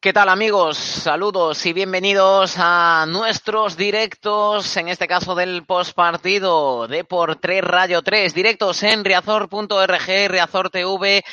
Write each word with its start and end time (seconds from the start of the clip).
¿Qué 0.00 0.12
tal 0.12 0.28
amigos? 0.28 0.76
Saludos 0.76 1.64
y 1.64 1.72
bienvenidos 1.72 2.56
a 2.58 3.06
nuestros 3.08 3.78
directos, 3.78 4.76
en 4.76 4.88
este 4.88 5.08
caso 5.08 5.34
del 5.34 5.64
postpartido 5.64 6.86
de 6.86 7.04
por 7.04 7.36
3 7.36 7.64
Rayo 7.64 8.02
3, 8.02 8.34
directos 8.34 8.82
en 8.82 9.04
riazor.org, 9.04 10.28
Riazor 10.28 10.70
TV. 10.70 11.24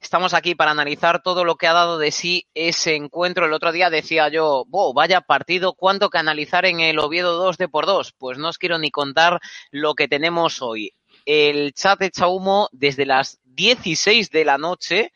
Estamos 0.00 0.32
aquí 0.32 0.54
para 0.54 0.70
analizar 0.70 1.22
todo 1.22 1.44
lo 1.44 1.56
que 1.56 1.66
ha 1.66 1.72
dado 1.72 1.98
de 1.98 2.12
sí 2.12 2.46
ese 2.54 2.94
encuentro. 2.94 3.46
El 3.46 3.52
otro 3.52 3.72
día 3.72 3.90
decía 3.90 4.28
yo, 4.28 4.64
wow, 4.68 4.92
vaya 4.94 5.20
partido, 5.20 5.74
cuánto 5.74 6.08
que 6.08 6.18
analizar 6.18 6.64
en 6.66 6.80
el 6.80 7.00
Oviedo 7.00 7.36
2 7.36 7.58
de 7.58 7.68
por 7.68 7.84
2. 7.84 8.12
Pues 8.12 8.38
no 8.38 8.48
os 8.48 8.58
quiero 8.58 8.78
ni 8.78 8.90
contar 8.92 9.40
lo 9.70 9.94
que 9.94 10.06
tenemos 10.06 10.62
hoy. 10.62 10.94
El 11.26 11.72
chat 11.72 12.00
echa 12.02 12.28
humo 12.28 12.68
desde 12.72 13.06
las 13.06 13.40
16 13.44 14.30
de 14.30 14.44
la 14.44 14.56
noche 14.56 15.12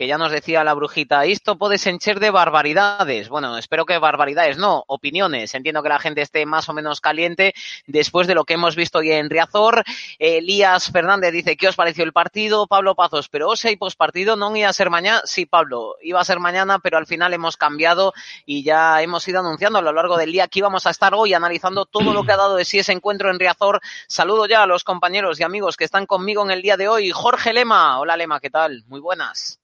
que 0.00 0.06
ya 0.06 0.16
nos 0.16 0.32
decía 0.32 0.64
la 0.64 0.72
brujita, 0.72 1.26
esto 1.26 1.58
puede 1.58 1.76
encher 1.84 2.20
de 2.20 2.30
barbaridades. 2.30 3.28
Bueno, 3.28 3.58
espero 3.58 3.84
que 3.84 3.98
barbaridades 3.98 4.56
no, 4.56 4.82
opiniones. 4.86 5.54
Entiendo 5.54 5.82
que 5.82 5.90
la 5.90 5.98
gente 5.98 6.22
esté 6.22 6.46
más 6.46 6.70
o 6.70 6.72
menos 6.72 7.02
caliente 7.02 7.52
después 7.86 8.26
de 8.26 8.34
lo 8.34 8.46
que 8.46 8.54
hemos 8.54 8.76
visto 8.76 9.00
hoy 9.00 9.12
en 9.12 9.28
Riazor. 9.28 9.84
Elías 10.18 10.90
Fernández 10.90 11.32
dice, 11.32 11.54
¿qué 11.54 11.68
os 11.68 11.76
pareció 11.76 12.02
el 12.04 12.14
partido? 12.14 12.66
Pablo 12.66 12.94
Pazos, 12.94 13.28
pero 13.28 13.50
os 13.50 13.62
hay 13.66 13.76
pospartido, 13.76 14.36
no 14.36 14.56
iba 14.56 14.70
a 14.70 14.72
ser 14.72 14.88
mañana. 14.88 15.20
Sí, 15.26 15.44
Pablo, 15.44 15.96
iba 16.00 16.18
a 16.18 16.24
ser 16.24 16.40
mañana, 16.40 16.78
pero 16.78 16.96
al 16.96 17.06
final 17.06 17.34
hemos 17.34 17.58
cambiado 17.58 18.14
y 18.46 18.62
ya 18.62 19.02
hemos 19.02 19.28
ido 19.28 19.40
anunciando 19.40 19.80
a 19.80 19.82
lo 19.82 19.92
largo 19.92 20.16
del 20.16 20.32
día 20.32 20.48
que 20.48 20.60
íbamos 20.60 20.86
a 20.86 20.90
estar 20.92 21.12
hoy 21.14 21.34
analizando 21.34 21.84
todo 21.84 22.14
lo 22.14 22.24
que 22.24 22.32
ha 22.32 22.38
dado 22.38 22.56
de 22.56 22.64
sí 22.64 22.78
ese 22.78 22.92
encuentro 22.92 23.30
en 23.30 23.38
Riazor. 23.38 23.82
Saludo 24.08 24.46
ya 24.46 24.62
a 24.62 24.66
los 24.66 24.82
compañeros 24.82 25.38
y 25.38 25.42
amigos 25.42 25.76
que 25.76 25.84
están 25.84 26.06
conmigo 26.06 26.42
en 26.42 26.52
el 26.52 26.62
día 26.62 26.78
de 26.78 26.88
hoy. 26.88 27.10
Jorge 27.10 27.52
Lema. 27.52 28.00
Hola 28.00 28.16
Lema, 28.16 28.40
¿qué 28.40 28.48
tal? 28.48 28.82
Muy 28.86 29.00
buenas. 29.00 29.60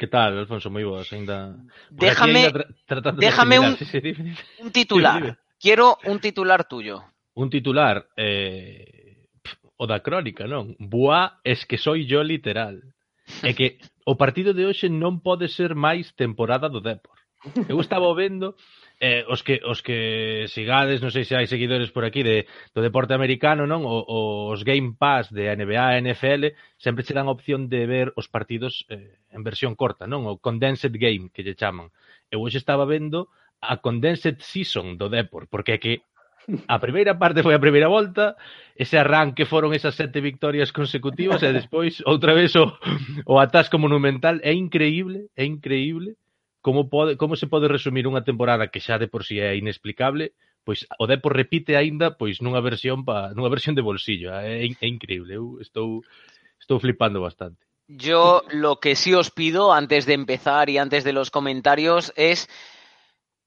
Que 0.00 0.06
tal, 0.06 0.32
Alfonso? 0.38 0.72
Moi 0.72 0.80
boas, 0.80 1.12
ainda... 1.12 1.60
Déjame 1.92 2.48
ainda 2.48 2.64
tra 2.88 3.12
déjame 3.12 3.60
de 3.60 3.60
un, 3.60 3.76
sí, 3.76 3.84
sí, 3.84 4.00
dime, 4.00 4.32
dime. 4.32 4.36
un 4.64 4.72
titular. 4.72 5.36
Quiero 5.60 5.98
un 6.08 6.18
titular 6.24 6.64
tuyo. 6.64 7.04
Un 7.36 7.50
titular 7.52 8.08
eh, 8.16 9.28
o 9.76 9.84
da 9.84 10.00
crónica, 10.00 10.48
non? 10.48 10.72
Boa 10.80 11.44
es 11.44 11.68
que 11.68 11.76
soy 11.76 12.08
yo 12.08 12.24
literal. 12.24 12.80
É 13.44 13.52
que 13.52 13.76
o 14.08 14.16
partido 14.16 14.56
de 14.56 14.64
hoxe 14.64 14.88
non 14.88 15.20
pode 15.20 15.52
ser 15.52 15.76
máis 15.76 16.08
temporada 16.16 16.72
do 16.72 16.80
Depor. 16.80 17.20
Eu 17.68 17.76
estaba 17.76 18.08
vendo 18.16 18.56
eh, 19.00 19.24
os 19.26 19.42
que 19.42 19.60
os 19.64 19.80
que 19.80 20.44
sigades, 20.52 21.00
non 21.00 21.08
sei 21.08 21.24
se 21.24 21.32
hai 21.32 21.48
seguidores 21.48 21.88
por 21.88 22.04
aquí 22.04 22.20
de 22.20 22.44
do 22.76 22.84
deporte 22.84 23.16
americano, 23.16 23.64
non? 23.64 23.88
O, 23.88 24.52
os 24.52 24.60
Game 24.60 24.92
Pass 24.92 25.32
de 25.32 25.48
NBA, 25.48 26.04
NFL, 26.04 26.52
sempre 26.76 27.00
che 27.00 27.16
dan 27.16 27.24
a 27.24 27.32
opción 27.32 27.72
de 27.72 27.88
ver 27.88 28.12
os 28.20 28.28
partidos 28.28 28.84
eh, 28.92 29.16
en 29.32 29.40
versión 29.40 29.72
corta, 29.72 30.04
non? 30.04 30.28
O 30.28 30.36
condensed 30.36 30.92
game 31.00 31.32
que 31.32 31.40
lle 31.40 31.56
chaman. 31.56 31.88
Eu 32.28 32.44
hoxe 32.44 32.60
estaba 32.60 32.84
vendo 32.84 33.32
a 33.64 33.80
condensed 33.80 34.36
season 34.44 35.00
do 35.00 35.08
Depor, 35.08 35.48
porque 35.48 35.80
é 35.80 35.80
que 35.80 35.94
a 36.68 36.76
primeira 36.76 37.16
parte 37.16 37.40
foi 37.40 37.56
a 37.56 37.64
primeira 37.64 37.88
volta, 37.88 38.36
ese 38.76 39.00
arranque 39.00 39.48
foron 39.48 39.72
esas 39.72 39.96
sete 39.96 40.20
victorias 40.20 40.76
consecutivas 40.76 41.40
e 41.40 41.56
despois 41.56 42.04
outra 42.04 42.36
vez 42.36 42.52
o, 42.52 42.68
o 43.24 43.40
atasco 43.40 43.80
monumental 43.80 44.36
é 44.44 44.52
increíble, 44.52 45.32
é 45.32 45.48
increíble 45.48 46.19
como 46.60 46.88
pode 46.88 47.16
como 47.16 47.36
se 47.36 47.48
pode 47.48 47.68
resumir 47.68 48.04
unha 48.04 48.24
temporada 48.24 48.68
que 48.68 48.84
xa 48.84 49.00
de 49.00 49.08
por 49.08 49.24
si 49.24 49.40
é 49.40 49.56
inexplicable, 49.56 50.36
pois 50.64 50.84
o 51.00 51.08
Depor 51.08 51.32
repite 51.32 51.76
aínda 51.76 52.12
pois 52.14 52.44
nunha 52.44 52.60
versión 52.60 53.04
pa, 53.04 53.32
nunha 53.32 53.48
versión 53.52 53.74
de 53.74 53.86
bolsillo, 53.86 54.32
é, 54.36 54.64
é 54.64 54.86
increíble, 54.88 55.32
eu 55.34 55.58
estou 55.60 56.04
estou 56.60 56.78
flipando 56.78 57.20
bastante. 57.20 57.64
Yo 57.88 58.44
lo 58.52 58.78
que 58.78 58.94
sí 58.94 59.14
os 59.14 59.32
pido 59.32 59.72
antes 59.72 60.06
de 60.06 60.14
empezar 60.14 60.70
y 60.70 60.78
antes 60.78 61.02
de 61.02 61.12
los 61.12 61.30
comentarios 61.32 62.12
es 62.14 62.48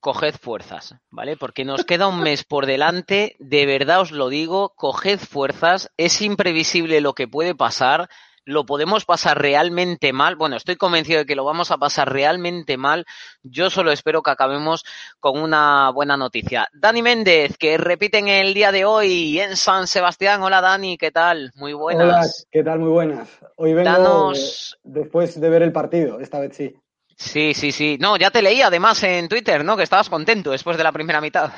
coged 0.03 0.35
fuerzas, 0.35 0.95
¿vale? 1.09 1.37
Porque 1.37 1.63
nos 1.63 1.85
queda 1.89 2.07
un 2.07 2.19
mes 2.19 2.43
por 2.43 2.65
delante, 2.65 3.37
de 3.39 3.65
verdad 3.65 4.01
os 4.01 4.11
lo 4.11 4.27
digo, 4.27 4.73
coged 4.75 5.19
fuerzas, 5.19 5.89
es 5.95 6.21
imprevisible 6.21 6.99
lo 6.99 7.13
que 7.13 7.27
puede 7.27 7.55
pasar, 7.55 8.09
lo 8.45 8.65
podemos 8.65 9.05
pasar 9.05 9.41
realmente 9.41 10.13
mal. 10.13 10.35
Bueno, 10.35 10.55
estoy 10.55 10.75
convencido 10.75 11.19
de 11.19 11.25
que 11.25 11.35
lo 11.35 11.45
vamos 11.45 11.71
a 11.71 11.77
pasar 11.77 12.11
realmente 12.11 12.77
mal. 12.77 13.05
Yo 13.41 13.69
solo 13.69 13.91
espero 13.91 14.21
que 14.21 14.31
acabemos 14.31 14.83
con 15.19 15.39
una 15.41 15.89
buena 15.91 16.17
noticia. 16.17 16.67
Dani 16.73 17.01
Méndez, 17.01 17.57
que 17.57 17.77
repiten 17.77 18.27
el 18.27 18.53
día 18.53 18.71
de 18.71 18.85
hoy 18.85 19.39
en 19.39 19.55
San 19.55 19.87
Sebastián. 19.87 20.41
Hola 20.41 20.61
Dani, 20.61 20.97
¿qué 20.97 21.11
tal? 21.11 21.51
Muy 21.55 21.73
buenas. 21.73 22.07
Hola, 22.07 22.27
¿qué 22.51 22.63
tal? 22.63 22.79
Muy 22.79 22.89
buenas. 22.89 23.29
Hoy 23.55 23.73
vengo 23.73 23.89
Danos... 23.89 24.77
después 24.83 25.39
de 25.39 25.49
ver 25.49 25.61
el 25.61 25.71
partido, 25.71 26.19
esta 26.19 26.39
vez 26.39 26.55
sí. 26.55 26.75
Sí, 27.15 27.53
sí, 27.53 27.71
sí. 27.71 27.97
No, 27.99 28.17
ya 28.17 28.31
te 28.31 28.41
leí 28.41 28.61
además 28.61 29.01
en 29.03 29.29
Twitter, 29.29 29.63
¿no? 29.63 29.77
Que 29.77 29.83
estabas 29.83 30.09
contento 30.09 30.51
después 30.51 30.77
de 30.77 30.83
la 30.83 30.91
primera 30.91 31.21
mitad. 31.21 31.51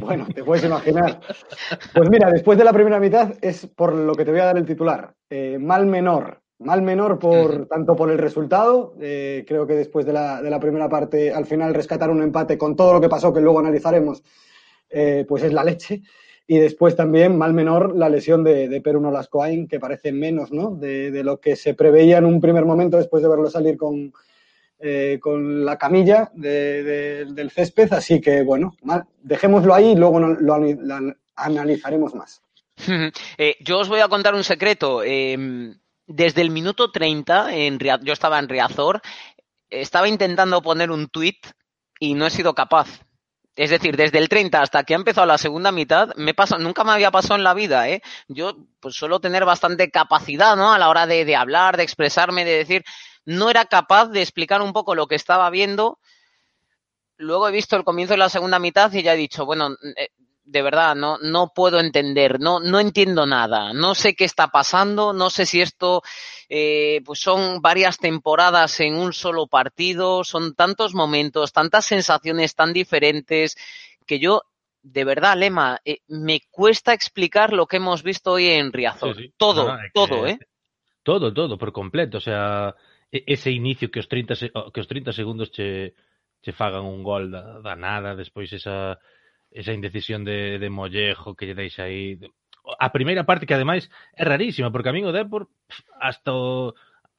Bueno, 0.00 0.26
te 0.34 0.44
puedes 0.44 0.64
imaginar. 0.64 1.20
Pues 1.94 2.10
mira, 2.10 2.30
después 2.30 2.58
de 2.58 2.64
la 2.64 2.72
primera 2.72 3.00
mitad 3.00 3.32
es 3.40 3.66
por 3.66 3.94
lo 3.94 4.14
que 4.14 4.24
te 4.24 4.30
voy 4.30 4.40
a 4.40 4.46
dar 4.46 4.58
el 4.58 4.66
titular. 4.66 5.14
Eh, 5.30 5.58
mal 5.58 5.86
menor. 5.86 6.40
Mal 6.58 6.82
menor 6.82 7.18
por 7.18 7.66
tanto 7.66 7.94
por 7.94 8.10
el 8.10 8.18
resultado. 8.18 8.94
Eh, 9.00 9.44
creo 9.46 9.66
que 9.66 9.74
después 9.74 10.06
de 10.06 10.12
la, 10.12 10.40
de 10.40 10.50
la, 10.50 10.58
primera 10.58 10.88
parte, 10.88 11.32
al 11.32 11.44
final 11.44 11.74
rescatar 11.74 12.10
un 12.10 12.22
empate 12.22 12.56
con 12.56 12.76
todo 12.76 12.94
lo 12.94 13.00
que 13.00 13.08
pasó, 13.08 13.32
que 13.32 13.40
luego 13.40 13.58
analizaremos, 13.58 14.22
eh, 14.88 15.24
pues 15.28 15.42
es 15.42 15.52
la 15.52 15.64
leche. 15.64 16.02
Y 16.46 16.58
después 16.58 16.94
también, 16.94 17.36
mal 17.36 17.52
menor, 17.52 17.96
la 17.96 18.08
lesión 18.08 18.44
de, 18.44 18.68
de 18.68 18.80
Perú 18.80 19.00
Nolascoain, 19.00 19.66
que 19.66 19.80
parece 19.80 20.12
menos 20.12 20.52
¿no? 20.52 20.70
de, 20.70 21.10
de 21.10 21.24
lo 21.24 21.40
que 21.40 21.56
se 21.56 21.74
preveía 21.74 22.18
en 22.18 22.24
un 22.24 22.40
primer 22.40 22.64
momento 22.64 22.96
después 22.96 23.22
de 23.22 23.28
verlo 23.28 23.50
salir 23.50 23.76
con, 23.76 24.12
eh, 24.78 25.18
con 25.22 25.64
la 25.64 25.78
camilla 25.78 26.30
de, 26.34 26.82
de, 26.82 27.24
del 27.26 27.50
césped, 27.50 27.90
así 27.94 28.20
que 28.20 28.42
bueno, 28.42 28.76
dejémoslo 29.22 29.74
ahí 29.74 29.92
y 29.92 29.96
luego 29.96 30.20
lo, 30.20 30.54
analizaremos 31.34 32.14
más. 32.14 32.42
Eh, 33.38 33.56
yo 33.60 33.78
os 33.78 33.88
voy 33.88 34.00
a 34.00 34.08
contar 34.08 34.34
un 34.34 34.44
secreto. 34.44 35.02
Eh, 35.02 35.74
desde 36.06 36.42
el 36.42 36.50
minuto 36.50 36.92
30, 36.92 37.54
en, 37.54 37.78
yo 37.78 38.12
estaba 38.12 38.38
en 38.38 38.50
Riazor, 38.50 39.00
estaba 39.70 40.08
intentando 40.08 40.60
poner 40.60 40.90
un 40.90 41.08
tweet 41.08 41.40
y 41.98 42.12
no 42.12 42.26
he 42.26 42.30
sido 42.30 42.54
capaz. 42.54 43.00
Es 43.56 43.70
decir, 43.70 43.96
desde 43.96 44.18
el 44.18 44.28
30 44.28 44.60
hasta 44.60 44.84
que 44.84 44.92
ha 44.92 44.98
empezado 44.98 45.26
la 45.26 45.38
segunda 45.38 45.72
mitad, 45.72 46.10
nunca 46.58 46.84
me 46.84 46.92
había 46.92 47.10
pasado 47.10 47.36
en 47.36 47.44
la 47.44 47.54
vida, 47.54 47.88
¿eh? 47.88 48.02
Yo 48.28 48.58
pues 48.78 48.94
suelo 48.94 49.20
tener 49.20 49.46
bastante 49.46 49.90
capacidad, 49.90 50.54
¿no? 50.54 50.74
A 50.74 50.78
la 50.78 50.90
hora 50.90 51.06
de 51.06 51.34
hablar, 51.34 51.78
de 51.78 51.82
expresarme, 51.82 52.44
de 52.44 52.58
decir, 52.58 52.84
no 53.26 53.50
era 53.50 53.66
capaz 53.66 54.06
de 54.08 54.22
explicar 54.22 54.62
un 54.62 54.72
poco 54.72 54.94
lo 54.94 55.06
que 55.06 55.14
estaba 55.14 55.50
viendo. 55.50 55.98
Luego 57.18 57.48
he 57.48 57.52
visto 57.52 57.76
el 57.76 57.84
comienzo 57.84 58.14
de 58.14 58.18
la 58.18 58.28
segunda 58.28 58.58
mitad 58.58 58.92
y 58.92 59.02
ya 59.02 59.14
he 59.14 59.18
dicho, 59.18 59.44
bueno, 59.44 59.76
de 60.46 60.62
verdad, 60.62 60.94
no, 60.94 61.18
no 61.18 61.52
puedo 61.54 61.80
entender, 61.80 62.38
no, 62.40 62.60
no 62.60 62.78
entiendo 62.78 63.26
nada, 63.26 63.72
no 63.72 63.94
sé 63.94 64.14
qué 64.14 64.24
está 64.24 64.48
pasando, 64.48 65.12
no 65.12 65.28
sé 65.28 65.44
si 65.44 65.60
esto 65.60 66.02
eh, 66.48 67.02
pues 67.04 67.18
son 67.18 67.60
varias 67.60 67.98
temporadas 67.98 68.78
en 68.80 68.94
un 68.94 69.12
solo 69.12 69.48
partido, 69.48 70.22
son 70.22 70.54
tantos 70.54 70.94
momentos, 70.94 71.52
tantas 71.52 71.84
sensaciones 71.84 72.54
tan 72.54 72.72
diferentes 72.72 73.56
que 74.06 74.20
yo 74.20 74.42
de 74.88 75.04
verdad, 75.04 75.36
Lema, 75.36 75.80
eh, 75.84 75.98
me 76.06 76.42
cuesta 76.48 76.92
explicar 76.92 77.52
lo 77.52 77.66
que 77.66 77.78
hemos 77.78 78.04
visto 78.04 78.32
hoy 78.32 78.46
en 78.50 78.72
Riazor. 78.72 79.16
Sí, 79.16 79.22
sí. 79.24 79.34
Todo, 79.36 79.76
todo, 79.92 80.22
que, 80.22 80.30
¿eh? 80.30 80.38
Todo, 81.02 81.32
todo, 81.34 81.58
por 81.58 81.72
completo. 81.72 82.18
O 82.18 82.20
sea, 82.20 82.72
ese 83.10 83.50
inicio 83.50 83.90
que 83.90 84.00
os 84.00 84.08
30 84.08 84.34
que 84.72 84.80
os 84.80 84.88
30 84.88 85.12
segundos 85.12 85.50
che 85.50 85.94
che 86.42 86.52
fagan 86.52 86.84
un 86.84 87.02
gol 87.02 87.30
da, 87.30 87.60
da 87.60 87.74
nada, 87.74 88.14
despois 88.14 88.52
esa 88.52 88.98
esa 89.50 89.72
indecisión 89.72 90.24
de, 90.24 90.58
de 90.58 90.68
Mollejo 90.70 91.34
que 91.34 91.46
lle 91.46 91.54
deixa 91.54 91.84
aí 91.84 92.18
a 92.78 92.90
primeira 92.90 93.24
parte 93.24 93.46
que 93.46 93.54
ademais 93.54 93.88
é 94.14 94.24
rarísima 94.26 94.70
porque 94.70 94.90
a 94.90 94.94
min 94.94 95.06
o 95.06 95.14
Depor 95.14 95.48
hasta 96.02 96.34
o... 96.34 96.74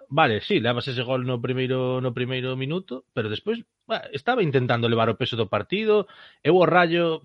vale, 0.09 0.39
sí, 0.41 0.59
levas 0.59 0.87
ese 0.87 1.03
gol 1.03 1.23
no 1.23 1.39
primeiro 1.39 1.99
no 2.03 2.11
primeiro 2.11 2.55
minuto, 2.55 3.07
pero 3.15 3.31
despois 3.31 3.63
bah, 3.87 4.07
estaba 4.11 4.43
intentando 4.43 4.91
levar 4.91 5.07
o 5.09 5.19
peso 5.19 5.35
do 5.39 5.47
partido, 5.47 6.07
eu 6.43 6.55
o 6.59 6.67
Rayo 6.67 7.23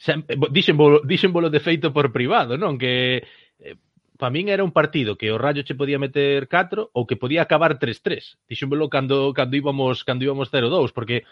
sempre, 0.00 0.36
dixen 0.50 0.76
bolo, 0.76 1.04
dixen 1.04 1.32
bolo 1.32 1.52
defeito 1.52 1.92
por 1.92 2.12
privado, 2.12 2.56
non? 2.56 2.80
Que 2.80 3.24
eh, 3.60 3.76
para 4.20 4.30
min 4.30 4.52
era 4.52 4.60
un 4.60 4.76
partido 4.76 5.16
que 5.16 5.32
o 5.32 5.40
Rayo 5.40 5.64
che 5.64 5.72
podía 5.72 5.96
meter 5.96 6.44
4 6.44 6.92
ou 6.92 7.08
que 7.08 7.16
podía 7.16 7.40
acabar 7.40 7.80
3-3. 7.80 8.36
Dixémelo 8.44 8.92
cando 8.92 9.32
cando 9.32 9.56
íbamos 9.56 10.04
cando 10.04 10.28
íbamos 10.28 10.52
0-2 10.52 10.92
porque 10.92 11.24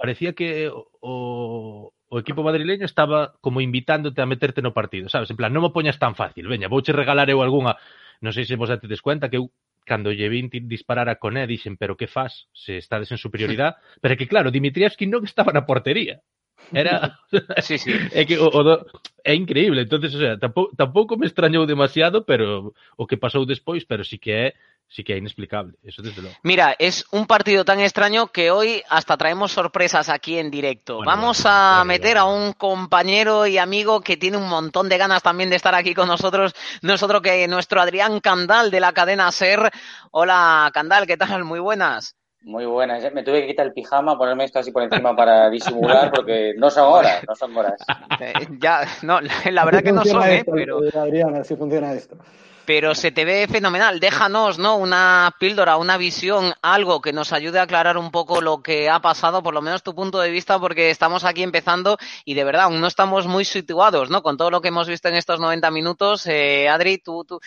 parecía 0.00 0.32
que 0.32 0.72
o, 0.72 1.92
o 2.08 2.14
equipo 2.16 2.40
madrileño 2.40 2.88
estaba 2.88 3.36
como 3.44 3.60
invitándote 3.60 4.24
a 4.24 4.26
meterte 4.26 4.64
no 4.64 4.72
partido, 4.72 5.12
sabes? 5.12 5.28
En 5.28 5.36
plan, 5.36 5.52
non 5.52 5.60
me 5.60 5.74
poñas 5.76 6.00
tan 6.00 6.16
fácil, 6.16 6.48
veña, 6.48 6.72
vouche 6.72 6.96
regalar 6.96 7.28
eu 7.28 7.44
algunha, 7.44 7.76
non 8.24 8.32
sei 8.32 8.48
se 8.48 8.56
vos 8.56 8.72
dades 8.72 9.04
cuenta 9.04 9.28
que 9.28 9.36
eu 9.36 9.52
cando 9.84 10.08
lle 10.08 10.32
vin 10.32 10.48
disparar 10.48 11.12
a 11.12 11.20
Coné 11.20 11.44
dixen, 11.44 11.76
pero 11.76 12.00
que 12.00 12.08
faz? 12.08 12.48
Se 12.56 12.80
estades 12.80 13.12
en 13.12 13.20
superioridade, 13.20 13.76
pero 14.02 14.16
que 14.16 14.24
claro, 14.24 14.48
Dimitrievski 14.48 15.04
non 15.04 15.28
estaba 15.28 15.52
na 15.52 15.68
portería. 15.68 16.24
Era 16.72 17.18
sí, 17.62 17.78
sí. 17.78 17.92
é 18.12 18.24
que 18.24 18.38
o, 18.38 18.48
o 18.48 18.62
do... 18.62 18.86
é 19.24 19.34
increíble, 19.34 19.82
entonces, 19.82 20.14
o 20.14 20.18
sea, 20.18 20.38
tampouco, 20.38 20.74
tampouco 20.76 21.16
me 21.16 21.26
extrañou 21.26 21.66
demasiado, 21.66 22.24
pero 22.24 22.74
o 22.96 23.06
que 23.06 23.16
pasou 23.16 23.46
despois, 23.46 23.84
pero 23.84 24.04
sí 24.04 24.18
que 24.18 24.32
é 24.32 24.54
sí 24.88 25.04
que 25.04 25.12
é 25.12 25.18
inexplicable, 25.18 25.74
eso 25.84 26.00
desde 26.00 26.22
logo. 26.22 26.34
Mira, 26.42 26.74
es 26.78 27.04
un 27.12 27.26
partido 27.26 27.64
tan 27.64 27.80
extraño 27.80 28.28
que 28.28 28.50
hoy 28.50 28.82
hasta 28.88 29.16
traemos 29.16 29.52
sorpresas 29.52 30.08
aquí 30.08 30.38
en 30.38 30.50
directo. 30.50 30.96
Bueno, 30.96 31.10
Vamos 31.10 31.42
bueno, 31.42 31.56
a 31.56 31.70
bueno, 31.70 31.84
meter 31.84 32.16
a 32.16 32.24
un 32.24 32.54
compañero 32.54 33.46
y 33.46 33.58
amigo 33.58 34.00
que 34.00 34.16
tiene 34.16 34.38
un 34.38 34.48
montón 34.48 34.88
de 34.88 34.96
ganas 34.96 35.22
también 35.22 35.50
de 35.50 35.56
estar 35.56 35.74
aquí 35.74 35.94
con 35.94 36.08
nosotros, 36.08 36.54
nosotros 36.80 37.20
que 37.20 37.46
nuestro 37.48 37.80
Adrián 37.82 38.20
Candal 38.20 38.70
de 38.70 38.80
la 38.80 38.92
cadena 38.92 39.30
SER. 39.30 39.70
Hola, 40.10 40.70
Candal, 40.72 41.06
¿qué 41.06 41.18
tal? 41.18 41.44
Muy 41.44 41.60
buenas. 41.60 42.16
Muy 42.48 42.64
buenas. 42.64 43.12
Me 43.12 43.22
tuve 43.22 43.42
que 43.42 43.48
quitar 43.48 43.66
el 43.66 43.74
pijama, 43.74 44.16
ponerme 44.16 44.44
esto 44.44 44.58
así 44.58 44.72
por 44.72 44.82
encima 44.82 45.14
para 45.14 45.50
disimular, 45.50 46.10
porque 46.10 46.54
no 46.56 46.70
son 46.70 46.90
horas, 46.90 47.22
no 47.28 47.34
son 47.34 47.54
horas. 47.54 47.78
Eh, 48.18 48.32
ya, 48.58 48.88
no, 49.02 49.20
la 49.20 49.64
verdad 49.66 49.82
que 49.82 49.92
no 49.92 50.02
son, 50.02 50.22
¿eh? 50.22 50.38
esto, 50.38 50.52
pero, 50.54 50.80
Adrián, 50.98 51.36
así 51.36 51.56
funciona 51.56 51.92
esto. 51.92 52.16
pero 52.64 52.94
se 52.94 53.12
te 53.12 53.26
ve 53.26 53.46
fenomenal. 53.48 54.00
Déjanos, 54.00 54.58
¿no? 54.58 54.78
Una 54.78 55.30
píldora, 55.38 55.76
una 55.76 55.98
visión, 55.98 56.54
algo 56.62 57.02
que 57.02 57.12
nos 57.12 57.34
ayude 57.34 57.58
a 57.58 57.64
aclarar 57.64 57.98
un 57.98 58.10
poco 58.10 58.40
lo 58.40 58.62
que 58.62 58.88
ha 58.88 59.00
pasado, 59.00 59.42
por 59.42 59.52
lo 59.52 59.60
menos 59.60 59.82
tu 59.82 59.94
punto 59.94 60.18
de 60.18 60.30
vista, 60.30 60.58
porque 60.58 60.88
estamos 60.88 61.24
aquí 61.24 61.42
empezando 61.42 61.98
y 62.24 62.32
de 62.32 62.44
verdad 62.44 62.62
aún 62.62 62.80
no 62.80 62.86
estamos 62.86 63.26
muy 63.26 63.44
situados, 63.44 64.08
¿no? 64.08 64.22
Con 64.22 64.38
todo 64.38 64.50
lo 64.50 64.62
que 64.62 64.68
hemos 64.68 64.88
visto 64.88 65.08
en 65.08 65.16
estos 65.16 65.38
90 65.38 65.70
minutos. 65.70 66.26
Eh, 66.26 66.66
Adri, 66.66 66.96
¿tú, 66.96 67.26
tú, 67.26 67.40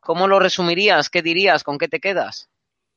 ¿cómo 0.00 0.26
lo 0.26 0.40
resumirías? 0.40 1.08
¿Qué 1.08 1.22
dirías? 1.22 1.62
¿Con 1.62 1.78
qué 1.78 1.86
te 1.86 2.00
quedas? 2.00 2.49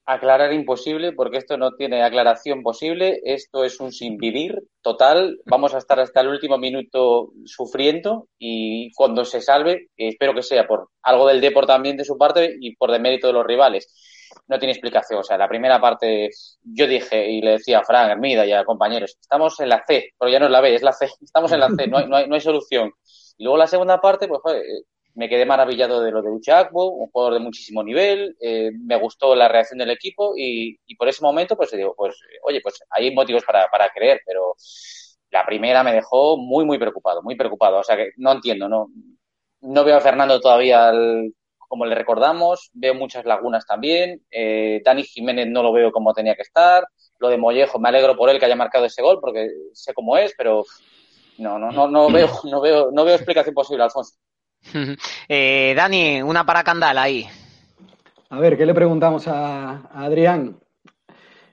Aclarar 0.06 0.52
imposible, 0.52 1.14
porque 1.14 1.38
esto 1.38 1.58
no 1.58 1.72
tiene 1.76 2.04
aclaración 2.04 2.62
posible. 2.62 3.22
Esto 3.24 3.64
es 3.64 3.80
un 3.80 3.94
sin 3.94 4.18
vivir 4.18 4.64
total. 4.82 5.40
Vamos 5.46 5.74
a 5.74 5.78
estar 5.78 6.00
hasta 6.00 6.20
el 6.20 6.28
último 6.28 6.58
minuto 6.58 7.32
sufriendo 7.46 8.28
y 8.38 8.92
cuando 8.96 9.24
se 9.24 9.40
salve, 9.40 9.88
espero 9.96 10.34
que 10.34 10.44
sea 10.44 10.68
por 10.68 10.90
algo 11.04 11.28
del 11.28 11.40
deporte 11.40 11.72
también 11.72 11.96
de 11.96 12.04
su 12.04 12.18
parte 12.18 12.54
y 12.60 12.76
por 12.76 12.92
demérito 12.92 13.28
de 13.28 13.34
los 13.34 13.46
rivales. 13.46 13.94
No 14.48 14.60
tiene 14.60 14.74
explicación. 14.74 15.20
O 15.20 15.24
sea, 15.24 15.38
la 15.38 15.48
primera 15.48 15.80
parte, 15.80 16.30
yo 16.64 16.86
dije 16.86 17.30
y 17.30 17.42
le 17.42 17.52
decía 17.52 17.80
a 17.80 17.86
Fran, 17.86 18.12
Hermida 18.12 18.46
y 18.46 18.52
a 18.52 18.66
compañeros, 18.66 19.16
estamos 19.22 19.58
en 19.62 19.70
la 19.70 19.84
C, 19.88 20.10
pero 20.20 20.30
ya 20.30 20.40
no 20.40 20.46
es 20.46 20.52
la 20.52 20.60
B, 20.60 20.76
es 20.76 20.84
la 20.84 20.92
C. 20.92 21.06
Estamos 21.22 21.52
en 21.54 21.62
la 21.62 21.70
C, 21.70 21.88
no 21.88 22.00
hay, 22.00 22.08
no 22.08 22.18
hay, 22.18 22.28
no 22.28 22.36
hay 22.36 22.42
solución. 22.42 22.92
Y 23.38 23.46
luego 23.46 23.58
la 23.58 23.68
segunda 23.68 24.02
parte, 24.02 24.28
pues, 24.28 24.42
joder, 24.42 24.64
me 25.16 25.30
quedé 25.30 25.46
maravillado 25.46 26.02
de 26.02 26.12
lo 26.12 26.22
de 26.22 26.30
Uchakbo, 26.30 26.92
un 26.92 27.10
jugador 27.10 27.36
de 27.36 27.40
muchísimo 27.40 27.84
nivel, 27.84 28.36
eh, 28.42 28.72
me 28.80 28.96
gustó 28.98 29.36
la 29.36 29.48
reacción 29.48 29.80
del 29.80 29.92
equipo 29.92 30.34
y, 30.36 30.80
y, 30.86 30.96
por 30.96 31.08
ese 31.08 31.24
momento 31.24 31.56
pues 31.56 31.72
digo, 31.72 31.94
pues 31.96 32.20
oye, 32.44 32.62
pues 32.62 32.84
hay 32.90 33.14
motivos 33.14 33.44
para, 33.44 33.68
para 33.70 33.90
creer, 33.90 34.22
pero 34.26 34.56
la 35.34 35.46
primera 35.46 35.84
me 35.84 35.94
dejó 35.94 36.38
muy, 36.38 36.64
muy 36.64 36.78
preocupado, 36.78 37.22
muy 37.22 37.36
preocupado. 37.36 37.80
O 37.80 37.84
sea 37.84 37.98
que 37.98 38.12
no 38.18 38.32
entiendo, 38.32 38.70
no, 38.70 38.88
no 39.62 39.84
veo 39.84 39.98
a 39.98 40.02
Fernando 40.02 40.40
todavía 40.40 40.92
como 41.68 41.86
le 41.86 41.96
recordamos, 41.96 42.70
veo 42.74 42.94
muchas 42.94 43.26
lagunas 43.26 43.66
también, 43.66 44.24
eh, 44.30 44.80
Dani 44.86 45.04
Jiménez 45.04 45.48
no 45.48 45.64
lo 45.64 45.74
veo 45.74 45.92
como 45.92 46.14
tenía 46.14 46.36
que 46.36 46.44
estar, 46.44 46.86
lo 47.18 47.30
de 47.30 47.38
Mollejo, 47.38 47.80
me 47.80 47.90
alegro 47.90 48.16
por 48.16 48.30
él 48.30 48.38
que 48.38 48.46
haya 48.46 48.56
marcado 48.56 48.86
ese 48.86 49.02
gol 49.02 49.18
porque 49.20 49.50
sé 49.74 49.92
cómo 49.96 50.16
es, 50.18 50.36
pero 50.38 50.64
no, 51.40 51.58
no, 51.58 51.72
no, 51.72 51.88
no 51.88 52.12
veo, 52.12 52.30
no 52.44 52.62
veo, 52.62 52.92
no 52.92 53.04
veo 53.04 53.16
explicación 53.16 53.56
posible, 53.56 53.84
Alfonso. 53.84 54.14
Eh, 55.28 55.74
Dani, 55.76 56.22
una 56.22 56.46
para 56.46 56.64
Candal 56.64 56.98
ahí. 56.98 57.28
A 58.30 58.40
ver, 58.40 58.58
¿qué 58.58 58.66
le 58.66 58.74
preguntamos 58.74 59.28
a, 59.28 59.88
a 59.92 60.06
Adrián? 60.06 60.60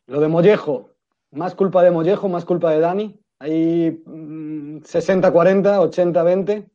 Lo 0.07 0.21
de 0.21 0.29
Mollejo, 0.29 0.91
¿más 1.31 1.55
culpa 1.55 1.83
de 1.83 1.91
Mollejo, 1.91 2.29
más 2.29 2.45
culpa 2.45 2.71
de 2.73 2.81
Dani? 2.81 3.21
Hay 3.39 4.03
mm, 4.05 4.79
60-40, 4.79 5.33
80-20. 5.33 6.69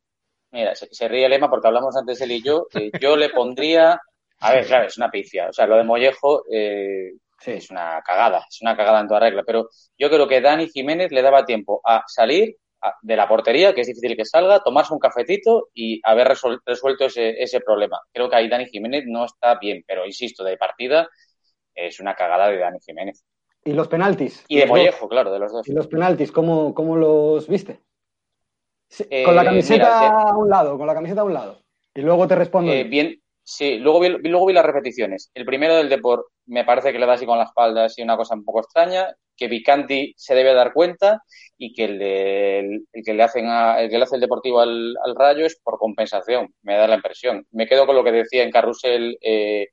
Mira, 0.52 0.74
se, 0.74 0.88
se, 0.90 1.08
ríe 1.08 1.28
Lema 1.28 1.48
porque 1.48 1.68
hablamos 1.68 1.96
antes 1.96 2.20
él 2.20 2.32
y 2.32 2.42
yo. 2.42 2.66
Eh, 2.74 2.90
yo 3.00 3.16
le 3.16 3.30
pondría. 3.30 4.00
A 4.40 4.52
ver, 4.52 4.66
claro, 4.66 4.86
es 4.86 4.96
una 4.96 5.10
pifia. 5.10 5.48
O 5.48 5.52
sea, 5.52 5.66
lo 5.66 5.76
de 5.76 5.84
Mollejo 5.84 6.44
eh, 6.50 7.12
sí. 7.40 7.52
es 7.52 7.70
una 7.70 8.02
cagada, 8.04 8.44
es 8.48 8.60
una 8.62 8.76
cagada 8.76 9.00
en 9.00 9.08
toda 9.08 9.20
regla. 9.20 9.44
Pero 9.46 9.68
yo 9.98 10.08
creo 10.08 10.26
que 10.26 10.40
Dani 10.40 10.68
Jiménez 10.68 11.12
le 11.12 11.22
daba 11.22 11.44
tiempo 11.44 11.80
a 11.84 12.02
salir 12.06 12.56
de 13.02 13.16
la 13.16 13.28
portería, 13.28 13.74
que 13.74 13.82
es 13.82 13.86
difícil 13.86 14.16
que 14.16 14.24
salga, 14.24 14.62
tomarse 14.62 14.92
un 14.92 14.98
cafetito 14.98 15.68
y 15.74 16.00
haber 16.04 16.28
resuel 16.28 16.58
resuelto 16.64 17.06
ese, 17.06 17.42
ese, 17.42 17.60
problema. 17.60 18.00
Creo 18.12 18.28
que 18.28 18.36
ahí 18.36 18.48
Dani 18.48 18.66
Jiménez 18.66 19.04
no 19.06 19.24
está 19.24 19.56
bien, 19.56 19.84
pero 19.86 20.06
insisto, 20.06 20.44
de 20.44 20.56
partida 20.56 21.08
es 21.74 22.00
una 22.00 22.14
cagada 22.14 22.48
de 22.48 22.58
Dani 22.58 22.78
Jiménez. 22.84 23.24
¿Y 23.64 23.72
los 23.72 23.88
penaltis? 23.88 24.44
Y 24.48 24.58
de 24.58 24.66
Mollejo, 24.66 25.08
claro, 25.08 25.32
de 25.32 25.38
los 25.38 25.52
dos. 25.52 25.68
¿Y 25.68 25.72
los 25.72 25.88
penaltis, 25.88 26.30
cómo, 26.30 26.72
cómo 26.72 26.96
los 26.96 27.48
viste? 27.48 27.80
Eh, 29.10 29.24
con 29.24 29.34
la 29.34 29.44
camiseta 29.44 29.74
mira, 29.74 29.98
sí. 29.98 30.28
a 30.30 30.36
un 30.36 30.48
lado, 30.48 30.78
con 30.78 30.86
la 30.86 30.94
camiseta 30.94 31.22
a 31.22 31.24
un 31.24 31.34
lado. 31.34 31.60
Y 31.94 32.02
luego 32.02 32.28
te 32.28 32.36
respondo. 32.36 32.72
Eh, 32.72 32.84
bien, 32.84 33.20
sí, 33.42 33.78
luego 33.78 34.00
vi, 34.00 34.08
luego 34.10 34.46
vi 34.46 34.52
las 34.52 34.64
repeticiones. 34.64 35.30
El 35.34 35.44
primero 35.44 35.76
del 35.76 35.88
Deport 35.88 36.26
me 36.46 36.64
parece 36.64 36.92
que 36.92 36.98
le 36.98 37.06
da 37.06 37.14
así 37.14 37.26
con 37.26 37.38
la 37.38 37.44
espalda, 37.44 37.86
así 37.86 38.02
una 38.02 38.16
cosa 38.16 38.34
un 38.34 38.44
poco 38.44 38.60
extraña, 38.60 39.12
que 39.36 39.48
Vicanti 39.48 40.14
se 40.16 40.34
debe 40.34 40.54
dar 40.54 40.72
cuenta 40.72 41.22
y 41.58 41.72
que 41.72 41.84
el, 41.84 41.98
de, 41.98 42.58
el, 42.60 42.86
el 42.92 43.04
que 43.04 43.14
le 43.14 43.22
hacen 43.22 43.46
a, 43.48 43.80
el 43.80 43.90
que 43.90 43.98
le 43.98 44.04
hace 44.04 44.16
el 44.16 44.20
Deportivo 44.20 44.60
al, 44.60 44.94
al, 45.04 45.14
Rayo 45.14 45.46
es 45.46 45.58
por 45.62 45.78
compensación, 45.78 46.54
me 46.62 46.76
da 46.76 46.86
la 46.86 46.96
impresión. 46.96 47.46
Me 47.50 47.66
quedo 47.66 47.86
con 47.86 47.96
lo 47.96 48.04
que 48.04 48.12
decía 48.12 48.42
en 48.42 48.50
Carrusel 48.50 49.18
eh, 49.20 49.68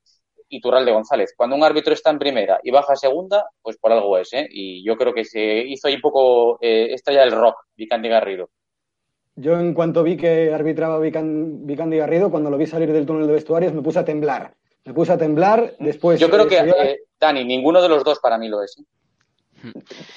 Iturralde 0.50 0.92
González. 0.92 1.33
Cuando 1.36 1.56
un 1.56 1.63
árbitro 1.63 1.94
está 1.94 2.10
en 2.10 2.19
primera 2.19 2.60
y 2.63 2.71
baja 2.71 2.94
a 2.94 2.98
segunda, 2.98 3.45
pues 3.62 3.77
por 3.77 3.92
algo 3.92 4.18
es, 4.18 4.31
¿eh? 4.33 4.48
Y 4.50 4.86
yo 4.86 4.95
creo 4.98 5.13
que 5.13 5.25
se 5.25 5.60
hizo 5.60 5.88
ahí 5.88 5.95
un 5.95 6.01
poco, 6.01 6.57
eh, 6.62 6.89
está 6.94 7.12
ya 7.12 7.24
el 7.24 7.31
rock, 7.31 7.56
Vicanti 7.75 8.09
Garrido. 8.09 8.49
Yo 9.35 9.59
en 9.59 9.73
cuanto 9.73 10.04
vi 10.04 10.16
que 10.16 10.54
arbitraba 10.54 10.99
Vicandi 10.99 11.97
Garrido, 11.97 12.30
cuando 12.30 12.52
lo 12.52 12.57
vi 12.57 12.68
salir 12.68 12.94
del 12.94 13.06
túnel 13.06 13.26
de 13.26 13.33
vestuarios, 13.33 13.73
me 13.73 13.81
puse 13.81 13.99
a 13.99 14.06
temblar. 14.06 14.54
Me 14.85 14.94
puse 14.94 15.14
a 15.14 15.18
temblar, 15.18 15.76
después... 15.80 16.19
Yo 16.19 16.30
creo 16.30 16.47
que, 16.47 16.57
eh, 16.57 16.99
Dani, 17.19 17.44
ninguno 17.45 17.81
de 17.81 17.90
los 17.90 18.04
dos 18.04 18.19
para 18.19 18.37
mí 18.37 18.47
lo 18.47 18.61
es. 18.61 18.78
¿eh? 18.78 18.83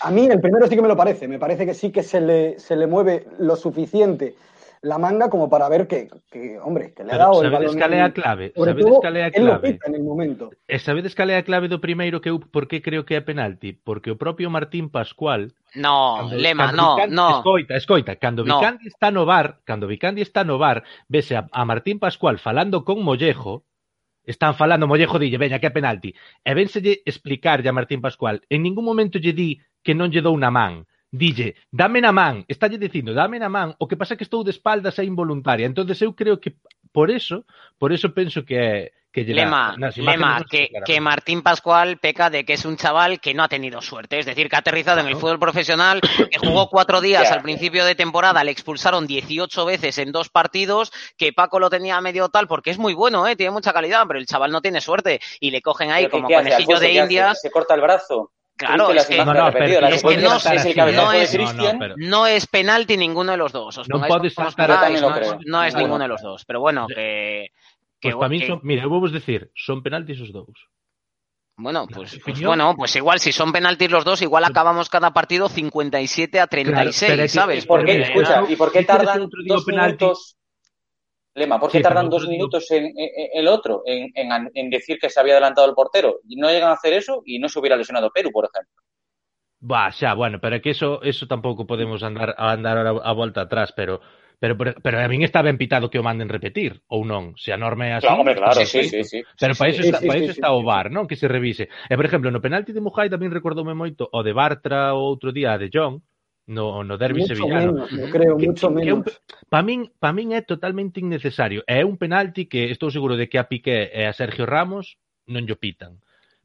A 0.01 0.11
mí 0.11 0.27
el 0.27 0.41
primero 0.41 0.67
sí 0.67 0.75
que 0.75 0.83
me 0.83 0.89
lo 0.89 0.97
parece, 0.97 1.29
me 1.29 1.39
parece 1.39 1.67
que 1.67 1.75
sí 1.75 1.91
que 1.91 2.03
se 2.03 2.21
le, 2.21 2.59
se 2.59 2.77
le 2.77 2.87
mueve 2.87 3.27
lo 3.39 3.57
suficiente 3.57 4.35
la 4.83 4.99
manga 4.99 5.29
como 5.29 5.49
para 5.49 5.69
ver 5.69 5.87
que, 5.87 6.09
que 6.31 6.59
hombre, 6.61 6.93
que 6.95 7.05
le 7.05 7.13
ha 7.13 7.19
dado 7.19 7.43
el 7.43 7.51
balón. 7.51 7.71
Escalea 7.71 8.13
clave, 8.13 8.53
sabedes 8.55 8.85
todo, 8.85 9.01
calea 9.01 9.31
clave. 9.31 9.79
en 9.85 9.95
el 9.95 10.03
momento. 10.03 10.51
Eh, 10.69 10.77
e 10.77 10.79
sabedes 10.79 11.15
cal 11.15 11.31
é 11.31 11.37
a 11.37 11.45
clave 11.45 11.69
do 11.69 11.81
primeiro 11.83 12.21
que 12.21 12.31
eu 12.31 12.39
por 12.39 12.69
que 12.71 12.81
creo 12.81 13.05
que 13.05 13.19
é 13.19 13.21
penalti? 13.21 13.73
Porque 13.73 14.11
o 14.11 14.17
propio 14.17 14.49
Martín 14.51 14.89
Pascual 14.89 15.53
No, 15.75 16.31
Lema, 16.33 16.73
no, 16.73 16.97
Vicandi, 16.97 17.15
no. 17.15 17.29
Escoita, 17.43 17.75
escoita, 17.77 18.13
cando 18.17 18.45
no. 18.45 18.57
Vicandi 18.57 18.87
está 18.87 19.11
no 19.11 19.27
bar, 19.27 19.61
cando 19.65 19.91
Vicandi 19.91 20.23
está 20.23 20.45
no 20.45 20.57
bar, 20.57 20.85
vese 21.09 21.37
a, 21.37 21.49
a 21.51 21.65
Martín 21.65 21.99
Pascual 21.99 22.39
falando 22.39 22.85
con 22.85 23.03
Mollejo, 23.03 23.65
Están 24.27 24.55
falando, 24.61 24.89
Mollejo 24.91 25.19
dille, 25.23 25.39
veña, 25.39 25.61
que 25.61 25.69
é 25.71 25.77
penalti. 25.79 26.11
E 26.45 26.51
vénselle 26.59 27.01
explicarlle 27.07 27.71
a 27.71 27.77
Martín 27.79 28.01
Pascual. 28.03 28.43
En 28.51 28.61
ningún 28.67 28.85
momento 28.85 29.23
lle 29.23 29.33
di 29.33 29.51
que 29.85 29.95
non 29.95 30.11
lle 30.11 30.21
dou 30.27 30.37
na 30.37 30.51
man. 30.51 30.83
Dille, 31.07 31.55
dame 31.71 32.03
na 32.03 32.11
man, 32.11 32.45
estálle 32.51 32.77
dicindo, 32.77 33.15
dame 33.15 33.39
na 33.39 33.49
man, 33.49 33.79
o 33.79 33.87
que 33.87 33.97
pasa 33.97 34.15
é 34.15 34.17
que 34.19 34.27
estou 34.27 34.43
de 34.43 34.51
espaldas 34.51 34.99
é 34.99 35.05
involuntaria. 35.07 35.65
entonces 35.65 36.03
eu 36.03 36.13
creo 36.13 36.37
que 36.43 36.59
por 36.97 37.11
eso, 37.11 37.45
por 37.77 37.93
eso 37.93 38.15
penso 38.15 38.43
que 38.43 38.91
Lema, 39.13 39.77
Lema, 39.97 40.43
que, 40.49 40.71
que 40.87 40.99
Martín 40.99 41.43
Pascual 41.43 41.99
peca 41.99 42.31
de 42.31 42.47
que 42.47 42.55
es 42.55 42.65
un 42.65 42.79
chaval 42.79 43.21
que 43.21 43.35
no 43.35 43.43
ha 43.43 43.49
tenido 43.49 43.83
suerte. 43.83 44.19
Es 44.19 44.25
decir, 44.25 44.49
que 44.49 44.57
ha 44.57 44.61
aterrizado 44.61 45.01
en 45.01 45.07
el 45.09 45.17
fútbol 45.17 45.39
profesional, 45.39 46.01
que 46.01 46.39
jugó 46.39 46.71
cuatro 46.71 47.03
días 47.03 47.31
al 47.31 47.43
principio 47.43 47.85
de 47.85 47.95
temporada, 47.95 48.43
le 48.45 48.51
expulsaron 48.51 49.07
18 49.07 49.67
veces 49.67 49.99
en 49.99 50.11
dos 50.11 50.31
partidos, 50.31 50.91
que 51.19 51.35
Paco 51.35 51.61
lo 51.61 51.69
tenía 51.69 52.01
medio 52.01 52.31
tal, 52.31 52.47
porque 52.47 52.71
es 52.71 52.79
muy 52.79 52.95
bueno, 52.95 53.27
¿eh? 53.29 53.37
tiene 53.37 53.53
mucha 53.53 53.75
calidad, 53.75 54.05
pero 54.09 54.19
el 54.19 54.25
chaval 54.25 54.51
no 54.51 54.63
tiene 54.63 54.81
suerte. 54.81 55.21
Y 55.39 55.51
le 55.51 55.61
cogen 55.61 55.91
ahí 55.91 56.05
Pero 56.05 56.13
¿qué- 56.13 56.23
como 56.23 56.29
conejillo 56.35 56.81
de. 56.81 56.93
Indias. 56.93 57.43
Se 57.43 57.51
corta 57.51 57.75
el 57.75 57.83
brazo. 57.83 58.33
Claro, 58.57 58.89
¿Viste 58.89 59.01
es 59.03 59.07
que 59.19 59.25
No, 59.25 60.37
es 60.37 60.47
el 60.47 60.59
así, 60.59 60.75
cabezazo 60.75 61.05
no 61.05 61.11
de 61.13 61.23
es- 61.23 61.31
Cristian. 61.31 61.73
no, 61.75 61.79
pero- 61.79 61.95
No 61.99 62.27
es 62.27 62.47
penalti 62.47 62.97
ninguno 62.97 63.33
de 63.33 63.39
los 63.39 63.53
dos. 63.53 63.77
Os 63.79 63.89
No 63.89 64.01
podes 64.01 64.35
saltar- 64.35 64.69
no, 64.69 65.15
es- 65.15 65.19
creo. 65.19 65.39
no 65.45 65.63
es 65.63 65.75
ninguno 65.75 65.99
de 66.05 66.09
los 66.09 66.23
dos. 66.23 66.45
Pero 66.47 66.61
bueno, 66.61 66.87
que. 66.89 67.51
que- 68.01 68.13
Pois 68.13 68.17
para 68.17 68.39
que- 68.39 68.47
son, 68.47 68.61
mira, 68.63 68.87
vou 68.87 69.01
vos 69.01 69.13
decir, 69.13 69.51
son 69.55 69.83
penaltis 69.83 70.21
os 70.21 70.33
dous. 70.33 70.69
Bueno, 71.59 71.87
pues, 71.87 72.19
pues 72.23 72.41
bueno, 72.43 72.75
pues 72.77 72.95
igual 72.97 73.19
si 73.19 73.33
son 73.33 73.51
penaltis 73.53 73.91
los 73.91 74.05
dos, 74.05 74.21
igual 74.21 74.45
acabamos 74.45 74.91
cada 74.91 75.13
partido 75.13 75.49
57 75.49 76.39
a 76.39 76.47
36, 76.47 77.13
claro, 77.13 77.29
¿sabes? 77.29 77.65
¿Y 77.65 77.67
por 77.67 77.85
qué, 77.85 78.03
escucha, 78.03 78.43
¿y 78.49 78.57
por 78.57 78.71
qué 78.73 78.85
tardan 78.85 79.29
dos 79.47 79.65
penalti? 79.65 80.05
minutos? 80.05 80.37
Lema, 81.37 81.61
¿por 81.61 81.71
qué 81.71 81.79
sí, 81.79 81.83
tardan 81.83 82.09
dos 82.09 82.27
minutos 82.27 82.71
en, 82.73 82.87
en, 82.87 82.97
en 82.97 83.29
el 83.35 83.47
otro 83.47 83.83
en, 83.85 84.11
en, 84.15 84.51
en 84.55 84.71
decir 84.71 84.99
que 84.99 85.11
se 85.11 85.21
había 85.21 85.35
adelantado 85.35 85.69
el 85.69 85.75
portero? 85.75 86.21
No 86.25 86.51
llegan 86.51 86.71
a 86.71 86.81
hacer 86.81 86.95
eso 86.95 87.23
y 87.25 87.39
no 87.39 87.49
se 87.49 87.61
hubiera 87.61 87.77
lesionado 87.77 88.11
Perú, 88.11 88.31
por 88.33 88.49
ejemplo. 88.49 88.83
Va, 89.61 89.93
xa, 89.93 90.17
bueno, 90.17 90.41
pero 90.41 90.57
é 90.57 90.61
que 90.61 90.73
eso, 90.73 91.01
eso 91.05 91.29
tampouco 91.29 91.69
podemos 91.69 92.03
andar 92.03 92.35
a 92.37 92.57
andar 92.57 92.77
a, 92.81 92.91
a 92.91 93.13
volta 93.13 93.45
atrás, 93.45 93.71
pero 93.77 94.01
Pero, 94.39 94.53
pero, 94.59 94.75
pero 94.85 95.01
a 95.01 95.09
min 95.09 95.25
está 95.25 95.41
ben 95.41 95.57
pitado 95.57 95.89
que 95.89 95.97
o 95.97 96.05
manden 96.05 96.29
repetir, 96.29 96.85
ou 96.93 97.09
non? 97.09 97.33
Se 97.41 97.57
a 97.57 97.57
norma 97.57 97.89
é 97.89 97.97
así... 97.97 98.05
Claro, 98.05 98.21
hombre, 98.21 98.37
claro, 98.37 98.61
sí, 98.61 98.69
sí, 98.69 98.85
sí, 98.85 99.01
sí. 99.01 99.19
Pero 99.41 99.57
para 99.57 99.73
iso 99.73 99.81
está, 99.81 99.97
para 100.05 100.21
iso 100.21 100.37
está 100.37 100.53
o 100.53 100.61
VAR, 100.61 100.93
non? 100.93 101.09
Que 101.09 101.17
se 101.17 101.25
revise. 101.25 101.73
E, 101.89 101.97
por 101.97 102.05
exemplo, 102.05 102.29
no 102.29 102.45
penalti 102.45 102.77
de 102.77 102.85
Mujai 102.85 103.09
tamén 103.09 103.33
recordoume 103.33 103.73
moito 103.73 104.05
o 104.13 104.21
de 104.21 104.37
Bartra 104.37 104.93
o 104.93 105.01
outro 105.09 105.33
día 105.33 105.57
de 105.57 105.73
John, 105.73 106.05
no, 106.47 106.85
no 106.85 106.97
derbi 106.97 107.21
mucho 107.21 107.35
sevillano. 107.35 107.73
Menos, 107.73 107.91
yo 107.91 108.11
creo, 108.11 108.37
que, 108.37 108.47
mucho 108.47 108.69
que, 108.69 108.75
menos. 108.75 109.23
Para 109.49 109.63
min, 109.63 109.91
pa 109.99 110.13
min 110.13 110.33
é 110.33 110.43
totalmente 110.43 111.01
innecesario. 111.03 111.63
É 111.67 111.85
un 111.85 111.99
penalti 111.99 112.47
que 112.47 112.71
estou 112.71 112.91
seguro 112.91 113.19
de 113.19 113.27
que 113.29 113.39
a 113.39 113.51
Piqué 113.51 113.91
e 113.91 114.07
a 114.07 114.15
Sergio 114.15 114.47
Ramos 114.47 114.99
non 115.27 115.43
llo 115.45 115.59
pitan. 115.59 115.99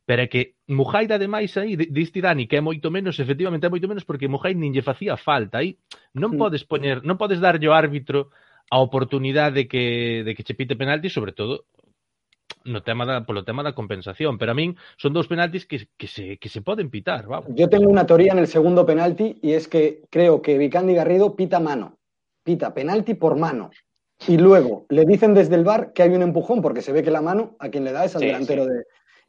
Pero 0.10 0.25
é 0.25 0.27
que 0.27 0.58
Mujai 0.65 1.05
además 1.05 1.53
aí, 1.62 1.77
diste 1.77 2.20
Dani, 2.20 2.50
que 2.50 2.58
é 2.58 2.62
moito 2.62 2.89
menos, 2.89 3.22
efectivamente 3.22 3.70
é 3.70 3.72
moito 3.72 3.86
menos, 3.86 4.03
porque 4.03 4.25
Mujai 4.25 4.58
nin 4.58 4.74
lle 4.74 4.81
facía 4.81 5.15
falta 5.15 5.62
aí. 5.62 5.77
Non 6.17 6.34
sí. 6.34 6.38
podes 6.41 6.65
poñer, 6.65 7.05
non 7.05 7.22
podes 7.22 7.38
darlle 7.38 7.70
ao 7.70 7.77
árbitro 7.77 8.34
a 8.74 8.81
oportunidade 8.81 9.53
de 9.53 9.63
que, 9.70 10.25
de 10.25 10.34
que 10.34 10.41
che 10.41 10.58
pite 10.58 10.74
penalti, 10.74 11.13
sobre 11.13 11.38
todo 11.38 11.70
no 12.63 12.84
tema 12.84 13.05
da, 13.05 13.25
polo 13.25 13.43
tema 13.43 13.63
da 13.63 13.74
compensación. 13.74 14.38
Pero 14.38 14.51
a 14.51 14.55
min 14.55 14.75
son 14.98 15.13
dous 15.13 15.27
penaltis 15.27 15.65
que, 15.65 15.88
que, 15.98 16.08
se, 16.08 16.38
que 16.38 16.50
se 16.50 16.62
poden 16.62 16.89
pitar, 16.89 17.27
vamos. 17.27 17.50
Yo 17.55 17.70
tengo 17.70 17.89
una 17.89 18.05
teoría 18.05 18.31
en 18.34 18.39
el 18.39 18.48
segundo 18.48 18.86
penalti 18.86 19.39
y 19.41 19.53
es 19.53 19.67
que 19.67 20.03
creo 20.10 20.41
que 20.41 20.58
Vicandi 20.58 20.93
Garrido 20.93 21.36
pita 21.36 21.60
mano. 21.60 21.98
Pita 22.43 22.74
penalti 22.74 23.13
por 23.13 23.38
mano. 23.38 23.72
Y 24.27 24.38
luego 24.38 24.86
le 24.89 25.05
dicen 25.05 25.34
desde 25.34 25.55
el 25.55 25.63
bar 25.63 25.93
que 25.93 26.03
hay 26.03 26.12
un 26.12 26.22
empujón 26.22 26.62
porque 26.62 26.81
se 26.81 26.91
ve 26.91 27.03
que 27.03 27.12
la 27.12 27.22
mano 27.22 27.55
a 27.60 27.70
quien 27.70 27.84
le 27.84 27.91
da 27.91 28.05
es 28.05 28.15
al 28.15 28.22
Sí, 28.22 28.27
delantero 28.27 28.65
sí. 28.65 28.70
de. 28.70 28.84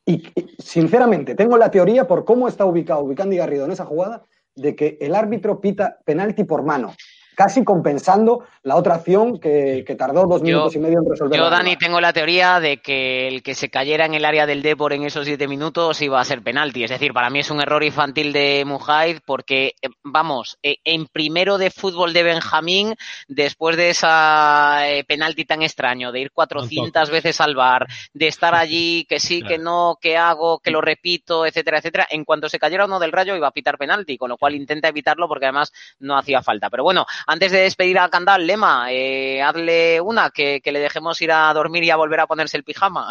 Y, 0.05 0.13
y, 0.41 0.57
sinceramente, 0.59 1.35
tengo 1.35 1.57
la 1.57 1.71
teoría 1.71 2.07
por 2.07 2.25
cómo 2.25 2.49
está 2.49 2.65
ubicado 2.65 3.07
Vicandi 3.07 3.37
Garrido 3.37 3.65
en 3.65 3.73
esa 3.73 3.85
jugada 3.85 4.25
de 4.55 4.77
que 4.77 4.99
el 5.01 5.15
árbitro 5.15 5.61
pita 5.61 5.99
penalti 6.05 6.45
por 6.45 6.63
mano, 6.63 6.95
casi 7.35 7.65
compensando 7.65 8.45
la 8.63 8.77
otra 8.77 8.97
acción 8.97 9.39
que, 9.39 9.85
que 9.87 9.95
tardó 9.95 10.27
dos 10.27 10.41
Yo- 10.41 10.47
minutos 10.47 10.77
y 10.77 10.79
medio 10.79 10.99
en 11.01 11.11
resolver. 11.11 11.39
Yo, 11.39 11.51
Dani, 11.51 11.77
tengo 11.77 12.01
la 12.01 12.13
teoría 12.13 12.61
de 12.61 12.79
que 12.79 13.29
el 13.29 13.43
que 13.43 13.55
se 13.55 13.71
cayera 13.71 14.07
en 14.07 14.15
el 14.15 14.25
área 14.25 14.47
del 14.47 14.63
Depor 14.63 14.93
en 14.93 15.05
esos 15.05 15.25
siete 15.25 15.49
minutos 15.49 16.01
iba 16.03 16.21
a 16.21 16.25
ser 16.25 16.43
penalti. 16.43 16.85
Es 16.85 16.91
decir, 16.91 17.13
para 17.13 17.31
mí 17.31 17.41
es 17.41 17.51
un 17.51 17.61
error 17.61 17.83
infantil 17.83 18.33
de 18.33 18.65
Mujaid 18.67 19.21
porque, 19.25 19.75
eh, 19.83 19.89
vamos, 20.03 20.59
eh, 20.63 20.77
en 20.85 21.07
primero 21.07 21.59
de 21.59 21.71
fútbol 21.71 22.13
de 22.13 22.23
Benjamín, 22.23 22.95
después 23.29 23.77
de 23.77 23.91
esa 23.91 24.89
eh, 24.89 25.05
penalti 25.05 25.45
tan 25.45 25.63
extraño, 25.63 26.13
de 26.13 26.21
ir 26.21 26.31
400 26.33 27.11
veces 27.11 27.41
al 27.41 27.55
bar, 27.55 27.87
de 28.13 28.29
estar 28.29 28.55
allí, 28.55 29.05
que 29.09 29.19
sí, 29.21 29.43
que 29.43 29.59
no, 29.59 29.99
que 30.01 30.17
hago, 30.17 30.59
que 30.59 30.71
lo 30.71 30.81
repito, 30.81 31.47
etcétera, 31.47 31.79
etcétera, 31.79 32.07
en 32.11 32.25
cuanto 32.25 32.49
se 32.49 32.59
cayera 32.59 32.85
uno 32.87 32.99
del 32.99 33.13
rayo 33.13 33.37
iba 33.37 33.49
a 33.49 33.53
pitar 33.53 33.79
penalti, 33.79 34.17
con 34.17 34.29
lo 34.29 34.37
cual 34.37 34.55
intenta 34.55 34.89
evitarlo 34.89 35.29
porque 35.29 35.47
además 35.47 35.73
no 35.99 36.17
hacía 36.17 36.43
falta. 36.43 36.71
Pero 36.71 36.85
bueno, 36.85 37.07
antes 37.27 37.53
de 37.53 37.61
despedir 37.61 37.99
a 37.99 38.09
Candal, 38.09 38.47
Lema, 38.47 38.93
eh, 38.93 39.43
hazle 39.43 40.01
una, 40.01 40.31
que, 40.31 40.61
que 40.61 40.73
le 40.73 40.81
dejemos 40.81 41.21
ir 41.23 41.33
a 41.33 41.53
dormir 41.55 41.85
y 41.85 41.91
a 41.91 41.97
volver 41.97 42.21
a 42.21 42.27
ponerse 42.27 42.57
el 42.57 42.65
pijama. 42.65 43.09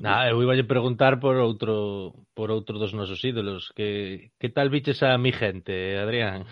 Nada, 0.00 0.30
eu 0.30 0.42
iba 0.42 0.54
a 0.54 0.66
preguntar 0.66 1.20
por 1.20 1.36
outro 1.36 2.14
por 2.34 2.50
outro 2.50 2.78
dos 2.78 2.94
nosos 2.94 3.22
ídolos. 3.24 3.72
Que, 3.74 4.30
que 4.38 4.48
tal 4.48 4.70
biches 4.70 5.02
a 5.02 5.18
mi 5.18 5.32
gente, 5.32 5.98
Adrián? 5.98 6.46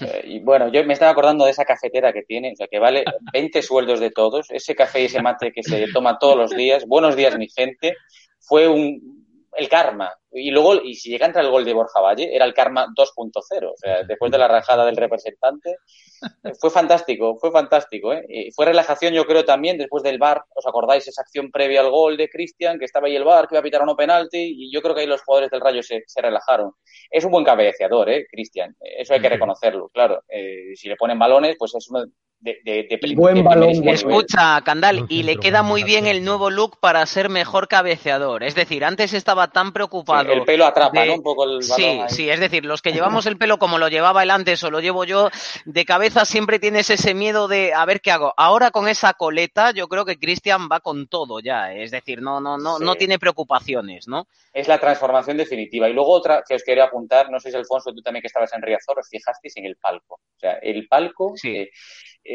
Eh, 0.00 0.22
y 0.24 0.40
bueno, 0.40 0.68
yo 0.68 0.84
me 0.84 0.92
estaba 0.92 1.10
acordando 1.10 1.44
de 1.44 1.50
esa 1.50 1.64
cafetera 1.64 2.12
que 2.12 2.22
tiene, 2.22 2.52
o 2.52 2.56
sea, 2.56 2.66
que 2.68 2.78
vale 2.78 3.04
20 3.32 3.62
sueldos 3.62 4.00
de 4.00 4.10
todos. 4.10 4.50
Ese 4.50 4.74
café 4.74 5.02
y 5.02 5.04
ese 5.06 5.22
mate 5.22 5.52
que 5.52 5.62
se 5.62 5.86
toma 5.92 6.18
todos 6.18 6.36
los 6.36 6.50
días. 6.50 6.86
Buenos 6.86 7.16
días, 7.16 7.36
mi 7.36 7.48
gente. 7.48 7.96
Fue 8.40 8.68
un 8.68 9.23
el 9.56 9.68
karma. 9.68 10.12
Y 10.32 10.50
luego, 10.50 10.74
y 10.82 10.94
si 10.94 11.10
llega 11.10 11.26
a 11.26 11.28
entrar 11.28 11.44
el 11.44 11.50
gol 11.50 11.64
de 11.64 11.72
Borja 11.72 12.00
Valle, 12.00 12.34
era 12.34 12.44
el 12.44 12.52
karma 12.54 12.86
2.0. 12.96 13.70
O 13.70 13.76
sea, 13.76 14.02
después 14.02 14.32
de 14.32 14.38
la 14.38 14.48
rajada 14.48 14.84
del 14.84 14.96
representante. 14.96 15.76
eh, 16.44 16.52
Fue 16.60 16.70
fantástico, 16.70 17.36
fue 17.38 17.52
fantástico. 17.52 18.12
¿eh? 18.12 18.24
Y 18.28 18.50
fue 18.52 18.66
relajación, 18.66 19.14
yo 19.14 19.24
creo, 19.26 19.44
también 19.44 19.78
después 19.78 20.02
del 20.02 20.18
bar. 20.18 20.42
¿Os 20.54 20.66
acordáis 20.66 21.06
esa 21.06 21.22
acción 21.22 21.50
previa 21.50 21.80
al 21.80 21.90
gol 21.90 22.16
de 22.16 22.28
Cristian? 22.28 22.78
Que 22.78 22.84
estaba 22.84 23.06
ahí 23.06 23.14
el 23.16 23.24
bar, 23.24 23.46
que 23.46 23.54
iba 23.54 23.60
a 23.60 23.62
pitar 23.62 23.82
uno 23.82 23.96
penalti. 23.96 24.38
Y 24.66 24.72
yo 24.72 24.82
creo 24.82 24.94
que 24.94 25.02
ahí 25.02 25.06
los 25.06 25.22
jugadores 25.22 25.50
del 25.50 25.60
Rayo 25.60 25.82
se, 25.82 26.02
se 26.06 26.20
relajaron. 26.20 26.72
Es 27.10 27.24
un 27.24 27.30
buen 27.30 27.44
cabeceador, 27.44 28.08
¿eh, 28.10 28.26
Cristian? 28.28 28.74
Eso 28.80 29.14
hay 29.14 29.20
que 29.20 29.28
reconocerlo, 29.28 29.88
claro. 29.90 30.22
Eh, 30.28 30.74
si 30.74 30.88
le 30.88 30.96
ponen 30.96 31.18
balones, 31.18 31.56
pues 31.58 31.74
es 31.76 31.88
uno 31.90 32.04
de, 32.44 32.58
de, 32.62 32.86
de, 32.90 32.98
prim- 32.98 33.16
Buen 33.16 33.36
de 33.36 33.42
balón. 33.42 33.88
Escucha, 33.88 34.60
Candal, 34.62 35.06
y 35.08 35.22
le 35.22 35.36
queda 35.36 35.62
muy 35.62 35.82
bien 35.82 36.06
el 36.06 36.22
nuevo 36.22 36.50
look 36.50 36.78
para 36.78 37.04
ser 37.06 37.30
mejor 37.30 37.68
cabeceador. 37.68 38.42
Es 38.44 38.54
decir, 38.54 38.84
antes 38.84 39.14
estaba 39.14 39.48
tan 39.48 39.72
preocupado. 39.72 40.30
Sí, 40.30 40.36
el 40.38 40.44
pelo 40.44 40.66
atrapa, 40.66 41.00
de- 41.00 41.06
¿no? 41.06 41.14
Un 41.14 41.22
poco 41.22 41.44
el 41.44 41.50
balón. 41.60 41.62
Sí, 41.62 41.84
ahí. 41.84 42.04
sí, 42.08 42.28
es 42.28 42.38
decir, 42.40 42.66
los 42.66 42.82
que 42.82 42.92
llevamos 42.92 43.24
el 43.24 43.38
pelo 43.38 43.58
como 43.58 43.78
lo 43.78 43.88
llevaba 43.88 44.22
él 44.22 44.30
antes 44.30 44.62
o 44.62 44.70
lo 44.70 44.80
llevo 44.80 45.04
yo, 45.04 45.30
de 45.64 45.84
cabeza 45.86 46.26
siempre 46.26 46.58
tienes 46.58 46.90
ese 46.90 47.14
miedo 47.14 47.48
de 47.48 47.72
a 47.72 47.84
ver 47.86 48.02
qué 48.02 48.10
hago. 48.10 48.34
Ahora 48.36 48.70
con 48.70 48.88
esa 48.88 49.14
coleta, 49.14 49.70
yo 49.70 49.88
creo 49.88 50.04
que 50.04 50.18
Cristian 50.18 50.68
va 50.70 50.80
con 50.80 51.06
todo 51.08 51.40
ya, 51.40 51.72
es 51.72 51.90
decir, 51.92 52.20
no, 52.20 52.42
no, 52.42 52.58
no, 52.58 52.76
Sí. 52.76 52.84
no 52.84 52.94
tiene 52.96 53.18
preocupaciones, 53.18 54.06
¿no? 54.06 54.28
Es 54.52 54.68
la 54.68 54.78
transformación 54.78 55.38
definitiva. 55.38 55.88
Y 55.88 55.94
luego 55.94 56.12
otra 56.12 56.44
que 56.46 56.54
os 56.56 56.62
quería 56.62 56.84
apuntar, 56.84 57.30
no 57.30 57.40
sé 57.40 57.50
si 57.50 57.56
Alfonso, 57.56 57.90
tú 57.94 58.02
también 58.02 58.20
que 58.20 58.26
estabas 58.28 58.52
en 58.52 58.60
Riazor, 58.60 58.98
os 58.98 59.08
fijasteis 59.08 59.56
en 59.56 59.64
el 59.64 59.76
palco. 59.76 60.14
O 60.16 60.38
sea, 60.38 60.58
el 60.62 60.86
palco, 60.86 61.32
Sí. 61.36 61.56
eh, 61.56 61.70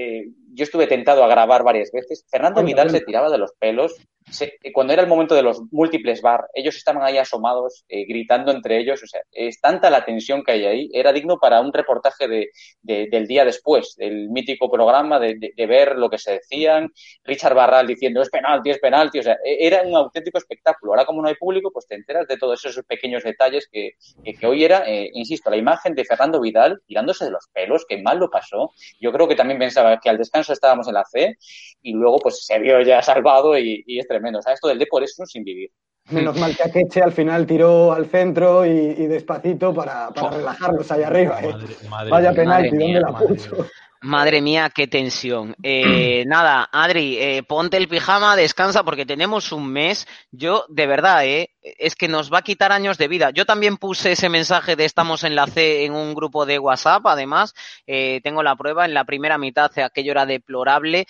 eh, 0.01 0.25
yo 0.53 0.63
estuve 0.63 0.87
tentado 0.87 1.23
a 1.23 1.27
grabar 1.27 1.63
varias 1.63 1.91
veces. 1.91 2.25
Fernando 2.29 2.61
Vidal 2.65 2.89
se 2.89 3.05
tiraba 3.05 3.29
de 3.29 3.37
los 3.37 3.53
pelos. 3.59 3.95
Se- 4.29 4.57
eh, 4.63 4.71
cuando 4.71 4.93
era 4.93 5.01
el 5.01 5.07
momento 5.07 5.33
de 5.35 5.41
los 5.41 5.61
múltiples 5.71 6.21
bar, 6.21 6.45
ellos 6.53 6.75
estaban 6.75 7.03
ahí 7.03 7.17
asomados, 7.17 7.85
eh, 7.87 8.05
gritando 8.05 8.51
entre 8.51 8.77
ellos. 8.79 9.01
O 9.03 9.07
sea, 9.07 9.21
es 9.31 9.59
tanta 9.61 9.89
la 9.89 10.05
tensión 10.05 10.43
que 10.43 10.51
hay 10.53 10.65
ahí. 10.65 10.89
Era 10.93 11.11
digno 11.13 11.37
para 11.39 11.61
un 11.61 11.71
reportaje 11.73 12.27
de, 12.27 12.49
de- 12.81 13.07
del 13.09 13.25
día 13.27 13.45
después, 13.45 13.95
del 13.97 14.29
mítico 14.29 14.69
programa, 14.71 15.19
de, 15.19 15.35
de- 15.35 15.53
de 15.55 15.65
ver 15.67 15.97
lo 15.97 16.09
que 16.09 16.17
se 16.19 16.33
decían. 16.33 16.89
Richard 17.23 17.55
Barral 17.55 17.87
diciendo 17.87 18.21
es 18.21 18.29
penalti, 18.29 18.69
es 18.71 18.79
penalti. 18.79 19.19
O 19.19 19.23
sea, 19.23 19.37
e- 19.43 19.65
era 19.65 19.81
un 19.83 19.95
auténtico 19.95 20.37
espectáculo. 20.37 20.91
Ahora, 20.93 21.05
como 21.05 21.21
no 21.21 21.27
hay 21.27 21.35
público, 21.35 21.71
pues 21.71 21.87
te 21.87 21.95
enteras 21.95 22.27
de 22.27 22.37
todos 22.37 22.63
esos 22.65 22.83
pequeños 22.85 23.23
detalles 23.23 23.67
que, 23.71 23.91
que, 24.23 24.33
que 24.33 24.45
hoy 24.47 24.63
era, 24.63 24.83
eh, 24.87 25.09
insisto, 25.13 25.49
la 25.49 25.57
imagen 25.57 25.95
de 25.95 26.05
Fernando 26.05 26.39
Vidal 26.41 26.81
tirándose 26.85 27.25
de 27.25 27.31
los 27.31 27.47
pelos, 27.53 27.85
que 27.87 28.01
mal 28.01 28.19
lo 28.19 28.29
pasó. 28.29 28.71
Yo 28.99 29.11
creo 29.11 29.27
que 29.27 29.35
también 29.35 29.59
pensaba 29.59 29.88
que 29.97 30.09
al 30.09 30.17
descanso 30.17 30.53
estábamos 30.53 30.87
en 30.87 30.93
la 30.95 31.05
C 31.05 31.37
y 31.81 31.93
luego 31.93 32.19
pues 32.19 32.45
se 32.45 32.59
vio 32.59 32.81
ya 32.81 33.01
salvado 33.01 33.57
y, 33.57 33.83
y 33.87 33.99
es 33.99 34.07
tremendo. 34.07 34.39
O 34.39 34.41
sea, 34.41 34.53
esto 34.53 34.67
del 34.67 34.77
Depor 34.79 35.03
es 35.03 35.17
un 35.17 35.25
sin 35.25 35.43
vivir. 35.43 35.71
Menos 36.11 36.37
mal 36.39 36.55
que 36.55 36.63
Akeche 36.63 37.01
al 37.03 37.11
final 37.11 37.45
tiró 37.45 37.93
al 37.93 38.07
centro 38.07 38.65
y, 38.65 38.69
y 38.69 39.07
despacito 39.07 39.73
para, 39.73 40.09
para 40.09 40.27
Oh. 40.27 40.31
relajarlos 40.37 40.91
ahí 40.91 41.03
arriba. 41.03 41.39
¿eh? 41.41 41.51
Madre, 41.51 41.75
madre 41.89 42.09
Vaya 42.11 42.33
penalti, 42.33 42.71
madre 42.71 42.83
¿dónde 42.85 42.99
la 43.01 43.11
madre 43.11 43.27
puso? 43.35 43.67
Madre 44.01 44.41
mía, 44.41 44.71
qué 44.73 44.87
tensión. 44.87 45.55
Eh, 45.61 46.23
nada, 46.27 46.69
Adri, 46.71 47.17
eh, 47.17 47.43
ponte 47.43 47.77
el 47.77 47.87
pijama, 47.87 48.35
descansa 48.35 48.83
porque 48.83 49.05
tenemos 49.05 49.51
un 49.51 49.71
mes. 49.71 50.07
Yo, 50.31 50.65
de 50.69 50.87
verdad, 50.87 51.25
eh, 51.25 51.51
es 51.61 51.95
que 51.95 52.07
nos 52.07 52.31
va 52.31 52.39
a 52.39 52.43
quitar 52.43 52.71
años 52.71 52.97
de 52.97 53.07
vida. 53.07 53.31
Yo 53.31 53.45
también 53.45 53.77
puse 53.77 54.13
ese 54.13 54.29
mensaje 54.29 54.75
de 54.75 54.85
estamos 54.85 55.23
en 55.23 55.35
la 55.35 55.47
C 55.47 55.83
en 55.83 55.93
un 55.93 56.13
grupo 56.13 56.45
de 56.45 56.59
WhatsApp, 56.59 57.05
además. 57.07 57.53
Eh, 57.87 58.21
tengo 58.23 58.41
la 58.41 58.55
prueba, 58.55 58.85
en 58.85 58.93
la 58.93 59.03
primera 59.03 59.37
mitad 59.37 59.71
aquello 59.79 60.11
era 60.11 60.25
deplorable. 60.25 61.05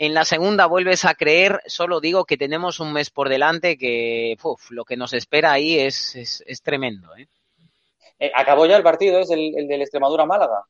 En 0.00 0.14
la 0.14 0.24
segunda 0.24 0.66
vuelves 0.66 1.04
a 1.04 1.14
creer, 1.14 1.60
solo 1.66 2.00
digo 2.00 2.24
que 2.24 2.36
tenemos 2.36 2.78
un 2.78 2.92
mes 2.92 3.10
por 3.10 3.28
delante 3.28 3.76
que 3.76 4.36
uf, 4.40 4.70
lo 4.70 4.84
que 4.84 4.96
nos 4.96 5.12
espera 5.12 5.52
ahí 5.52 5.78
es, 5.78 6.14
es, 6.14 6.44
es 6.46 6.62
tremendo. 6.62 7.16
¿eh? 7.16 7.26
Eh, 8.20 8.30
¿Acabó 8.34 8.66
ya 8.66 8.76
el 8.76 8.84
partido? 8.84 9.18
¿Es 9.18 9.30
el, 9.30 9.52
el 9.56 9.66
del 9.66 9.82
Extremadura-Málaga? 9.82 10.66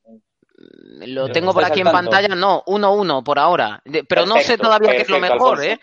Lo 1.07 1.31
tengo 1.31 1.53
por 1.53 1.65
aquí 1.65 1.81
en 1.81 1.87
pantalla, 1.91 2.29
no, 2.35 2.63
1-1 2.67 3.23
por 3.23 3.39
ahora. 3.39 3.81
De- 3.85 4.05
pero 4.05 4.23
no 4.23 4.35
sé 4.35 4.41
Perfecto, 4.41 4.65
todavía 4.65 4.91
qué 4.91 5.03
es 5.03 5.09
lo 5.09 5.21
perfecto, 5.21 5.35
mejor, 5.35 5.59
Alfonso. 5.61 5.73
¿eh? 5.73 5.81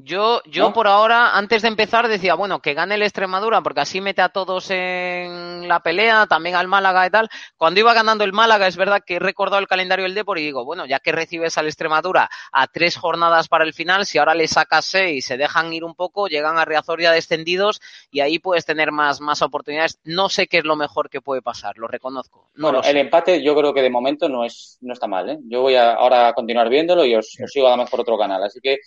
Yo, 0.00 0.40
yo 0.44 0.68
¿No? 0.68 0.72
por 0.72 0.86
ahora, 0.86 1.36
antes 1.36 1.62
de 1.62 1.68
empezar, 1.68 2.06
decía, 2.06 2.34
bueno, 2.34 2.60
que 2.60 2.72
gane 2.72 2.94
el 2.94 3.02
Extremadura, 3.02 3.62
porque 3.62 3.80
así 3.80 4.00
mete 4.00 4.22
a 4.22 4.28
todos 4.28 4.70
en 4.70 5.66
la 5.66 5.80
pelea, 5.80 6.26
también 6.28 6.54
al 6.54 6.68
Málaga 6.68 7.04
y 7.04 7.10
tal. 7.10 7.28
Cuando 7.56 7.80
iba 7.80 7.92
ganando 7.94 8.22
el 8.22 8.32
Málaga, 8.32 8.68
es 8.68 8.76
verdad 8.76 9.02
que 9.04 9.16
he 9.16 9.18
recordado 9.18 9.58
el 9.58 9.66
calendario 9.66 10.04
del 10.04 10.14
Depor 10.14 10.38
y 10.38 10.42
digo, 10.42 10.64
bueno, 10.64 10.86
ya 10.86 11.00
que 11.00 11.10
recibes 11.10 11.58
al 11.58 11.66
Extremadura 11.66 12.30
a 12.52 12.68
tres 12.68 12.96
jornadas 12.96 13.48
para 13.48 13.64
el 13.64 13.74
final, 13.74 14.06
si 14.06 14.18
ahora 14.18 14.36
le 14.36 14.46
sacas 14.46 14.84
seis, 14.84 15.24
se 15.24 15.36
dejan 15.36 15.72
ir 15.72 15.82
un 15.82 15.96
poco, 15.96 16.28
llegan 16.28 16.58
a 16.58 16.64
Riazor 16.64 17.02
ya 17.02 17.10
descendidos 17.10 17.80
y 18.12 18.20
ahí 18.20 18.38
puedes 18.38 18.64
tener 18.64 18.92
más, 18.92 19.20
más 19.20 19.42
oportunidades. 19.42 19.98
No 20.04 20.28
sé 20.28 20.46
qué 20.46 20.58
es 20.58 20.64
lo 20.64 20.76
mejor 20.76 21.10
que 21.10 21.20
puede 21.20 21.42
pasar, 21.42 21.76
lo 21.76 21.88
reconozco. 21.88 22.50
No 22.54 22.68
bueno, 22.68 22.82
lo 22.82 22.88
el 22.88 22.98
empate 22.98 23.42
yo 23.42 23.56
creo 23.56 23.74
que 23.74 23.82
de 23.82 23.90
momento 23.90 24.28
no 24.28 24.44
es 24.44 24.78
no 24.80 24.92
está 24.92 25.08
mal. 25.08 25.28
¿eh? 25.28 25.38
Yo 25.42 25.62
voy 25.62 25.74
a, 25.74 25.94
ahora 25.94 26.28
a 26.28 26.34
continuar 26.34 26.68
viéndolo 26.68 27.04
y 27.04 27.16
os, 27.16 27.36
os 27.42 27.50
sigo 27.50 27.66
además 27.66 27.90
por 27.90 28.00
otro 28.00 28.16
canal. 28.16 28.44
Así 28.44 28.60
que 28.60 28.78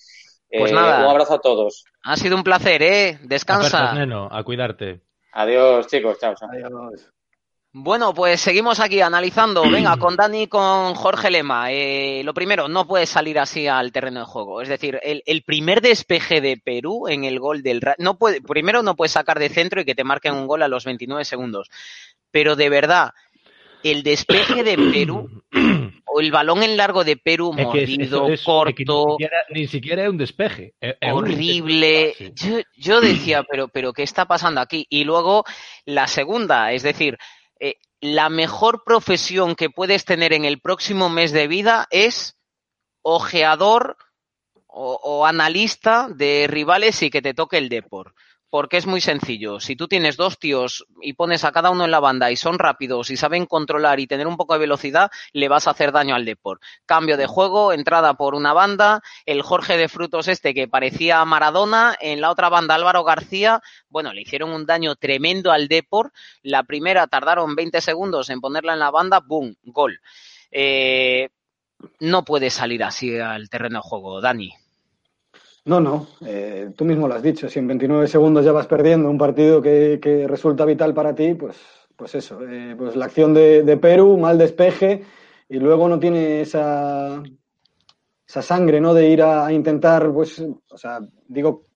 Pues 0.51 0.71
Eh, 0.71 0.75
nada. 0.75 0.99
Un 1.05 1.09
abrazo 1.11 1.35
a 1.35 1.39
todos. 1.41 1.85
Ha 2.03 2.15
sido 2.17 2.35
un 2.35 2.43
placer, 2.43 2.81
¿eh? 2.83 3.19
Descansa. 3.23 3.77
Apertas, 3.77 3.95
neno, 3.99 4.27
a 4.31 4.43
cuidarte. 4.43 5.01
Adiós, 5.33 5.87
chicos. 5.87 6.17
Chao, 6.19 6.35
chao. 6.35 6.49
Adiós. 6.51 7.09
Bueno, 7.73 8.13
pues 8.13 8.41
seguimos 8.41 8.81
aquí 8.81 8.99
analizando. 8.99 9.61
Venga, 9.71 9.95
con 9.97 10.17
Dani 10.17 10.41
y 10.43 10.47
con 10.47 10.93
Jorge 10.93 11.31
Lema. 11.31 11.71
Eh, 11.71 12.21
lo 12.25 12.33
primero, 12.33 12.67
no 12.67 12.85
puedes 12.85 13.07
salir 13.09 13.39
así 13.39 13.65
al 13.67 13.93
terreno 13.93 14.19
de 14.19 14.25
juego. 14.25 14.61
Es 14.61 14.67
decir, 14.67 14.99
el, 15.03 15.23
el 15.25 15.43
primer 15.43 15.79
despeje 15.79 16.41
de 16.41 16.57
Perú 16.57 17.07
en 17.07 17.23
el 17.23 17.39
gol 17.39 17.63
del... 17.63 17.79
Ra- 17.79 17.95
No 17.97 18.17
puede, 18.17 18.41
primero 18.41 18.83
no 18.83 18.95
puedes 18.97 19.13
sacar 19.13 19.39
de 19.39 19.47
centro 19.47 19.79
y 19.79 19.85
que 19.85 19.95
te 19.95 20.03
marquen 20.03 20.33
un 20.33 20.47
gol 20.47 20.63
a 20.63 20.67
los 20.67 20.83
29 20.83 21.23
segundos. 21.23 21.69
Pero 22.29 22.57
de 22.57 22.69
verdad, 22.69 23.11
el 23.83 24.03
despeje 24.03 24.63
de 24.65 24.75
Perú 24.77 25.29
o 26.13 26.19
el 26.19 26.29
balón 26.31 26.61
en 26.63 26.75
largo 26.75 27.03
de 27.03 27.15
Perú, 27.15 27.53
es- 27.57 27.65
mordido, 27.65 28.27
es- 28.29 28.41
corto, 28.43 29.05
Ni 29.05 29.11
siquiera, 29.13 29.37
ni 29.49 29.67
siquiera 29.67 30.03
é 30.03 30.09
un 30.09 30.17
despeje. 30.17 30.73
Un 30.81 31.13
horrible. 31.13 32.13
Yo, 32.35 32.59
yo 32.75 32.99
decía, 33.01 33.43
pero, 33.49 33.67
pero 33.69 33.93
¿qué 33.93 34.03
está 34.03 34.25
pasando 34.25 34.59
aquí? 34.59 34.85
Y 34.89 35.03
luego 35.05 35.45
la 35.85 36.07
segunda, 36.07 36.73
es 36.73 36.83
decir, 36.83 37.17
eh, 37.59 37.75
la 38.01 38.29
mejor 38.29 38.83
profesión 38.83 39.55
que 39.55 39.69
puedes 39.69 40.03
tener 40.05 40.33
en 40.33 40.43
el 40.43 40.59
próximo 40.59 41.09
mes 41.09 41.31
de 41.31 41.47
vida 41.47 41.87
es 41.91 42.35
ojeador 43.03 43.97
o, 44.67 44.99
o 45.03 45.25
analista 45.25 46.07
de 46.09 46.47
rivales 46.49 47.01
y 47.03 47.09
que 47.09 47.21
te 47.21 47.33
toque 47.33 47.57
el 47.57 47.69
Depor. 47.69 48.13
Porque 48.51 48.77
es 48.77 48.85
muy 48.85 49.01
sencillo. 49.01 49.59
Si 49.59 49.75
tú 49.75 49.87
tienes 49.87 50.17
dos 50.17 50.37
tíos 50.37 50.85
y 51.01 51.13
pones 51.13 51.43
a 51.43 51.51
cada 51.51 51.71
uno 51.71 51.85
en 51.85 51.89
la 51.89 51.99
banda 51.99 52.29
y 52.29 52.35
son 52.35 52.59
rápidos 52.59 53.09
y 53.09 53.17
saben 53.17 53.47
controlar 53.47 53.99
y 53.99 54.05
tener 54.05 54.27
un 54.27 54.37
poco 54.37 54.53
de 54.53 54.59
velocidad, 54.59 55.09
le 55.33 55.47
vas 55.47 55.67
a 55.67 55.71
hacer 55.71 55.91
daño 55.91 56.13
al 56.13 56.25
Depor. 56.25 56.59
Cambio 56.85 57.17
de 57.17 57.25
juego, 57.25 57.73
entrada 57.73 58.13
por 58.13 58.35
una 58.35 58.53
banda, 58.53 59.01
el 59.25 59.41
Jorge 59.41 59.77
de 59.77 59.89
Frutos 59.89 60.27
este 60.27 60.53
que 60.53 60.67
parecía 60.67 61.25
Maradona, 61.25 61.95
en 61.99 62.21
la 62.21 62.29
otra 62.29 62.49
banda 62.49 62.75
Álvaro 62.75 63.03
García, 63.03 63.61
bueno, 63.89 64.13
le 64.13 64.21
hicieron 64.21 64.51
un 64.51 64.65
daño 64.65 64.95
tremendo 64.95 65.51
al 65.51 65.67
Depor. 65.67 66.11
La 66.43 66.63
primera 66.63 67.07
tardaron 67.07 67.55
20 67.55 67.81
segundos 67.81 68.29
en 68.29 68.41
ponerla 68.41 68.73
en 68.73 68.79
la 68.79 68.91
banda, 68.91 69.21
boom, 69.25 69.55
gol. 69.63 70.01
Eh, 70.51 71.29
no 71.99 72.23
puede 72.25 72.49
salir 72.49 72.83
así 72.83 73.17
al 73.17 73.49
terreno 73.49 73.79
de 73.79 73.89
juego, 73.89 74.21
Dani. 74.21 74.53
No, 75.63 75.79
no, 75.79 76.07
eh, 76.25 76.71
tú 76.75 76.85
mismo 76.85 77.07
lo 77.07 77.13
has 77.13 77.21
dicho, 77.21 77.47
si 77.47 77.59
en 77.59 77.67
29 77.67 78.07
segundos 78.07 78.43
ya 78.43 78.51
vas 78.51 78.65
perdiendo 78.65 79.07
un 79.09 79.17
partido 79.19 79.61
que, 79.61 80.25
resulta 80.27 80.65
vital 80.65 80.91
para 80.95 81.13
ti, 81.13 81.35
pues, 81.35 81.55
pues 81.95 82.15
eso, 82.15 82.39
eh, 82.49 82.73
pues 82.75 82.95
la 82.95 83.05
acción 83.05 83.31
de, 83.35 83.77
Perú, 83.79 84.17
mal 84.17 84.39
despeje, 84.39 85.03
y 85.47 85.59
luego 85.59 85.87
no 85.87 85.99
tiene 85.99 86.41
esa, 86.41 87.21
esa 88.27 88.41
sangre, 88.41 88.81
¿no? 88.81 88.95
De 88.95 89.07
ir 89.09 89.21
a, 89.21 89.53
intentar, 89.53 90.11
pues, 90.11 90.39
o 90.39 90.77
sea, 90.77 90.99
digo, 91.27 91.67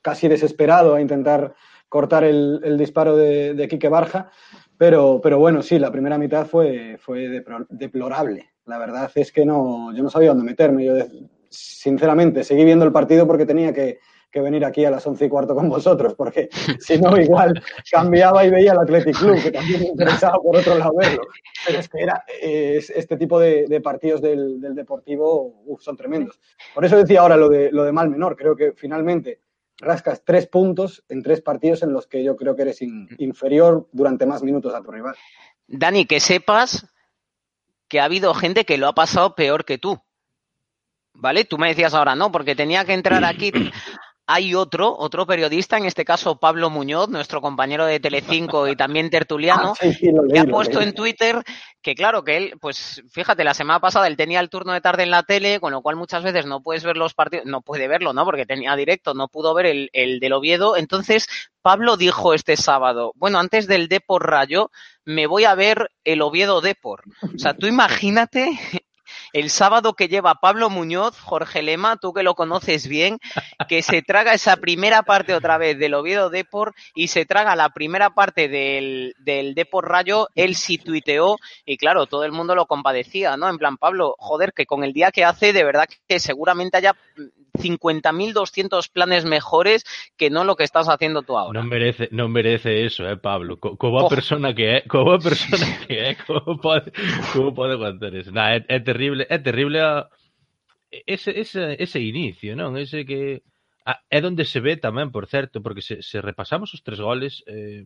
casi 0.00 0.26
desesperado 0.26 0.94
a 0.94 1.02
intentar 1.02 1.54
cortar 1.86 2.24
el, 2.24 2.78
disparo 2.78 3.14
de, 3.14 3.66
Quique 3.68 3.90
Barja, 3.90 4.30
pero, 4.78 5.20
pero 5.22 5.38
bueno, 5.38 5.60
sí, 5.60 5.78
la 5.78 5.92
primera 5.92 6.16
mitad 6.16 6.46
fue, 6.46 6.96
fue 6.98 7.44
deplorable. 7.68 8.52
La 8.64 8.78
verdad 8.78 9.10
es 9.14 9.30
que 9.30 9.44
no, 9.44 9.94
yo 9.94 10.02
no 10.02 10.08
sabía 10.08 10.30
dónde 10.30 10.44
meterme. 10.44 10.86
Yo, 10.86 10.94
sinceramente, 11.56 12.44
seguí 12.44 12.64
viendo 12.64 12.84
el 12.84 12.92
partido 12.92 13.26
porque 13.26 13.46
tenía 13.46 13.72
que, 13.72 14.00
que 14.30 14.40
venir 14.40 14.64
aquí 14.64 14.84
a 14.84 14.90
las 14.90 15.06
once 15.06 15.24
y 15.26 15.28
cuarto 15.28 15.54
con 15.54 15.68
vosotros, 15.68 16.14
porque 16.14 16.48
si 16.80 16.98
no, 16.98 17.16
igual 17.20 17.62
cambiaba 17.90 18.44
y 18.44 18.50
veía 18.50 18.72
el 18.72 18.78
Athletic 18.78 19.16
Club, 19.18 19.42
que 19.42 19.50
también 19.52 19.80
me 19.80 19.86
interesaba 19.86 20.38
por 20.38 20.56
otro 20.56 20.76
lado 20.76 20.92
verlo. 20.96 21.22
Pero 21.66 21.78
es 21.78 21.88
que 21.88 22.00
era, 22.02 22.24
eh, 22.42 22.76
es- 22.78 22.90
este 22.90 23.16
tipo 23.16 23.38
de, 23.38 23.66
de 23.68 23.80
partidos 23.80 24.20
del, 24.20 24.60
del 24.60 24.74
Deportivo 24.74 25.62
uf, 25.66 25.80
son 25.82 25.96
tremendos. 25.96 26.40
Por 26.74 26.84
eso 26.84 26.96
decía 26.96 27.20
ahora 27.20 27.36
lo 27.36 27.48
de, 27.48 27.70
lo 27.70 27.84
de 27.84 27.92
mal 27.92 28.08
menor. 28.10 28.36
Creo 28.36 28.56
que 28.56 28.72
finalmente 28.72 29.40
rascas 29.78 30.22
tres 30.24 30.46
puntos 30.46 31.04
en 31.08 31.22
tres 31.22 31.40
partidos 31.42 31.82
en 31.82 31.92
los 31.92 32.06
que 32.06 32.22
yo 32.22 32.36
creo 32.36 32.54
que 32.56 32.62
eres 32.62 32.80
in- 32.82 33.08
inferior 33.18 33.88
durante 33.92 34.26
más 34.26 34.42
minutos 34.42 34.74
a 34.74 34.82
tu 34.82 34.90
rival. 34.90 35.14
Dani, 35.66 36.06
que 36.06 36.20
sepas 36.20 36.86
que 37.88 38.00
ha 38.00 38.04
habido 38.04 38.34
gente 38.34 38.64
que 38.64 38.78
lo 38.78 38.88
ha 38.88 38.94
pasado 38.94 39.34
peor 39.34 39.64
que 39.64 39.78
tú. 39.78 40.00
¿Vale? 41.14 41.44
Tú 41.44 41.58
me 41.58 41.68
decías 41.68 41.94
ahora 41.94 42.14
no, 42.14 42.30
porque 42.30 42.54
tenía 42.54 42.84
que 42.84 42.94
entrar 42.94 43.24
aquí. 43.24 43.52
Hay 44.26 44.54
otro, 44.54 44.96
otro 44.96 45.26
periodista, 45.26 45.76
en 45.76 45.84
este 45.84 46.04
caso 46.04 46.38
Pablo 46.38 46.70
Muñoz, 46.70 47.10
nuestro 47.10 47.42
compañero 47.42 47.84
de 47.84 48.00
Telecinco 48.00 48.66
y 48.68 48.74
también 48.74 49.10
tertuliano, 49.10 49.72
Ah, 49.78 49.78
sí, 49.78 49.92
sí, 49.92 50.10
lo 50.10 50.24
leí, 50.24 50.32
que 50.32 50.38
ha 50.40 50.44
puesto 50.44 50.80
en 50.80 50.94
Twitter 50.94 51.42
que 51.84 51.94
claro, 51.94 52.24
que 52.24 52.38
él, 52.38 52.54
pues 52.60 53.02
fíjate, 53.10 53.44
la 53.44 53.52
semana 53.52 53.78
pasada 53.78 54.06
él 54.06 54.16
tenía 54.16 54.40
el 54.40 54.48
turno 54.48 54.72
de 54.72 54.80
tarde 54.80 55.02
en 55.02 55.10
la 55.10 55.22
tele, 55.22 55.60
con 55.60 55.70
lo 55.70 55.82
cual 55.82 55.96
muchas 55.96 56.24
veces 56.24 56.46
no 56.46 56.62
puedes 56.62 56.82
ver 56.82 56.96
los 56.96 57.12
partidos, 57.12 57.44
no 57.44 57.60
puede 57.60 57.86
verlo, 57.86 58.14
¿no? 58.14 58.24
Porque 58.24 58.46
tenía 58.46 58.74
directo, 58.74 59.12
no 59.12 59.28
pudo 59.28 59.52
ver 59.52 59.66
el, 59.66 59.90
el 59.92 60.18
del 60.18 60.32
Oviedo. 60.32 60.78
Entonces, 60.78 61.28
Pablo 61.60 61.98
dijo 61.98 62.32
este 62.32 62.56
sábado, 62.56 63.12
bueno, 63.16 63.38
antes 63.38 63.66
del 63.66 63.88
Depor 63.88 64.26
Rayo, 64.26 64.70
me 65.04 65.26
voy 65.26 65.44
a 65.44 65.54
ver 65.54 65.90
el 66.04 66.22
Oviedo 66.22 66.62
Depor. 66.62 67.02
O 67.22 67.38
sea, 67.38 67.52
tú 67.52 67.66
imagínate 67.66 68.58
el 69.34 69.50
sábado 69.50 69.92
que 69.92 70.08
lleva 70.08 70.36
Pablo 70.36 70.70
Muñoz, 70.70 71.18
Jorge 71.20 71.60
Lema, 71.62 71.96
tú 71.96 72.14
que 72.14 72.22
lo 72.22 72.34
conoces 72.34 72.88
bien, 72.88 73.18
que 73.68 73.82
se 73.82 74.00
traga 74.00 74.32
esa 74.32 74.56
primera 74.56 75.02
parte 75.02 75.34
otra 75.34 75.58
vez 75.58 75.76
del 75.78 75.92
Oviedo 75.94 76.30
Depor 76.30 76.72
y 76.94 77.08
se 77.08 77.26
traga 77.26 77.56
la 77.56 77.70
primera 77.70 78.10
parte 78.10 78.48
del, 78.48 79.14
del 79.18 79.54
Depor 79.54 79.88
Rayo, 79.90 80.28
él 80.36 80.54
sí 80.54 80.78
tuiteó 80.78 81.36
y 81.66 81.76
claro, 81.76 82.06
todo 82.06 82.24
el 82.24 82.32
mundo 82.32 82.54
lo 82.54 82.66
compadecía, 82.66 83.36
¿no? 83.36 83.50
En 83.50 83.58
plan, 83.58 83.76
Pablo, 83.76 84.14
joder, 84.18 84.52
que 84.54 84.66
con 84.66 84.84
el 84.84 84.92
día 84.92 85.10
que 85.10 85.24
hace, 85.24 85.52
de 85.52 85.64
verdad 85.64 85.88
que 86.08 86.20
seguramente 86.20 86.76
haya 86.78 86.94
50.200 87.58 88.90
planes 88.92 89.24
mejores 89.24 89.84
que 90.16 90.30
no 90.30 90.44
lo 90.44 90.56
que 90.56 90.64
estás 90.64 90.88
haciendo 90.88 91.22
tú 91.22 91.38
ahora. 91.38 91.60
Non 91.60 91.70
merece, 91.70 92.10
non 92.10 92.30
merece 92.34 92.82
eso, 92.84 93.06
eh, 93.06 93.16
Pablo. 93.16 93.58
Co, 93.62 93.76
co 93.78 93.90
boa 93.90 94.04
Oh. 94.04 94.08
persona 94.10 94.52
que 94.54 94.66
é, 94.66 94.80
co 94.82 95.04
boa 95.06 95.18
persona 95.18 95.64
que 95.86 96.16
como 96.26 96.58
pode, 96.58 96.90
como 97.32 97.54
pode 97.54 97.74
aguantar 97.78 98.10
eso. 98.14 98.32
Nah, 98.34 98.58
é 98.58 98.78
terrible, 98.82 99.23
é 99.28 99.38
terrible 99.38 99.80
a 99.80 100.08
ese, 101.06 101.34
ese, 101.40 101.76
ese 101.82 102.00
inicio, 102.00 102.54
non? 102.54 102.78
Ese 102.78 103.02
que 103.02 103.42
a, 103.84 104.00
é 104.08 104.18
onde 104.22 104.46
se 104.46 104.62
ve 104.62 104.78
tamén, 104.78 105.10
por 105.10 105.26
certo, 105.26 105.60
porque 105.60 105.82
se, 105.82 106.00
se 106.00 106.22
repasamos 106.22 106.72
os 106.72 106.84
tres 106.86 107.02
goles 107.02 107.42
eh, 107.50 107.84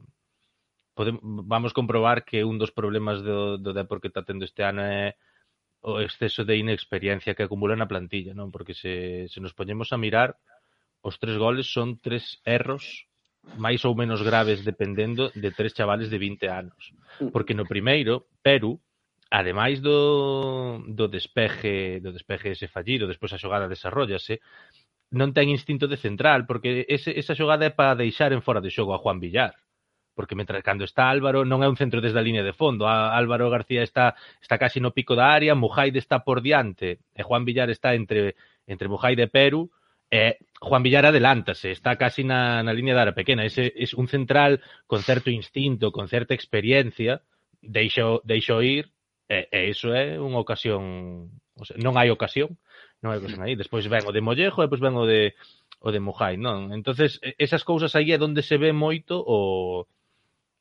podemos, 0.92 1.22
vamos 1.22 1.72
comprobar 1.72 2.26
que 2.26 2.44
un 2.44 2.58
dos 2.58 2.74
problemas 2.74 3.22
do, 3.22 3.56
do 3.56 3.72
Depor 3.72 4.02
que 4.02 4.10
está 4.10 4.22
tendo 4.22 4.44
este 4.44 4.62
ano 4.66 4.82
é 4.82 5.16
o 5.80 6.02
exceso 6.02 6.42
de 6.42 6.58
inexperiencia 6.58 7.38
que 7.38 7.46
acumula 7.46 7.78
na 7.78 7.86
plantilla, 7.86 8.34
non? 8.34 8.50
Porque 8.50 8.74
se, 8.74 9.30
se 9.30 9.38
nos 9.38 9.54
poñemos 9.54 9.94
a 9.94 9.98
mirar, 9.98 10.34
os 11.00 11.16
tres 11.22 11.38
goles 11.38 11.70
son 11.70 12.02
tres 12.02 12.42
erros 12.42 13.06
máis 13.56 13.86
ou 13.86 13.94
menos 13.94 14.20
graves 14.20 14.66
dependendo 14.66 15.30
de 15.32 15.54
tres 15.54 15.72
chavales 15.72 16.10
de 16.10 16.18
20 16.18 16.50
anos. 16.50 16.82
Mm. 17.22 17.30
Porque 17.30 17.54
no 17.54 17.64
primeiro, 17.64 18.26
Peru, 18.42 18.82
ademais 19.30 19.80
do, 19.80 20.82
do 20.88 21.08
despeje 21.08 22.00
do 22.00 22.12
despeje 22.12 22.52
ese 22.56 22.68
fallido, 22.68 23.06
despois 23.06 23.32
a 23.32 23.38
xogada 23.38 23.68
desarrollase, 23.68 24.40
non 25.12 25.32
ten 25.32 25.48
instinto 25.48 25.88
de 25.88 25.96
central, 25.96 26.44
porque 26.44 26.84
ese, 26.88 27.16
esa 27.16 27.36
xogada 27.36 27.64
é 27.68 27.72
para 27.72 27.96
deixar 27.96 28.32
en 28.32 28.44
fora 28.44 28.60
de 28.60 28.72
xogo 28.72 28.92
a 28.92 29.00
Juan 29.00 29.20
Villar. 29.20 29.56
Porque 30.12 30.34
mentre 30.34 30.60
cando 30.66 30.82
está 30.82 31.08
Álvaro 31.08 31.46
non 31.46 31.62
é 31.62 31.68
un 31.70 31.78
centro 31.78 32.02
desde 32.02 32.18
a 32.18 32.26
línea 32.26 32.42
de 32.42 32.56
fondo. 32.56 32.90
A, 32.90 33.14
Álvaro 33.14 33.48
García 33.48 33.86
está 33.86 34.18
está 34.42 34.58
casi 34.58 34.80
no 34.82 34.90
pico 34.92 35.14
da 35.14 35.30
área, 35.30 35.54
Mujaide 35.54 36.00
está 36.00 36.26
por 36.26 36.42
diante 36.42 36.98
e 37.14 37.22
Juan 37.22 37.46
Villar 37.46 37.70
está 37.70 37.94
entre 37.94 38.34
entre 38.66 38.90
Mujaide 38.90 39.28
e 39.28 39.32
Peru 39.32 39.70
e 40.10 40.40
Juan 40.60 40.82
Villar 40.82 41.06
adelántase, 41.06 41.70
está 41.70 41.94
casi 41.96 42.24
na, 42.24 42.64
na 42.66 42.72
línea 42.74 42.96
da 42.96 43.06
área 43.06 43.16
pequena. 43.16 43.46
Ese 43.46 43.70
é 43.70 43.72
es 43.78 43.94
un 43.94 44.08
central 44.08 44.60
con 44.90 45.06
certo 45.06 45.30
instinto, 45.30 45.92
con 45.92 46.08
certa 46.08 46.34
experiencia, 46.34 47.22
deixo, 47.62 48.20
deixo 48.24 48.60
ir 48.60 48.90
E, 49.28 49.48
e 49.52 49.68
iso 49.68 49.92
é 49.92 50.16
unha 50.16 50.40
ocasión, 50.40 51.28
o 51.54 51.64
sea, 51.68 51.76
non 51.76 52.00
hai 52.00 52.08
ocasión, 52.08 52.56
non 53.04 53.12
hai 53.12 53.20
ocasión 53.20 53.44
aí. 53.44 53.54
Despois 53.54 53.84
ven 53.84 54.08
o 54.08 54.12
de 54.12 54.24
Mollejo 54.24 54.64
e 54.64 54.66
depois 54.66 54.80
ven 54.80 54.96
o 54.96 55.04
de 55.04 55.36
o 55.84 55.88
de 55.92 56.00
Mujai, 56.00 56.40
non? 56.40 56.72
Entonces, 56.74 57.20
esas 57.38 57.62
cousas 57.62 57.94
aí 57.94 58.10
é 58.10 58.18
onde 58.18 58.42
se 58.42 58.56
ve 58.56 58.72
moito 58.72 59.20
o 59.20 59.86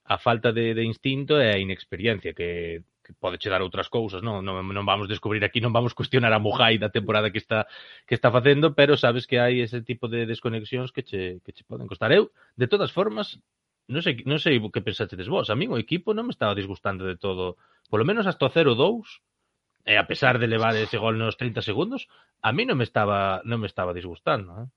a 0.08 0.18
falta 0.18 0.54
de, 0.54 0.74
de 0.74 0.84
instinto 0.84 1.36
e 1.36 1.48
a 1.52 1.60
inexperiencia 1.60 2.32
que, 2.32 2.84
que 3.04 3.12
pode 3.16 3.40
che 3.40 3.50
dar 3.50 3.64
outras 3.64 3.88
cousas, 3.88 4.20
non? 4.20 4.44
Non, 4.44 4.64
non 4.68 4.86
vamos 4.88 5.08
descubrir 5.08 5.44
aquí, 5.44 5.64
non 5.64 5.72
vamos 5.72 5.96
cuestionar 5.96 6.32
a 6.36 6.44
Mujai 6.44 6.76
da 6.76 6.92
temporada 6.92 7.32
que 7.32 7.40
está 7.40 7.68
que 8.04 8.16
está 8.16 8.32
facendo, 8.32 8.76
pero 8.76 9.00
sabes 9.00 9.24
que 9.24 9.40
hai 9.40 9.64
ese 9.64 9.80
tipo 9.80 10.12
de 10.12 10.28
desconexións 10.28 10.92
que 10.92 11.08
che, 11.08 11.40
que 11.44 11.56
che 11.56 11.64
poden 11.64 11.88
costar. 11.88 12.12
Eu, 12.12 12.32
de 12.60 12.68
todas 12.68 12.92
formas, 12.92 13.40
non 13.88 14.02
sei, 14.04 14.24
non 14.28 14.40
sei 14.40 14.60
o 14.60 14.72
que 14.72 14.84
pensastedes 14.84 15.28
vos. 15.32 15.48
A 15.50 15.56
mí 15.56 15.68
o 15.68 15.80
equipo 15.80 16.12
non 16.12 16.28
me 16.28 16.34
estaba 16.36 16.56
disgustando 16.56 17.08
de 17.08 17.16
todo. 17.16 17.56
Polo 17.88 18.04
menos 18.04 18.28
hasta 18.28 18.48
o 18.48 18.52
0-2, 18.52 19.24
e 19.88 19.96
a 19.96 20.06
pesar 20.06 20.36
de 20.40 20.52
levar 20.52 20.76
ese 20.76 21.00
gol 21.00 21.16
nos 21.16 21.40
30 21.40 21.64
segundos, 21.64 22.12
a 22.44 22.52
mí 22.52 22.68
non 22.68 22.76
me 22.76 22.84
estaba 22.84 23.40
non 23.48 23.64
me 23.64 23.72
estaba 23.72 23.96
disgustando, 23.96 24.52
eh? 24.60 24.68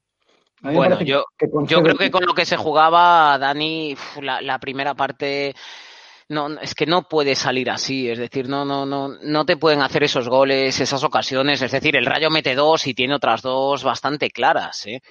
Bueno, 0.61 1.01
yo, 1.01 1.25
yo 1.64 1.83
creo 1.83 1.96
que 1.96 2.11
con 2.11 2.27
lo 2.27 2.35
que 2.35 2.44
se 2.44 2.59
jugaba, 2.59 3.38
Dani, 3.38 3.96
la, 4.20 4.42
la 4.42 4.59
primera 4.59 4.92
parte 4.94 5.55
no, 6.29 6.61
es 6.61 6.75
que 6.75 6.87
no 6.87 7.09
puede 7.09 7.35
salir 7.35 7.70
así, 7.70 8.09
es 8.09 8.18
decir, 8.18 8.49
no, 8.49 8.64
no, 8.64 8.87
no, 8.87 9.09
no 9.09 9.44
te 9.44 9.57
pueden 9.57 9.83
hacer 9.83 10.05
esos 10.05 10.29
goles, 10.29 10.79
esas 10.81 11.03
ocasiones, 11.03 11.61
es 11.62 11.73
decir, 11.73 11.96
el 11.96 12.07
Rayo 12.07 12.31
mete 12.31 12.55
dos 12.55 12.87
y 12.87 12.94
tiene 12.94 13.14
otras 13.14 13.42
dos 13.42 13.83
bastante 13.83 14.31
claras, 14.31 14.87
¿eh? 14.87 15.03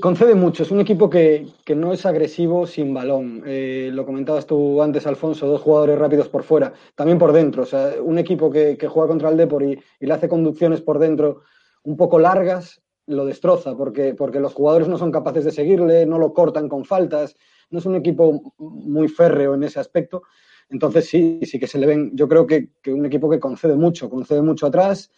Concede 0.00 0.34
mucho, 0.34 0.64
es 0.64 0.72
un 0.72 0.80
equipo 0.80 1.08
que, 1.08 1.46
no 1.76 1.92
es 1.92 2.04
agresivo 2.06 2.66
sin 2.66 2.92
balón. 2.92 3.44
Eh, 3.46 3.90
lo 3.92 4.04
comentabas 4.04 4.44
tú 4.44 4.82
antes, 4.82 5.06
Alfonso, 5.06 5.46
dos 5.46 5.60
jugadores 5.60 5.96
rápidos 5.96 6.28
por 6.28 6.42
fuera, 6.42 6.72
también 6.96 7.18
por 7.18 7.32
dentro. 7.32 7.62
O 7.62 7.66
sea, 7.66 7.94
un 8.02 8.18
equipo 8.18 8.50
que, 8.50 8.76
juega 8.88 9.06
contra 9.06 9.28
el 9.28 9.36
Depor 9.36 9.62
y, 9.62 9.78
le 10.00 10.12
hace 10.12 10.28
conducciones 10.28 10.80
por 10.80 10.98
dentro 10.98 11.42
un 11.84 11.96
poco 11.96 12.18
largas, 12.18 12.82
lo 13.06 13.24
destroza, 13.24 13.76
porque, 13.76 14.12
porque 14.14 14.40
los 14.40 14.54
jugadores 14.54 14.88
no 14.88 14.98
son 14.98 15.12
capaces 15.12 15.44
de 15.44 15.52
seguirle, 15.52 16.04
no 16.04 16.18
lo 16.18 16.32
cortan 16.32 16.68
con 16.68 16.84
faltas. 16.84 17.36
No 17.70 17.78
es 17.78 17.86
un 17.86 17.94
equipo 17.94 18.54
muy 18.58 19.06
férreo 19.06 19.54
en 19.54 19.62
ese 19.62 19.78
aspecto. 19.78 20.22
Entonces 20.68 21.08
sí, 21.08 21.38
sí 21.44 21.60
que 21.60 21.68
se 21.68 21.78
le 21.78 21.86
ven, 21.86 22.10
yo 22.14 22.26
creo 22.26 22.44
que, 22.44 22.70
que 22.82 22.92
un 22.92 23.06
equipo 23.06 23.30
que 23.30 23.38
concede 23.38 23.76
mucho, 23.76 24.10
concede 24.10 24.42
mucho 24.42 24.66
atrás. 24.66 25.12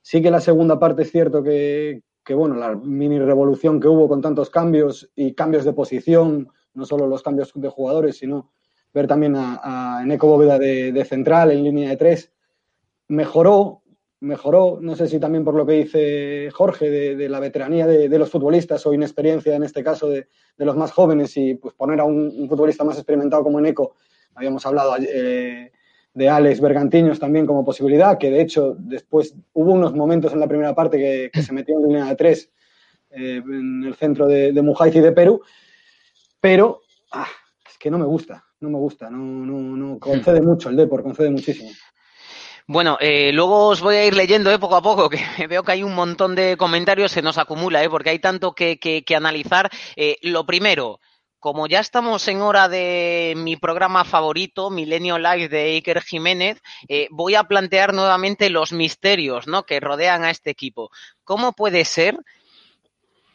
Sí 0.00 0.22
que 0.22 0.30
la 0.30 0.40
segunda 0.40 0.78
parte 0.78 1.02
es 1.02 1.10
cierto 1.10 1.42
que, 1.42 2.02
que 2.24 2.34
bueno, 2.34 2.54
la 2.54 2.74
mini 2.74 3.18
revolución 3.18 3.80
que 3.80 3.88
hubo 3.88 4.08
con 4.08 4.20
tantos 4.20 4.50
cambios 4.50 5.10
y 5.14 5.34
cambios 5.34 5.64
de 5.64 5.72
posición, 5.72 6.48
no 6.74 6.84
solo 6.84 7.06
los 7.06 7.22
cambios 7.22 7.52
de 7.54 7.68
jugadores, 7.68 8.18
sino 8.18 8.52
ver 8.92 9.06
también 9.06 9.34
a, 9.36 10.00
Eneco 10.02 10.26
Bóveda 10.26 10.58
de, 10.58 11.04
central 11.04 11.50
en 11.50 11.64
línea 11.64 11.90
de 11.90 11.96
tres, 11.96 12.32
mejoró, 13.08 13.82
mejoró, 14.20 14.78
no 14.80 14.94
sé 14.94 15.08
si 15.08 15.18
también 15.18 15.44
por 15.44 15.54
lo 15.54 15.66
que 15.66 15.72
dice 15.72 16.50
Jorge, 16.52 16.90
de, 16.90 17.28
la 17.28 17.40
veteranía 17.40 17.86
de, 17.86 18.18
los 18.18 18.30
futbolistas 18.30 18.86
o 18.86 18.94
inexperiencia 18.94 19.56
en 19.56 19.64
este 19.64 19.82
caso 19.82 20.08
de, 20.08 20.28
los 20.58 20.76
más 20.76 20.92
jóvenes 20.92 21.36
y 21.36 21.54
pues 21.54 21.74
poner 21.74 22.00
a 22.00 22.04
un, 22.04 22.46
futbolista 22.48 22.84
más 22.84 22.96
experimentado 22.96 23.42
como 23.42 23.58
Eneco, 23.58 23.96
habíamos 24.34 24.64
hablado 24.66 24.94
eh, 25.00 25.72
de 26.14 26.28
Alex 26.28 26.60
Bergantiños 26.60 27.18
también 27.18 27.46
como 27.46 27.64
posibilidad, 27.64 28.18
que 28.18 28.30
de 28.30 28.42
hecho 28.42 28.74
después 28.78 29.34
hubo 29.52 29.72
unos 29.72 29.94
momentos 29.94 30.32
en 30.32 30.40
la 30.40 30.48
primera 30.48 30.74
parte 30.74 31.30
que, 31.32 31.42
se 31.42 31.52
metió 31.52 31.78
en 31.78 31.88
línea 31.88 32.04
de 32.06 32.16
tres 32.16 32.50
eh, 33.10 33.42
en 33.44 33.84
el 33.84 33.94
centro 33.94 34.26
de, 34.26 34.52
de 34.52 34.60
y 34.60 35.00
de 35.00 35.12
Perú, 35.12 35.42
pero 36.40 36.82
ah, 37.12 37.28
es 37.68 37.78
que 37.78 37.90
no 37.90 37.98
me 37.98 38.04
gusta, 38.04 38.44
no 38.60 38.70
me 38.70 38.78
gusta, 38.78 39.10
no, 39.10 39.18
no, 39.18 39.76
no 39.76 39.98
concede 39.98 40.40
hmm. 40.40 40.46
mucho 40.46 40.68
el 40.68 40.76
Depor, 40.76 41.02
concede 41.02 41.30
muchísimo. 41.30 41.70
Bueno, 42.66 42.96
eh, 43.00 43.32
luego 43.32 43.68
os 43.68 43.80
voy 43.80 43.96
a 43.96 44.06
ir 44.06 44.14
leyendo 44.14 44.50
eh, 44.50 44.58
poco 44.58 44.76
a 44.76 44.82
poco, 44.82 45.10
que 45.10 45.18
veo 45.48 45.62
que 45.62 45.72
hay 45.72 45.82
un 45.82 45.94
montón 45.94 46.34
de 46.34 46.56
comentarios, 46.56 47.12
se 47.12 47.22
nos 47.22 47.38
acumula, 47.38 47.82
eh, 47.82 47.90
porque 47.90 48.10
hay 48.10 48.18
tanto 48.18 48.52
que, 48.52 48.78
que, 48.78 49.04
que 49.04 49.16
analizar. 49.16 49.70
Lo 50.22 50.46
primero, 50.46 51.00
como 51.42 51.66
ya 51.66 51.80
estamos 51.80 52.28
en 52.28 52.40
hora 52.40 52.68
de 52.68 53.34
mi 53.36 53.56
programa 53.56 54.04
favorito, 54.04 54.70
Milenio 54.70 55.18
Live 55.18 55.48
de 55.48 55.74
Iker 55.74 56.00
Jiménez, 56.00 56.62
eh, 56.86 57.08
voy 57.10 57.34
a 57.34 57.42
plantear 57.42 57.92
nuevamente 57.92 58.48
los 58.48 58.72
misterios 58.72 59.48
¿no? 59.48 59.64
que 59.64 59.80
rodean 59.80 60.22
a 60.22 60.30
este 60.30 60.50
equipo. 60.50 60.92
¿Cómo 61.24 61.52
puede 61.52 61.84
ser 61.84 62.16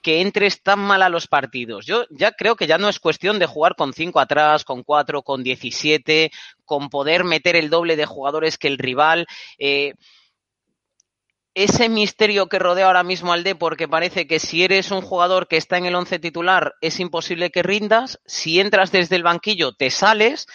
que 0.01 0.21
entres 0.21 0.63
tan 0.63 0.79
mal 0.79 1.01
a 1.01 1.09
los 1.09 1.27
partidos? 1.27 1.85
Yo 1.85 2.05
ya 2.09 2.31
creo 2.31 2.55
que 2.55 2.65
ya 2.65 2.77
no 2.77 2.87
es 2.87 3.01
cuestión 3.01 3.39
de 3.39 3.45
jugar 3.45 3.75
con 3.75 3.91
cinco 3.91 4.21
atrás, 4.21 4.63
con 4.63 4.83
cuatro, 4.83 5.21
con 5.21 5.43
diecisiete, 5.43 6.31
con 6.63 6.89
poder 6.89 7.25
meter 7.25 7.57
el 7.57 7.69
doble 7.69 7.97
de 7.97 8.05
jugadores 8.05 8.57
que 8.57 8.69
el 8.69 8.77
rival. 8.77 9.27
Eh, 9.59 9.95
ese 11.57 11.89
misterio 11.89 12.49
que 12.49 12.59
rodea 12.59 12.85
ahora 12.85 13.01
mismo 13.01 13.33
al 13.33 13.43
D, 13.43 13.55
porque 13.55 13.87
parece 13.87 14.27
que 14.27 14.37
si 14.37 14.63
eres 14.63 14.91
un 14.91 15.01
jugador 15.01 15.47
que 15.47 15.57
está 15.57 15.79
en 15.79 15.87
el 15.87 15.95
once 15.95 16.19
titular 16.19 16.75
es 16.81 16.99
imposible 16.99 17.49
que 17.49 17.63
rindas, 17.63 18.19
si 18.27 18.59
entras 18.59 18.91
desde 18.91 19.15
el 19.15 19.23
banquillo 19.23 19.73
te 19.73 19.89
sales. 19.89 20.45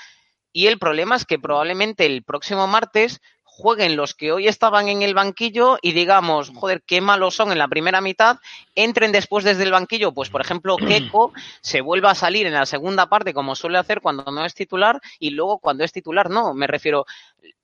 Y 0.53 0.69
el 0.69 0.79
problema 0.79 1.17
es 1.17 1.25
que 1.25 1.41
probablemente 1.41 2.07
el 2.07 2.23
próximo 2.23 2.69
martes 2.69 3.21
jueguen 3.43 3.97
los 3.97 4.15
que 4.15 4.31
hoy 4.31 4.47
estaban 4.47 4.89
en 4.89 5.03
el 5.03 5.13
banquillo 5.13 5.77
y 5.83 5.91
digamos, 5.91 6.53
joder, 6.55 6.85
qué 6.87 7.01
malos 7.01 7.35
son 7.35 7.51
en 7.51 7.59
la 7.59 7.67
primera 7.67 8.01
mitad, 8.01 8.37
entren 8.77 9.11
después 9.11 9.45
desde 9.45 9.65
el 9.65 9.73
banquillo, 9.73 10.15
pues 10.15 10.31
por 10.31 10.41
ejemplo, 10.41 10.77
Keco 10.89 11.33
se 11.63 11.81
vuelva 11.81 12.13
a 12.13 12.15
salir 12.15 12.47
en 12.47 12.55
la 12.55 12.65
segunda 12.65 13.09
parte 13.09 13.35
como 13.35 13.57
suele 13.57 13.79
hacer 13.79 14.01
cuando 14.01 14.23
no 14.31 14.45
es 14.45 14.55
titular 14.55 15.01
y 15.19 15.31
luego 15.31 15.59
cuando 15.59 15.83
es 15.83 15.91
titular 15.91 16.31
no, 16.31 16.55
me 16.55 16.69
refiero, 16.69 17.07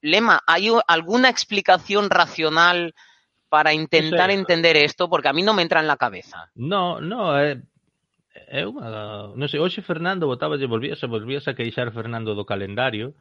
Lema, 0.00 0.42
¿hay 0.44 0.72
alguna 0.88 1.28
explicación 1.28 2.10
racional 2.10 2.96
para 3.48 3.72
intentar 3.72 4.30
entender 4.30 4.76
esto, 4.76 5.08
porque 5.08 5.28
a 5.28 5.34
mí 5.34 5.42
non 5.42 5.56
me 5.56 5.64
entra 5.64 5.80
en 5.80 5.88
la 5.88 5.96
cabeza. 5.96 6.52
No, 6.54 7.00
no, 7.00 7.34
eh, 7.40 7.58
eh, 8.34 8.60
é, 8.60 8.62
é 8.62 8.68
unha... 8.68 8.84
Eh, 8.84 9.26
non 9.34 9.48
sei, 9.48 9.58
hoxe 9.58 9.80
Fernando 9.80 10.28
botaba 10.28 10.60
e 10.60 10.68
volvías, 10.68 11.00
volvías 11.08 11.48
a 11.48 11.56
queixar 11.56 11.90
Fernando 11.90 12.36
do 12.36 12.44
calendario, 12.44 13.16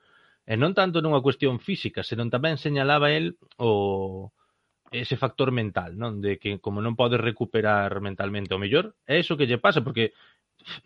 e 0.47 0.55
non 0.55 0.71
tanto 0.71 1.03
nunha 1.03 1.19
cuestión 1.19 1.59
física, 1.59 2.07
senón 2.07 2.31
tamén 2.31 2.55
señalaba 2.55 3.11
el 3.11 3.35
o 3.59 4.31
ese 4.91 5.19
factor 5.19 5.51
mental, 5.51 5.99
non? 5.99 6.23
De 6.23 6.39
que 6.39 6.63
como 6.63 6.79
non 6.79 6.95
podes 6.95 7.19
recuperar 7.19 7.99
mentalmente 7.99 8.55
o 8.55 8.61
mellor, 8.61 8.95
é 9.03 9.19
iso 9.19 9.35
que 9.35 9.43
lle 9.43 9.59
pasa, 9.59 9.83
porque 9.83 10.15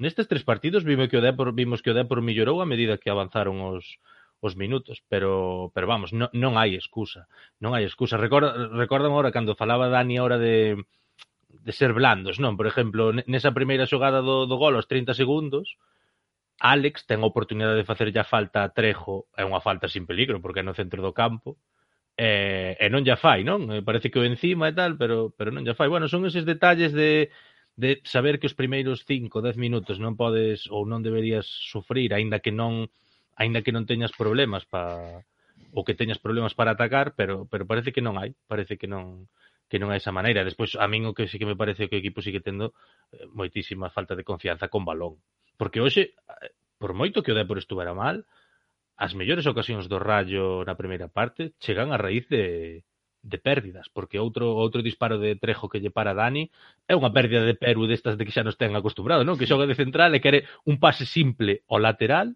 nestes 0.02 0.26
tres 0.26 0.42
partidos 0.42 0.82
vimos 0.82 1.10
que 1.10 1.22
o 1.22 1.24
Depor, 1.24 1.54
vimos 1.54 1.86
que 1.86 1.94
o 1.94 1.98
Depor 1.98 2.26
mellorou 2.26 2.58
a 2.62 2.70
medida 2.70 2.98
que 2.98 3.14
avanzaron 3.14 3.62
os 3.62 4.02
os 4.42 4.58
minutos, 4.58 5.06
pero 5.08 5.70
pero 5.74 5.86
vamos, 5.88 6.10
non, 6.12 6.30
non 6.34 6.58
hai 6.58 6.74
excusa, 6.74 7.30
non 7.62 7.78
hai 7.78 7.86
excusa. 7.86 8.18
Recorda, 8.18 8.52
recordan 8.74 9.14
agora 9.14 9.32
cando 9.32 9.54
falaba 9.56 9.94
Dani 9.94 10.18
ahora 10.18 10.42
de 10.42 10.82
de 11.52 11.72
ser 11.72 11.94
blandos, 11.94 12.42
non? 12.42 12.58
Por 12.58 12.66
exemplo, 12.66 13.14
nesa 13.30 13.54
primeira 13.54 13.86
xogada 13.86 14.20
do, 14.26 14.50
do 14.50 14.58
gol 14.58 14.74
aos 14.76 14.90
30 14.90 15.14
segundos, 15.14 15.78
Alex 16.62 17.06
ten 17.10 17.22
a 17.22 17.30
oportunidade 17.30 17.78
de 17.78 17.90
facer 17.90 18.10
ya 18.14 18.26
falta 18.26 18.66
a 18.66 18.72
Trejo, 18.74 19.30
é 19.38 19.46
unha 19.46 19.62
falta 19.62 19.90
sin 19.90 20.06
peligro, 20.10 20.42
porque 20.42 20.62
é 20.62 20.66
no 20.66 20.78
centro 20.78 21.02
do 21.06 21.14
campo, 21.14 21.58
e, 22.18 22.78
e 22.78 22.86
non 22.94 23.02
ya 23.02 23.18
fai, 23.18 23.42
non? 23.42 23.70
Eh, 23.74 23.82
parece 23.82 24.14
que 24.14 24.22
o 24.22 24.28
encima 24.28 24.70
e 24.70 24.74
tal, 24.78 24.98
pero, 24.98 25.34
pero 25.38 25.50
non 25.50 25.66
ya 25.66 25.74
fai. 25.74 25.90
Bueno, 25.90 26.06
son 26.06 26.26
eses 26.30 26.46
detalles 26.46 26.94
de, 26.94 27.34
de 27.76 28.02
saber 28.06 28.38
que 28.38 28.46
os 28.46 28.58
primeiros 28.58 29.06
5, 29.10 29.42
10 29.42 29.58
minutos 29.58 29.98
non 29.98 30.14
podes 30.14 30.70
ou 30.70 30.86
non 30.86 31.02
deberías 31.02 31.50
sufrir, 31.50 32.14
aínda 32.14 32.42
que 32.44 32.54
non 32.54 32.94
aínda 33.36 33.64
que 33.64 33.72
non 33.76 33.88
teñas 33.88 34.12
problemas 34.14 34.66
para 34.68 35.24
o 35.72 35.84
que 35.88 35.96
teñas 35.96 36.20
problemas 36.20 36.54
para 36.54 36.76
atacar, 36.76 37.14
pero 37.16 37.48
pero 37.48 37.68
parece 37.68 37.92
que 37.96 38.04
non 38.04 38.20
hai, 38.20 38.36
parece 38.48 38.76
que 38.76 38.88
non 38.88 39.28
que 39.72 39.80
non 39.80 39.96
é 39.96 39.98
esa 40.04 40.12
maneira. 40.12 40.44
Despois 40.44 40.76
a 40.76 40.86
min 40.92 41.08
o 41.08 41.16
que 41.16 41.32
sí 41.32 41.40
que 41.40 41.48
me 41.48 41.56
parece 41.56 41.88
que 41.88 41.96
o 41.96 42.02
equipo 42.04 42.20
sigue 42.20 42.44
tendo 42.44 42.76
eh, 43.16 43.24
moitísima 43.32 43.88
falta 43.88 44.20
de 44.20 44.28
confianza 44.28 44.68
con 44.68 44.84
balón, 44.84 45.24
porque 45.56 45.80
hoxe 45.80 46.12
eh, 46.12 46.52
por 46.76 46.92
moito 46.92 47.24
que 47.24 47.32
o 47.32 47.38
Depor 47.38 47.56
estuvera 47.62 47.96
mal, 47.96 48.28
as 49.00 49.16
mellores 49.16 49.48
ocasións 49.48 49.88
do 49.88 49.98
Rayo 49.98 50.68
na 50.68 50.76
primeira 50.76 51.08
parte 51.08 51.56
chegan 51.64 51.96
a 51.96 51.98
raíz 51.98 52.28
de 52.28 52.84
de 53.22 53.38
pérdidas, 53.38 53.86
porque 53.94 54.18
outro 54.18 54.50
outro 54.50 54.82
disparo 54.82 55.22
de 55.22 55.38
Trejo 55.38 55.70
que 55.70 55.80
lle 55.80 55.94
para 55.94 56.18
Dani 56.18 56.50
é 56.90 56.98
unha 56.98 57.14
pérdida 57.14 57.46
de 57.46 57.54
Peru 57.54 57.86
destas 57.86 58.18
de 58.18 58.26
que 58.26 58.34
xa 58.34 58.42
nos 58.42 58.58
ten 58.58 58.74
acostumbrado, 58.74 59.22
non? 59.22 59.38
Que 59.38 59.46
xoga 59.46 59.70
de 59.70 59.78
central 59.78 60.12
e 60.18 60.20
quere 60.20 60.50
un 60.66 60.82
pase 60.82 61.06
simple 61.06 61.62
ao 61.70 61.78
lateral 61.78 62.34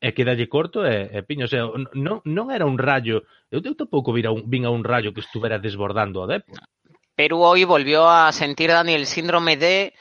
e 0.00 0.14
quedalle 0.14 0.46
corto 0.46 0.86
e, 0.86 1.10
e 1.12 1.22
piño, 1.22 1.44
o 1.44 1.50
sea, 1.50 1.66
non, 1.94 2.22
non 2.24 2.50
era 2.54 2.64
un 2.64 2.78
rayo, 2.78 3.26
eu, 3.50 3.58
eu 3.58 3.74
tampouco 3.74 4.14
vira 4.14 4.30
un, 4.30 4.46
vin 4.46 4.64
a 4.64 4.70
un 4.70 4.86
rayo 4.86 5.12
que 5.12 5.20
estuvera 5.20 5.58
desbordando 5.58 6.22
a 6.22 6.26
Depo. 6.26 6.54
Perú 7.18 7.42
hoy 7.42 7.64
volvió 7.64 8.08
a 8.08 8.30
sentir, 8.30 8.70
Dani, 8.70 8.94
el 8.94 9.06
síndrome 9.06 9.56
de 9.56 9.92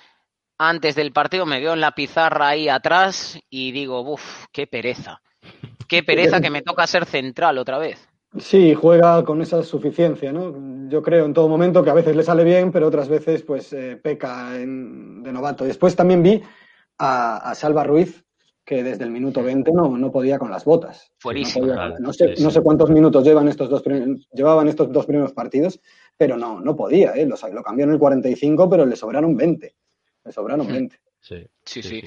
antes 0.60 0.96
del 0.96 1.12
partido, 1.12 1.46
me 1.46 1.60
veo 1.60 1.74
en 1.74 1.82
la 1.82 1.92
pizarra 1.92 2.50
ahí 2.50 2.70
atrás 2.70 3.40
y 3.50 3.72
digo, 3.72 4.02
uff, 4.02 4.46
qué 4.52 4.68
pereza. 4.68 5.22
Qué 5.88 6.04
pereza 6.04 6.42
que 6.42 6.50
me 6.50 6.62
toca 6.62 6.86
ser 6.86 7.06
central 7.06 7.58
otra 7.58 7.78
vez. 7.78 8.08
Sí, 8.38 8.74
juega 8.74 9.24
con 9.24 9.42
esa 9.42 9.64
suficiencia, 9.64 10.32
¿no? 10.32 10.90
Yo 10.90 11.02
creo 11.02 11.26
en 11.26 11.34
todo 11.34 11.48
momento 11.48 11.84
que 11.84 11.90
a 11.90 11.96
veces 11.96 12.16
le 12.16 12.24
sale 12.24 12.44
bien, 12.44 12.72
pero 12.72 12.88
otras 12.88 13.08
veces 13.08 13.42
pues 13.42 13.72
eh, 13.74 13.98
peca 14.02 14.60
en, 14.60 15.24
de 15.24 15.32
novato. 15.32 15.64
Después 15.64 15.96
también 15.96 16.22
vi 16.22 16.44
a, 16.98 17.38
a 17.38 17.56
Salva 17.56 17.84
Ruiz 17.84 18.27
que 18.68 18.84
desde 18.84 19.06
el 19.06 19.12
minuto 19.12 19.42
20 19.42 19.72
no, 19.72 19.98
no 19.98 20.12
podía 20.12 20.38
con 20.38 20.52
las 20.52 20.66
botas. 20.66 21.14
Fuerísimo. 21.20 21.68
No, 22.00 22.12
sé, 22.12 22.34
no 22.42 22.52
sé 22.52 22.60
cuántos 22.60 22.90
minutos 22.90 23.24
llevan 23.24 23.48
estos 23.48 23.70
dos 23.70 23.82
llevaban 24.34 24.68
estos 24.68 24.92
dos 24.92 25.06
primeros 25.06 25.32
partidos, 25.32 25.80
pero 26.18 26.36
no, 26.36 26.60
no 26.60 26.76
podía. 26.76 27.14
¿eh? 27.14 27.26
Lo, 27.26 27.38
lo 27.54 27.64
cambió 27.64 27.86
en 27.86 27.92
el 27.92 27.98
45, 27.98 28.70
pero 28.70 28.86
le 28.86 28.98
sobraron 28.98 29.38
20. 29.38 29.74
Le 30.26 30.32
sobraron 30.34 30.68
20. 30.68 31.00
Sí, 31.28 31.46
sí, 31.66 31.84
sí. 31.84 32.04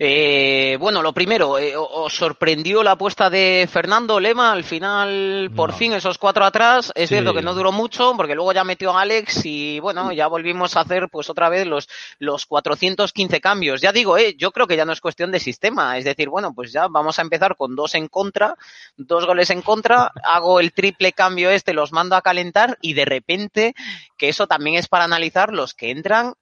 Eh, 0.00 0.76
bueno, 0.80 1.00
lo 1.00 1.12
primero, 1.12 1.60
eh, 1.60 1.74
¿os 1.76 2.12
sorprendió 2.12 2.82
la 2.82 2.92
apuesta 2.92 3.30
de 3.30 3.68
Fernando 3.70 4.18
Lema? 4.18 4.50
Al 4.50 4.64
final, 4.64 5.52
por 5.54 5.72
fin, 5.74 5.92
esos 5.92 6.18
cuatro 6.18 6.44
atrás. 6.44 6.90
Es 6.96 7.08
cierto 7.08 7.32
que 7.32 7.42
no 7.42 7.54
duró 7.54 7.70
mucho, 7.70 8.14
porque 8.16 8.34
luego 8.34 8.52
ya 8.52 8.64
metió 8.64 8.90
a 8.90 9.02
Alex 9.02 9.44
y 9.44 9.78
bueno, 9.78 10.10
ya 10.10 10.26
volvimos 10.26 10.76
a 10.76 10.80
hacer 10.80 11.08
pues 11.08 11.30
otra 11.30 11.48
vez 11.48 11.68
los, 11.68 11.88
los 12.18 12.46
415 12.46 13.40
cambios. 13.40 13.80
Ya 13.80 13.92
digo, 13.92 14.18
eh, 14.18 14.34
yo 14.36 14.50
creo 14.50 14.66
que 14.66 14.76
ya 14.76 14.84
no 14.84 14.92
es 14.92 15.00
cuestión 15.00 15.30
de 15.30 15.38
sistema. 15.38 15.96
Es 15.96 16.04
decir, 16.04 16.28
bueno, 16.28 16.52
pues 16.52 16.72
ya 16.72 16.88
vamos 16.88 17.20
a 17.20 17.22
empezar 17.22 17.54
con 17.54 17.76
dos 17.76 17.94
en 17.94 18.08
contra, 18.08 18.56
dos 18.96 19.24
goles 19.24 19.50
en 19.50 19.62
contra, 19.62 20.10
hago 20.24 20.58
el 20.58 20.72
triple 20.72 21.12
cambio 21.12 21.50
este, 21.50 21.74
los 21.74 21.92
mando 21.92 22.16
a 22.16 22.22
calentar 22.22 22.76
y 22.80 22.94
de 22.94 23.04
repente, 23.04 23.74
que 24.16 24.28
eso 24.28 24.48
también 24.48 24.74
es 24.74 24.88
para 24.88 25.04
analizar 25.04 25.52
los 25.52 25.74
que 25.74 25.92
entran 25.92 26.34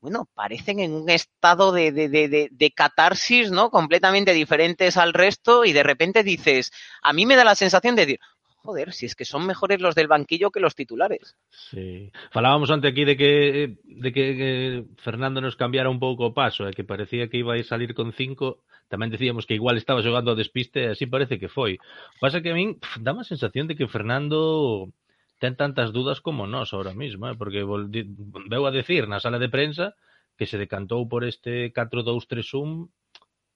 bueno, 0.00 0.28
parecen 0.34 0.80
en 0.80 0.92
un 0.92 1.08
estado 1.10 1.72
de, 1.72 1.90
de, 1.92 2.08
de, 2.08 2.48
de, 2.50 2.70
catarsis, 2.70 3.50
¿no? 3.50 3.70
Completamente 3.70 4.32
diferentes 4.32 4.96
al 4.96 5.12
resto 5.12 5.64
y 5.64 5.72
de 5.72 5.82
repente 5.82 6.22
dices, 6.22 6.72
a 7.02 7.12
mí 7.12 7.26
me 7.26 7.36
da 7.36 7.44
la 7.44 7.54
sensación 7.54 7.96
de 7.96 8.06
decir, 8.06 8.20
joder, 8.66 8.92
si 8.92 9.06
es 9.06 9.14
que 9.14 9.24
son 9.24 9.46
mejores 9.46 9.80
los 9.80 9.94
del 9.94 10.08
banquillo 10.08 10.50
que 10.50 10.60
los 10.60 10.74
titulares. 10.74 11.36
Sí. 11.50 12.10
Falábamos 12.30 12.70
antes 12.70 12.90
aquí 12.90 13.04
de 13.04 13.16
que 13.16 13.78
de 13.84 14.12
que, 14.12 14.84
Fernando 14.98 15.40
nos 15.40 15.56
cambiara 15.56 15.88
un 15.88 16.00
pouco 16.00 16.26
o 16.26 16.34
paso, 16.34 16.68
e 16.68 16.74
que 16.74 16.84
parecía 16.84 17.30
que 17.30 17.38
iba 17.38 17.54
a 17.54 17.62
salir 17.62 17.94
con 17.94 18.12
cinco, 18.12 18.66
tamén 18.90 19.14
decíamos 19.14 19.46
que 19.46 19.56
igual 19.56 19.78
estaba 19.78 20.02
xogando 20.02 20.34
a 20.34 20.38
despiste, 20.38 20.90
así 20.90 21.06
parece 21.06 21.38
que 21.38 21.48
foi. 21.48 21.78
Pasa 22.18 22.42
que 22.42 22.50
a 22.52 22.58
min 22.58 22.76
pff, 22.76 23.00
dá 23.00 23.14
a 23.14 23.24
sensación 23.24 23.70
de 23.70 23.78
que 23.78 23.86
Fernando 23.86 24.90
ten 25.38 25.54
tantas 25.56 25.92
dudas 25.92 26.20
como 26.24 26.46
nós 26.46 26.72
ahora 26.72 26.96
mesmo, 26.96 27.28
eh? 27.28 27.36
porque 27.36 27.64
veu 27.64 28.62
a 28.64 28.72
decir 28.72 29.04
na 29.08 29.20
sala 29.20 29.36
de 29.36 29.52
prensa 29.52 29.92
que 30.36 30.48
se 30.48 30.56
decantou 30.56 31.08
por 31.08 31.24
este 31.24 31.72
4-2-3-1 31.72 32.88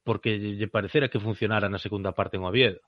porque 0.03 0.37
lle 0.37 0.69
parecera 0.69 1.09
que 1.09 1.21
funcionara 1.21 1.69
na 1.69 1.81
segunda 1.81 2.13
parte 2.13 2.37
en 2.37 2.45
Oviedo. 2.45 2.81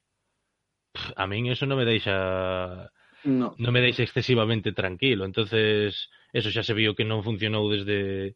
Pff, 0.93 1.13
a 1.17 1.25
min 1.29 1.49
eso 1.49 1.65
non 1.65 1.77
me 1.77 1.85
deixa 1.85 2.89
no. 3.25 3.53
non 3.57 3.71
me 3.73 3.81
deixa 3.81 4.05
excesivamente 4.05 4.73
tranquilo. 4.73 5.25
Entonces, 5.25 6.09
eso 6.33 6.49
xa 6.49 6.65
se 6.65 6.73
viu 6.73 6.97
que 6.97 7.05
non 7.05 7.25
funcionou 7.25 7.69
desde 7.69 8.33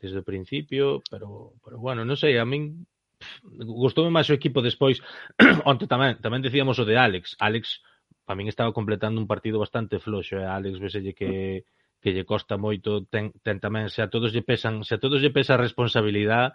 desde 0.00 0.20
o 0.20 0.26
principio, 0.26 1.00
pero 1.08 1.56
pero 1.64 1.80
bueno, 1.80 2.04
non 2.04 2.20
sei, 2.20 2.36
a 2.36 2.44
min 2.44 2.84
gustoume 3.56 4.12
máis 4.12 4.28
o 4.28 4.36
equipo 4.36 4.60
despois. 4.60 5.00
Onte 5.70 5.88
tamén, 5.88 6.20
tamén 6.20 6.44
decíamos 6.44 6.76
o 6.76 6.84
de 6.84 6.96
Alex. 7.00 7.36
Alex 7.40 7.80
para 8.24 8.36
min 8.36 8.48
estaba 8.48 8.72
completando 8.72 9.20
un 9.20 9.28
partido 9.28 9.60
bastante 9.60 10.00
floxo 10.00 10.40
e 10.40 10.44
a 10.44 10.56
Alex 10.56 10.80
veselle 10.80 11.12
que 11.12 11.64
que 12.04 12.12
lle 12.12 12.28
costa 12.28 12.60
moito, 12.60 13.08
ten, 13.08 13.32
ten 13.40 13.56
tamén, 13.64 13.88
se 13.88 14.04
a 14.04 14.12
todos 14.12 14.28
lle 14.36 14.44
pesan, 14.44 14.84
se 14.84 14.96
a 14.96 15.00
todos 15.00 15.24
lle 15.24 15.32
pesa 15.32 15.56
a 15.56 15.62
responsabilidade, 15.64 16.52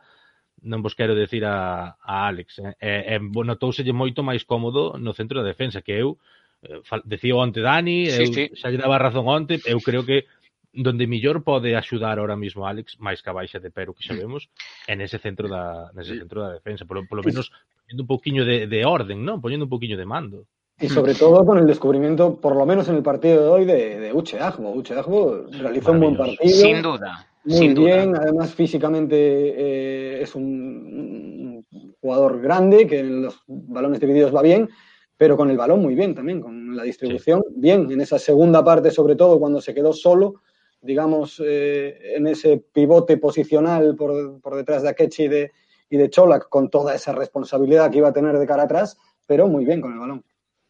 non 0.62 0.86
vos 0.86 0.94
quero 0.94 1.18
decir 1.18 1.42
a, 1.42 1.98
a 1.98 2.30
Alex, 2.30 2.62
eh? 2.62 2.78
e, 2.78 3.18
e 3.18 3.18
notouselle 3.18 3.90
moito 3.90 4.22
máis 4.22 4.46
cómodo 4.46 4.94
no 5.02 5.10
centro 5.18 5.42
da 5.42 5.50
defensa, 5.50 5.82
que 5.82 5.98
eu 5.98 6.22
eh, 6.62 6.86
decía 7.02 7.34
onte 7.34 7.66
Dani, 7.66 8.06
eu, 8.06 8.30
sí, 8.30 8.54
xa 8.54 8.70
lle 8.70 8.78
daba 8.78 9.02
razón 9.02 9.26
onte, 9.26 9.58
eu 9.66 9.82
creo 9.82 10.06
que 10.06 10.30
donde 10.70 11.10
mellor 11.10 11.42
pode 11.42 11.74
axudar 11.74 12.22
ahora 12.22 12.38
mismo 12.38 12.70
Alex, 12.70 13.02
máis 13.02 13.26
que 13.26 13.34
a 13.34 13.38
baixa 13.38 13.58
de 13.58 13.74
Pero 13.74 13.98
que 13.98 14.06
sabemos, 14.06 14.54
é 14.86 14.94
ese 15.02 15.18
centro 15.18 15.50
da 15.50 15.90
nese 15.98 16.14
centro 16.14 16.46
da 16.46 16.54
defensa, 16.54 16.86
polo, 16.86 17.10
polo 17.10 17.26
menos 17.26 17.50
poñendo 17.90 18.06
un 18.06 18.10
pouquiño 18.14 18.46
de, 18.46 18.70
de 18.70 18.86
orden, 18.86 19.26
non? 19.26 19.42
Poñendo 19.42 19.66
un 19.66 19.74
pouquiño 19.74 19.98
de 19.98 20.06
mando. 20.06 20.46
Y 20.82 20.90
sobre 20.90 21.14
todo 21.14 21.46
con 21.46 21.58
el 21.58 21.68
descubrimiento, 21.68 22.36
por 22.36 22.56
lo 22.56 22.66
menos 22.66 22.88
en 22.88 22.96
el 22.96 23.04
partido 23.04 23.42
de 23.44 23.50
hoy, 23.50 23.66
de, 23.66 24.00
de 24.00 24.14
Uche 24.14 24.40
Agbo. 24.40 24.72
Uche 24.72 24.94
Agbo 24.94 25.46
realizó 25.52 25.92
un 25.92 26.00
buen 26.00 26.18
partido. 26.18 26.56
Sin 26.56 26.82
duda. 26.82 27.28
Muy 27.44 27.58
sin 27.58 27.74
bien, 27.74 28.12
duda. 28.12 28.22
además 28.24 28.54
físicamente 28.54 29.16
eh, 29.18 30.22
es 30.22 30.36
un, 30.36 31.66
un, 31.72 31.96
jugador 32.02 32.42
grande 32.42 32.88
que 32.88 33.00
en 33.00 33.24
los 33.24 33.44
balones 33.48 34.00
divididos 34.00 34.34
va 34.34 34.42
bien, 34.42 34.70
pero 35.18 35.36
con 35.36 35.50
el 35.50 35.58
balón 35.58 35.82
muy 35.82 35.96
bien 35.96 36.16
también, 36.16 36.40
con 36.40 36.76
la 36.76 36.84
distribución 36.84 37.44
sí. 37.48 37.54
bien. 37.58 37.92
En 37.92 38.00
esa 38.00 38.18
segunda 38.18 38.64
parte, 38.64 38.90
sobre 38.92 39.16
todo 39.16 39.40
cuando 39.40 39.60
se 39.60 39.74
quedó 39.74 39.92
solo, 39.92 40.36
digamos, 40.82 41.42
eh, 41.46 42.16
en 42.16 42.28
ese 42.28 42.58
pivote 42.58 43.18
posicional 43.18 43.96
por, 43.96 44.40
por 44.40 44.56
detrás 44.56 44.84
de 44.84 44.90
Akechi 44.90 45.24
y 45.24 45.28
de, 45.28 45.52
y 45.90 45.98
de 45.98 46.10
Cholak, 46.10 46.48
con 46.48 46.70
toda 46.70 46.96
esa 46.96 47.12
responsabilidad 47.12 47.92
que 47.92 47.98
iba 47.98 48.10
a 48.10 48.14
tener 48.14 48.38
de 48.38 48.48
cara 48.48 48.64
atrás, 48.64 48.98
pero 49.26 49.48
muy 49.48 49.66
bien 49.66 49.82
con 49.82 49.92
el 49.92 50.00
balón. 50.00 50.24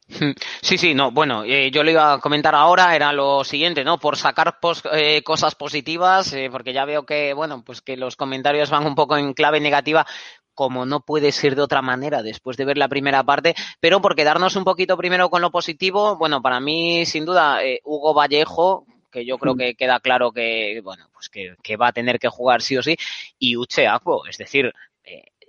Sí, 0.61 0.77
sí, 0.77 0.93
no, 0.93 1.11
bueno, 1.11 1.43
eh, 1.43 1.71
yo 1.71 1.83
lo 1.83 1.91
iba 1.91 2.13
a 2.13 2.19
comentar 2.19 2.55
ahora, 2.55 2.95
era 2.95 3.13
lo 3.13 3.43
siguiente, 3.43 3.83
¿no? 3.83 3.97
Por 3.99 4.17
sacar 4.17 4.59
pos, 4.59 4.83
eh, 4.93 5.21
cosas 5.23 5.55
positivas, 5.55 6.33
eh, 6.33 6.49
porque 6.51 6.73
ya 6.73 6.85
veo 6.85 7.05
que, 7.05 7.33
bueno, 7.33 7.63
pues 7.63 7.81
que 7.81 7.97
los 7.97 8.15
comentarios 8.15 8.69
van 8.69 8.85
un 8.85 8.95
poco 8.95 9.17
en 9.17 9.33
clave 9.33 9.59
negativa, 9.59 10.05
como 10.53 10.85
no 10.85 11.01
puede 11.01 11.31
ser 11.31 11.55
de 11.55 11.61
otra 11.61 11.81
manera 11.81 12.21
después 12.21 12.57
de 12.57 12.65
ver 12.65 12.77
la 12.77 12.89
primera 12.89 13.23
parte, 13.23 13.55
pero 13.79 14.01
por 14.01 14.15
quedarnos 14.15 14.55
un 14.55 14.65
poquito 14.65 14.97
primero 14.97 15.29
con 15.29 15.41
lo 15.41 15.51
positivo, 15.51 16.17
bueno, 16.17 16.41
para 16.41 16.59
mí, 16.59 17.05
sin 17.05 17.25
duda, 17.25 17.63
eh, 17.63 17.79
Hugo 17.83 18.13
Vallejo, 18.13 18.85
que 19.11 19.25
yo 19.25 19.37
creo 19.37 19.55
que 19.55 19.75
queda 19.75 19.99
claro 19.99 20.31
que, 20.31 20.81
bueno, 20.83 21.07
pues 21.13 21.29
que, 21.29 21.55
que 21.63 21.77
va 21.77 21.87
a 21.87 21.93
tener 21.93 22.19
que 22.19 22.29
jugar 22.29 22.61
sí 22.61 22.77
o 22.77 22.83
sí, 22.83 22.97
y 23.39 23.55
Uche 23.55 23.85
es 24.29 24.37
decir, 24.37 24.73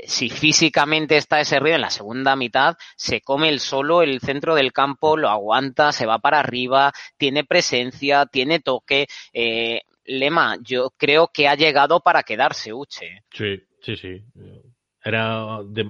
si 0.07 0.31
físicamente 0.31 1.17
está 1.17 1.41
ese 1.41 1.61
río 1.61 1.75
en 1.75 1.81
la 1.81 1.91
segunda 1.91 2.37
mitad, 2.37 2.77
se 2.97 3.21
come 3.21 3.49
el 3.49 3.61
solo 3.61 4.03
el 4.03 4.21
centro 4.21 4.55
del 4.55 4.73
campo, 4.73 5.17
lo 5.17 5.29
aguanta, 5.29 5.93
se 5.93 6.07
va 6.07 6.19
para 6.19 6.41
arriba, 6.41 6.93
tiene 7.17 7.45
presencia, 7.45 8.27
tiene 8.27 8.61
toque. 8.61 9.07
Eh, 9.33 9.83
Lema, 10.05 10.57
yo 10.63 10.91
creo 10.97 11.31
que 11.33 11.49
ha 11.49 11.55
llegado 11.55 12.01
para 12.01 12.23
quedarse, 12.23 12.73
Uche. 12.73 13.23
Sí, 13.33 13.63
sí, 13.83 13.97
sí. 13.97 14.23
Era, 15.03 15.61
de, 15.65 15.85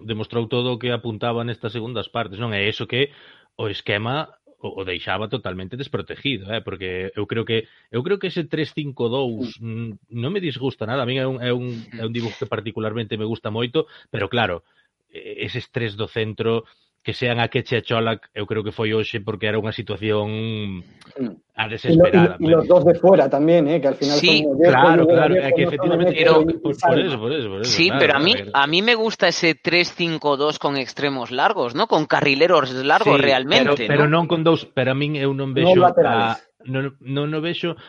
todo 0.48 0.78
que 0.78 0.92
apuntaba 0.92 1.42
nestas 1.42 1.72
segundas 1.72 2.08
partes, 2.08 2.38
non 2.38 2.54
é 2.54 2.68
eso 2.68 2.86
que 2.86 3.10
o 3.58 3.66
esquema 3.66 4.39
o, 4.60 4.80
o 4.80 4.84
deixaba 4.84 5.28
totalmente 5.28 5.76
desprotegido, 5.76 6.52
eh? 6.52 6.60
porque 6.60 7.12
eu 7.16 7.26
creo 7.26 7.44
que 7.44 7.66
eu 7.90 8.02
creo 8.04 8.18
que 8.20 8.28
ese 8.28 8.44
352 8.44 9.56
mm, 9.60 10.12
non 10.20 10.30
me 10.32 10.44
disgusta 10.44 10.84
nada, 10.84 11.02
a 11.02 11.08
mí 11.08 11.16
é 11.16 11.26
un, 11.26 11.40
é 11.40 11.50
un, 11.52 11.72
mm. 11.72 12.00
é 12.00 12.04
un 12.04 12.12
dibujo 12.12 12.36
que 12.36 12.50
particularmente 12.50 13.16
me 13.16 13.24
gusta 13.24 13.48
moito, 13.48 13.88
pero 14.12 14.28
claro, 14.28 14.62
eses 15.10 15.72
tres 15.72 15.96
do 15.96 16.06
centro 16.06 16.68
que 17.02 17.14
sean 17.14 17.40
a 17.40 17.48
Queche 17.48 17.78
e 17.78 17.82
Cholak, 17.82 18.28
Cholac, 18.28 18.30
eu 18.34 18.46
creo 18.46 18.62
que 18.62 18.72
foi 18.72 18.92
hoxe 18.92 19.20
porque 19.24 19.48
era 19.48 19.56
unha 19.56 19.72
situación 19.72 20.84
mm. 20.84 21.56
a 21.56 21.64
desesperada. 21.64 22.36
E 22.36 22.44
lo, 22.44 22.60
los 22.60 22.68
dos 22.68 22.84
de 22.84 22.94
fuera 23.00 23.24
también, 23.32 23.64
eh, 23.72 23.80
que 23.80 23.88
al 23.88 23.96
final 23.96 24.20
Sí, 24.20 24.44
son 24.44 24.60
claro, 24.60 25.08
claro, 25.08 25.32
é 25.32 25.48
que 25.56 25.64
efectivamente 25.64 26.12
pero, 26.12 26.44
por, 26.44 26.76
por, 26.76 27.00
eso, 27.00 27.16
por 27.16 27.32
eso, 27.32 27.48
por 27.48 27.60
eso. 27.64 27.72
Sí, 27.72 27.88
claro, 27.88 28.00
pero 28.00 28.12
a 28.16 28.20
mí 28.20 28.32
a 28.36 28.66
mí 28.68 28.80
me 28.84 28.94
gusta 28.94 29.28
ese 29.28 29.56
3-5-2 29.56 30.60
con 30.60 30.76
extremos 30.76 31.32
largos, 31.32 31.72
¿no? 31.74 31.88
Con 31.88 32.04
carrileros 32.04 32.68
largos 32.84 33.16
sí, 33.16 33.22
realmente, 33.22 33.88
pero, 33.88 34.04
¿no? 34.04 34.04
pero 34.04 34.04
non 34.12 34.28
con 34.28 34.44
dous, 34.44 34.68
pero 34.68 34.92
a 34.92 34.96
min 34.96 35.16
eu 35.16 35.32
non 35.32 35.56
vexo 35.56 35.80
non 35.80 35.96
a, 36.04 36.36
non, 36.68 37.00
non, 37.00 37.32
non 37.32 37.40
vexo 37.40 37.80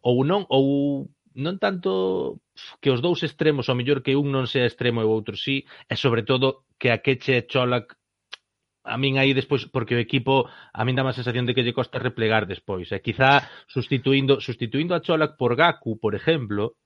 ou 0.00 0.24
non 0.24 0.48
ou 0.48 1.04
non 1.36 1.60
tanto 1.60 2.40
que 2.80 2.88
os 2.88 3.04
dous 3.04 3.20
extremos, 3.28 3.68
ao 3.68 3.76
mellor 3.76 4.00
que 4.00 4.16
un 4.16 4.32
non 4.32 4.48
sea 4.48 4.64
extremo 4.64 5.02
e 5.02 5.06
o 5.06 5.12
outro 5.12 5.36
sí, 5.36 5.68
e 5.84 6.00
sobre 6.00 6.24
todo 6.24 6.64
que 6.80 6.88
a 6.88 7.04
Queche 7.04 7.44
e 7.44 7.44
Cholac 7.44 7.92
a 8.84 8.96
min 9.00 9.16
aí 9.16 9.32
despois, 9.32 9.64
porque 9.72 9.96
o 9.96 10.02
equipo 10.02 10.46
a 10.48 10.84
min 10.84 10.94
dá 10.94 11.02
a 11.02 11.16
sensación 11.16 11.48
de 11.48 11.56
que 11.56 11.64
lle 11.64 11.72
costa 11.72 11.98
replegar 11.98 12.44
despois, 12.44 12.92
e 12.92 13.00
quizá 13.00 13.48
sustituindo 13.66 14.38
sustituindo 14.44 14.92
a 14.94 15.00
Cholak 15.00 15.40
por 15.40 15.56
Gaku, 15.56 15.96
por 15.96 16.12
exemplo, 16.14 16.76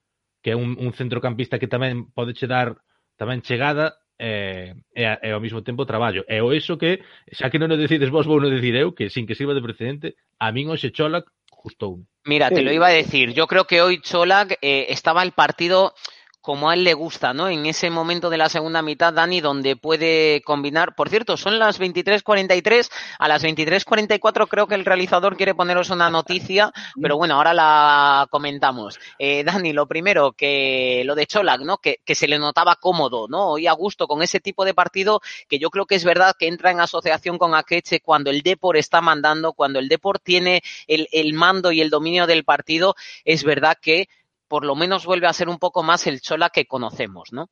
que 0.41 0.51
é 0.51 0.55
un, 0.55 0.79
un 0.79 0.95
centrocampista 0.95 1.59
que 1.59 1.67
tamén 1.67 2.07
pode 2.15 2.31
che 2.31 2.47
dar 2.47 2.79
tamén 3.19 3.43
chegada 3.43 3.99
e, 4.15 4.75
e, 4.95 5.03
e 5.03 5.29
ao 5.31 5.43
mesmo 5.43 5.59
tempo 5.61 5.83
traballo. 5.83 6.23
E 6.27 6.39
o 6.39 6.55
eso 6.55 6.79
que, 6.79 7.03
xa 7.31 7.51
que 7.51 7.59
non 7.59 7.71
o 7.71 7.77
decides 7.79 8.07
vos, 8.07 8.23
vou 8.23 8.39
non 8.39 8.51
decir 8.51 8.75
eu, 8.79 8.95
que 8.95 9.11
sin 9.11 9.27
que 9.27 9.35
sirva 9.35 9.51
de 9.51 9.63
precedente, 9.63 10.15
a 10.39 10.55
min 10.55 10.71
hoxe 10.71 10.95
Cholak 10.95 11.27
gustoume. 11.51 12.07
Mira, 12.25 12.49
te 12.49 12.61
lo 12.61 12.71
iba 12.71 12.87
a 12.87 12.95
decir. 12.95 13.33
Yo 13.33 13.47
creo 13.47 13.65
que 13.65 13.81
hoy 13.81 14.01
Cholak 14.01 14.57
eh, 14.61 14.87
estaba 14.89 15.23
el 15.23 15.31
partido 15.31 15.93
como 16.41 16.69
a 16.69 16.73
él 16.73 16.83
le 16.83 16.93
gusta, 16.93 17.33
¿no? 17.33 17.49
En 17.49 17.65
ese 17.65 17.89
momento 17.89 18.29
de 18.29 18.37
la 18.37 18.49
segunda 18.49 18.81
mitad, 18.81 19.13
Dani, 19.13 19.41
donde 19.41 19.75
puede 19.75 20.41
combinar. 20.41 20.95
Por 20.95 21.09
cierto, 21.09 21.37
son 21.37 21.59
las 21.59 21.79
23.43. 21.79 22.89
A 23.19 23.27
las 23.27 23.43
23.44 23.43 24.47
creo 24.47 24.67
que 24.67 24.75
el 24.75 24.85
realizador 24.85 25.35
quiere 25.35 25.53
poneros 25.53 25.89
una 25.89 26.09
noticia, 26.09 26.71
pero 27.01 27.17
bueno, 27.17 27.35
ahora 27.35 27.53
la 27.53 28.27
comentamos. 28.29 28.99
Eh, 29.17 29.43
Dani, 29.43 29.73
lo 29.73 29.87
primero, 29.87 30.31
que 30.31 31.03
lo 31.05 31.15
de 31.15 31.27
Cholak, 31.27 31.61
¿no? 31.61 31.77
Que, 31.77 31.99
se 32.15 32.27
le 32.27 32.39
notaba 32.39 32.75
cómodo, 32.75 33.27
¿no? 33.29 33.57
Y 33.57 33.67
a 33.67 33.71
gusto 33.73 34.07
con 34.07 34.21
ese 34.21 34.39
tipo 34.39 34.65
de 34.65 34.73
partido, 34.73 35.21
que 35.47 35.59
yo 35.59 35.69
creo 35.69 35.85
que 35.85 35.95
es 35.95 36.03
verdad 36.03 36.35
que 36.37 36.47
entra 36.47 36.71
en 36.71 36.81
asociación 36.81 37.37
con 37.37 37.55
Akeche 37.55 38.01
cuando 38.01 38.29
el 38.29 38.41
Depor 38.41 38.75
está 38.75 38.99
mandando, 38.99 39.53
cuando 39.53 39.79
el 39.79 39.87
Depor 39.87 40.19
tiene 40.19 40.61
el, 40.87 41.07
el 41.11 41.33
mando 41.33 41.71
y 41.71 41.81
el 41.81 41.89
dominio 41.89 42.27
del 42.27 42.43
partido, 42.43 42.95
es 43.23 43.43
verdad 43.43 43.77
que 43.81 44.09
por 44.49 44.65
lo 44.65 44.75
menos 44.75 45.05
vuelve 45.05 45.27
a 45.27 45.33
ser 45.33 45.47
un 45.47 45.59
poco 45.59 45.83
más 45.83 46.07
el 46.07 46.19
Chola 46.19 46.49
que 46.49 46.65
conocemos, 46.65 47.29
¿no? 47.31 47.47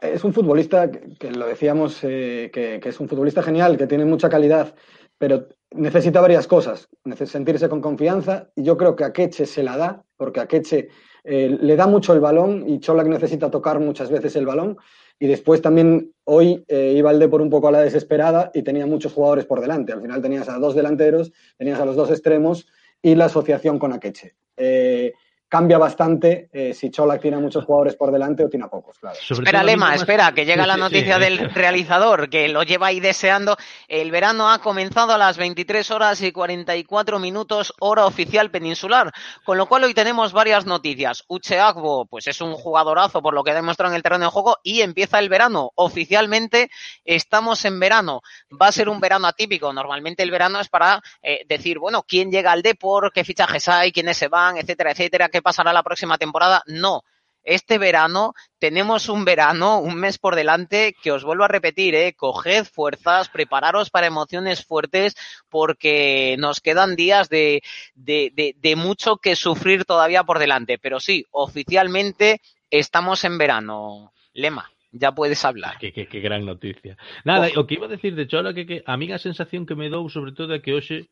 Es 0.00 0.24
un 0.24 0.32
futbolista, 0.32 0.90
que 0.90 1.30
lo 1.30 1.46
decíamos, 1.46 1.98
eh, 2.02 2.50
que, 2.52 2.80
es 2.82 3.00
un 3.00 3.08
futbolista 3.08 3.42
genial, 3.42 3.76
que 3.76 3.88
tiene 3.88 4.04
mucha 4.04 4.28
calidad, 4.28 4.74
pero 5.18 5.48
necesita 5.72 6.20
varias 6.20 6.46
cosas. 6.46 6.88
Necesita 7.04 7.38
sentirse 7.38 7.68
con 7.68 7.80
confianza 7.80 8.48
y 8.54 8.62
yo 8.62 8.76
creo 8.76 8.94
que 8.96 9.04
a 9.04 9.12
Queche 9.12 9.44
se 9.44 9.62
la 9.62 9.76
da, 9.76 10.04
porque 10.16 10.40
a 10.40 10.46
Queche 10.46 10.88
eh, 11.24 11.56
le 11.60 11.76
da 11.76 11.86
mucho 11.86 12.12
el 12.12 12.20
balón 12.20 12.68
y 12.68 12.78
Cholak 12.80 13.08
necesita 13.08 13.50
tocar 13.50 13.80
muchas 13.80 14.10
veces 14.10 14.36
el 14.36 14.46
balón. 14.46 14.78
Y 15.18 15.26
después 15.26 15.60
también 15.60 16.12
hoy 16.24 16.64
eh, 16.68 16.94
iba 16.96 17.10
el 17.10 17.18
de 17.18 17.28
por 17.28 17.42
un 17.42 17.50
poco 17.50 17.68
a 17.68 17.72
la 17.72 17.80
desesperada 17.80 18.50
y 18.54 18.62
tenía 18.62 18.86
muchos 18.86 19.12
jugadores 19.12 19.46
por 19.46 19.60
delante. 19.60 19.92
Al 19.92 20.00
final 20.00 20.22
tenías 20.22 20.48
a 20.48 20.58
dos 20.58 20.74
delanteros, 20.74 21.32
tenías 21.58 21.80
a 21.80 21.84
los 21.84 21.96
dos 21.96 22.10
extremos 22.10 22.66
y 23.02 23.16
la 23.16 23.26
asociación 23.26 23.78
con 23.78 23.92
Akeche. 23.92 24.34
Eh, 24.56 25.12
cambia 25.52 25.76
bastante 25.76 26.48
eh, 26.50 26.72
si 26.72 26.90
Cholac 26.90 27.20
tiene 27.20 27.36
muchos 27.36 27.66
jugadores 27.66 27.94
por 27.94 28.10
delante 28.10 28.42
o 28.42 28.48
tiene 28.48 28.64
a 28.64 28.68
pocos, 28.70 28.98
claro. 28.98 29.18
espera, 29.20 29.62
Lema, 29.62 29.94
espera, 29.94 30.32
que 30.32 30.46
llega 30.46 30.66
la 30.66 30.78
noticia 30.78 31.18
del 31.18 31.50
realizador, 31.50 32.30
que 32.30 32.48
lo 32.48 32.62
lleva 32.62 32.86
ahí 32.86 33.00
deseando. 33.00 33.58
El 33.86 34.10
verano 34.10 34.50
ha 34.50 34.60
comenzado 34.60 35.12
a 35.12 35.18
las 35.18 35.36
23 35.36 35.90
horas 35.90 36.22
y 36.22 36.32
44 36.32 37.18
minutos, 37.18 37.74
hora 37.80 38.06
oficial 38.06 38.50
peninsular, 38.50 39.12
con 39.44 39.58
lo 39.58 39.66
cual 39.66 39.84
hoy 39.84 39.92
tenemos 39.92 40.32
varias 40.32 40.64
noticias. 40.64 41.22
Uche 41.28 41.60
Agbo, 41.60 42.06
pues 42.06 42.28
es 42.28 42.40
un 42.40 42.54
jugadorazo 42.54 43.20
por 43.20 43.34
lo 43.34 43.44
que 43.44 43.52
demostrado 43.52 43.92
en 43.92 43.96
el 43.96 44.02
terreno 44.02 44.24
de 44.24 44.30
juego, 44.30 44.56
y 44.62 44.80
empieza 44.80 45.18
el 45.18 45.28
verano. 45.28 45.72
Oficialmente 45.74 46.70
estamos 47.04 47.62
en 47.66 47.78
verano. 47.78 48.22
Va 48.50 48.68
a 48.68 48.72
ser 48.72 48.88
un 48.88 49.00
verano 49.00 49.26
atípico. 49.26 49.70
Normalmente 49.70 50.22
el 50.22 50.30
verano 50.30 50.60
es 50.60 50.70
para 50.70 51.02
eh, 51.22 51.44
decir, 51.46 51.78
bueno, 51.78 52.04
quién 52.08 52.30
llega 52.30 52.52
al 52.52 52.62
Depor, 52.62 53.12
qué 53.12 53.22
fichajes 53.22 53.68
hay, 53.68 53.92
quiénes 53.92 54.16
se 54.16 54.28
van, 54.28 54.56
etcétera, 54.56 54.92
etcétera, 54.92 55.28
qué 55.28 55.41
pasará 55.42 55.72
la 55.72 55.82
próxima 55.82 56.18
temporada. 56.18 56.62
No. 56.66 57.02
Este 57.44 57.78
verano 57.78 58.34
tenemos 58.60 59.08
un 59.08 59.24
verano, 59.24 59.80
un 59.80 59.96
mes 59.96 60.18
por 60.18 60.36
delante, 60.36 60.94
que 61.02 61.10
os 61.10 61.24
vuelvo 61.24 61.44
a 61.44 61.48
repetir, 61.48 61.94
¿eh? 61.96 62.14
coged 62.14 62.66
fuerzas, 62.66 63.28
prepararos 63.28 63.90
para 63.90 64.06
emociones 64.06 64.64
fuertes, 64.64 65.16
porque 65.48 66.36
nos 66.38 66.60
quedan 66.60 66.94
días 66.94 67.28
de, 67.28 67.62
de, 67.94 68.54
de, 68.56 68.76
mucho 68.76 69.16
que 69.16 69.34
sufrir 69.34 69.84
todavía 69.84 70.22
por 70.22 70.38
delante. 70.38 70.78
Pero 70.78 71.00
sí, 71.00 71.26
oficialmente 71.32 72.40
estamos 72.70 73.24
en 73.24 73.38
verano. 73.38 74.12
Lema 74.32 74.70
ya 74.92 75.12
puedes 75.12 75.44
hablar. 75.44 75.78
Que 75.78 76.20
gran 76.20 76.44
noticia. 76.44 76.96
Nada, 77.24 77.48
oh. 77.56 77.60
o 77.60 77.66
que 77.66 77.74
iba 77.74 77.86
a 77.86 77.88
decir 77.88 78.14
de 78.14 78.28
Chola 78.28 78.52
que, 78.52 78.66
que 78.66 78.82
a 78.86 78.96
mí 78.96 79.10
a 79.10 79.18
sensación 79.18 79.66
que 79.66 79.74
me 79.74 79.88
dou 79.88 80.08
sobre 80.12 80.32
todo 80.32 80.52
é 80.54 80.60
que 80.60 80.76
hoxe 80.76 81.08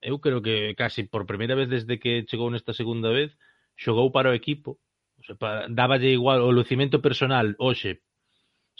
eu 0.00 0.18
creo 0.18 0.40
que 0.40 0.74
casi 0.74 1.04
por 1.04 1.28
primeira 1.28 1.54
vez 1.54 1.68
desde 1.68 2.00
que 2.00 2.24
chegou 2.24 2.50
nesta 2.50 2.72
segunda 2.72 3.12
vez 3.12 3.36
xogou 3.82 4.08
para 4.14 4.30
o 4.30 4.38
equipo, 4.40 4.70
o 5.20 5.22
sea, 5.26 5.36
para, 5.42 5.66
dáballe 5.78 6.10
igual 6.18 6.38
o 6.46 6.54
lucimento 6.58 7.02
personal 7.06 7.46
hoxe, 7.58 7.92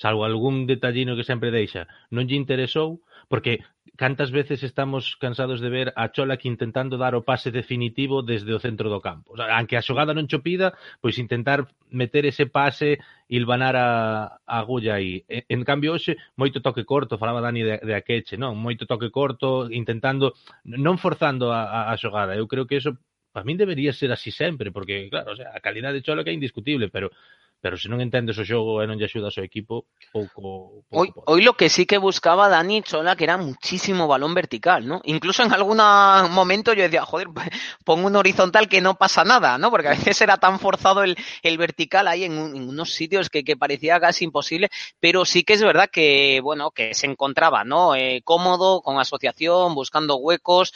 salvo 0.03 0.25
algún 0.25 0.67
detallino 0.67 1.17
que 1.19 1.29
sempre 1.31 1.51
deixa, 1.51 1.87
non 2.15 2.27
lle 2.27 2.38
interesou, 2.38 3.03
porque 3.31 3.61
cantas 4.01 4.31
veces 4.33 4.62
estamos 4.62 5.17
cansados 5.21 5.61
de 5.61 5.69
ver 5.69 5.88
a 5.97 6.09
Cholak 6.09 6.49
intentando 6.49 6.97
dar 6.97 7.15
o 7.15 7.23
pase 7.23 7.53
definitivo 7.53 8.23
desde 8.25 8.51
o 8.57 8.62
centro 8.62 8.88
do 8.88 9.05
campo. 9.05 9.35
O 9.35 9.37
sea, 9.37 9.53
anque 9.55 9.77
a 9.77 9.85
xogada 9.85 10.17
non 10.17 10.27
chopida, 10.27 10.73
pois 11.05 11.21
intentar 11.21 11.69
meter 11.93 12.25
ese 12.25 12.49
pase 12.49 12.99
ilvanar 13.29 13.77
a, 13.77 13.88
a 14.43 14.57
agulla 14.65 14.97
aí. 14.97 15.23
En, 15.29 15.61
en 15.61 15.62
cambio, 15.62 15.93
hoxe, 15.93 16.17
moito 16.41 16.65
toque 16.65 16.88
corto, 16.88 17.21
falaba 17.21 17.45
Dani 17.45 17.62
de, 17.62 17.77
de 17.85 17.95
Akeche, 17.95 18.41
non? 18.41 18.57
Moito 18.57 18.88
toque 18.88 19.12
corto, 19.12 19.69
intentando, 19.69 20.33
non 20.65 20.97
forzando 20.97 21.53
a, 21.53 21.69
a, 21.69 21.81
a 21.93 21.95
xogada. 22.01 22.33
Eu 22.35 22.49
creo 22.49 22.65
que 22.65 22.81
eso 22.81 22.97
para 23.33 23.45
min 23.45 23.57
debería 23.57 23.92
ser 23.92 24.12
así 24.12 24.31
sempre, 24.31 24.71
porque, 24.71 25.09
claro, 25.11 25.33
o 25.33 25.37
sea, 25.37 25.51
a 25.55 25.61
calidade 25.61 25.95
de 25.99 26.03
Cholo 26.03 26.23
que 26.25 26.31
é 26.31 26.38
indiscutible, 26.38 26.88
pero 26.88 27.11
pero 27.62 27.79
se 27.79 27.87
non 27.87 28.03
entendes 28.03 28.35
o 28.37 28.45
xogo 28.45 28.83
e 28.83 28.90
non 28.90 28.99
lle 28.99 29.07
axudas 29.07 29.38
ao 29.38 29.47
equipo, 29.47 29.87
pouco... 30.11 30.83
pouco 30.90 30.99
hoy, 30.99 31.09
hoy 31.31 31.40
lo 31.47 31.55
que 31.55 31.71
sí 31.71 31.87
que 31.87 31.95
buscaba 31.95 32.51
Dani 32.51 32.83
Chola 32.83 33.14
que 33.14 33.23
era 33.23 33.38
muchísimo 33.38 34.11
balón 34.11 34.35
vertical, 34.35 34.83
¿no? 34.83 34.99
Incluso 35.07 35.47
en 35.47 35.55
algún 35.55 35.79
momento 36.35 36.75
yo 36.75 36.83
decía, 36.83 37.07
joder, 37.07 37.31
pongo 37.87 38.11
un 38.11 38.18
horizontal 38.18 38.66
que 38.66 38.83
no 38.83 38.99
pasa 38.99 39.23
nada, 39.23 39.62
¿no? 39.62 39.71
Porque 39.71 39.87
a 39.87 39.95
veces 39.95 40.21
era 40.21 40.38
tan 40.42 40.59
forzado 40.59 41.05
el, 41.07 41.14
el 41.47 41.57
vertical 41.57 42.09
ahí 42.09 42.25
en, 42.25 42.35
un, 42.35 42.57
en 42.57 42.68
unos 42.68 42.90
sitios 42.90 43.31
que, 43.31 43.45
que, 43.47 43.57
parecía 43.57 44.01
casi 44.01 44.25
imposible, 44.25 44.68
pero 44.99 45.25
sí 45.25 45.45
que 45.45 45.53
es 45.53 45.62
verdad 45.62 45.88
que, 45.88 46.40
bueno, 46.42 46.73
que 46.73 46.95
se 46.95 47.07
encontraba, 47.07 47.62
¿no? 47.62 47.95
Eh, 47.95 48.23
cómodo, 48.25 48.83
con 48.83 48.99
asociación, 48.99 49.77
buscando 49.77 50.16
huecos, 50.16 50.75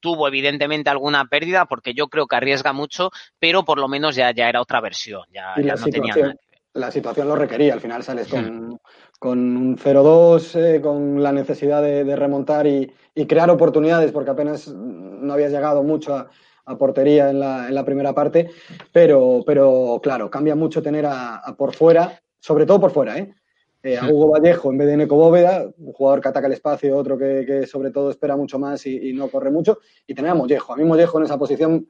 tuvo 0.00 0.28
evidentemente 0.28 0.90
alguna 0.90 1.24
pérdida 1.26 1.66
porque 1.66 1.94
yo 1.94 2.08
creo 2.08 2.26
que 2.26 2.36
arriesga 2.36 2.72
mucho, 2.72 3.10
pero 3.38 3.64
por 3.64 3.78
lo 3.78 3.88
menos 3.88 4.16
ya, 4.16 4.30
ya 4.32 4.48
era 4.48 4.60
otra 4.60 4.80
versión, 4.80 5.22
ya, 5.32 5.54
ya 5.56 5.74
no 5.74 5.86
tenía 5.86 6.14
nada. 6.14 6.34
La 6.74 6.90
situación 6.90 7.26
lo 7.28 7.34
requería, 7.34 7.72
al 7.72 7.80
final 7.80 8.04
sales 8.04 8.28
con, 8.28 8.68
hmm. 8.68 8.78
con 9.18 9.38
un 9.38 9.76
0-2, 9.76 10.54
eh, 10.54 10.80
con 10.80 11.22
la 11.22 11.32
necesidad 11.32 11.82
de, 11.82 12.04
de 12.04 12.14
remontar 12.14 12.66
y, 12.66 12.92
y, 13.14 13.26
crear 13.26 13.50
oportunidades, 13.50 14.12
porque 14.12 14.30
apenas 14.30 14.68
no 14.68 15.32
habías 15.32 15.50
llegado 15.50 15.82
mucho 15.82 16.14
a, 16.14 16.28
a 16.66 16.76
portería 16.76 17.30
en 17.30 17.40
la, 17.40 17.68
en 17.68 17.74
la, 17.74 17.84
primera 17.84 18.12
parte, 18.12 18.50
pero, 18.92 19.42
pero 19.44 19.98
claro, 20.02 20.30
cambia 20.30 20.54
mucho 20.54 20.82
tener 20.82 21.06
a, 21.06 21.36
a 21.36 21.56
por 21.56 21.74
fuera, 21.74 22.20
sobre 22.38 22.66
todo 22.66 22.80
por 22.80 22.92
fuera, 22.92 23.18
¿eh? 23.18 23.34
Eh, 23.82 23.96
a 23.96 24.08
Hugo 24.08 24.30
Vallejo 24.30 24.70
en 24.70 24.78
vez 24.78 24.88
de 24.88 24.96
Neco 24.96 25.16
Bóveda, 25.16 25.70
un 25.78 25.92
jugador 25.92 26.20
que 26.20 26.28
ataca 26.28 26.46
el 26.46 26.54
espacio, 26.54 26.96
otro 26.96 27.16
que, 27.16 27.44
que 27.46 27.66
sobre 27.66 27.90
todo 27.90 28.10
espera 28.10 28.36
mucho 28.36 28.58
más 28.58 28.84
y, 28.86 29.10
y, 29.10 29.12
no 29.12 29.28
corre 29.28 29.50
mucho, 29.50 29.78
y 30.06 30.14
tener 30.14 30.30
a 30.30 30.34
Mollejo. 30.34 30.72
A 30.72 30.76
mí 30.76 30.84
Mollejo 30.84 31.18
en 31.18 31.24
esa 31.24 31.38
posición 31.38 31.88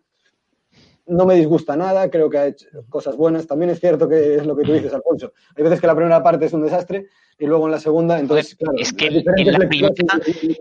no 1.09 1.25
me 1.25 1.35
disgusta 1.35 1.77
nada, 1.77 2.11
creo 2.11 2.29
que 2.29 2.39
ha 2.39 2.47
hecho 2.47 2.67
cosas 2.89 3.17
buenas. 3.17 3.47
También 3.47 3.71
es 3.71 3.81
cierto 3.81 4.09
que 4.09 4.37
es 4.37 4.47
lo 4.47 4.55
que 4.55 4.65
tú 4.65 4.73
dices, 4.73 4.93
Alfonso. 4.93 5.33
Hay 5.57 5.65
veces 5.65 5.81
que 5.81 5.87
la 5.87 5.97
primera 5.97 6.23
parte 6.23 6.47
es 6.47 6.53
un 6.53 6.63
desastre 6.63 7.07
y 7.39 7.47
luego 7.47 7.67
en 7.67 7.73
la 7.73 7.81
segunda, 7.81 8.19
entonces, 8.19 8.55
claro, 8.57 8.77
es 8.79 8.93
que 8.93 9.07
en 9.07 9.25
la 9.25 9.59
primera, 9.59 9.93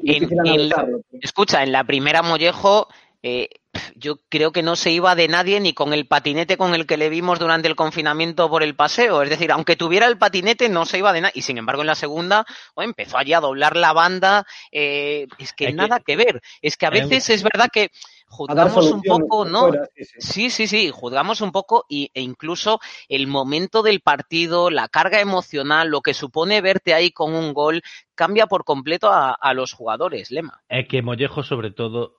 en, 0.04 0.46
en, 0.46 1.04
escucha, 1.22 1.64
en 1.64 1.72
la 1.72 1.84
primera 1.84 2.22
Mollejo 2.22 2.88
eh, 3.24 3.50
yo 3.96 4.18
creo 4.30 4.52
que 4.52 4.64
no 4.64 4.76
se 4.76 4.92
iba 4.92 5.16
de 5.16 5.28
nadie 5.28 5.60
ni 5.60 5.74
con 5.74 5.94
el 5.94 6.08
patinete 6.08 6.58
con 6.58 6.76
el 6.76 6.86
que 6.86 6.98
le 6.98 7.10
vimos 7.10 7.40
durante 7.40 7.68
el 7.68 7.76
confinamiento 7.76 8.50
por 8.50 8.64
el 8.64 8.76
paseo. 8.76 9.22
Es 9.22 9.30
decir, 9.30 9.52
aunque 9.52 9.76
tuviera 9.76 10.08
el 10.08 10.18
patinete, 10.18 10.70
no 10.70 10.86
se 10.86 11.00
iba 11.00 11.14
de 11.14 11.22
nadie. 11.22 11.34
Y 11.36 11.42
sin 11.42 11.58
embargo, 11.58 11.82
en 11.82 11.88
la 11.88 11.96
segunda 11.96 12.46
oh, 12.76 12.84
empezó 12.84 13.18
allí 13.18 13.34
a 13.34 13.40
doblar 13.40 13.76
la 13.76 13.94
banda. 13.94 14.46
Eh, 14.72 15.28
es 15.38 15.54
que 15.54 15.74
nada 15.74 16.00
que, 16.00 16.16
que, 16.16 16.16
ver. 16.16 16.42
Es 16.62 16.78
que 16.78 16.86
a 16.86 16.92
veces 16.92 17.30
es 17.30 17.44
verdad 17.44 17.70
que 17.72 17.92
juzgamos 18.28 18.92
un 18.92 19.02
poco, 19.02 19.46
¿no? 19.46 19.68
Fuera, 19.68 19.90
sí, 19.96 20.06
sí. 20.06 20.20
sí, 20.20 20.50
sí, 20.50 20.68
sí, 20.68 20.92
juzgamos 20.92 21.42
un 21.42 21.52
poco 21.52 21.86
y, 21.88 22.12
e 22.14 22.22
incluso 22.22 22.80
el 23.08 23.28
momento 23.28 23.84
del 23.84 24.02
partido, 24.02 24.70
la 24.70 24.90
carga 24.90 25.22
emocional, 25.22 25.90
lo 25.90 26.02
que 26.02 26.14
supone 26.14 26.62
verte 26.62 26.94
ahí 26.94 27.12
con 27.12 27.34
un 27.34 27.54
gol, 27.54 27.84
cambia 28.16 28.48
por 28.48 28.66
completo 28.66 29.12
a, 29.12 29.32
a 29.34 29.54
los 29.54 29.74
jugadores, 29.74 30.30
Lema. 30.32 30.62
Es 30.68 30.88
que 30.88 31.02
Mollejo, 31.02 31.44
sobre 31.44 31.72
todo, 31.72 32.18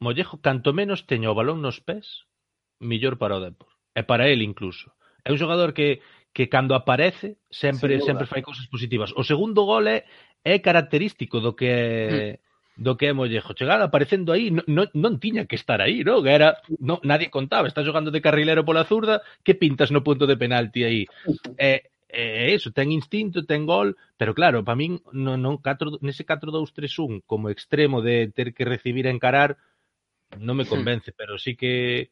Mollejo, 0.00 0.40
canto 0.40 0.72
menos 0.72 1.06
teña 1.06 1.30
o 1.30 1.38
balón 1.38 1.62
nos 1.62 1.80
pés, 1.80 2.26
millor 2.80 3.16
para 3.16 3.38
o 3.38 3.40
Depor. 3.40 3.70
E 3.94 4.02
para 4.02 4.28
el 4.28 4.42
incluso. 4.42 4.92
É 5.24 5.30
un 5.30 5.38
xogador 5.38 5.76
que, 5.76 6.00
que 6.32 6.48
cando 6.48 6.74
aparece 6.74 7.38
sempre 7.50 7.98
Sin 7.98 8.14
sempre 8.14 8.26
fai 8.26 8.42
cousas 8.42 8.66
positivas. 8.66 9.14
O 9.14 9.22
segundo 9.22 9.62
gol 9.64 9.86
é, 9.86 10.06
é 10.42 10.58
característico 10.58 11.38
do 11.38 11.54
que 11.54 12.38
mm 12.38 12.50
do 12.80 12.96
que 12.96 13.06
é 13.06 13.12
Mollejo. 13.12 13.52
Chegada 13.52 13.84
aparecendo 13.84 14.32
aí, 14.32 14.48
non, 14.48 14.64
non, 14.64 14.88
non 14.96 15.20
tiña 15.20 15.44
que 15.44 15.60
estar 15.60 15.84
aí, 15.84 16.00
non? 16.00 16.24
Era, 16.24 16.56
non, 16.80 16.96
nadie 17.04 17.28
contaba, 17.28 17.68
está 17.68 17.84
xogando 17.84 18.08
de 18.08 18.24
carrilero 18.24 18.64
pola 18.64 18.88
zurda, 18.88 19.20
que 19.44 19.52
pintas 19.52 19.92
no 19.92 20.00
punto 20.00 20.24
de 20.24 20.40
penalti 20.40 20.88
aí? 20.88 21.04
Eh, 21.60 21.92
é 22.12 22.54
eso, 22.54 22.72
ten 22.72 22.90
instinto, 22.90 23.46
ten 23.46 23.66
gol, 23.66 23.96
pero 24.18 24.34
claro, 24.34 24.64
para 24.64 24.76
min 24.76 24.98
no, 25.12 25.36
no 25.36 25.62
4, 25.62 26.02
nese 26.02 26.26
4-2-3-1 26.26 27.22
como 27.26 27.50
extremo 27.50 28.02
de 28.02 28.28
ter 28.34 28.52
que 28.54 28.64
recibir 28.66 29.06
e 29.06 29.14
encarar 29.14 29.56
non 30.38 30.54
me 30.54 30.66
convence, 30.66 31.10
pero 31.10 31.38
sí 31.38 31.58
que 31.58 32.10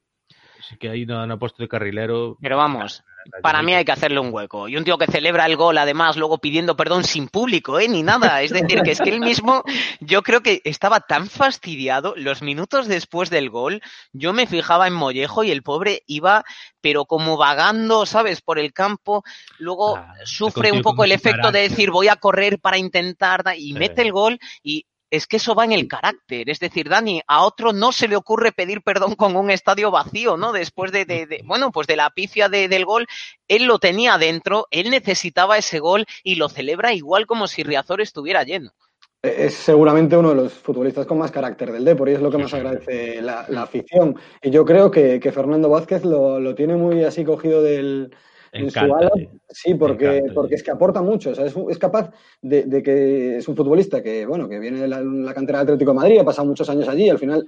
sí 0.66 0.76
que 0.76 0.90
aí 0.90 1.06
no, 1.06 1.26
no 1.26 1.38
posto 1.38 1.62
de 1.62 1.70
carrilero. 1.70 2.38
Pero 2.42 2.56
vamos, 2.58 3.04
para 3.42 3.62
mí 3.62 3.74
hay 3.74 3.84
que 3.84 3.92
hacerle 3.92 4.20
un 4.20 4.32
hueco. 4.32 4.68
Y 4.68 4.76
un 4.76 4.84
tío 4.84 4.98
que 4.98 5.06
celebra 5.06 5.46
el 5.46 5.56
gol, 5.56 5.78
además, 5.78 6.16
luego 6.16 6.38
pidiendo 6.38 6.76
perdón 6.76 7.04
sin 7.04 7.28
público, 7.28 7.78
¿eh? 7.78 7.88
Ni 7.88 8.02
nada. 8.02 8.42
Es 8.42 8.52
decir, 8.52 8.82
que 8.82 8.92
es 8.92 9.00
que 9.00 9.10
él 9.10 9.20
mismo, 9.20 9.62
yo 10.00 10.22
creo 10.22 10.40
que 10.40 10.60
estaba 10.64 11.00
tan 11.00 11.28
fastidiado. 11.28 12.14
Los 12.16 12.42
minutos 12.42 12.88
después 12.88 13.30
del 13.30 13.50
gol, 13.50 13.82
yo 14.12 14.32
me 14.32 14.46
fijaba 14.46 14.86
en 14.86 14.94
Mollejo 14.94 15.44
y 15.44 15.50
el 15.50 15.62
pobre 15.62 16.02
iba, 16.06 16.44
pero 16.80 17.04
como 17.04 17.36
vagando, 17.36 18.06
¿sabes? 18.06 18.40
Por 18.40 18.58
el 18.58 18.72
campo. 18.72 19.24
Luego 19.58 19.96
ah, 19.96 20.14
sufre 20.24 20.72
un 20.72 20.82
poco 20.82 21.04
el 21.04 21.12
efecto 21.12 21.52
de 21.52 21.68
decir, 21.68 21.90
voy 21.90 22.08
a 22.08 22.16
correr 22.16 22.58
para 22.58 22.78
intentar, 22.78 23.44
y 23.56 23.72
mete 23.74 24.02
el 24.02 24.12
gol 24.12 24.38
y 24.62 24.86
es 25.11 25.27
que 25.27 25.38
eso 25.38 25.55
va 25.55 25.64
en 25.64 25.73
el 25.73 25.88
carácter. 25.88 26.51
Es 26.51 26.59
decir, 26.59 26.88
Dani, 26.88 27.23
a 27.27 27.44
otro 27.44 27.73
no 27.73 27.92
se 27.92 28.09
le 28.09 28.16
ocurre 28.16 28.53
pedir 28.53 28.83
perdón 28.83 29.14
con 29.14 29.37
un 29.37 29.51
estadio 29.51 29.90
vacío, 29.90 30.37
¿no? 30.37 30.53
Después 30.53 30.92
de, 30.92 31.05
de, 31.05 31.27
de 31.27 31.42
bueno, 31.44 31.71
pues 31.73 31.87
de 31.87 31.97
la 31.97 32.11
pifia 32.11 32.49
de, 32.49 32.68
del 32.68 32.85
gol, 32.85 33.07
él 33.49 33.64
lo 33.64 33.79
tenía 33.79 34.18
dentro, 34.18 34.66
él 34.71 34.90
necesitaba 34.90 35.59
ese 35.59 35.79
gol 35.79 36.07
y 36.23 36.37
lo 36.37 36.49
celebra 36.49 36.92
igual 36.92 37.27
como 37.27 37.47
si 37.47 37.62
Riazor 37.62 38.01
estuviera 38.01 38.44
lleno. 38.44 38.73
Es 39.21 39.55
seguramente 39.55 40.16
uno 40.16 40.29
de 40.29 40.37
los 40.37 40.53
futbolistas 40.53 41.05
con 41.05 41.18
más 41.18 41.33
carácter 41.33 41.73
del 41.73 41.85
Depor 41.85 42.09
y 42.09 42.12
es 42.12 42.21
lo 42.21 42.31
que 42.31 42.38
más 42.38 42.55
agradece 42.55 43.21
la, 43.21 43.47
la 43.49 43.62
afición. 43.62 44.16
Y 44.40 44.51
yo 44.51 44.64
creo 44.64 44.92
que, 44.92 45.18
que 45.18 45.33
Fernando 45.33 45.68
Vázquez 45.68 46.05
lo, 46.05 46.38
lo, 46.38 46.55
tiene 46.55 46.77
muy 46.77 47.03
así 47.03 47.25
cogido 47.25 47.61
del, 47.61 48.14
en 48.52 48.70
su 48.70 48.78
ala, 48.78 49.11
sí, 49.48 49.74
porque, 49.74 50.18
encanta, 50.18 50.34
porque 50.34 50.54
es 50.54 50.62
que 50.62 50.70
aporta 50.70 51.02
mucho. 51.02 51.30
O 51.30 51.34
sea, 51.34 51.46
es, 51.46 51.54
es 51.68 51.78
capaz 51.78 52.11
de, 52.42 52.64
de, 52.64 52.82
que 52.82 53.37
es 53.38 53.48
un 53.48 53.56
futbolista 53.56 54.02
que, 54.02 54.26
bueno, 54.26 54.48
que 54.48 54.58
viene 54.58 54.80
de 54.80 54.88
la, 54.88 55.00
la, 55.00 55.34
cantera 55.34 55.58
del 55.58 55.68
Atlético 55.68 55.92
de 55.92 55.96
Madrid, 55.96 56.18
ha 56.18 56.24
pasado 56.24 56.46
muchos 56.46 56.68
años 56.70 56.88
allí, 56.88 57.08
al 57.08 57.18
final, 57.18 57.46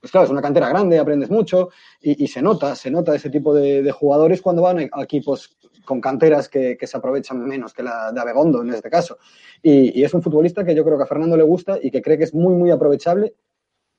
pues 0.00 0.10
claro, 0.10 0.26
es 0.26 0.30
una 0.30 0.42
cantera 0.42 0.68
grande, 0.68 0.98
aprendes 0.98 1.30
mucho 1.30 1.70
y, 2.00 2.22
y 2.22 2.28
se 2.28 2.42
nota, 2.42 2.74
se 2.74 2.90
nota 2.90 3.14
ese 3.14 3.30
tipo 3.30 3.54
de, 3.54 3.82
de, 3.82 3.92
jugadores 3.92 4.42
cuando 4.42 4.62
van 4.62 4.88
a 4.92 5.02
equipos 5.02 5.56
con 5.84 6.00
canteras 6.00 6.48
que, 6.48 6.76
que, 6.76 6.86
se 6.86 6.96
aprovechan 6.96 7.44
menos 7.46 7.72
que 7.72 7.82
la 7.82 8.12
de 8.12 8.20
Abegondo 8.20 8.62
en 8.62 8.70
este 8.70 8.90
caso. 8.90 9.18
Y, 9.62 9.98
y, 9.98 10.04
es 10.04 10.12
un 10.14 10.22
futbolista 10.22 10.64
que 10.64 10.74
yo 10.74 10.84
creo 10.84 10.96
que 10.96 11.04
a 11.04 11.06
Fernando 11.06 11.36
le 11.36 11.42
gusta 11.44 11.78
y 11.80 11.90
que 11.90 12.02
cree 12.02 12.18
que 12.18 12.24
es 12.24 12.34
muy, 12.34 12.54
muy 12.54 12.70
aprovechable 12.70 13.34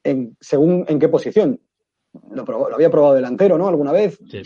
en, 0.04 0.38
según 0.40 0.86
en 0.88 1.00
qué 1.00 1.10
posición 1.10 1.60
lo, 2.32 2.46
probó- 2.46 2.70
lo 2.70 2.76
había 2.76 2.90
probado 2.90 3.16
delantero, 3.16 3.58
¿no? 3.58 3.68
Alguna 3.68 3.92
vez. 3.92 4.20
Sí. 4.30 4.42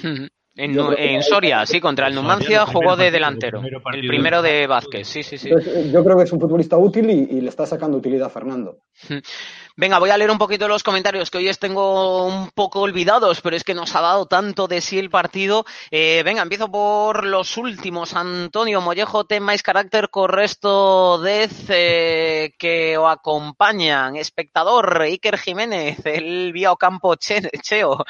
En, 0.64 1.24
Soria, 1.24 1.66
sí, 1.66 1.80
contra 1.80 2.07
el 2.07 2.16
Numancia 2.16 2.66
jugó 2.66 2.95
de 2.95 3.09
delantero. 3.09 3.62
primero 3.62 3.82
El 3.93 4.07
primero 4.07 4.41
de 4.41 4.68
Vázquez, 4.68 5.07
sí, 5.07 5.24
sí, 5.24 5.38
sí. 5.38 5.49
Entonces, 5.49 5.76
eh, 5.76 5.91
yo 5.91 6.03
creo 6.03 6.18
que 6.18 6.24
es 6.24 6.32
un 6.32 6.39
futbolista 6.39 6.78
útil 6.78 7.09
y, 7.09 7.38
y 7.38 7.41
le 7.41 7.49
está 7.49 7.66
sacando 7.66 7.97
utilidad 7.97 8.28
a 8.28 8.30
Fernando. 8.30 8.78
Venga, 9.78 9.99
voy 9.99 10.09
a 10.09 10.17
leer 10.17 10.30
un 10.30 10.38
poquito 10.38 10.67
los 10.67 10.84
comentarios 10.84 11.32
que 11.32 11.38
hoy 11.38 11.47
os 11.49 11.57
tengo 11.57 12.26
un 12.26 12.49
poco 12.51 12.82
olvidados, 12.82 13.39
pero 13.41 13.55
es 13.55 13.63
que 13.63 13.74
nos 13.74 13.95
ha 13.95 14.01
dado 14.01 14.26
tanto 14.26 14.67
de 14.67 14.82
sí 14.82 14.99
el 14.99 15.09
partido. 15.09 15.65
Eh, 15.89 16.22
venga, 16.26 16.41
empiezo 16.41 16.69
por 16.69 17.26
los 17.26 17.55
últimos. 17.57 18.13
Antonio 18.13 18.82
Mollejo, 18.82 19.24
temáis 19.26 19.63
carácter 19.63 20.09
correcto 20.09 21.19
dez 21.19 21.51
eh, 21.69 22.53
que 22.59 22.97
o 22.97 23.07
acompañan. 23.07 24.17
Espectador, 24.17 25.01
Iker 25.03 25.38
Jiménez, 25.38 26.05
el 26.05 26.51
vía 26.51 26.72
Ocampo 26.74 27.15
Che- 27.15 27.49
Cheo. 27.61 28.03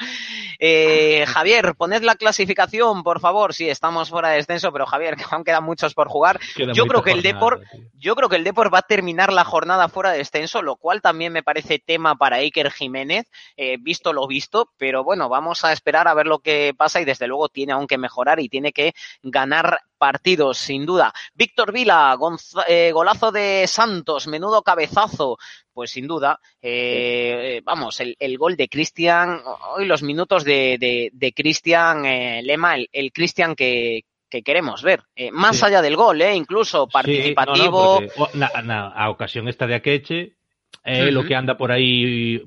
Eh, 0.58 1.24
Javier, 1.28 1.74
poned 1.76 2.02
la 2.02 2.16
clasificación, 2.16 3.02
por 3.04 3.20
favor. 3.20 3.54
Sí, 3.54 3.68
estamos 3.68 4.10
fuera 4.10 4.30
de 4.30 4.36
descenso, 4.36 4.72
pero 4.72 4.84
Javier, 4.86 5.16
que 5.16 5.24
aún 5.30 5.44
quedan 5.44 5.64
muchos 5.64 5.94
por 5.94 6.08
jugar. 6.08 6.40
Queda 6.56 6.72
Yo 6.72 6.86
creo 6.86 7.02
que 7.02 7.12
el 7.12 7.22
Depor 7.22 7.60
tío. 7.70 7.80
yo 7.98 8.14
creo 8.16 8.28
que 8.28 8.36
el 8.36 8.44
Depor 8.44 8.72
va 8.74 8.78
a 8.78 8.82
terminar 8.82 9.32
la 9.32 9.44
jornada 9.44 9.88
fuera 9.88 10.10
de 10.10 10.18
descenso, 10.18 10.60
lo 10.60 10.74
cual 10.76 11.00
también 11.00 11.32
me 11.32 11.42
parece 11.42 11.51
tema 11.84 12.16
para 12.16 12.36
Iker 12.36 12.70
Jiménez, 12.70 13.26
eh, 13.56 13.76
visto 13.80 14.12
lo 14.12 14.26
visto, 14.26 14.70
pero 14.78 15.04
bueno, 15.04 15.28
vamos 15.28 15.64
a 15.64 15.72
esperar 15.72 16.08
a 16.08 16.14
ver 16.14 16.26
lo 16.26 16.38
que 16.38 16.72
pasa 16.76 17.00
y 17.00 17.04
desde 17.04 17.26
luego 17.26 17.48
tiene 17.48 17.72
aún 17.72 17.86
que 17.86 17.98
mejorar 17.98 18.40
y 18.40 18.48
tiene 18.48 18.72
que 18.72 18.92
ganar 19.22 19.78
partidos, 19.98 20.58
sin 20.58 20.86
duda. 20.86 21.12
Víctor 21.34 21.72
Vila, 21.72 22.14
gonza- 22.18 22.64
eh, 22.66 22.90
golazo 22.92 23.30
de 23.30 23.66
Santos, 23.68 24.26
menudo 24.26 24.62
cabezazo. 24.62 25.36
Pues 25.74 25.90
sin 25.90 26.06
duda, 26.06 26.38
eh, 26.60 27.56
eh, 27.58 27.60
vamos, 27.64 27.98
el, 28.00 28.14
el 28.18 28.36
gol 28.36 28.56
de 28.56 28.68
Cristian, 28.68 29.40
hoy 29.74 29.86
los 29.86 30.02
minutos 30.02 30.44
de, 30.44 30.76
de, 30.78 31.10
de 31.12 31.32
Cristian 31.32 32.04
eh, 32.04 32.42
Lema, 32.42 32.74
el, 32.74 32.88
el 32.92 33.10
Cristian 33.12 33.54
que, 33.54 34.04
que 34.28 34.42
queremos 34.42 34.82
ver. 34.82 35.02
Más 35.30 35.56
Sí. 35.58 35.64
allá 35.64 35.80
del 35.80 35.96
gol, 35.96 36.20
eh, 36.20 36.34
incluso 36.34 36.84
Sí, 36.86 36.92
participativo. 36.92 38.00
no, 38.00 38.00
no, 38.02 38.06
porque, 38.14 38.20
o, 38.20 38.36
na, 38.36 38.50
na, 38.62 38.88
a 38.88 39.08
ocasión 39.08 39.48
esta 39.48 39.66
de 39.66 39.76
Akeche 39.76 40.36
é 40.84 41.04
uh 41.04 41.08
-huh. 41.08 41.12
lo 41.12 41.22
que 41.28 41.34
anda 41.36 41.56
por 41.56 41.70
aí 41.70 42.40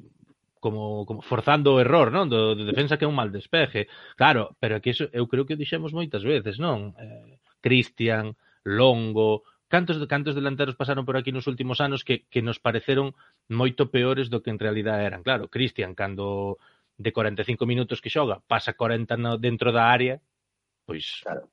como, 0.66 1.06
como 1.06 1.22
forzando 1.22 1.78
o 1.78 1.80
error, 1.80 2.10
non? 2.10 2.26
Do, 2.26 2.58
do 2.58 2.66
defensa 2.66 2.98
que 2.98 3.06
é 3.06 3.12
un 3.12 3.14
mal 3.14 3.30
despeje. 3.30 3.86
Claro, 4.18 4.58
pero 4.58 4.82
que 4.82 4.98
eso, 4.98 5.06
eu 5.14 5.30
creo 5.30 5.46
que 5.46 5.54
o 5.54 5.62
dixemos 5.62 5.94
moitas 5.94 6.26
veces, 6.26 6.58
non? 6.58 6.98
Eh, 6.98 7.38
Cristian, 7.62 8.34
Longo, 8.66 9.46
cantos 9.70 10.02
cantos 10.10 10.34
delanteros 10.34 10.74
pasaron 10.74 11.06
por 11.06 11.22
aquí 11.22 11.30
nos 11.30 11.46
últimos 11.46 11.82
anos 11.86 12.02
que, 12.02 12.26
que 12.34 12.42
nos 12.42 12.58
pareceron 12.58 13.14
moito 13.46 13.94
peores 13.94 14.34
do 14.34 14.42
que 14.42 14.50
en 14.50 14.58
realidad 14.58 15.06
eran. 15.06 15.22
Claro, 15.22 15.54
Cristian, 15.54 15.94
cando 15.94 16.58
de 16.98 17.14
45 17.14 17.66
minutos 17.70 18.02
que 18.02 18.10
xoga, 18.10 18.42
pasa 18.50 18.74
40 18.74 19.18
no, 19.22 19.38
dentro 19.38 19.70
da 19.70 19.94
área, 19.94 20.18
pois 20.90 21.22
claro. 21.22 21.46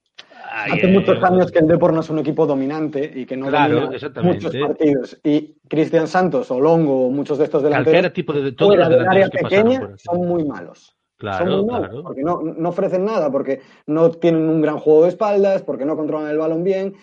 Hace 0.54 0.86
muchos 0.88 1.22
años 1.22 1.50
que 1.50 1.60
el 1.60 1.66
Depor 1.66 1.92
no 1.92 2.00
es 2.00 2.10
un 2.10 2.18
equipo 2.18 2.46
dominante 2.46 3.10
y 3.14 3.24
que 3.24 3.36
no 3.36 3.48
Claro, 3.48 3.86
domina 3.86 4.22
muchos 4.22 4.54
partidos. 4.54 5.18
Y 5.24 5.54
Cristian 5.68 6.06
Santos 6.06 6.50
o 6.50 6.60
Longo 6.60 7.06
o 7.06 7.10
muchos 7.10 7.38
de 7.38 7.44
estos 7.44 7.62
delanteros 7.62 8.12
tipo 8.12 8.32
de, 8.32 8.42
de 8.42 8.52
todos 8.52 8.74
fuera 8.74 8.88
del 8.88 9.08
área 9.08 9.28
pequeña 9.28 9.94
son 9.96 10.26
muy 10.26 10.44
malos. 10.44 10.96
Claro, 11.16 11.46
son 11.46 11.56
muy 11.56 11.70
malos, 11.70 11.88
claro. 11.88 12.02
porque 12.02 12.22
no, 12.22 12.42
no 12.42 12.68
ofrecen 12.68 13.04
nada, 13.04 13.30
porque 13.30 13.60
no 13.86 14.10
tienen 14.10 14.48
un 14.48 14.60
gran 14.60 14.78
juego 14.78 15.04
de 15.04 15.10
espaldas, 15.10 15.62
porque 15.62 15.84
no 15.84 15.96
controlan 15.96 16.30
el 16.30 16.38
balón 16.38 16.64
bien. 16.64 16.94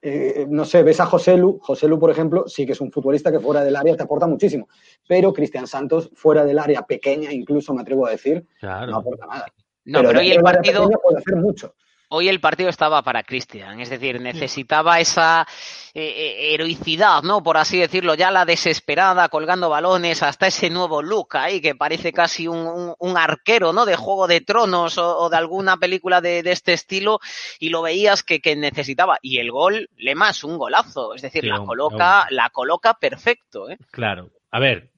Eh, 0.00 0.46
no 0.48 0.64
sé, 0.64 0.82
ves 0.82 1.00
a 1.00 1.06
José 1.06 1.36
Lu, 1.36 1.58
José 1.60 1.88
Lu, 1.88 1.98
por 1.98 2.10
ejemplo, 2.10 2.44
sí 2.46 2.66
que 2.66 2.72
es 2.72 2.80
un 2.80 2.92
futbolista 2.92 3.32
que 3.32 3.40
fuera 3.40 3.64
del 3.64 3.74
área 3.74 3.96
te 3.96 4.02
aporta 4.02 4.26
muchísimo, 4.26 4.68
pero 5.08 5.32
Cristian 5.32 5.66
Santos, 5.66 6.10
fuera 6.14 6.44
del 6.44 6.58
área 6.58 6.82
pequeña, 6.82 7.32
incluso 7.32 7.72
me 7.72 7.80
atrevo 7.80 8.06
a 8.06 8.10
decir, 8.10 8.46
Claro. 8.60 8.92
no 8.92 8.98
aporta 8.98 9.26
nada. 9.26 9.46
No, 9.86 10.00
pero, 10.02 10.18
hoy 10.20 10.28
dentro 10.28 10.48
el 10.50 10.54
partido, 10.54 10.90
puede 11.02 11.18
hacer 11.18 11.36
mucho. 11.36 11.74
Hoy 12.08 12.28
el 12.28 12.40
partido 12.40 12.68
estaba 12.70 13.02
para 13.02 13.22
Cristian, 13.22 13.80
es 13.80 13.90
decir, 13.90 14.20
necesitaba 14.20 15.00
esa 15.00 15.46
eh, 15.94 16.02
eh, 16.04 16.54
heroicidad, 16.54 17.22
¿no? 17.22 17.42
Por 17.42 17.56
así 17.56 17.78
decirlo, 17.78 18.14
ya 18.14 18.30
la 18.30 18.44
desesperada, 18.44 19.28
colgando 19.28 19.68
balones, 19.68 20.22
hasta 20.22 20.46
ese 20.46 20.70
nuevo 20.70 21.02
look 21.02 21.36
ahí 21.36 21.60
que 21.60 21.74
parece 21.74 22.12
casi 22.12 22.46
un, 22.48 22.58
un- 22.66 22.94
un 22.98 23.18
arquero, 23.18 23.72
¿no? 23.72 23.84
De 23.84 23.96
Juego 23.96 24.26
de 24.26 24.40
Tronos 24.40 24.98
o, 24.98 25.18
o 25.18 25.28
de 25.30 25.36
alguna 25.36 25.76
película 25.76 26.20
de, 26.20 26.42
de 26.42 26.52
este 26.52 26.72
estilo, 26.72 27.20
y 27.58 27.68
lo 27.70 27.82
veías 27.82 28.22
que, 28.22 28.40
que 28.40 28.56
necesitaba. 28.56 29.18
Y 29.22 29.38
el 29.38 29.50
gol, 29.50 29.88
Lema, 29.96 30.30
es 30.30 30.44
un 30.44 30.58
golazo, 30.58 31.14
es 31.14 31.22
decir, 31.22 31.42
Sí, 31.42 31.48
la 31.48 31.60
un- 31.60 31.66
coloca, 31.66 32.26
la 32.30 32.50
coloca 32.50 32.94
perfecto, 32.94 33.68
¿eh? 33.70 33.78
Claro. 33.90 34.30
A 34.50 34.58
ver, 34.60 34.90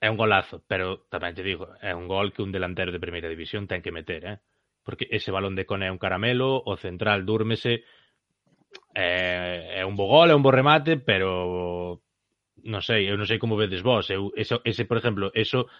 é 0.00 0.08
un 0.08 0.16
golazo, 0.16 0.62
pero 0.66 1.04
tamén 1.12 1.36
te 1.36 1.44
digo, 1.44 1.76
é 1.84 1.92
un 1.92 2.08
gol 2.08 2.32
que 2.32 2.40
un 2.40 2.52
delantero 2.52 2.88
de 2.92 3.00
primeira 3.00 3.28
división 3.28 3.68
ten 3.68 3.84
que 3.84 3.92
meter, 3.92 4.24
eh? 4.24 4.36
porque 4.90 5.06
ese 5.14 5.30
balón 5.30 5.54
de 5.54 5.66
Cone 5.70 5.86
é 5.86 5.94
un 5.94 6.02
caramelo, 6.02 6.66
o 6.66 6.74
central 6.74 7.22
dúrmese, 7.22 7.86
eh, 8.90 9.78
é, 9.78 9.80
é 9.80 9.82
un 9.86 9.94
bo 9.94 10.10
gol, 10.10 10.30
é 10.30 10.34
un 10.34 10.42
bo 10.42 10.50
remate, 10.50 10.98
pero 10.98 12.02
non 12.66 12.82
sei, 12.82 13.06
eu 13.06 13.14
non 13.14 13.30
sei 13.30 13.38
como 13.38 13.54
vedes 13.54 13.86
vos, 13.86 14.10
eu, 14.10 14.34
eso, 14.34 14.58
ese, 14.66 14.82
por 14.90 14.98
exemplo, 14.98 15.30
eso 15.30 15.70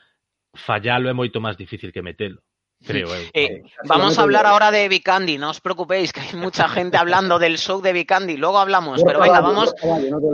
fallalo 0.55 1.11
é 1.11 1.15
moito 1.15 1.43
máis 1.43 1.59
difícil 1.59 1.91
que 1.91 2.07
metelo. 2.07 2.39
Creo. 2.85 3.09
Eh, 3.33 3.63
Sí, 3.65 3.73
Vamos 3.85 4.19
a 4.19 4.23
hablar 4.23 4.47
ahora 4.47 4.71
de 4.71 4.89
Vicandi, 4.89 5.39
no 5.39 5.51
os 5.51 5.61
preocupéis, 5.61 6.13
que 6.13 6.21
hay 6.21 6.35
mucha 6.35 6.69
gente 6.69 6.97
hablando 6.97 7.39
del 7.39 7.59
show 7.59 7.81
de 7.81 7.93
Vicandi, 7.93 8.37
luego 8.37 8.59
hablamos, 8.59 9.03
pero 9.05 9.21
venga, 9.21 9.41
vamos 9.41 9.75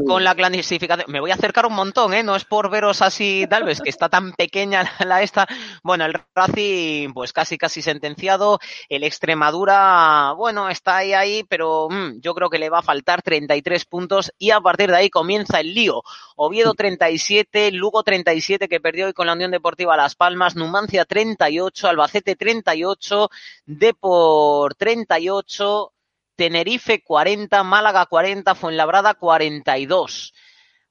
con 0.07 0.25
la 0.25 0.35
clasificación. 0.35 1.11
Me 1.11 1.21
voy 1.21 1.31
a 1.31 1.35
acercar 1.35 1.67
un 1.67 1.75
montón, 1.75 2.15
¿eh? 2.15 2.23
No 2.23 2.37
es 2.37 2.45
por 2.45 2.71
veros 2.71 3.03
así, 3.03 3.47
tal 3.49 3.65
vez, 3.65 3.81
que 3.81 3.91
está 3.91 4.09
tan 4.09 4.33
pequeña 4.33 4.83
la, 5.01 5.07
la 5.07 5.23
esta. 5.23 5.47
Bueno, 5.83 6.05
el 6.05 6.15
Racing, 6.35 7.13
pues 7.13 7.33
casi, 7.33 7.59
casi 7.59 7.83
sentenciado. 7.83 8.59
El 8.89 9.03
Extremadura, 9.05 10.33
bueno, 10.37 10.69
está 10.69 10.99
ahí, 10.99 11.13
ahí, 11.13 11.45
pero 11.49 11.89
mm, 11.91 12.21
yo 12.21 12.35
creo 12.35 12.51
que 12.51 12.59
le 12.59 12.71
va 12.71 12.79
a 12.79 12.83
faltar 12.83 13.23
33 13.23 13.85
puntos 13.87 14.33
y 14.39 14.51
a 14.51 14.61
partir 14.61 14.91
de 14.91 14.97
ahí 14.97 15.11
comienza 15.11 15.61
el 15.61 15.75
lío. 15.75 16.03
Oviedo 16.37 16.75
37, 16.75 17.73
Lugo 17.73 18.03
37 18.03 18.69
que 18.69 18.81
perdió 18.81 19.07
hoy 19.07 19.13
con 19.13 19.27
la 19.27 19.33
Unión 19.33 19.51
Deportiva 19.51 19.97
Las 19.97 20.15
Palmas, 20.15 20.57
Numancia 20.57 21.05
38, 21.05 21.89
Albacete 21.89 22.36
38, 22.37 23.31
Depor 23.67 24.75
38, 24.75 25.93
Tenerife 26.37 27.03
40, 27.03 27.63
Málaga 27.65 28.07
40, 28.07 28.55
Fuenlabrada 28.55 29.15
42. 29.15 30.35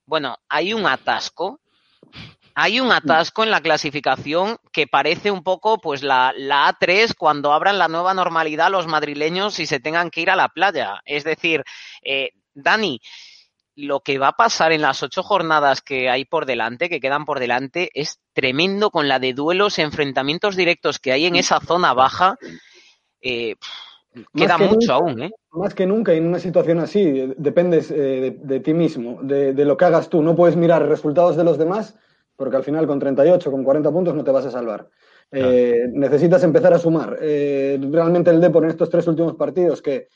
Bueno, 0.05 0.37
hay 0.49 0.73
un 0.73 0.85
atasco. 0.85 1.59
Hay 2.57 2.79
un 2.79 2.89
atasco 2.93 3.43
en 3.43 3.51
la 3.51 3.59
clasificación 3.59 4.57
que 4.71 4.87
parece 4.87 5.29
un 5.29 5.43
poco 5.43 5.77
pues 5.77 6.03
la, 6.03 6.33
la 6.37 6.73
A3 6.73 7.13
cuando 7.17 7.51
abran 7.51 7.77
la 7.77 7.89
nueva 7.89 8.13
normalidad 8.13 8.71
los 8.71 8.87
madrileños 8.87 9.59
y 9.59 9.65
se 9.65 9.81
tengan 9.81 10.09
que 10.09 10.21
ir 10.21 10.29
a 10.29 10.37
la 10.37 10.47
playa. 10.47 11.01
Es 11.03 11.25
decir, 11.25 11.65
eh, 12.01 12.29
Dani, 12.53 13.01
lo 13.75 13.99
que 13.99 14.17
va 14.17 14.29
a 14.29 14.37
pasar 14.37 14.71
en 14.71 14.81
las 14.81 15.03
ocho 15.03 15.21
jornadas 15.21 15.81
que 15.81 16.09
hay 16.09 16.25
por 16.25 16.45
delante, 16.45 16.89
que 16.89 17.01
quedan 17.01 17.25
por 17.25 17.39
delante, 17.39 17.89
es 17.93 18.19
tremendo 18.33 18.89
con 18.89 19.07
la 19.07 19.19
de 19.19 19.33
duelos, 19.33 19.79
enfrentamientos 19.79 20.55
directos 20.55 20.99
que 20.99 21.11
hay 21.11 21.25
en 21.25 21.35
esa 21.35 21.59
zona 21.59 21.93
baja. 21.93 22.37
Eh, 23.21 23.55
queda 24.33 24.57
que 24.57 24.63
mucho 24.65 24.75
nunca. 24.75 24.93
aún, 24.93 25.23
¿eh? 25.23 25.31
Más 25.51 25.73
que 25.73 25.85
nunca 25.85 26.13
en 26.13 26.25
una 26.25 26.39
situación 26.39 26.79
así, 26.79 27.33
dependes 27.37 27.91
eh, 27.91 27.95
de, 27.95 28.31
de 28.31 28.59
ti 28.61 28.73
mismo, 28.73 29.19
de, 29.21 29.53
de 29.53 29.65
lo 29.65 29.75
que 29.75 29.85
hagas 29.85 30.09
tú. 30.09 30.21
No 30.21 30.35
puedes 30.35 30.55
mirar 30.55 30.87
resultados 30.87 31.35
de 31.35 31.43
los 31.43 31.57
demás, 31.57 31.95
porque 32.35 32.55
al 32.55 32.63
final 32.63 32.87
con 32.87 32.99
38, 32.99 33.51
con 33.51 33.63
40 33.63 33.91
puntos 33.91 34.15
no 34.15 34.23
te 34.23 34.31
vas 34.31 34.45
a 34.45 34.51
salvar. 34.51 34.89
Eh, 35.31 35.87
necesitas 35.91 36.43
empezar 36.43 36.73
a 36.73 36.79
sumar. 36.79 37.17
Realmente 37.19 38.29
el 38.29 38.39
Depor 38.39 38.63
en 38.63 38.69
estos 38.69 38.89
tres 38.89 39.05
últimos 39.07 39.35
partidos, 39.35 39.81
que, 39.81 40.07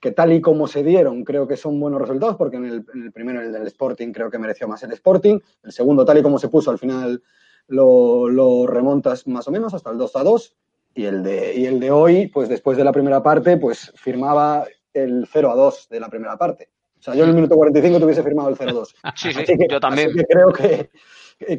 que 0.00 0.12
tal 0.12 0.32
y 0.32 0.40
como 0.40 0.66
se 0.66 0.82
dieron, 0.82 1.24
creo 1.24 1.46
que 1.46 1.56
son 1.56 1.78
buenos 1.78 2.00
resultados, 2.00 2.36
porque 2.36 2.56
en 2.56 2.64
el, 2.64 2.86
en 2.94 3.02
el 3.02 3.12
primero, 3.12 3.40
el 3.42 3.52
del 3.52 3.66
Sporting, 3.66 4.12
creo 4.12 4.30
que 4.30 4.38
mereció 4.38 4.66
más 4.66 4.82
el 4.82 4.92
Sporting. 4.92 5.38
El 5.62 5.72
segundo, 5.72 6.04
tal 6.04 6.18
y 6.18 6.22
como 6.22 6.38
se 6.38 6.48
puso, 6.48 6.70
al 6.70 6.78
final 6.78 7.22
lo, 7.68 8.28
lo 8.28 8.66
remontas 8.66 9.26
más 9.26 9.46
o 9.46 9.50
menos 9.50 9.74
hasta 9.74 9.90
el 9.90 9.98
2 9.98 10.16
a 10.16 10.22
2. 10.22 10.56
Y 10.94 11.04
el, 11.04 11.22
de, 11.22 11.54
y 11.54 11.66
el 11.66 11.78
de 11.78 11.90
hoy, 11.90 12.26
pues 12.28 12.48
después 12.48 12.76
de 12.76 12.84
la 12.84 12.92
primera 12.92 13.22
parte, 13.22 13.56
pues 13.58 13.92
firmaba 13.94 14.66
el 14.92 15.28
0 15.30 15.50
a 15.50 15.54
2 15.54 15.88
de 15.90 16.00
la 16.00 16.08
primera 16.08 16.36
parte. 16.36 16.70
O 16.98 17.02
sea, 17.02 17.14
yo 17.14 17.24
en 17.24 17.30
el 17.30 17.36
minuto 17.36 17.54
45 17.54 17.98
te 17.98 18.04
hubiese 18.04 18.22
firmado 18.22 18.48
el 18.48 18.56
0 18.56 18.70
a 18.70 18.74
2. 18.74 18.94
Sí, 19.16 19.32
sí, 19.32 19.44
que, 19.44 19.68
yo 19.70 19.78
también. 19.78 20.08
así 20.08 20.18
que 20.18 20.24
creo 20.24 20.52
que 20.52 20.90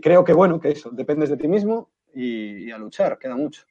creo 0.01 0.23
que 0.23 0.33
bueno, 0.33 0.59
que 0.59 0.71
eso, 0.71 0.89
dependes 0.91 1.29
de 1.29 1.37
ti 1.37 1.47
mismo 1.47 1.89
y, 2.13 2.65
y 2.65 2.71
a 2.71 2.77
luchar, 2.77 3.17
queda 3.17 3.35
mucho. 3.35 3.63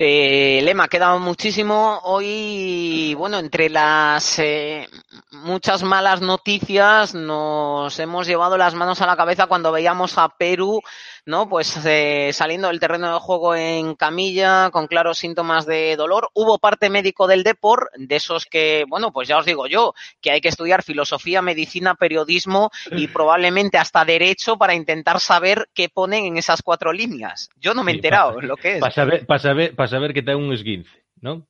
Eh, 0.00 0.60
Lema, 0.62 0.86
queda 0.86 1.16
muchísimo. 1.18 2.00
Hoy, 2.04 3.14
bueno, 3.14 3.38
entre 3.38 3.68
las 3.68 4.38
eh, 4.38 4.86
muchas 5.32 5.82
malas 5.82 6.20
noticias, 6.20 7.14
nos 7.14 7.98
hemos 7.98 8.26
llevado 8.26 8.56
las 8.56 8.74
manos 8.74 9.00
a 9.00 9.06
la 9.06 9.16
cabeza 9.16 9.46
cuando 9.46 9.72
veíamos 9.72 10.18
a 10.18 10.28
Perú 10.28 10.80
¿no? 11.28 11.46
Pues 11.46 11.78
eh, 11.84 12.30
saliendo 12.32 12.68
del 12.68 12.80
terreno 12.80 13.12
de 13.12 13.20
juego 13.20 13.54
en 13.54 13.94
camilla, 13.94 14.70
con 14.70 14.86
claros 14.86 15.18
síntomas 15.18 15.66
de 15.66 15.94
dolor. 15.94 16.30
Hubo 16.32 16.58
parte 16.58 16.88
médico 16.88 17.26
del 17.26 17.42
Depor, 17.42 17.90
de 17.96 18.16
esos 18.16 18.46
que, 18.46 18.86
bueno, 18.88 19.12
pues 19.12 19.28
ya 19.28 19.36
os 19.36 19.44
digo 19.44 19.66
yo, 19.66 19.92
que 20.22 20.30
hay 20.30 20.40
que 20.40 20.48
estudiar 20.48 20.82
filosofía, 20.82 21.42
medicina, 21.42 21.94
periodismo 21.96 22.70
y 22.92 23.08
probablemente 23.08 23.76
hasta 23.76 24.06
derecho 24.06 24.56
para 24.56 24.74
intentar 24.74 25.20
saber 25.20 25.68
qué 25.74 25.90
ponen 25.90 26.24
en 26.24 26.38
esas 26.38 26.62
cuatro 26.62 26.94
líneas. 26.94 27.50
Yo 27.56 27.74
no 27.74 27.84
me 27.84 27.92
he 27.92 27.96
enterado 27.96 28.40
lo 28.40 28.56
que 28.56 28.76
es. 28.76 28.80
Para 28.80 28.92
saber, 28.92 29.26
para 29.26 29.38
saber, 29.38 29.76
para 29.76 29.88
saber 29.88 30.14
que 30.14 30.22
te 30.22 30.34
un 30.34 30.50
esguince, 30.54 31.04
¿no? 31.20 31.46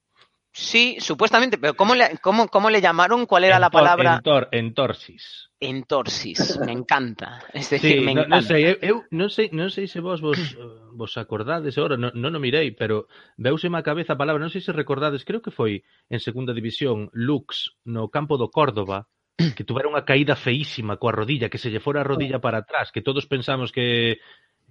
Sí, 0.52 0.96
supuestamente, 0.98 1.58
pero 1.58 1.74
¿cómo 1.74 1.94
le, 1.94 2.18
cómo, 2.18 2.48
cómo 2.48 2.70
le 2.70 2.80
llamaron? 2.80 3.26
¿Cuál 3.26 3.44
era 3.44 3.56
Entor, 3.56 3.60
la 3.60 3.70
palabra? 3.70 4.14
Entor, 4.16 4.48
entorsis. 4.52 5.50
Entorsis, 5.60 6.58
me 6.64 6.72
encanta. 6.72 7.40
Es 7.52 7.70
decir, 7.70 7.98
sí, 7.98 8.00
me 8.00 8.14
no, 8.14 8.22
encanta. 8.22 8.36
No 8.36 8.42
sei, 8.42 8.64
eu, 8.64 8.76
eu 8.80 8.96
non 9.10 9.28
sei, 9.28 9.50
non 9.52 9.70
sei 9.70 9.86
se 9.86 10.00
vos 10.00 10.22
vos, 10.22 10.38
eh, 10.38 10.62
vos 10.94 11.18
acordades 11.18 11.78
agora, 11.78 11.98
non, 11.98 12.14
non 12.14 12.34
o 12.34 12.40
mirei, 12.40 12.72
pero 12.72 13.06
veuseme 13.36 13.78
a 13.78 13.86
cabeza 13.86 14.14
a 14.14 14.20
palabra, 14.20 14.42
non 14.42 14.50
sei 14.50 14.62
se 14.62 14.74
recordades, 14.74 15.26
creo 15.26 15.42
que 15.42 15.54
foi 15.54 15.82
en 16.10 16.18
segunda 16.22 16.54
división 16.54 17.10
Lux 17.12 17.78
no 17.86 18.06
campo 18.10 18.38
do 18.38 18.50
Córdoba, 18.50 19.10
que 19.38 19.66
tuvera 19.66 19.90
unha 19.90 20.02
caída 20.02 20.34
feísima 20.34 20.98
coa 20.98 21.14
rodilla, 21.14 21.50
que 21.50 21.58
se 21.58 21.70
lle 21.70 21.82
fora 21.82 22.02
a 22.02 22.08
rodilla 22.08 22.42
para 22.42 22.62
atrás, 22.62 22.90
que 22.90 23.02
todos 23.02 23.26
pensamos 23.26 23.70
que 23.70 24.18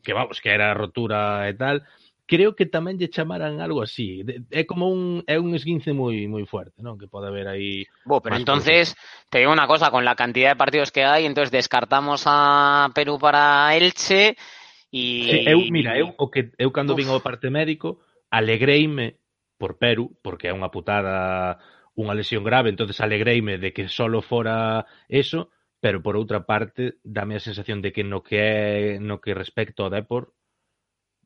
que 0.04 0.14
vamos, 0.14 0.40
que 0.40 0.50
era 0.50 0.72
rotura 0.72 1.48
e 1.52 1.54
tal, 1.56 1.84
creo 2.28 2.54
que 2.54 2.68
tamén 2.68 3.00
lle 3.00 3.08
chamaran 3.10 3.64
algo 3.64 3.82
así. 3.82 4.22
De, 4.22 4.44
é 4.52 4.68
como 4.68 4.92
un 4.92 5.24
é 5.26 5.40
un 5.40 5.56
esguince 5.56 5.96
moi 5.96 6.28
moi 6.28 6.44
fuerte, 6.44 6.84
non? 6.84 7.00
Que 7.00 7.08
pode 7.08 7.32
haber 7.32 7.48
aí 7.48 7.88
Bo, 8.04 8.20
pero 8.20 8.36
entonces 8.36 8.94
cosas. 8.94 9.32
te 9.32 9.40
digo 9.40 9.56
una 9.56 9.66
cosa, 9.66 9.90
con 9.90 10.04
la 10.04 10.20
cantidad 10.20 10.52
de 10.52 10.60
partidos 10.60 10.92
que 10.92 11.08
hay, 11.08 11.26
entonces 11.26 11.50
descartamos 11.50 12.28
a 12.28 12.92
Perú 12.94 13.18
para 13.18 13.74
Elche 13.74 14.36
e 14.92 15.48
eu 15.48 15.64
mira, 15.72 15.98
eu 15.98 16.14
o 16.20 16.28
que 16.30 16.52
eu 16.60 16.70
cando 16.76 16.94
Uf. 16.94 17.00
vin 17.00 17.10
ao 17.10 17.24
parte 17.24 17.50
médico, 17.50 18.04
alegreime 18.30 19.18
por 19.58 19.80
Perú, 19.80 20.14
porque 20.22 20.52
é 20.52 20.54
unha 20.54 20.70
putada 20.70 21.58
unha 21.98 22.14
lesión 22.14 22.46
grave, 22.46 22.70
entonces 22.70 23.02
alegreime 23.02 23.58
de 23.58 23.74
que 23.74 23.90
solo 23.90 24.22
fora 24.22 24.86
eso, 25.10 25.50
pero 25.82 26.04
por 26.04 26.14
outra 26.14 26.46
parte 26.46 27.02
dame 27.02 27.40
a 27.40 27.42
sensación 27.42 27.82
de 27.82 27.90
que 27.90 28.06
no 28.06 28.22
que 28.22 28.38
é 28.38 28.54
no 29.02 29.18
que 29.18 29.34
respecto 29.34 29.82
ao 29.82 29.90
Depor 29.90 30.37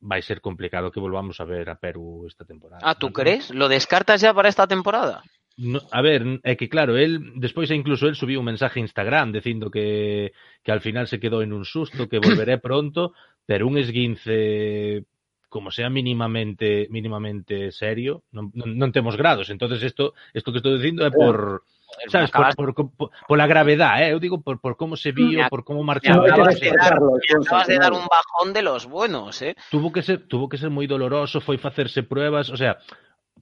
vai 0.01 0.21
ser 0.21 0.41
complicado 0.41 0.91
que 0.91 0.99
volvamos 0.99 1.39
a 1.39 1.45
ver 1.45 1.69
a 1.69 1.77
Perú 1.77 2.25
esta 2.27 2.43
temporada. 2.43 2.81
Ah, 2.83 2.95
¿tú 2.97 3.07
Non- 3.07 3.13
crees? 3.13 3.49
¿Lo 3.53 3.69
descartas 3.69 4.19
ya 4.21 4.33
para 4.33 4.49
esta 4.49 4.67
temporada? 4.67 5.21
No, 5.57 5.79
a 5.91 6.01
ver, 6.01 6.41
é 6.43 6.55
que 6.57 6.67
claro, 6.73 6.97
él 6.97 7.37
despois 7.37 7.69
incluso 7.69 8.07
él 8.09 8.15
subiu 8.15 8.39
un 8.41 8.49
mensaje 8.49 8.79
a 8.79 8.85
Instagram 8.87 9.31
dicindo 9.31 9.69
que, 9.69 10.31
que 10.63 10.71
al 10.71 10.81
final 10.81 11.05
se 11.05 11.19
quedou 11.21 11.43
en 11.45 11.53
un 11.53 11.65
susto, 11.65 12.09
que 12.09 12.17
volveré 12.17 12.57
pronto, 12.67 13.13
pero 13.45 13.67
un 13.67 13.77
esguince 13.77 15.05
como 15.51 15.69
sea 15.69 15.89
mínimamente 15.91 16.87
mínimamente 16.89 17.69
serio, 17.75 18.23
non, 18.31 18.49
non, 18.55 18.73
non 18.79 18.89
temos 18.95 19.19
grados. 19.19 19.51
Entonces 19.51 19.83
isto 19.83 20.15
isto 20.33 20.49
que 20.49 20.63
estou 20.63 20.73
dicindo 20.79 21.05
é 21.05 21.11
por 21.11 21.67
sabes, 22.07 22.31
por, 22.31 22.73
por, 22.73 22.91
por, 22.91 23.09
pola 23.27 23.47
gravedad, 23.47 24.01
eh? 24.01 24.11
eu 24.11 24.19
digo 24.19 24.41
por, 24.41 24.59
por 24.59 24.75
como 24.75 24.95
se 24.95 25.11
viu, 25.11 25.47
por 25.49 25.63
como 25.63 25.83
marchaba. 25.83 26.25
que 26.25 26.31
acabas, 26.31 26.59
de 26.59 26.71
dar, 26.71 26.99
me 26.99 27.45
acabas 27.45 27.67
de 27.67 27.77
dar 27.77 27.93
un 27.93 28.05
bajón 28.07 28.53
de 28.53 28.61
los 28.61 28.85
buenos, 28.85 29.41
eh? 29.41 29.55
Tuvo 29.69 29.91
que 29.91 30.01
ser, 30.01 30.27
tuvo 30.27 30.49
que 30.49 30.57
ser 30.57 30.69
moi 30.69 30.87
doloroso, 30.87 31.41
foi 31.41 31.57
facerse 31.57 32.03
pruebas, 32.03 32.49
o 32.49 32.57
sea, 32.57 32.79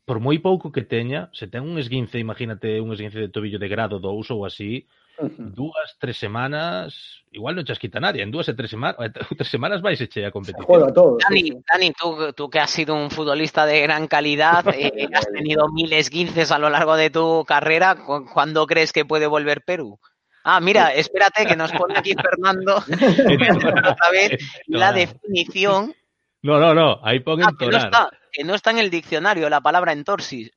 por 0.06 0.20
moi 0.20 0.42
pouco 0.42 0.74
que 0.74 0.82
teña, 0.82 1.30
se 1.38 1.46
ten 1.46 1.62
un 1.62 1.78
esguince, 1.78 2.18
imagínate 2.18 2.82
un 2.82 2.90
esguince 2.94 3.20
de 3.20 3.30
tobillo 3.30 3.62
de 3.62 3.70
grado 3.70 4.02
2 4.02 4.34
ou 4.34 4.46
así, 4.46 4.90
dúas, 5.38 5.96
tres 6.00 6.18
semanas, 6.18 7.22
igual 7.32 7.56
non 7.56 7.68
chasquita 7.68 8.00
nadie, 8.00 8.24
en 8.24 8.32
dúas 8.32 8.48
e 8.48 8.56
tres 8.56 8.72
semanas, 8.72 8.96
tres 9.38 9.50
semanas 9.52 9.82
vais 9.84 10.00
eche 10.00 10.24
a 10.26 10.32
juega 10.32 10.92
todo. 10.94 11.18
Dani. 11.20 11.60
Dani 11.68 11.92
tú, 11.94 12.34
tú 12.34 12.50
que 12.50 12.60
has 12.60 12.72
sido 12.72 12.96
un 12.96 13.12
futbolista 13.12 13.66
de 13.66 13.82
gran 13.82 14.08
calidad, 14.08 14.64
eh, 14.74 15.08
has 15.14 15.28
tenido 15.32 15.68
miles 15.70 16.10
guinces 16.10 16.52
a 16.52 16.58
lo 16.60 16.70
largo 16.70 16.96
de 16.96 17.10
tu 17.10 17.44
carrera, 17.46 17.96
¿cu- 17.96 18.26
¿cuándo 18.32 18.66
crees 18.66 18.94
que 18.94 19.06
puede 19.06 19.28
volver 19.28 19.64
Perú? 19.64 20.00
Ah, 20.44 20.60
mira, 20.62 20.94
espérate 20.94 21.46
que 21.46 21.56
nos 21.56 21.72
pone 21.74 22.00
aquí 22.00 22.14
Fernando 22.24 22.78
otra 22.78 24.10
vez 24.12 24.40
la 24.68 24.92
definición. 24.94 25.94
No, 26.42 26.58
no, 26.58 26.74
no, 26.74 27.00
aí 27.04 27.20
pon 27.20 27.44
Ah, 27.44 27.52
que 27.60 27.68
no 27.68 27.76
está, 27.78 28.10
que 28.32 28.44
no 28.46 28.56
está 28.56 28.72
en 28.72 28.80
el 28.80 28.90
diccionario 28.90 29.50
la 29.50 29.60
palabra 29.60 29.92
entorsis. 29.92 30.50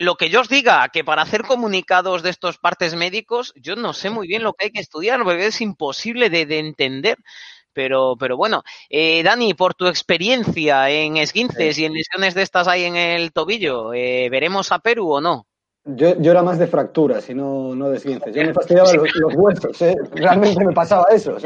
Lo 0.00 0.14
que 0.14 0.30
yo 0.30 0.40
os 0.40 0.48
diga, 0.48 0.88
que 0.88 1.04
para 1.04 1.20
hacer 1.20 1.42
comunicados 1.42 2.22
de 2.22 2.30
estos 2.30 2.56
partes 2.56 2.94
médicos, 2.94 3.52
yo 3.54 3.76
no 3.76 3.92
sé 3.92 4.08
muy 4.08 4.26
bien 4.26 4.42
lo 4.42 4.54
que 4.54 4.64
hay 4.64 4.70
que 4.70 4.80
estudiar, 4.80 5.22
porque 5.24 5.46
es 5.46 5.60
imposible 5.60 6.30
de, 6.30 6.46
de 6.46 6.58
entender. 6.58 7.18
Pero, 7.74 8.16
pero 8.18 8.34
bueno, 8.34 8.62
eh, 8.88 9.22
Dani, 9.22 9.52
por 9.52 9.74
tu 9.74 9.88
experiencia 9.88 10.88
en 10.88 11.18
esguinces 11.18 11.76
y 11.78 11.84
en 11.84 11.92
lesiones 11.92 12.34
de 12.34 12.40
estas 12.40 12.66
ahí 12.66 12.84
en 12.84 12.96
el 12.96 13.30
tobillo, 13.30 13.92
eh, 13.92 14.30
¿veremos 14.30 14.72
a 14.72 14.78
Perú 14.78 15.12
o 15.12 15.20
no? 15.20 15.46
Yo, 15.84 16.18
yo 16.18 16.30
era 16.30 16.42
más 16.42 16.58
de 16.58 16.66
fracturas 16.66 17.28
y 17.28 17.34
no, 17.34 17.74
no 17.74 17.90
de 17.90 17.98
esguinces. 17.98 18.34
Yo 18.34 18.42
me 18.42 18.54
fastidiaba 18.54 18.90
los, 18.94 19.34
huesos, 19.34 19.82
¿eh? 19.82 19.96
Realmente 20.12 20.64
me 20.64 20.72
pasaba 20.72 21.04
eso. 21.12 21.36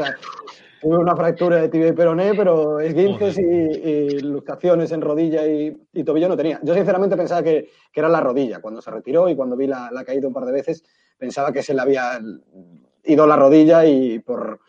Tuve 0.81 0.97
una 0.97 1.15
fractura 1.15 1.57
de 1.57 1.69
tibia 1.69 1.87
y 1.89 1.93
peroné, 1.93 2.33
pero 2.35 2.79
esguinces 2.79 3.37
y, 3.37 3.41
y 3.41 4.19
luxaciones 4.19 4.91
en 4.91 5.01
rodilla 5.01 5.45
y, 5.47 5.75
y 5.93 6.03
tobillo 6.03 6.27
no 6.29 6.37
tenía. 6.37 6.59
Yo 6.63 6.73
sinceramente 6.73 7.17
pensaba 7.17 7.41
que, 7.43 7.69
que 7.91 7.99
era 7.99 8.09
la 8.09 8.21
rodilla. 8.21 8.59
Cuando 8.61 8.81
se 8.81 8.91
retiró 8.91 9.27
y 9.29 9.35
cuando 9.35 9.55
vi 9.55 9.67
la, 9.67 9.89
la 9.91 10.03
caída 10.03 10.27
un 10.27 10.33
par 10.33 10.45
de 10.45 10.51
veces, 10.51 10.83
pensaba 11.17 11.51
que 11.51 11.63
se 11.63 11.73
le 11.73 11.81
había 11.81 12.19
ido 13.03 13.27
la 13.27 13.35
rodilla 13.35 13.85
y 13.85 14.19
por, 14.19 14.59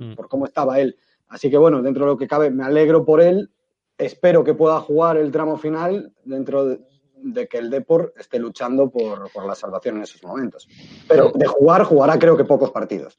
Mm. 0.00 0.14
por 0.14 0.28
cómo 0.28 0.46
estaba 0.46 0.80
él. 0.80 0.96
Así 1.28 1.50
que 1.50 1.58
bueno, 1.58 1.82
dentro 1.82 2.06
de 2.06 2.12
lo 2.12 2.16
que 2.16 2.26
cabe, 2.26 2.50
me 2.50 2.64
alegro 2.64 3.04
por 3.04 3.20
él. 3.20 3.50
Espero 3.98 4.42
que 4.42 4.54
pueda 4.54 4.80
jugar 4.80 5.18
el 5.18 5.30
tramo 5.30 5.58
final 5.58 6.12
dentro 6.24 6.64
de, 6.64 6.80
de 7.16 7.46
que 7.46 7.58
el 7.58 7.68
Depor 7.68 8.14
esté 8.16 8.38
luchando 8.38 8.88
por, 8.90 9.30
por 9.30 9.44
la 9.46 9.54
salvación 9.54 9.96
en 9.98 10.02
esos 10.04 10.22
momentos. 10.24 10.66
Pero 11.06 11.30
de 11.34 11.46
jugar, 11.46 11.84
jugará 11.84 12.18
creo 12.18 12.34
que 12.36 12.44
pocos 12.44 12.70
partidos. 12.70 13.18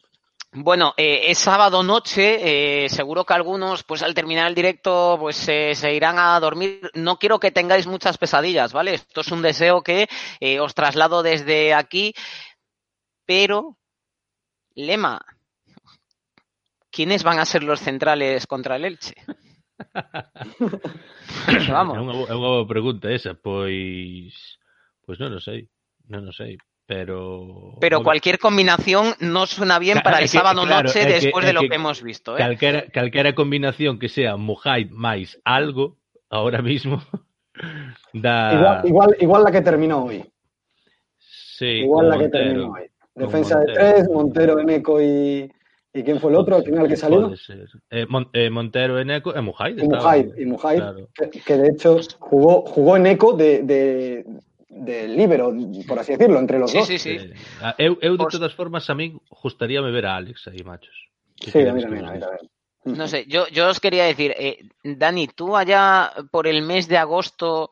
Bueno, 0.53 0.93
eh, 0.97 1.31
es 1.31 1.37
sábado 1.37 1.81
noche, 1.81 2.83
eh, 2.83 2.89
seguro 2.89 3.23
que 3.23 3.33
algunos, 3.33 3.83
pues 3.85 4.03
al 4.03 4.13
terminar 4.13 4.49
el 4.49 4.55
directo, 4.55 5.15
pues 5.17 5.47
eh, 5.47 5.73
se 5.75 5.93
irán 5.93 6.19
a 6.19 6.37
dormir. 6.41 6.91
No 6.93 7.17
quiero 7.17 7.39
que 7.39 7.51
tengáis 7.51 7.87
muchas 7.87 8.17
pesadillas, 8.17 8.73
¿vale? 8.73 8.95
Esto 8.95 9.21
es 9.21 9.31
un 9.31 9.41
deseo 9.41 9.81
que 9.81 10.09
eh, 10.41 10.59
os 10.59 10.75
traslado 10.75 11.23
desde 11.23 11.73
aquí, 11.73 12.13
pero, 13.25 13.77
Lema, 14.75 15.21
¿quiénes 16.89 17.23
van 17.23 17.39
a 17.39 17.45
ser 17.45 17.63
los 17.63 17.79
centrales 17.79 18.45
contra 18.45 18.75
el 18.75 18.83
Elche? 18.83 19.15
Vamos. 21.71 21.97
É 21.97 22.01
unha, 22.01 22.13
é 22.27 22.35
unha 22.35 22.51
boa 22.59 22.67
pregunta 22.67 23.07
esa, 23.07 23.33
pois 23.33 24.35
pois 25.07 25.17
non 25.17 25.31
o 25.31 25.39
sei, 25.39 25.71
non 26.11 26.27
o 26.27 26.33
sei, 26.35 26.59
pero 26.91 27.77
Pero 27.79 28.03
cualquier 28.03 28.37
combinación 28.37 29.15
no 29.21 29.45
suena 29.47 29.79
bien 29.79 30.01
para 30.03 30.19
el 30.19 30.27
sábado 30.27 30.63
claro, 30.65 30.89
noche 30.89 30.99
que- 31.07 31.13
después 31.13 31.45
es 31.45 31.47
de 31.47 31.53
lo 31.53 31.61
que 31.61 31.69
que 31.69 31.75
hemos 31.75 32.03
visto, 32.03 32.37
¿eh? 32.37 32.57
calquera 32.91 33.33
combinación 33.33 33.97
que 33.97 34.09
sea 34.09 34.35
Mujait 34.35 34.91
máis 34.91 35.39
algo 35.45 35.95
ahora 36.29 36.59
mismo 36.61 36.99
da 38.13 38.51
Igual, 38.51 38.81
igual, 38.91 39.09
igual 39.21 39.41
la 39.45 39.51
que 39.55 39.61
terminó 39.61 40.03
hoy. 40.03 40.19
sí, 41.57 41.87
Igual 41.87 42.09
la 42.09 42.17
que 42.19 42.27
terminó 42.27 42.73
hoy. 42.73 42.91
Defensa 43.15 43.59
de 43.59 43.73
tres, 43.73 44.09
Montero, 44.09 44.59
Eneco 44.59 44.99
y. 45.01 45.49
¿Y 45.93 46.03
quién 46.03 46.19
fue 46.21 46.31
el 46.31 46.37
otro 46.37 46.55
al 46.55 46.63
final 46.63 46.87
que 46.87 46.95
salió? 46.95 47.31
Eh, 47.89 48.05
Mon, 48.07 48.29
eh, 48.31 48.49
Montero 48.49 48.97
e 48.99 49.03
Neco 49.03 49.35
e 49.35 49.41
Mujait. 49.41 49.77
Y 49.77 49.87
Mujait, 49.87 50.27
y 50.39 50.45
Claro. 50.79 51.07
que, 51.13 51.29
que 51.39 51.57
de 51.57 51.67
hecho 51.67 51.99
jugó, 52.19 52.63
jugó 52.65 52.95
en 52.95 53.07
eco 53.07 53.33
de, 53.33 53.61
de, 53.63 54.25
de 54.74 55.07
líbero, 55.07 55.53
por 55.88 55.99
así 55.99 56.13
decirlo, 56.13 56.39
entre 56.39 56.57
los 56.57 56.72
Sí, 56.72 56.78
dos. 56.78 56.88
sí, 56.88 56.97
sí. 56.97 57.09
Eh, 57.11 57.34
ah, 57.61 57.76
eu, 57.78 57.97
eu 58.01 58.15
de 58.17 58.26
todas 58.32 58.53
formas 58.53 58.89
a 58.89 58.95
mí 58.95 59.13
gustaríame 59.43 59.91
ver 59.91 60.05
a 60.05 60.15
Alex 60.15 60.47
aí, 60.47 60.63
machos. 60.63 60.95
Sí, 61.39 61.59
a 61.67 61.74
mí 61.74 61.82
también, 61.82 62.05
a 62.05 62.11
mí 62.11 62.19
también. 62.19 62.49
No 62.84 63.07
sé, 63.07 63.26
yo, 63.28 63.47
yo 63.49 63.69
os 63.69 63.80
quería 63.80 64.05
decir, 64.05 64.34
eh, 64.38 64.57
Dani, 64.84 65.28
tú 65.28 65.55
allá 65.55 66.13
por 66.32 66.47
el 66.47 66.63
mes 66.63 66.88
de 66.88 66.97
agosto, 66.97 67.69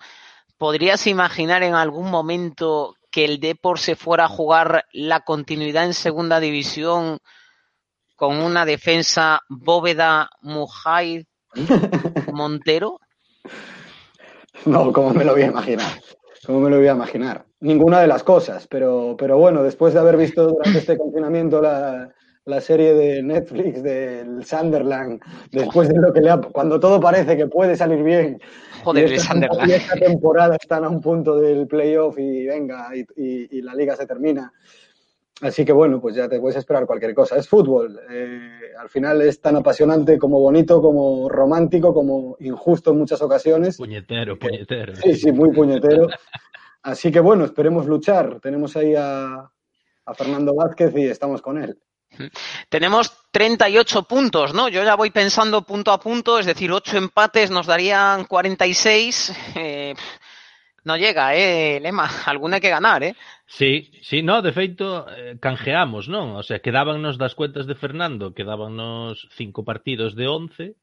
¿podrías 0.58 1.08
imaginar 1.08 1.64
en 1.64 1.74
algún 1.74 2.12
momento 2.12 2.96
que 3.10 3.26
el 3.26 3.40
Depor 3.40 3.80
se 3.80 3.96
fuera 3.96 4.26
a 4.26 4.30
jugar 4.30 4.86
la 4.94 5.22
continuidad 5.22 5.86
en 5.86 5.94
segunda 5.96 6.40
división 6.40 7.18
con 8.16 8.38
una 8.38 8.66
defensa 8.66 9.42
Bóveda, 9.50 10.30
Mujay, 10.42 11.26
Montero? 12.34 13.00
No, 14.66 14.92
como 14.92 15.14
me 15.14 15.24
lo 15.24 15.32
voy 15.34 15.44
a 15.44 15.48
imaginar. 15.48 15.88
¿Cómo 16.46 16.60
me 16.62 16.70
lo 16.70 16.78
voy 16.78 16.88
a 16.88 16.94
imaginar? 16.94 17.46
Ninguna 17.60 18.00
de 18.02 18.08
las 18.08 18.24
cosas, 18.24 18.68
pero, 18.68 19.16
pero 19.18 19.38
bueno, 19.38 19.62
después 19.64 19.94
de 19.94 20.00
haber 20.00 20.18
visto 20.18 20.48
durante 20.48 20.80
este 20.80 20.98
confinamiento 20.98 21.62
la, 21.62 22.10
la 22.46 22.62
serie 22.62 22.94
de 22.94 23.22
Netflix 23.22 23.84
del 23.84 24.46
Sunderland, 24.46 25.20
después 25.52 25.90
de 25.90 26.00
lo 26.00 26.14
que 26.14 26.22
le 26.22 26.30
ha... 26.30 26.38
Cuando 26.40 26.80
todo 26.80 27.00
parece 27.00 27.36
que 27.36 27.48
puede 27.48 27.76
salir 27.76 28.02
bien, 28.04 28.40
Joder, 28.84 29.04
y 29.04 29.08
el 29.08 29.14
esta, 29.16 29.34
Sunderland. 29.34 29.70
y 29.70 29.74
esta 29.74 29.96
temporada 29.96 30.56
están 30.56 30.86
a 30.86 30.90
un 30.90 31.02
punto 31.02 31.36
del 31.38 31.68
playoff 31.68 32.18
y 32.18 32.46
venga, 32.46 32.88
y, 32.96 33.02
y- 33.22 33.58
y 33.58 33.62
la 33.62 33.76
liga 33.76 33.96
se 33.98 34.06
termina. 34.08 34.54
Así 35.42 35.64
que 35.64 35.72
bueno, 35.72 36.02
pues 36.02 36.16
ya 36.16 36.28
te 36.28 36.40
puedes 36.40 36.58
esperar 36.58 36.86
cualquier 36.86 37.14
cosa. 37.14 37.38
Es 37.38 37.48
fútbol. 37.48 38.00
Eh, 38.10 38.74
al 38.78 38.90
final 38.90 39.22
es 39.22 39.40
tan 39.40 39.56
apasionante 39.56 40.18
como 40.18 40.40
bonito, 40.40 40.82
como 40.82 41.30
romántico, 41.30 41.94
como 41.94 42.36
injusto 42.40 42.92
en 42.92 42.98
muchas 42.98 43.22
ocasiones. 43.22 43.78
Puñetero, 43.78 44.38
puñetero. 44.38 44.96
Sí, 44.96 45.16
sí, 45.16 45.32
muy 45.32 45.54
puñetero. 45.54 46.08
Así 46.84 47.12
que 47.12 47.20
bueno, 47.20 47.46
esperemos 47.46 47.86
luchar. 47.86 48.40
Tenemos 48.42 48.76
ahí 48.76 48.96
a, 48.96 49.50
a 50.06 50.14
Fernando 50.14 50.54
Vázquez 50.56 50.94
y 50.98 51.06
estamos 51.06 51.42
con 51.42 51.62
él. 51.64 51.80
Tenemos 52.70 53.14
38 53.32 54.04
puntos, 54.04 54.54
¿no? 54.54 54.68
Yo 54.68 54.84
ya 54.84 54.96
voy 54.96 55.12
pensando 55.12 55.62
punto 55.62 55.92
a 55.92 56.00
punto, 56.00 56.40
es 56.40 56.46
decir, 56.46 56.72
8 56.72 56.98
empates 56.98 57.52
nos 57.52 57.68
darían 57.68 58.26
46. 58.26 59.34
Eh, 59.56 59.94
no 60.84 60.98
llega, 60.98 61.36
eh, 61.36 61.80
Lema. 61.80 62.08
Alguna 62.26 62.56
hay 62.56 62.62
que 62.62 62.70
ganar, 62.70 63.04
eh. 63.04 63.16
Sí, 63.46 63.92
sí, 64.02 64.22
no, 64.22 64.42
de 64.42 64.54
feito, 64.54 65.08
eh, 65.10 65.38
canjeamos, 65.40 66.08
non? 66.08 66.38
O 66.38 66.44
sea, 66.44 66.62
quedábanos 66.62 67.18
das 67.18 67.34
cuentas 67.34 67.66
de 67.66 67.74
Fernando, 67.74 68.38
quedábanos 68.38 69.28
cinco 69.34 69.66
partidos 69.66 70.14
de 70.14 70.30
11, 70.30 70.78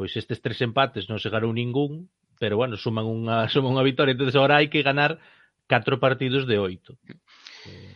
pois 0.00 0.16
estes 0.16 0.40
tres 0.40 0.64
empates 0.64 1.12
non 1.12 1.20
se 1.20 1.28
garou 1.28 1.52
ningún, 1.52 2.08
pero 2.40 2.56
bueno, 2.56 2.80
suman 2.80 3.04
unha, 3.04 3.46
suman 3.52 3.76
unha 3.76 3.84
vitória, 3.84 4.16
entonces 4.16 4.34
ahora 4.34 4.58
hai 4.58 4.72
que 4.72 4.80
ganar 4.80 5.20
catro 5.68 6.00
partidos 6.00 6.48
de 6.48 6.56
oito. 6.56 6.96
Eh, 7.68 7.94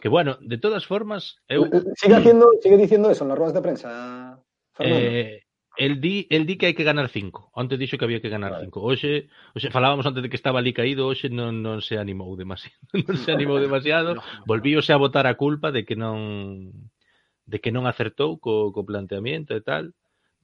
que 0.00 0.08
bueno, 0.08 0.40
de 0.40 0.58
todas 0.58 0.88
formas, 0.88 1.36
eu... 1.46 1.68
Sigue, 1.94 2.16
haciendo, 2.16 2.50
sigue 2.58 2.80
diciendo 2.80 3.12
eso 3.12 3.24
en 3.24 3.30
las 3.30 3.38
ruedas 3.38 3.54
de 3.54 3.62
prensa, 3.62 4.40
Fernando. 4.72 5.06
Eh, 5.06 5.45
el 5.76 6.00
di, 6.00 6.26
el 6.30 6.46
di 6.46 6.56
que 6.56 6.66
hai 6.66 6.74
que 6.74 6.84
ganar 6.84 7.08
cinco. 7.08 7.50
Onte 7.52 7.76
dixo 7.76 7.98
que 8.00 8.04
había 8.04 8.20
que 8.20 8.32
ganar 8.32 8.56
cinco. 8.60 8.80
Hoxe, 8.80 9.28
hoxe 9.52 9.68
falábamos 9.70 10.06
antes 10.06 10.22
de 10.22 10.28
que 10.28 10.36
estaba 10.36 10.58
ali 10.58 10.72
caído, 10.72 11.06
hoxe 11.08 11.28
non, 11.28 11.60
non 11.60 11.84
se 11.84 12.00
animou 12.00 12.32
demasiado. 12.36 12.80
non 13.06 13.16
se 13.20 13.30
animou 13.32 13.60
demasiado. 13.66 14.16
Volvíose 14.48 14.92
a 14.92 15.00
botar 15.00 15.28
a 15.28 15.36
culpa 15.36 15.70
de 15.70 15.84
que 15.84 15.96
non 15.96 16.72
de 17.46 17.58
que 17.60 17.70
non 17.70 17.86
acertou 17.86 18.40
co, 18.40 18.72
co 18.72 18.88
planteamiento 18.88 19.54
e 19.54 19.62
tal. 19.62 19.92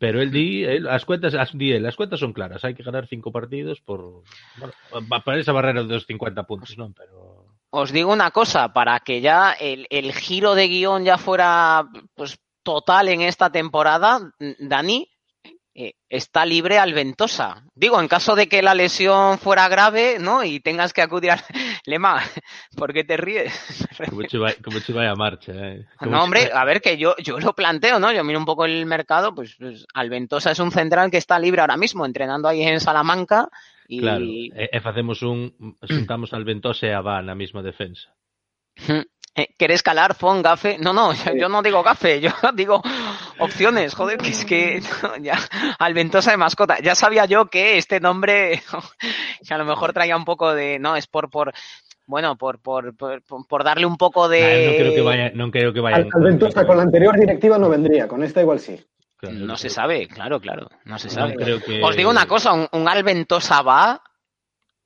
Pero 0.03 0.19
el 0.19 0.35
di, 0.35 0.67
el, 0.67 0.91
as 0.91 1.07
cuentas, 1.07 1.33
as, 1.39 1.55
di 1.55 1.71
el, 1.73 1.87
as 1.87 1.95
cuentas 1.95 2.19
son 2.19 2.35
claras, 2.35 2.67
hai 2.67 2.75
que 2.75 2.83
ganar 2.83 3.07
cinco 3.07 3.31
partidos 3.31 3.79
por 3.79 4.27
bueno, 4.59 4.75
para 5.23 5.39
esa 5.39 5.55
barrera 5.55 5.87
dos 5.87 6.11
50 6.11 6.43
puntos, 6.43 6.75
non? 6.75 6.91
Pero 6.91 7.47
os 7.71 7.89
digo 7.95 8.13
una 8.13 8.35
cosa, 8.35 8.75
para 8.75 8.99
que 9.01 9.23
ya 9.23 9.55
el, 9.55 9.87
el 9.89 10.13
giro 10.13 10.59
de 10.59 10.69
guion 10.69 11.07
ya 11.07 11.17
fuera 11.17 11.87
pues 12.19 12.37
total 12.63 13.09
en 13.09 13.23
esta 13.23 13.51
temporada, 13.51 14.35
Dani, 14.59 15.09
eh, 15.75 15.95
está 16.11 16.45
libre 16.45 16.79
Alventosa. 16.79 17.65
Digo, 17.75 17.99
en 17.99 18.09
caso 18.09 18.37
de 18.37 18.47
que 18.47 18.61
la 18.61 18.75
lesión 18.75 19.39
fuera 19.39 19.69
grave, 19.69 20.19
¿no? 20.21 20.45
Y 20.45 20.61
tengas 20.61 20.93
que 20.93 21.01
acudir 21.01 21.31
al 21.31 21.41
Lema, 21.87 22.23
¿por 22.77 22.93
qué 22.93 23.05
te 23.05 23.17
ríes? 23.17 23.87
como 24.63 24.79
vaya 24.95 25.11
a 25.13 25.17
marcha, 25.17 25.53
eh. 25.53 25.87
No, 26.03 26.23
hombre, 26.23 26.51
a 26.53 26.65
ver, 26.65 26.83
que 26.83 26.99
yo, 26.99 27.17
yo 27.17 27.39
lo 27.39 27.55
planteo, 27.55 27.99
¿no? 27.99 28.13
Yo 28.13 28.23
miro 28.23 28.39
un 28.39 28.45
poco 28.45 28.67
el 28.67 28.85
mercado, 28.85 29.35
pues, 29.35 29.57
pues 29.59 29.87
Alventosa 29.95 30.51
es 30.51 30.59
un 30.59 30.73
central 30.73 31.11
que 31.11 31.17
está 31.17 31.39
libre 31.39 31.63
ahora 31.63 31.79
mismo, 31.79 32.05
entrenando 32.05 32.49
ahí 32.49 32.63
en 32.63 32.81
Salamanca. 32.81 33.49
Y... 33.89 34.01
Claro, 34.01 34.25
e, 34.25 34.69
e 34.73 34.81
facemos 34.81 35.23
un, 35.23 35.77
xuntamos 35.89 36.33
Alventosa 36.33 36.87
e 36.87 36.93
a 36.93 37.01
Va 37.01 37.23
na 37.25 37.35
mesma 37.35 37.63
defensa. 37.65 38.13
Eh, 39.35 39.49
¿Querés 39.59 39.83
calar, 39.83 40.15
Fon, 40.15 40.43
Gafe? 40.43 40.77
No, 40.79 40.93
no, 40.93 41.15
yo, 41.15 41.33
yo, 41.35 41.49
no 41.49 41.63
digo 41.63 41.83
Gafe, 41.83 42.21
yo 42.21 42.31
digo 42.55 42.83
opciones, 43.39 43.95
joder, 43.95 44.19
que 44.19 44.29
es 44.29 44.45
que 44.45 44.81
no, 45.03 45.17
ya, 45.17 45.39
Alventosa 45.79 46.31
de 46.31 46.37
mascota. 46.37 46.79
Ya 46.81 46.95
sabía 46.95 47.25
yo 47.25 47.47
que 47.47 47.79
este 47.79 48.01
nombre, 48.01 48.63
que 49.47 49.55
a 49.55 49.59
lo 49.59 49.65
mejor 49.65 49.93
traía 49.93 50.17
un 50.17 50.25
poco 50.25 50.55
de, 50.55 50.79
no, 50.79 50.97
es 50.97 51.07
por, 51.07 51.31
por, 51.31 51.53
bueno, 52.07 52.37
por, 52.37 52.61
por, 52.61 52.97
por, 52.97 53.23
por 53.23 53.65
darle 53.65 53.87
un 53.87 53.97
poco 53.97 54.29
de... 54.29 54.67
No 54.67 54.77
creo 54.77 54.95
que 54.95 55.03
vaya, 55.03 55.31
no 55.35 55.51
creo 55.51 55.73
que 55.73 55.81
vaya. 55.81 56.07
Alventosa 56.13 56.67
con 56.67 56.77
la 56.77 56.83
anterior 56.83 57.19
directiva 57.19 57.59
no 57.59 57.69
vendría, 57.69 58.09
con 58.09 58.23
esta 58.23 58.41
igual 58.41 58.61
sí. 58.61 58.81
Claro, 59.17 59.37
no 59.37 59.57
se 59.57 59.69
sabe, 59.69 60.09
claro, 60.09 60.41
claro, 60.41 60.69
no 60.85 60.99
se 60.99 61.09
sabe. 61.09 61.35
No, 61.35 61.45
creo 61.45 61.61
que... 61.63 61.81
Os 61.83 61.97
digo 61.97 62.11
una 62.11 62.27
cosa, 62.27 62.53
un, 62.53 62.67
un 62.73 62.89
Alventosa 62.89 63.63
va 63.63 64.03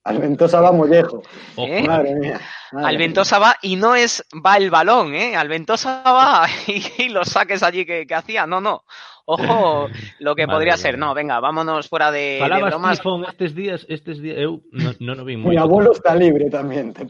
Alventosa 0.07 0.61
va 0.61 0.73
mollejo. 0.73 1.23
¿Eh? 1.57 1.85
Madre 1.87 2.15
mía. 2.15 2.41
Madre 2.73 2.89
Alventosa 2.89 3.39
va 3.39 3.57
y 3.61 3.77
no 3.77 3.95
es 3.97 4.25
va 4.45 4.57
el 4.57 4.71
balón, 4.71 5.15
¿eh? 5.15 5.37
Alventosa 5.37 6.03
va 6.05 6.47
y, 6.67 6.85
y 6.99 7.09
los 7.09 7.29
saques 7.29 7.63
allí 7.63 7.85
que, 7.85 8.07
que, 8.07 8.15
hacía. 8.15 8.47
No, 8.47 8.61
no. 8.61 8.85
Ojo, 9.27 9.89
lo 10.21 10.35
que 10.35 10.47
Madre 10.47 10.55
podría 10.57 10.75
mía. 10.75 10.83
ser. 10.83 10.99
No, 10.99 11.13
venga, 11.13 11.41
vámonos 11.41 11.89
fuera 11.89 12.11
de, 12.11 12.39
de 12.41 12.63
bromas. 12.63 12.99
Tifón 12.99 13.25
estes 13.27 13.55
días, 13.55 13.85
estes 13.91 14.23
días, 14.23 14.39
eu 14.39 14.63
non, 14.71 14.95
non 15.03 15.19
o 15.21 15.25
vin 15.27 15.43
Mi 15.43 15.59
abuelo 15.59 15.91
está 15.91 16.15
libre 16.15 16.47
tamén. 16.49 16.95
Te 16.95 17.03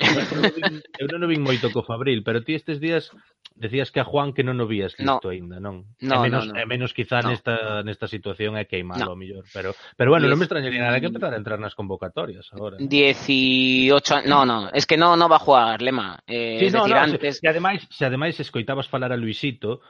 eu 0.99 1.07
non 1.13 1.21
o 1.23 1.29
vin 1.29 1.45
moito 1.45 1.69
co 1.71 1.85
Fabril, 1.85 2.25
pero 2.25 2.41
ti 2.41 2.57
estes 2.57 2.81
días 2.81 3.13
decías 3.57 3.89
que 3.93 4.01
a 4.01 4.05
Juan 4.05 4.33
que 4.37 4.45
non 4.45 4.57
o 4.61 4.67
vías 4.69 4.93
No. 5.01 5.17
listo 5.21 5.29
aínda, 5.33 5.57
non? 5.61 5.89
No, 6.05 6.21
é 6.21 6.29
menos, 6.29 6.45
no, 6.49 6.53
no. 6.53 6.61
é 6.61 6.65
menos 6.69 6.91
quizá 6.93 7.21
No. 7.25 7.33
nesta, 7.33 7.81
nesta 7.85 8.05
situación 8.09 8.57
é 8.61 8.65
queimalo 8.69 9.01
No. 9.01 9.13
no. 9.13 9.21
mellor, 9.21 9.45
pero 9.53 9.73
pero 9.97 10.09
bueno, 10.13 10.25
Diez- 10.29 10.33
non 10.33 10.41
me 10.41 10.45
extrañaría 10.49 10.83
nada 10.89 11.01
que 11.01 11.09
empezar 11.09 11.33
a 11.33 11.41
entrar 11.41 11.61
nas 11.61 11.73
convocatorias 11.77 12.49
agora. 12.53 12.77
18 12.81 14.23
No, 14.27 14.45
no, 14.45 14.69
es 14.73 14.85
que 14.87 14.97
no, 14.97 15.17
no 15.17 15.29
va 15.29 15.37
a 15.37 15.45
jugar, 15.45 15.81
Lema. 15.83 16.21
Eh, 16.27 16.57
Sí, 16.61 16.67
es 16.67 16.73
no, 16.73 16.81
decir, 16.85 16.97
no, 16.97 17.01
antes. 17.03 17.35
se, 17.37 17.41
se 17.41 17.49
ademais, 17.49 17.87
se 17.91 18.05
ademais 18.05 18.41
escoitabas 18.41 18.89
falar 18.89 19.13
a 19.13 19.17
Luisito, 19.17 19.81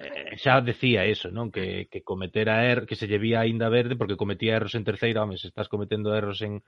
eh, 0.00 0.36
xa 0.40 0.60
decía 0.60 1.04
eso, 1.04 1.30
non? 1.30 1.52
Que, 1.52 1.86
que 1.90 2.02
cometera 2.02 2.64
er, 2.66 2.86
que 2.88 2.96
se 2.96 3.06
lle 3.06 3.22
vía 3.22 3.44
aínda 3.44 3.68
verde 3.68 3.96
porque 3.96 4.18
cometía 4.18 4.56
erros 4.56 4.74
en 4.74 4.84
terceira, 4.84 5.22
home, 5.22 5.36
se 5.38 5.48
estás 5.48 5.68
cometendo 5.68 6.14
erros 6.14 6.42
en 6.42 6.62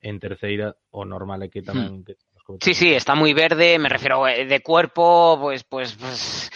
en 0.00 0.20
terceira, 0.20 0.76
o 0.92 1.04
normal 1.04 1.42
é 1.42 1.48
que 1.48 1.64
tamén 1.64 2.04
que. 2.04 2.14
Hmm. 2.14 2.62
Sí, 2.62 2.78
sí, 2.78 2.94
está 2.94 3.18
muy 3.18 3.34
verde, 3.34 3.74
me 3.74 3.88
refiero 3.88 4.22
eh, 4.28 4.46
de 4.46 4.62
cuerpo, 4.62 5.34
pues, 5.40 5.64
pues, 5.64 5.98
pues, 5.98 6.46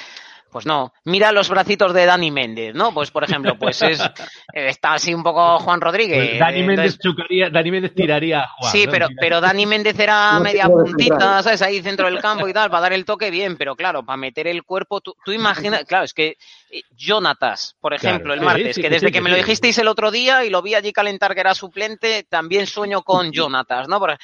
pues 0.51 0.67
no. 0.67 0.93
Mira 1.05 1.33
los 1.33 1.49
bracitos 1.49 1.95
de 1.95 2.05
Dani 2.07 2.31
Méndez, 2.31 2.75
¿no? 2.75 2.93
Pues, 2.93 3.11
por 3.11 3.25
ejemplo, 3.25 3.57
pues 3.59 3.81
es, 3.83 4.01
eh, 4.55 4.69
está 4.69 4.95
así 4.95 5.15
un 5.15 5.23
poco 5.23 5.59
Juan 5.61 5.81
Rodríguez. 5.81 6.29
Pues 6.31 6.39
Dani 6.41 6.63
Méndez 6.63 6.95
entonces- 6.95 7.01
chocaría, 7.03 7.51
Dani 7.51 7.71
Méndez 7.71 7.95
tiraría 7.95 8.41
a 8.41 8.49
Juan. 8.49 8.73
Sí, 8.73 8.87
¿no? 8.87 8.93
pero, 8.93 9.09
pero 9.19 9.41
Dani 9.41 9.67
Méndez 9.67 9.99
era 9.99 10.33
No 10.35 10.41
media 10.41 10.67
puntita. 10.67 11.43
¿sabes? 11.43 11.63
Ahí 11.63 11.81
centro 11.83 12.07
del 12.07 12.21
campo 12.21 12.49
y 12.49 12.53
tal, 12.53 12.71
para 12.71 12.83
dar 12.83 12.93
el 12.93 13.05
toque 13.05 13.31
bien, 13.31 13.57
pero 13.57 13.77
claro, 13.77 14.05
para 14.05 14.17
meter 14.17 14.47
el 14.47 14.63
cuerpo, 14.65 15.01
tú, 15.01 15.15
tú 15.25 15.33
imaginas, 15.33 15.85
claro, 15.87 16.05
es 16.05 16.15
que 16.15 16.37
eh, 16.71 16.83
Jonatas, 16.97 17.77
por 17.81 17.95
ejemplo, 17.95 18.35
Claro, 18.35 18.35
el 18.35 18.41
martes, 18.47 18.77
sí, 18.77 18.83
que 18.83 18.89
que 18.89 18.95
desde 18.95 19.07
sí, 19.09 19.13
que 19.13 19.19
que 19.19 19.23
me 19.23 19.31
lo 19.31 19.37
sí. 19.37 19.43
dijisteis 19.43 19.79
el 19.79 19.89
otro 19.89 20.11
día 20.11 20.45
y 20.45 20.51
lo 20.51 20.63
vi 20.63 20.75
allí 20.75 20.93
calentar 20.93 21.35
que 21.35 21.41
era 21.41 21.55
suplente, 21.55 22.25
también 22.29 22.67
sueño 22.67 23.03
con 23.03 23.31
Jonatas, 23.33 23.89
¿no? 23.89 23.99
Porque 23.99 24.17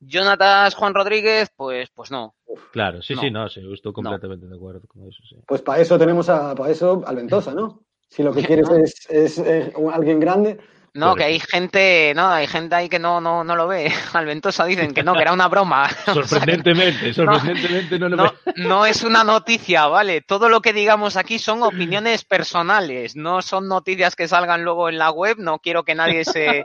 Jonatas, 0.00 0.74
Juan 0.74 0.94
Rodríguez, 0.94 1.50
pues, 1.56 1.90
pues 1.90 2.10
no. 2.10 2.34
Claro, 2.72 3.02
sí, 3.02 3.14
No. 3.14 3.20
sí, 3.20 3.30
no, 3.30 3.48
sí, 3.48 3.60
eu 3.60 3.74
estou 3.74 3.92
completamente 3.92 4.46
de 4.46 4.54
acuerdo 4.54 4.86
con 4.86 5.02
eso, 5.08 5.22
sí. 5.28 5.36
Pues 5.46 5.62
para 5.62 5.80
eso 5.80 5.98
tenemos 5.98 6.28
a 6.28 6.54
para 6.54 6.70
eso 6.70 7.02
Alventosa, 7.06 7.52
¿no? 7.54 7.82
Si 8.08 8.22
lo 8.22 8.32
que 8.32 8.42
quieres 8.46 8.68
es, 8.70 9.06
es, 9.10 9.38
eh, 9.38 9.72
alguien 9.92 10.20
grande, 10.20 10.58
No, 10.94 11.14
que 11.14 11.24
hay 11.24 11.40
gente, 11.40 12.12
no, 12.16 12.28
hay 12.28 12.46
gente 12.46 12.74
ahí 12.74 12.88
que 12.88 12.98
no, 12.98 13.20
no, 13.20 13.44
no 13.44 13.54
lo 13.56 13.68
ve. 13.68 13.90
Alventosa 14.12 14.64
dicen 14.64 14.92
que 14.94 15.02
no, 15.02 15.14
que 15.14 15.22
era 15.22 15.32
una 15.32 15.48
broma. 15.48 15.88
O 16.08 16.12
sea, 16.14 16.14
que- 16.22 16.28
Sorprendentemente, 16.28 17.12
sorprendentemente 17.14 17.98
no, 17.98 18.08
lo 18.08 18.16
No, 18.16 18.22
veo. 18.24 18.54
no 18.56 18.86
es 18.86 19.02
una 19.04 19.22
noticia, 19.24 19.86
¿vale? 19.86 20.20
Todo 20.22 20.48
lo 20.48 20.60
que 20.60 20.72
digamos 20.72 21.16
aquí 21.16 21.38
son 21.38 21.62
opiniones 21.62 22.24
personales, 22.24 23.14
no 23.16 23.42
son 23.42 23.68
noticias 23.68 24.16
que 24.16 24.28
salgan 24.28 24.64
luego 24.64 24.88
en 24.88 24.98
la 24.98 25.10
web, 25.10 25.36
no 25.38 25.58
quiero 25.58 25.84
que 25.84 25.94
nadie 25.94 26.24
se, 26.24 26.64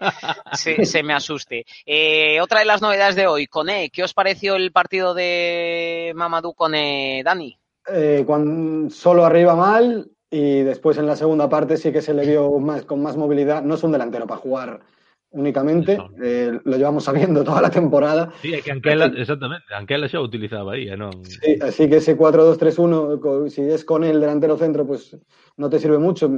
se, 0.53 0.86
se 0.86 1.03
me 1.03 1.13
asuste. 1.13 1.65
Eh, 1.86 2.39
otra 2.41 2.59
de 2.59 2.65
las 2.65 2.82
novedades 2.82 3.15
de 3.15 3.28
hoy, 3.28 3.47
Cone, 3.47 3.89
¿qué 3.91 4.03
os 4.03 4.13
pareció 4.13 4.55
el 4.55 4.71
partido 4.71 5.13
de 5.13 6.11
Mamadou 6.15 6.53
Cone, 6.53 7.21
Dani? 7.24 7.57
eh, 7.91 8.24
cuando 8.26 8.89
solo 8.89 9.26
arriba 9.26 9.55
mal 9.55 10.07
y 10.34 10.63
después 10.63 10.97
en 10.97 11.05
la 11.05 11.15
segunda 11.15 11.47
parte 11.47 11.77
sí 11.77 11.91
que 11.93 12.01
se 12.01 12.13
le 12.13 12.25
vio 12.25 12.57
más, 12.59 12.84
con 12.89 12.99
más 13.05 13.15
movilidad. 13.15 13.61
No 13.63 13.75
es 13.75 13.84
un 13.84 13.91
delantero 13.91 14.25
para 14.25 14.41
jugar 14.41 14.79
únicamente, 15.29 15.97
No. 15.97 16.09
eh, 16.23 16.59
lo 16.63 16.77
llevamos 16.77 17.03
sabiendo 17.05 17.43
toda 17.43 17.61
la 17.61 17.69
temporada. 17.69 18.31
Sí, 18.41 18.53
é 18.53 18.61
que 18.61 18.71
Anquela, 18.71 19.05
exactamente, 19.17 19.65
Anquela 19.73 20.05
o 20.05 20.21
utilizaba 20.25 20.77
eh, 20.77 20.97
non? 20.97 21.13
Sí, 21.25 21.57
así 21.61 21.89
que 21.89 21.97
ese 21.97 22.13
4-2-3-1, 22.17 23.19
co- 23.19 23.49
si 23.49 23.61
es 23.61 23.86
con 23.86 24.03
el 24.03 24.19
delantero 24.21 24.57
centro, 24.57 24.86
pues 24.86 25.17
no 25.57 25.69
te 25.69 25.77
sirve 25.79 25.97
mucho. 25.97 26.29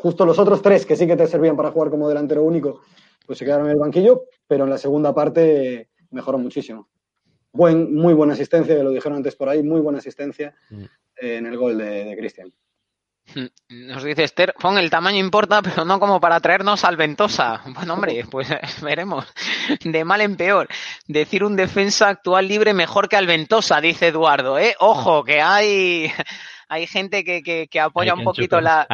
Justo 0.00 0.24
los 0.24 0.38
otros 0.38 0.60
tres 0.62 0.86
que 0.86 0.96
sí 0.96 1.06
que 1.06 1.16
te 1.16 1.26
servían 1.26 1.56
para 1.56 1.70
jugar 1.72 1.90
como 1.90 2.08
delantero 2.08 2.42
único, 2.42 2.80
pues 3.26 3.38
se 3.38 3.44
quedaron 3.44 3.66
en 3.66 3.72
el 3.72 3.78
banquillo, 3.78 4.24
pero 4.46 4.64
en 4.64 4.70
la 4.70 4.78
segunda 4.78 5.12
parte 5.14 5.88
mejoró 6.10 6.38
muchísimo. 6.38 6.88
Buen, 7.52 7.94
muy 7.94 8.14
buena 8.14 8.32
asistencia, 8.34 8.76
lo 8.82 8.90
dijeron 8.92 9.16
antes 9.18 9.36
por 9.36 9.48
ahí, 9.48 9.62
muy 9.62 9.80
buena 9.80 9.98
asistencia 10.00 10.54
Mm. 10.70 10.84
eh, 11.20 11.36
en 11.36 11.46
el 11.46 11.56
gol 11.56 11.76
de, 11.76 12.04
de 12.04 12.16
Cristian. 12.16 12.52
Nos 13.68 14.02
dice 14.02 14.24
Esther, 14.24 14.54
Fon, 14.58 14.78
el 14.78 14.90
tamaño 14.90 15.18
importa, 15.18 15.60
pero 15.62 15.84
no 15.84 16.00
como 16.00 16.20
para 16.20 16.40
traernos 16.40 16.84
al 16.84 16.96
Ventosa. 16.96 17.62
Bueno, 17.66 17.94
hombre, 17.94 18.24
pues 18.30 18.48
veremos. 18.82 19.26
De 19.84 20.04
mal 20.04 20.20
en 20.20 20.36
peor. 20.36 20.68
Decir 21.06 21.44
un 21.44 21.56
defensa 21.56 22.08
actual 22.08 22.48
libre 22.48 22.74
mejor 22.74 23.08
que 23.08 23.16
al 23.16 23.26
Ventosa, 23.26 23.80
dice 23.80 24.08
Eduardo, 24.08 24.58
¿eh? 24.58 24.74
Ojo, 24.80 25.24
que 25.24 25.40
hay, 25.40 26.10
hay 26.68 26.86
gente 26.86 27.24
que, 27.24 27.42
que, 27.42 27.68
que 27.68 27.80
apoya 27.80 28.14
un 28.14 28.24
poquito 28.24 28.60
la, 28.60 28.86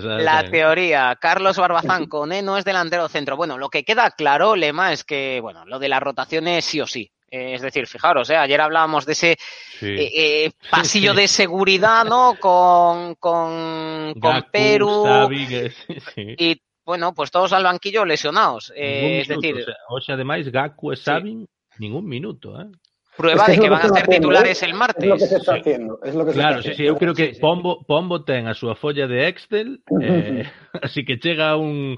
sabes? 0.00 0.24
la 0.24 0.44
teoría. 0.50 1.16
Carlos 1.20 1.56
Barbazán, 1.56 2.06
Coné 2.06 2.42
no 2.42 2.58
es 2.58 2.64
delantero 2.64 3.08
centro. 3.08 3.36
Bueno, 3.36 3.58
lo 3.58 3.70
que 3.70 3.84
queda 3.84 4.10
claro, 4.10 4.56
Lema, 4.56 4.92
es 4.92 5.04
que, 5.04 5.40
bueno, 5.40 5.64
lo 5.64 5.78
de 5.78 5.88
las 5.88 6.02
rotaciones 6.02 6.64
sí 6.64 6.80
o 6.80 6.86
sí. 6.86 7.10
Eh, 7.30 7.54
es 7.54 7.62
decir, 7.62 7.86
fijaros, 7.86 8.30
eh, 8.30 8.36
ayer 8.36 8.60
hablábamos 8.60 9.04
de 9.04 9.12
ese 9.12 9.36
Sí. 9.80 9.86
eh, 9.86 10.10
eh, 10.46 10.50
pasillo 10.70 11.12
de 11.14 11.26
seguridad, 11.28 12.04
¿no? 12.04 12.36
Con, 12.40 13.14
con, 13.16 14.14
con 14.14 14.20
Gaku, 14.32 14.50
Perú 14.52 15.04
sí. 16.14 16.34
y, 16.38 16.62
bueno, 16.84 17.12
pues 17.12 17.30
todos 17.32 17.52
al 17.52 17.64
banquillo 17.64 18.04
lesionados. 18.04 18.72
Eh, 18.76 19.20
es 19.22 19.28
minuto, 19.28 19.40
decir, 19.48 19.74
o 19.88 20.00
sea, 20.00 20.14
ademais, 20.14 20.48
Gaku 20.50 20.92
e 20.92 20.96
Xavi, 20.96 21.46
ningún 21.78 22.06
minuto, 22.06 22.60
eh? 22.60 22.70
prueba 23.16 23.46
Es 23.46 23.46
que 23.46 23.52
de 23.56 23.60
que 23.62 23.70
van 23.70 23.80
que 23.80 23.86
a 23.86 23.90
ser 23.90 24.06
titulares 24.08 24.62
el 24.62 24.70
Es 24.70 24.76
lo 24.76 24.86
que 24.86 25.00
se 25.00 25.08
martes. 25.16 25.32
está 25.32 25.52
Sí. 25.54 25.60
haciendo. 25.60 25.98
Es 26.04 26.14
lo 26.14 26.24
que 26.26 26.32
se 26.32 26.38
Claro, 26.38 26.58
está 26.60 26.70
sí, 26.70 26.76
sí, 26.76 26.84
eu 26.86 26.96
creo 26.96 27.14
que 27.14 27.28
Sí, 27.28 27.34
sí. 27.34 27.40
Pombo, 27.40 27.82
Pombo 27.88 28.22
ten 28.22 28.46
a 28.46 28.54
súa 28.54 28.76
folla 28.76 29.08
de 29.08 29.26
Excel, 29.26 29.80
eh, 30.00 30.44
así 30.84 31.02
que 31.04 31.18
chega 31.18 31.50
a 31.50 31.56
un 31.56 31.96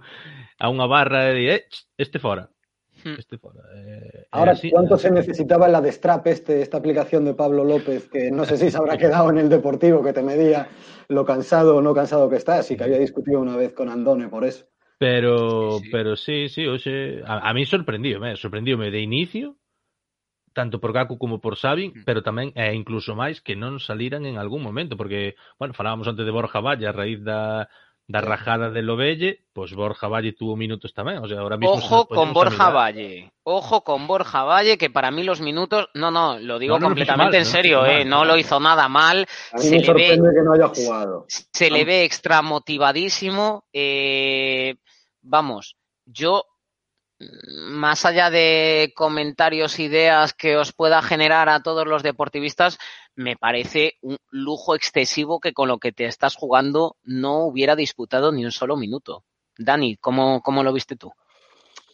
a 0.59 0.67
unha 0.73 0.87
barra 0.89 1.31
e 1.31 1.35
di, 1.37 1.45
eh, 1.51 1.67
este 1.99 2.19
fora. 2.19 2.49
Hmm. 3.05 3.15
Este. 3.19 3.37
Eh, 3.37 4.27
Ahora, 4.31 4.53
eh, 4.53 4.55
así- 4.55 4.71
¿cuánto 4.71 4.95
así 4.95 5.05
se 5.09 5.11
necesitaba 5.11 5.67
en 5.67 5.73
la 5.73 5.81
de 5.81 5.93
Strap, 5.93 6.27
este, 6.27 6.63
esta 6.63 6.79
aplicación 6.79 7.25
de 7.25 7.35
Pablo 7.35 7.65
López, 7.65 8.09
que 8.09 8.31
no 8.31 8.45
sé 8.45 8.57
si 8.57 8.71
se 8.71 8.77
habrá 8.77 8.97
quedado 8.97 9.31
en 9.31 9.39
el 9.39 9.49
Deportivo, 9.49 10.03
que 10.03 10.13
te 10.13 10.23
medía 10.23 10.69
lo 11.09 11.25
cansado 11.25 11.77
o 11.77 11.81
no 11.83 11.95
cansado 11.95 12.29
que 12.29 12.37
estás, 12.37 12.71
y 12.71 12.77
que 12.77 12.85
había 12.85 12.99
discutido 12.99 13.41
una 13.41 13.57
vez 13.57 13.73
con 13.73 13.89
Andone 13.89 14.29
por 14.29 14.45
eso. 14.45 14.67
Pero, 14.99 15.79
Sí, 15.79 15.85
sí. 15.85 15.91
pero 15.93 16.17
sí, 16.17 16.49
sí, 16.49 16.67
a, 17.25 17.49
a 17.49 17.55
mí 17.55 17.65
sorprendíome, 17.65 18.35
sorprendíome 18.37 18.91
de 18.91 19.01
inicio 19.01 19.57
tanto 20.55 20.81
por 20.81 20.93
Gaku 20.93 21.19
como 21.19 21.41
por 21.41 21.55
Xavi, 21.55 21.93
pero 22.05 22.27
tamén 22.27 22.51
e 22.59 22.75
incluso 22.75 23.15
máis 23.15 23.39
que 23.39 23.55
non 23.55 23.79
saliran 23.79 24.27
en 24.27 24.43
algún 24.43 24.59
momento, 24.59 24.99
porque, 24.99 25.39
bueno, 25.55 25.71
falábamos 25.71 26.11
antes 26.11 26.27
de 26.27 26.35
Borja 26.35 26.59
Valle 26.59 26.91
a 26.91 26.97
raíz 26.97 27.23
da 27.23 27.71
da 28.09 28.23
rajada 28.25 28.71
de 28.73 28.81
Lobelle, 28.81 29.45
pois 29.53 29.77
Borja 29.77 30.09
Valle 30.09 30.33
tuvo 30.33 30.57
minutos 30.57 30.97
tamén, 30.97 31.21
o 31.21 31.29
sea, 31.29 31.45
ahora 31.45 31.61
mismo 31.61 31.77
Ojo 31.77 32.09
con 32.09 32.33
Borja 32.33 32.73
mirar. 32.73 32.73
Valle. 32.75 33.33
Ojo 33.45 33.85
con 33.85 34.09
Borja 34.09 34.45
Valle, 34.49 34.79
que 34.81 34.89
para 34.89 35.11
mí 35.13 35.23
los 35.25 35.43
minutos. 35.45 35.93
No, 35.93 36.11
no, 36.11 36.41
lo 36.41 36.59
digo 36.59 36.81
No, 36.81 36.89
no 36.89 36.97
lo 36.97 36.97
hizo 36.97 37.05
completamente 37.05 37.37
mal, 37.37 37.45
en 37.45 37.45
serio, 37.45 37.85
eh. 37.85 38.01
mal, 38.01 38.09
No 38.09 38.25
lo 38.25 38.39
hizo 38.39 38.59
nada 38.61 38.89
mal. 38.89 39.29
A 39.53 39.57
mí 39.59 39.63
Se 39.63 39.71
me 39.77 39.81
le 39.85 39.93
ve, 39.93 40.09
que 40.09 40.43
no 40.43 40.53
haya 40.57 40.69
jugado. 40.69 41.27
se 41.29 41.71
le 41.71 41.85
ve 41.85 42.05
extra 42.05 42.41
motivadísimo. 42.41 43.65
eh, 43.73 44.77
vamos, 45.21 45.77
yo, 46.07 46.45
más 47.21 48.05
allá 48.05 48.31
de 48.31 48.93
comentarios, 48.95 49.79
ideas 49.79 50.35
que 50.35 50.57
os 50.57 50.73
pueda 50.73 51.03
generar 51.03 51.49
a 51.49 51.63
todos 51.63 51.87
los 51.87 52.03
deportivistas, 52.03 52.79
me 53.17 53.37
parece 53.37 53.95
un 54.01 54.17
lujo 54.31 54.75
excesivo 54.75 55.41
que 55.41 55.53
con 55.53 55.69
lo 55.69 55.79
que 55.79 55.93
te 55.93 56.05
estás 56.07 56.37
jugando 56.37 56.97
no 57.03 57.45
hubiera 57.45 57.75
disputado 57.75 58.31
ni 58.31 58.45
un 58.45 58.53
solo 58.53 58.77
minuto. 58.77 59.25
Dani, 59.57 59.97
¿cómo, 59.97 60.41
cómo 60.43 60.63
lo 60.63 60.73
viste 60.73 60.97
tú? 60.97 61.13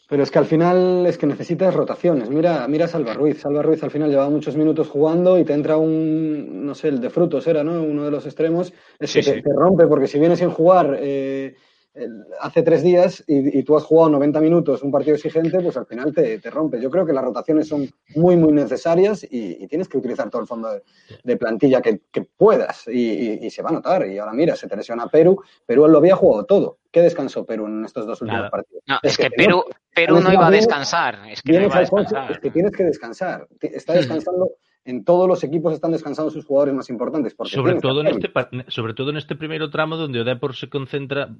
Pero 0.06 0.22
es 0.22 0.30
que 0.30 0.38
al 0.38 0.44
final 0.44 1.06
es 1.06 1.16
que 1.16 1.26
necesitas 1.26 1.72
rotaciones. 1.72 2.28
Mira, 2.28 2.68
mira 2.68 2.84
a 2.84 2.88
Salva 2.88 3.14
Ruiz. 3.14 3.40
Salva 3.40 3.62
Ruiz 3.62 3.82
al 3.82 3.90
final 3.90 4.10
llevaba 4.10 4.28
muchos 4.28 4.54
minutos 4.54 4.88
jugando 4.88 5.38
y 5.38 5.44
te 5.44 5.54
entra 5.54 5.78
un, 5.78 6.66
no 6.66 6.74
sé, 6.74 6.88
el 6.88 7.00
de 7.00 7.08
frutos 7.08 7.46
era, 7.46 7.64
¿no? 7.64 7.82
Uno 7.82 8.04
de 8.04 8.10
los 8.10 8.26
extremos. 8.26 8.70
Es 8.98 9.10
Sí, 9.10 9.20
que 9.20 9.24
te, 9.24 9.36
sí. 9.36 9.42
te 9.42 9.50
rompe 9.56 9.86
porque 9.86 10.06
si 10.06 10.18
vienes 10.18 10.40
sin 10.40 10.50
jugar 10.50 10.98
eh, 11.00 11.56
hace 12.40 12.62
tres 12.62 12.82
días 12.82 13.22
y, 13.26 13.58
y 13.58 13.62
tú 13.62 13.76
has 13.76 13.84
jugado 13.84 14.10
90 14.10 14.40
minutos 14.40 14.82
un 14.82 14.90
partido 14.90 15.14
exigente, 15.14 15.60
pues 15.60 15.76
al 15.76 15.86
final 15.86 16.12
te, 16.12 16.38
te 16.40 16.50
rompe. 16.50 16.80
Yo 16.80 16.90
creo 16.90 17.06
que 17.06 17.12
las 17.12 17.24
rotaciones 17.24 17.68
son 17.68 17.88
muy, 18.16 18.36
muy 18.36 18.52
necesarias 18.52 19.22
y, 19.24 19.62
y 19.62 19.68
tienes 19.68 19.88
que 19.88 19.98
utilizar 19.98 20.28
todo 20.30 20.42
el 20.42 20.48
fondo 20.48 20.70
de, 20.72 20.82
de 21.22 21.36
plantilla 21.36 21.80
que, 21.80 22.00
que 22.10 22.22
puedas 22.22 22.88
y, 22.88 22.92
y- 23.00 23.46
y 23.46 23.50
se 23.50 23.62
va 23.62 23.70
a 23.70 23.74
notar. 23.74 24.06
Y 24.08 24.18
ahora 24.18 24.32
mira, 24.32 24.56
se 24.56 24.66
te 24.66 24.76
lesiona 24.76 25.06
Perú. 25.06 25.40
Perú 25.66 25.86
lo 25.86 25.98
había 25.98 26.16
jugado 26.16 26.44
todo. 26.46 26.78
¿Qué 26.90 27.00
descansó 27.02 27.44
Perú 27.44 27.66
en 27.66 27.84
estos 27.84 28.06
dos 28.06 28.20
últimos 28.22 28.38
Nada. 28.40 28.50
partidos? 28.50 28.82
No, 28.86 28.96
es 29.02 29.16
que 29.16 29.30
Perú. 29.30 29.64
Perú 29.94 30.20
no 30.20 30.32
iba 30.32 30.46
a 30.48 30.50
descansar. 30.50 31.18
Es 31.28 31.42
que 31.42 31.52
no 31.52 31.66
iba 31.66 31.76
a 31.76 31.80
descansar. 31.80 32.30
es 32.32 32.38
que 32.40 32.50
tienes 32.50 32.72
que 32.72 32.84
descansar. 32.84 33.46
Está 33.60 33.92
descansando, 33.94 34.50
en 34.84 35.04
todos 35.04 35.26
los 35.26 35.42
equipos 35.44 35.72
están 35.72 35.92
descansando 35.92 36.30
sus 36.30 36.44
jugadores 36.44 36.74
más 36.74 36.90
importantes. 36.90 37.34
Porque 37.34 37.52
sobre, 37.52 37.80
todo 37.80 38.02
en 38.02 38.08
este, 38.08 38.30
sobre 38.68 38.94
todo 38.94 39.10
en 39.10 39.16
este 39.16 39.34
primeiro 39.34 39.70
tramo 39.70 39.96
donde 39.96 40.20
o 40.20 40.24
Depor 40.24 40.54
se 40.54 40.68
concentra... 40.68 41.34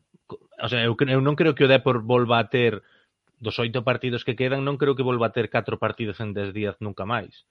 O 0.62 0.68
sea, 0.68 0.82
eu, 0.84 0.97
eu 0.97 1.20
non 1.20 1.36
creo 1.36 1.53
que 1.53 1.64
o 1.64 1.70
Depor 1.70 2.01
volva 2.01 2.40
a 2.40 2.49
ter 2.49 2.80
dos 3.36 3.61
oito 3.61 3.84
partidos 3.84 4.24
que 4.24 4.34
quedan, 4.34 4.64
non 4.64 4.80
creo 4.80 4.97
que 4.97 5.05
volva 5.05 5.28
a 5.28 5.34
ter 5.36 5.53
catro 5.53 5.76
partidos 5.76 6.24
en 6.24 6.32
10 6.32 6.57
días 6.57 6.74
nunca 6.80 7.05
máis. 7.05 7.45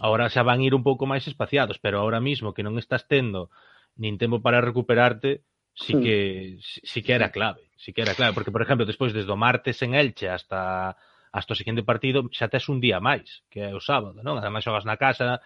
Ahora 0.00 0.32
xa 0.32 0.40
van 0.42 0.64
ir 0.64 0.72
un 0.72 0.82
pouco 0.82 1.04
máis 1.04 1.28
espaciados, 1.28 1.76
pero 1.76 2.00
ahora 2.00 2.24
mismo 2.24 2.56
que 2.56 2.64
non 2.64 2.80
estás 2.80 3.04
tendo 3.04 3.52
nin 4.00 4.16
tempo 4.16 4.40
para 4.40 4.64
recuperarte, 4.64 5.44
sí 5.76 5.94
hmm. 5.94 6.02
que, 6.02 6.16
sí, 6.64 6.80
sí 6.82 6.98
que 7.04 7.12
era 7.12 7.28
clave. 7.28 7.68
Sí 7.76 7.92
que 7.92 8.00
era 8.00 8.16
clave, 8.16 8.32
porque, 8.32 8.50
por 8.50 8.64
exemplo, 8.64 8.88
despois, 8.88 9.12
desde 9.12 9.28
o 9.28 9.36
martes 9.36 9.84
en 9.84 9.92
Elche 9.92 10.32
hasta 10.32 10.96
hasta 11.34 11.50
o 11.50 11.58
seguinte 11.58 11.82
partido 11.82 12.30
xa 12.30 12.46
tes 12.46 12.70
un 12.70 12.78
día 12.78 13.02
máis, 13.02 13.42
que 13.50 13.66
é 13.66 13.74
o 13.74 13.82
sábado, 13.82 14.22
non? 14.22 14.38
Ademais 14.38 14.62
xogas 14.62 14.86
na 14.86 14.94
casa, 14.94 15.42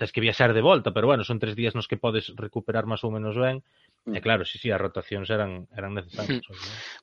tes 0.00 0.08
que 0.08 0.24
viaxar 0.24 0.56
de 0.56 0.64
volta, 0.64 0.88
pero 0.96 1.04
bueno, 1.04 1.20
son 1.20 1.36
tres 1.36 1.52
días 1.52 1.76
nos 1.76 1.84
que 1.84 2.00
podes 2.00 2.32
recuperar 2.32 2.88
máis 2.88 3.04
ou 3.04 3.12
menos 3.12 3.36
ben 3.36 3.60
E 4.04 4.20
claro, 4.20 4.44
sí, 4.44 4.58
sí, 4.58 4.66
as 4.66 4.80
rotacións 4.82 5.30
eran, 5.30 5.70
eran 5.78 5.94
necesarias. 5.94 6.42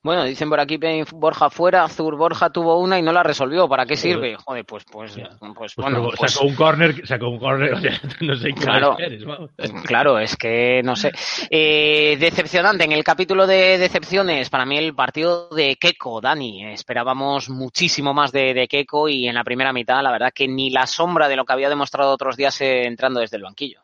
Bueno, 0.03 0.25
dicen 0.25 0.49
por 0.49 0.59
aquí 0.59 0.77
Borja 1.13 1.49
fuera, 1.49 1.87
Zur 1.87 2.17
Borja 2.17 2.49
tuvo 2.49 2.77
una 2.77 2.99
y 2.99 3.01
no 3.01 3.13
la 3.13 3.23
resolvió. 3.23 3.69
¿Para 3.69 3.85
qué 3.85 3.95
sirve? 3.95 4.35
Joder, 4.35 4.65
pues, 4.65 4.83
pues, 4.83 5.15
pues, 5.15 5.55
Pues, 5.55 5.75
bueno, 5.77 6.09
pues, 6.17 6.33
sacó 6.33 6.45
un 6.45 6.55
córner, 6.55 7.07
sacó 7.07 7.29
un 7.29 7.39
córner, 7.39 7.73
o 7.75 7.79
sea, 7.79 8.01
no 8.19 8.35
sé 8.35 8.49
qué 8.49 8.61
Claro. 8.61 8.97
vamos. 9.25 9.49
Claro, 9.85 10.19
es 10.19 10.35
que 10.35 10.81
no 10.83 10.97
sé. 10.97 11.11
Eh, 11.49 12.17
decepcionante 12.19 12.83
en 12.83 12.91
el 12.91 13.03
capítulo 13.05 13.47
de 13.47 13.77
decepciones. 13.77 14.49
Para 14.49 14.65
mí 14.65 14.77
el 14.77 14.93
partido 14.93 15.47
de 15.49 15.77
Keco, 15.77 16.19
Dani. 16.19 16.65
Esperábamos 16.73 17.49
muchísimo 17.49 18.13
más 18.13 18.33
de, 18.33 18.53
de 18.53 18.67
Keco 18.67 19.07
y 19.07 19.25
en 19.27 19.35
la 19.35 19.45
primera 19.45 19.71
mitad, 19.71 20.03
la 20.03 20.11
verdad 20.11 20.33
que 20.33 20.49
ni 20.49 20.69
la 20.69 20.85
sombra 20.85 21.29
de 21.29 21.37
lo 21.37 21.45
que 21.45 21.53
había 21.53 21.69
demostrado 21.69 22.11
otros 22.11 22.35
días 22.35 22.59
eh, 22.59 22.85
entrando 22.85 23.21
desde 23.21 23.37
el 23.37 23.43
banquillo. 23.43 23.81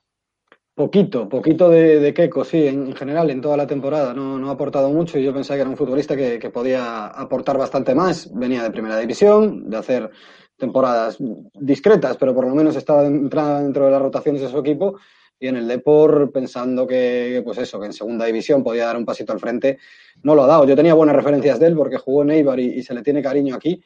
Poquito, 0.76 1.30
poquito 1.30 1.70
de, 1.70 2.02
de 2.02 2.14
sí, 2.44 2.68
en, 2.68 2.88
en 2.88 2.96
general, 2.96 3.30
en 3.30 3.40
toda 3.40 3.56
la 3.56 3.66
temporada. 3.66 4.14
No, 4.14 4.50
ha 4.50 4.52
aportado 4.52 4.90
mucho 4.90 5.18
y 5.18 5.24
yo 5.24 5.34
pensaba 5.34 5.56
que 5.56 5.62
era 5.62 5.70
un 5.70 5.78
futbolista 5.78 6.18
que, 6.18 6.38
podía 6.50 7.08
aportar 7.08 7.58
bastante 7.58 7.96
más. 7.96 8.30
Venía 8.34 8.62
de 8.62 8.72
primera 8.72 9.00
división, 9.00 9.70
de 9.70 9.78
hacer 9.78 10.10
temporadas 10.58 11.18
discretas, 11.54 12.18
pero 12.18 12.36
por 12.36 12.46
lo 12.46 12.54
menos 12.54 12.76
estaba 12.76 13.06
entrada 13.06 13.62
dentro 13.64 13.86
de 13.86 13.92
las 13.92 14.02
rotaciones 14.02 14.42
de 14.42 14.50
su 14.50 14.58
equipo. 14.58 15.00
Y 15.40 15.48
en 15.48 15.56
el 15.56 15.68
Depor, 15.68 16.30
pensando 16.34 16.86
que, 16.86 17.42
pues 17.46 17.58
eso, 17.58 17.80
que 17.80 17.86
en 17.86 17.94
segunda 17.94 18.26
división 18.26 18.62
podía 18.62 18.86
dar 18.88 18.98
un 18.98 19.06
pasito 19.06 19.32
al 19.32 19.40
frente, 19.40 19.78
no 20.24 20.36
lo 20.36 20.44
ha 20.44 20.48
dado. 20.48 20.66
Yo 20.66 20.76
tenía 20.76 20.94
buenas 20.94 21.16
referencias 21.16 21.58
de 21.58 21.68
él 21.68 21.76
porque 21.78 21.98
jugó 21.98 22.24
en 22.24 22.32
Eibar 22.32 22.60
y, 22.60 22.66
y 22.66 22.84
se 22.84 22.94
le 22.94 23.02
tiene 23.02 23.22
cariño 23.22 23.56
aquí, 23.56 23.82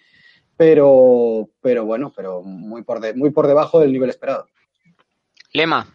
pero, 0.57 1.49
pero 1.61 1.85
bueno, 1.85 2.11
pero 2.15 2.41
muy 2.41 2.81
por, 2.81 2.99
de- 2.99 3.13
muy 3.13 3.29
por 3.29 3.45
debajo 3.45 3.79
del 3.79 3.91
nivel 3.91 4.09
esperado. 4.09 4.47
Lema. 5.53 5.87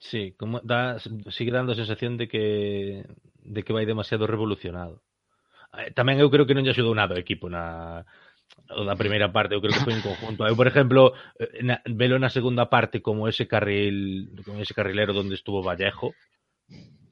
Sí, 0.00 0.32
como 0.38 0.60
dá, 0.64 0.96
sigue 1.28 1.52
dando 1.52 1.72
a 1.72 1.76
sensación 1.76 2.16
de 2.16 2.26
que 2.26 3.04
de 3.44 3.60
que 3.62 3.72
vai 3.76 3.84
demasiado 3.84 4.24
revolucionado. 4.24 5.04
Eh, 5.76 5.92
tamén 5.92 6.16
eu 6.18 6.32
creo 6.32 6.48
que 6.48 6.56
non 6.56 6.64
lle 6.64 6.72
axudou 6.72 6.96
nada 6.96 7.14
o 7.14 7.20
equipo 7.20 7.52
na 7.52 8.02
da 8.70 8.96
primeira 8.96 9.28
parte, 9.28 9.52
eu 9.54 9.60
creo 9.60 9.76
que 9.76 9.84
foi 9.84 9.94
en 9.94 10.02
conjunto. 10.02 10.42
Eu, 10.48 10.56
por 10.56 10.66
exemplo, 10.66 11.12
eh, 11.36 11.60
na, 11.60 11.84
velo 11.84 12.16
na 12.16 12.32
segunda 12.32 12.72
parte 12.72 13.04
como 13.04 13.28
ese 13.28 13.44
carril, 13.44 14.32
como 14.42 14.64
ese 14.64 14.72
carrilero 14.72 15.12
onde 15.12 15.36
estuvo 15.36 15.60
Vallejo. 15.60 16.16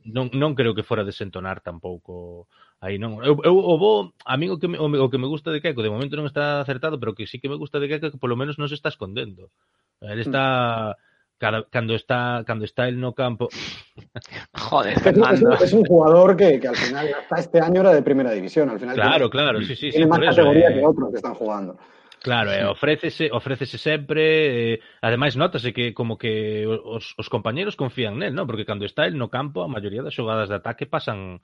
Non, 0.08 0.32
non 0.32 0.56
creo 0.56 0.72
que 0.72 0.86
fora 0.86 1.04
desentonar 1.04 1.60
tampouco 1.60 2.48
aí 2.80 2.96
non. 2.96 3.20
Eu, 3.20 3.36
eu 3.44 3.52
o 3.52 3.76
bo, 3.76 4.16
a 4.24 4.34
mí 4.40 4.48
o 4.48 4.56
que 4.56 4.64
me, 4.64 4.80
o, 4.80 4.88
o 4.88 5.10
que 5.12 5.20
me 5.20 5.28
gusta 5.28 5.52
de 5.52 5.60
Keiko, 5.60 5.84
de 5.84 5.92
momento 5.92 6.16
non 6.16 6.24
está 6.24 6.64
acertado, 6.64 6.96
pero 6.96 7.12
que 7.12 7.28
sí 7.28 7.36
que 7.36 7.52
me 7.52 7.60
gusta 7.60 7.76
de 7.76 7.92
Keiko 7.92 8.08
que 8.08 8.22
polo 8.22 8.32
menos 8.32 8.56
non 8.56 8.72
se 8.72 8.80
está 8.80 8.88
escondendo. 8.88 9.52
Ele 10.00 10.24
está 10.24 10.96
Cada, 11.38 11.64
cando 11.70 11.94
está 11.94 12.42
cando 12.44 12.64
está 12.64 12.88
el 12.88 12.98
no 12.98 13.14
campo. 13.14 13.48
Joder 14.52 14.98
Fernando 15.00 15.52
es, 15.52 15.62
es, 15.62 15.72
un 15.72 15.84
jugador 15.84 16.36
que, 16.36 16.58
que, 16.58 16.68
al 16.68 16.76
final 16.76 17.08
hasta 17.14 17.36
este 17.36 17.60
año 17.60 17.80
era 17.80 17.92
de 17.92 18.02
primera 18.02 18.32
división 18.32 18.68
al 18.70 18.80
final 18.80 18.96
claro 18.96 19.30
tiene, 19.30 19.30
claro 19.30 19.60
sí 19.62 19.76
sí 19.76 19.90
tiene 19.90 20.04
sí, 20.04 20.06
más 20.06 20.18
categoría 20.18 20.68
eso, 20.68 20.78
eh... 20.78 20.80
que 20.80 20.86
otros 20.86 21.10
que 21.10 21.16
están 21.16 21.34
jugando. 21.34 21.78
Claro, 22.20 22.52
eh, 22.52 22.64
ofrécese, 22.64 23.30
ofrécese 23.30 23.78
sempre, 23.78 24.74
eh, 24.74 24.80
ademais 25.00 25.36
notase 25.38 25.70
que 25.72 25.94
como 25.94 26.18
que 26.18 26.66
os, 26.66 27.14
os 27.14 27.28
compañeros 27.30 27.78
confían 27.78 28.18
nel, 28.18 28.34
¿no? 28.34 28.42
Porque 28.42 28.66
cando 28.66 28.84
está 28.84 29.06
el 29.06 29.14
no 29.14 29.30
campo, 29.30 29.62
a 29.62 29.70
maioría 29.70 30.02
das 30.02 30.18
xogadas 30.18 30.50
de 30.50 30.58
ataque 30.58 30.90
pasan 30.90 31.38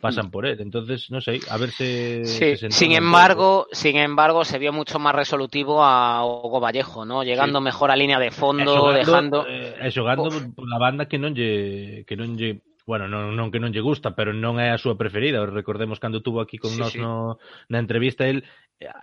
pasan 0.00 0.30
por 0.30 0.46
él. 0.46 0.60
Entonces, 0.60 1.10
no 1.10 1.20
sé, 1.20 1.40
a 1.50 1.56
ver 1.58 1.70
se, 1.70 2.24
Sí, 2.24 2.56
se 2.56 2.56
se 2.56 2.70
sin 2.70 2.92
embargo, 2.92 3.66
sin 3.72 3.96
embargo, 3.96 4.44
se 4.44 4.58
vio 4.58 4.72
mucho 4.72 4.98
más 4.98 5.14
resolutivo 5.14 5.82
a 5.82 6.24
Hugo 6.24 6.60
Vallejo, 6.60 7.04
¿no? 7.04 7.24
Llegando 7.24 7.58
Sí. 7.58 7.64
mejor 7.64 7.90
a 7.90 7.96
línea 7.96 8.18
de 8.18 8.30
fondo, 8.30 8.92
dejando. 8.92 9.46
eh, 9.48 9.90
xogando 9.90 10.28
por 10.54 10.68
la 10.68 10.78
banda 10.78 11.06
que 11.06 11.18
non 11.18 11.34
lle 11.34 12.04
que 12.06 12.16
non 12.16 12.36
lle 12.36 12.62
Bueno, 12.88 13.04
non, 13.04 13.36
non 13.36 13.52
que 13.52 13.60
non 13.60 13.68
lle 13.68 13.84
gusta, 13.84 14.16
pero 14.16 14.32
non 14.32 14.56
é 14.56 14.72
a 14.72 14.80
súa 14.80 14.96
preferida. 14.96 15.44
Recordemos 15.44 16.00
cando 16.00 16.24
tuvo 16.24 16.40
aquí 16.40 16.56
con 16.56 16.72
Sí, 16.72 16.80
nós 16.80 16.96
sí. 16.96 17.00
no, 17.04 17.36
na 17.68 17.84
entrevista, 17.84 18.24
el 18.24 18.48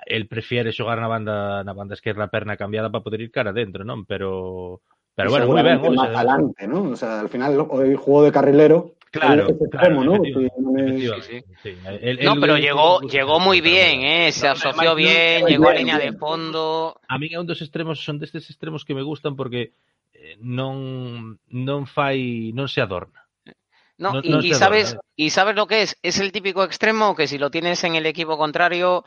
el 0.09 0.25
prefiere 0.25 0.73
xogar 0.73 0.97
na 0.97 1.05
banda 1.05 1.61
na 1.61 1.69
banda 1.77 1.93
esquerda 1.93 2.25
perna 2.33 2.57
cambiada 2.57 2.89
para 2.89 3.05
poder 3.05 3.21
ir 3.21 3.29
cara 3.29 3.53
adentro, 3.53 3.85
non? 3.85 4.01
Pero 4.09 4.81
pero 5.13 5.29
Y 5.29 5.37
bueno, 5.37 5.45
moi 5.53 5.61
ben, 5.61 5.77
más 5.93 6.09
sea, 6.09 6.17
adelante, 6.17 6.65
¿no? 6.65 6.81
O 6.89 6.97
sea, 6.97 7.21
al 7.21 7.29
final 7.29 7.61
hoy 7.69 7.93
jugó 7.93 8.25
de 8.25 8.33
carrilero 8.33 8.94
Claro, 9.19 9.47
¿no? 10.03 10.21
Sí, 10.23 11.43
sí. 11.63 11.77
El- 11.85 12.17
pero 12.39 12.55
el- 12.55 12.61
llegó, 12.61 13.01
llegó 13.01 13.39
muy 13.39 13.61
bien, 13.61 14.01
¿eh? 14.01 14.31
Se 14.31 14.45
No, 14.45 14.51
asoció 14.53 14.91
además, 14.91 14.95
bien, 14.95 15.41
no, 15.41 15.47
llegó 15.47 15.69
a 15.69 15.73
línea 15.73 15.97
de 15.97 16.13
fondo. 16.13 16.99
A 17.07 17.17
mí 17.17 17.27
é 17.31 17.39
un 17.39 17.47
dos 17.47 17.61
extremos, 17.61 17.99
son 18.03 18.19
destes 18.19 18.49
extremos 18.49 18.83
que 18.83 18.93
me 18.93 19.03
gustan 19.03 19.35
porque 19.35 19.71
eh, 20.13 20.37
non 20.41 21.37
non 21.49 21.85
fai, 21.87 22.51
non 22.53 22.67
se 22.67 22.81
adorna. 22.81 23.23
No, 23.97 24.13
No- 24.13 24.21
y, 24.23 24.29
no 24.29 24.39
y 24.43 24.51
se 24.51 24.59
sabes, 24.59 24.85
adorna. 24.93 25.01
y 25.15 25.29
sabes 25.31 25.55
lo 25.55 25.67
que 25.67 25.81
es, 25.83 25.95
es 26.03 26.19
el 26.19 26.31
típico 26.31 26.63
extremo 26.63 27.15
que 27.15 27.27
si 27.27 27.37
lo 27.37 27.49
tienes 27.49 27.83
en 27.83 27.95
el 27.95 28.05
equipo 28.05 28.37
contrario, 28.37 29.03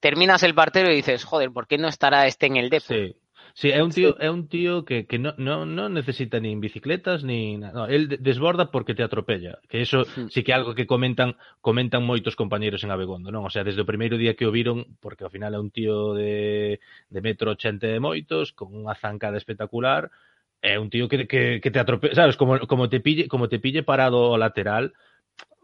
terminas 0.00 0.42
el 0.42 0.54
partido 0.54 0.90
y 0.90 0.96
dices, 0.96 1.24
joder, 1.24 1.50
¿por 1.50 1.66
qué 1.66 1.78
no 1.78 1.88
estará 1.88 2.26
este 2.26 2.46
en 2.46 2.56
el 2.56 2.68
Depor? 2.68 2.96
Sí. 2.96 3.16
Sí, 3.56 3.70
é 3.70 3.82
un 3.82 3.88
tío, 3.90 4.10
sí. 4.12 4.16
é 4.20 4.30
un 4.30 4.48
tío 4.52 4.84
que, 4.84 5.06
que 5.08 5.16
non 5.16 5.32
no, 5.40 5.64
no 5.64 5.88
necesita 5.88 6.36
nin 6.44 6.60
bicicletas, 6.60 7.24
nin 7.24 7.64
no, 7.64 7.88
el 7.88 8.20
desborda 8.20 8.68
porque 8.68 8.92
te 8.92 9.00
atropella, 9.00 9.64
que 9.72 9.80
eso 9.80 10.04
sí. 10.04 10.28
sí 10.28 10.40
que 10.44 10.52
é 10.52 10.56
algo 10.60 10.76
que 10.76 10.84
comentan 10.84 11.40
comentan 11.64 12.04
moitos 12.04 12.36
compañeiros 12.36 12.84
en 12.84 12.92
Abegondo, 12.92 13.32
non? 13.32 13.48
O 13.48 13.50
sea, 13.50 13.64
desde 13.64 13.80
o 13.80 13.88
primeiro 13.88 14.20
día 14.20 14.36
que 14.36 14.44
o 14.44 14.52
viron, 14.52 14.84
porque 15.00 15.24
ao 15.24 15.32
final 15.32 15.56
é 15.56 15.60
un 15.64 15.72
tío 15.72 16.12
de, 16.12 16.84
de 17.08 17.20
metro 17.24 17.56
80 17.56 17.96
de 17.96 17.96
moitos, 17.96 18.52
con 18.52 18.76
unha 18.76 18.92
zancada 18.92 19.40
espectacular, 19.40 20.12
é 20.60 20.76
un 20.76 20.92
tío 20.92 21.08
que, 21.08 21.24
que, 21.24 21.64
que 21.64 21.70
te 21.72 21.80
atropella, 21.80 22.12
sabes, 22.12 22.36
como, 22.36 22.60
como, 22.68 22.92
te 22.92 23.00
pille, 23.00 23.24
como 23.24 23.48
te 23.48 23.56
pille 23.56 23.80
parado 23.80 24.20
o 24.20 24.36
lateral, 24.36 24.92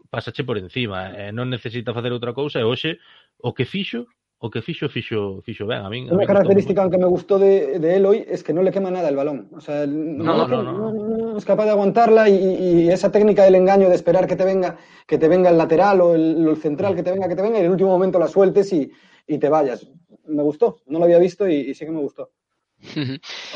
pasache 0.09 0.41
por 0.41 0.57
encima, 0.57 1.13
eh, 1.13 1.29
non 1.29 1.45
necesita 1.45 1.93
facer 1.93 2.09
outra 2.09 2.33
cousa, 2.33 2.57
e 2.57 2.65
hoxe 2.65 2.97
o 3.37 3.53
que 3.53 3.69
fixo 3.69 4.09
o 4.45 4.49
que 4.51 4.61
fixo, 4.61 4.89
fixo, 4.89 5.39
fixo 5.47 5.65
ben, 5.65 5.81
a 5.87 5.89
min. 5.89 6.11
Una 6.11 6.27
característica 6.27 6.83
gustou 6.83 6.91
que 6.91 7.03
me 7.03 7.09
gustó 7.15 7.39
de, 7.39 7.79
de 7.79 7.95
él 7.95 8.03
hoy 8.05 8.25
es 8.27 8.43
que 8.43 8.51
no 8.51 8.61
le 8.61 8.71
quema 8.75 8.91
nada 8.91 9.07
el 9.07 9.15
balón. 9.15 9.47
O 9.55 9.61
sea, 9.61 9.87
no, 9.87 10.23
No, 10.23 10.47
no, 10.47 10.63
no. 10.63 10.73
no 10.91 11.37
es 11.37 11.45
capaz 11.45 11.63
de 11.63 11.71
aguantarla 11.71 12.27
y, 12.27 12.35
y 12.35 12.89
esa 12.89 13.09
técnica 13.09 13.45
del 13.45 13.55
engaño 13.55 13.87
de 13.87 13.95
esperar 13.95 14.27
que 14.27 14.35
te 14.35 14.43
venga, 14.43 14.75
que 15.07 15.17
te 15.17 15.29
venga 15.29 15.49
el 15.49 15.57
lateral 15.57 16.01
o 16.01 16.13
el, 16.13 16.57
central, 16.57 16.93
que 16.93 17.03
te 17.03 17.11
venga, 17.11 17.29
que 17.29 17.37
te 17.37 17.41
venga, 17.41 17.57
y 17.57 17.61
en 17.61 17.65
el 17.67 17.71
último 17.71 17.91
momento 17.91 18.19
la 18.19 18.27
sueltes 18.27 18.73
y, 18.73 18.91
y 19.27 19.37
te 19.37 19.47
vayas. 19.47 19.89
Me 20.27 20.43
gustó, 20.43 20.75
no 20.87 20.99
lo 20.99 21.05
había 21.05 21.19
visto 21.19 21.47
y, 21.47 21.55
y 21.69 21.73
sí 21.73 21.85
que 21.85 21.91
me 21.91 22.01
gustó. 22.01 22.31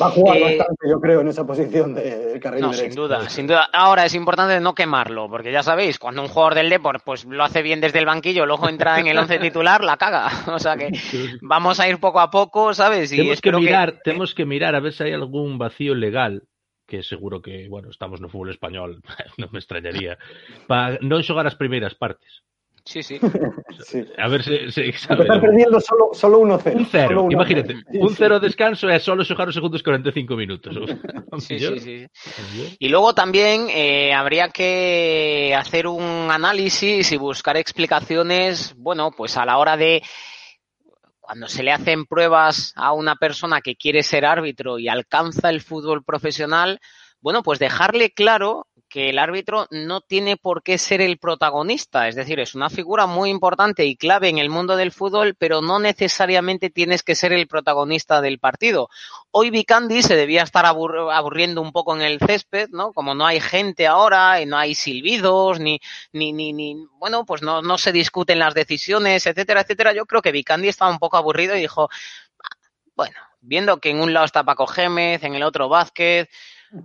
Va 0.01 0.07
a 0.07 0.09
jugar 0.09 0.37
Eh, 0.37 0.41
bastante, 0.41 0.89
yo 0.89 0.99
creo, 1.01 1.21
en 1.21 1.27
esa 1.27 1.45
posición 1.45 1.93
de 1.93 2.39
carril 2.41 2.61
No, 2.61 2.71
derecho. 2.71 2.85
sin 2.85 2.95
duda, 2.95 3.29
sin 3.29 3.47
duda. 3.47 3.69
Ahora 3.73 4.05
es 4.05 4.13
importante 4.15 4.59
no 4.59 4.73
quemarlo, 4.73 5.29
porque 5.29 5.51
ya 5.51 5.63
sabéis, 5.63 5.99
cuando 5.99 6.21
un 6.21 6.27
jugador 6.27 6.55
del 6.55 6.69
Depor 6.69 7.01
pues 7.03 7.25
lo 7.25 7.43
hace 7.43 7.61
bien 7.61 7.81
desde 7.81 7.99
el 7.99 8.05
banquillo, 8.05 8.45
luego 8.45 8.69
entra 8.69 8.99
en 8.99 9.07
el 9.07 9.17
once 9.17 9.37
titular, 9.39 9.83
la 9.83 9.97
caga. 9.97 10.27
O 10.47 10.59
sea 10.59 10.77
que 10.77 10.91
vamos 11.41 11.79
a 11.79 11.87
ir 11.89 11.99
poco 11.99 12.19
a 12.19 12.31
poco, 12.31 12.73
¿sabes? 12.73 13.11
Y 13.11 13.17
temos 13.17 13.41
que 13.41 13.51
mirar, 13.51 14.01
temos 14.03 14.33
que 14.33 14.45
mirar 14.45 14.75
a 14.75 14.79
ver 14.79 14.93
se 14.93 15.03
hai 15.03 15.13
algún 15.13 15.57
vacío 15.57 15.93
legal 15.93 16.43
que 16.87 17.03
seguro 17.03 17.41
que, 17.41 17.67
bueno, 17.67 17.89
estamos 17.91 18.21
no 18.21 18.31
fútbol 18.31 18.49
español, 18.49 19.03
non 19.37 19.51
me 19.51 19.59
extrañaría, 19.59 20.15
para 20.71 20.97
non 21.03 21.19
xogar 21.21 21.43
as 21.45 21.59
primeiras 21.59 21.93
partes. 21.99 22.47
Sí, 22.87 23.03
sí. 23.03 23.19
Sí. 23.85 24.03
A 24.17 24.27
ver 24.27 24.43
sabe. 24.97 25.21
Empezar 25.21 25.41
perdiendo 25.41 25.79
solo, 25.79 26.09
solo 26.13 26.39
1-0. 26.41 26.75
Un 26.75 26.85
cero, 26.85 27.07
solo 27.09 27.23
1-0. 27.25 27.31
imagínate, 27.33 27.73
Sí, 27.75 27.97
un 27.99 28.09
sí. 28.09 28.15
cero 28.17 28.39
descanso 28.39 28.89
e 28.89 28.99
solo 28.99 29.21
os 29.21 29.27
segundos 29.53 29.83
45 29.83 30.35
minutos. 30.35 30.75
Sí, 31.39 31.59
sí, 31.59 31.79
sí. 31.79 32.07
Y 32.79 32.89
luego 32.89 33.13
también 33.13 33.67
eh, 33.69 34.13
habría 34.13 34.49
que 34.49 35.53
hacer 35.55 35.87
un 35.87 36.29
análisis 36.31 37.11
y 37.11 37.17
buscar 37.17 37.57
explicaciones, 37.57 38.73
bueno, 38.77 39.11
pues 39.15 39.37
a 39.37 39.45
la 39.45 39.57
hora 39.57 39.77
de 39.77 40.01
cuando 41.19 41.47
se 41.47 41.61
le 41.63 41.71
hacen 41.73 42.05
pruebas 42.05 42.73
a 42.75 42.93
una 42.93 43.15
persona 43.15 43.59
que 43.61 43.75
quiere 43.75 44.01
ser 44.01 44.25
árbitro 44.25 44.79
y 44.79 44.87
alcanza 44.87 45.49
el 45.49 45.61
fútbol 45.61 46.03
profesional, 46.03 46.79
bueno, 47.19 47.43
pues 47.43 47.59
dejarle 47.59 48.11
claro 48.11 48.66
que 48.89 49.09
el 49.09 49.19
árbitro 49.19 49.67
no 49.71 50.01
tiene 50.01 50.37
por 50.37 50.63
qué 50.63 50.77
ser 50.77 51.01
el 51.01 51.17
protagonista, 51.17 52.07
es 52.07 52.15
decir, 52.15 52.39
es 52.39 52.55
una 52.55 52.69
figura 52.69 53.05
muy 53.05 53.29
importante 53.29 53.85
y 53.85 53.95
clave 53.97 54.29
en 54.29 54.37
el 54.37 54.49
mundo 54.49 54.75
del 54.75 54.91
fútbol, 54.91 55.35
pero 55.37 55.61
no 55.61 55.79
necesariamente 55.79 56.69
tienes 56.69 57.03
que 57.03 57.15
ser 57.15 57.33
el 57.33 57.47
protagonista 57.47 58.21
del 58.21 58.39
partido. 58.39 58.89
Hoy 59.31 59.49
Vicandi 59.49 60.01
se 60.01 60.15
debía 60.15 60.43
estar 60.43 60.65
abur- 60.65 61.13
aburriendo 61.13 61.61
un 61.61 61.71
poco 61.71 61.95
en 61.95 62.01
el 62.01 62.19
césped, 62.19 62.69
¿no? 62.71 62.93
Como 62.93 63.13
no 63.13 63.25
hay 63.25 63.39
gente 63.39 63.87
ahora, 63.87 64.41
y 64.41 64.45
no 64.45 64.57
hay 64.57 64.73
silbidos, 64.73 65.59
ni, 65.59 65.79
ni, 66.13 66.33
ni, 66.33 66.53
ni 66.53 66.75
bueno, 66.99 67.25
pues 67.25 67.41
no, 67.41 67.61
no 67.61 67.77
se 67.77 67.91
discuten 67.91 68.39
las 68.39 68.53
decisiones, 68.53 69.25
etcétera, 69.25 69.61
etcétera. 69.61 69.93
Yo 69.93 70.05
creo 70.05 70.21
que 70.21 70.31
Vicandi 70.31 70.69
estaba 70.69 70.91
un 70.91 70.99
poco 70.99 71.17
aburrido 71.17 71.55
y 71.55 71.59
dijo, 71.61 71.89
"Ah, 72.43 72.55
bueno, 72.95 73.17
viendo 73.41 73.77
que 73.79 73.89
en 73.91 73.99
un 73.99 74.13
lado 74.13 74.25
está 74.25 74.43
Paco 74.43 74.65
Gémez, 74.67 75.23
en 75.23 75.35
el 75.35 75.43
otro 75.43 75.69
Vázquez, 75.69 76.29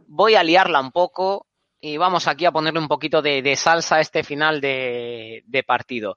voy 0.06 0.34
a 0.34 0.42
liarla 0.42 0.80
un 0.80 0.92
poco 0.92 1.46
y 1.82 1.96
vamos 1.98 2.28
aquí 2.28 2.44
a 2.46 2.52
ponerle 2.52 2.78
un 2.78 2.86
poquito 2.88 3.20
de, 3.20 3.42
de 3.42 3.56
salsa 3.56 3.96
a 3.96 4.00
este 4.00 4.22
final 4.22 4.60
de, 4.60 5.42
de 5.46 5.62
partido. 5.64 6.16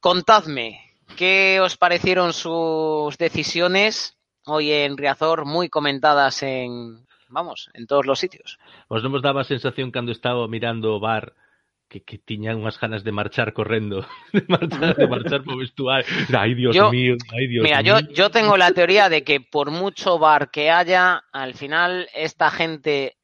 Contadme, 0.00 0.80
¿qué 1.16 1.60
os 1.60 1.76
parecieron 1.76 2.32
sus 2.32 3.16
decisiones 3.18 4.16
hoy 4.46 4.72
en 4.72 4.96
Riazor, 4.96 5.44
muy 5.44 5.68
comentadas 5.68 6.42
en, 6.42 7.04
vamos, 7.28 7.68
en 7.74 7.86
todos 7.86 8.06
los 8.06 8.18
sitios? 8.18 8.56
Non 8.88 9.12
vos 9.12 9.20
daba 9.20 9.44
sensación 9.44 9.92
cando 9.92 10.16
estaba 10.16 10.48
mirando 10.48 10.96
bar 10.96 11.36
que, 11.92 12.00
que 12.00 12.16
tiñan 12.16 12.56
unhas 12.64 12.80
ganas 12.80 13.04
de 13.04 13.12
marchar 13.12 13.52
correndo, 13.52 14.00
de 14.32 14.48
marchar, 14.48 14.96
de 14.96 15.06
marchar 15.06 15.42
po 15.44 15.60
vestuario. 15.60 16.08
Ai, 16.32 16.54
Dios 16.56 16.72
Yo- 16.72 16.88
mío, 16.88 17.20
ai, 17.36 17.44
Dios 17.52 17.62
Mira, 17.68 17.82
mío. 17.84 18.00
yo, 18.00 18.14
yo 18.16 18.26
tengo 18.32 18.56
la 18.56 18.72
teoría 18.72 19.10
de 19.12 19.22
que 19.28 19.44
por 19.44 19.68
mucho 19.70 20.18
bar 20.18 20.48
que 20.50 20.70
haya, 20.70 21.20
al 21.32 21.52
final 21.54 22.08
esta 22.14 22.48
gente 22.50 23.15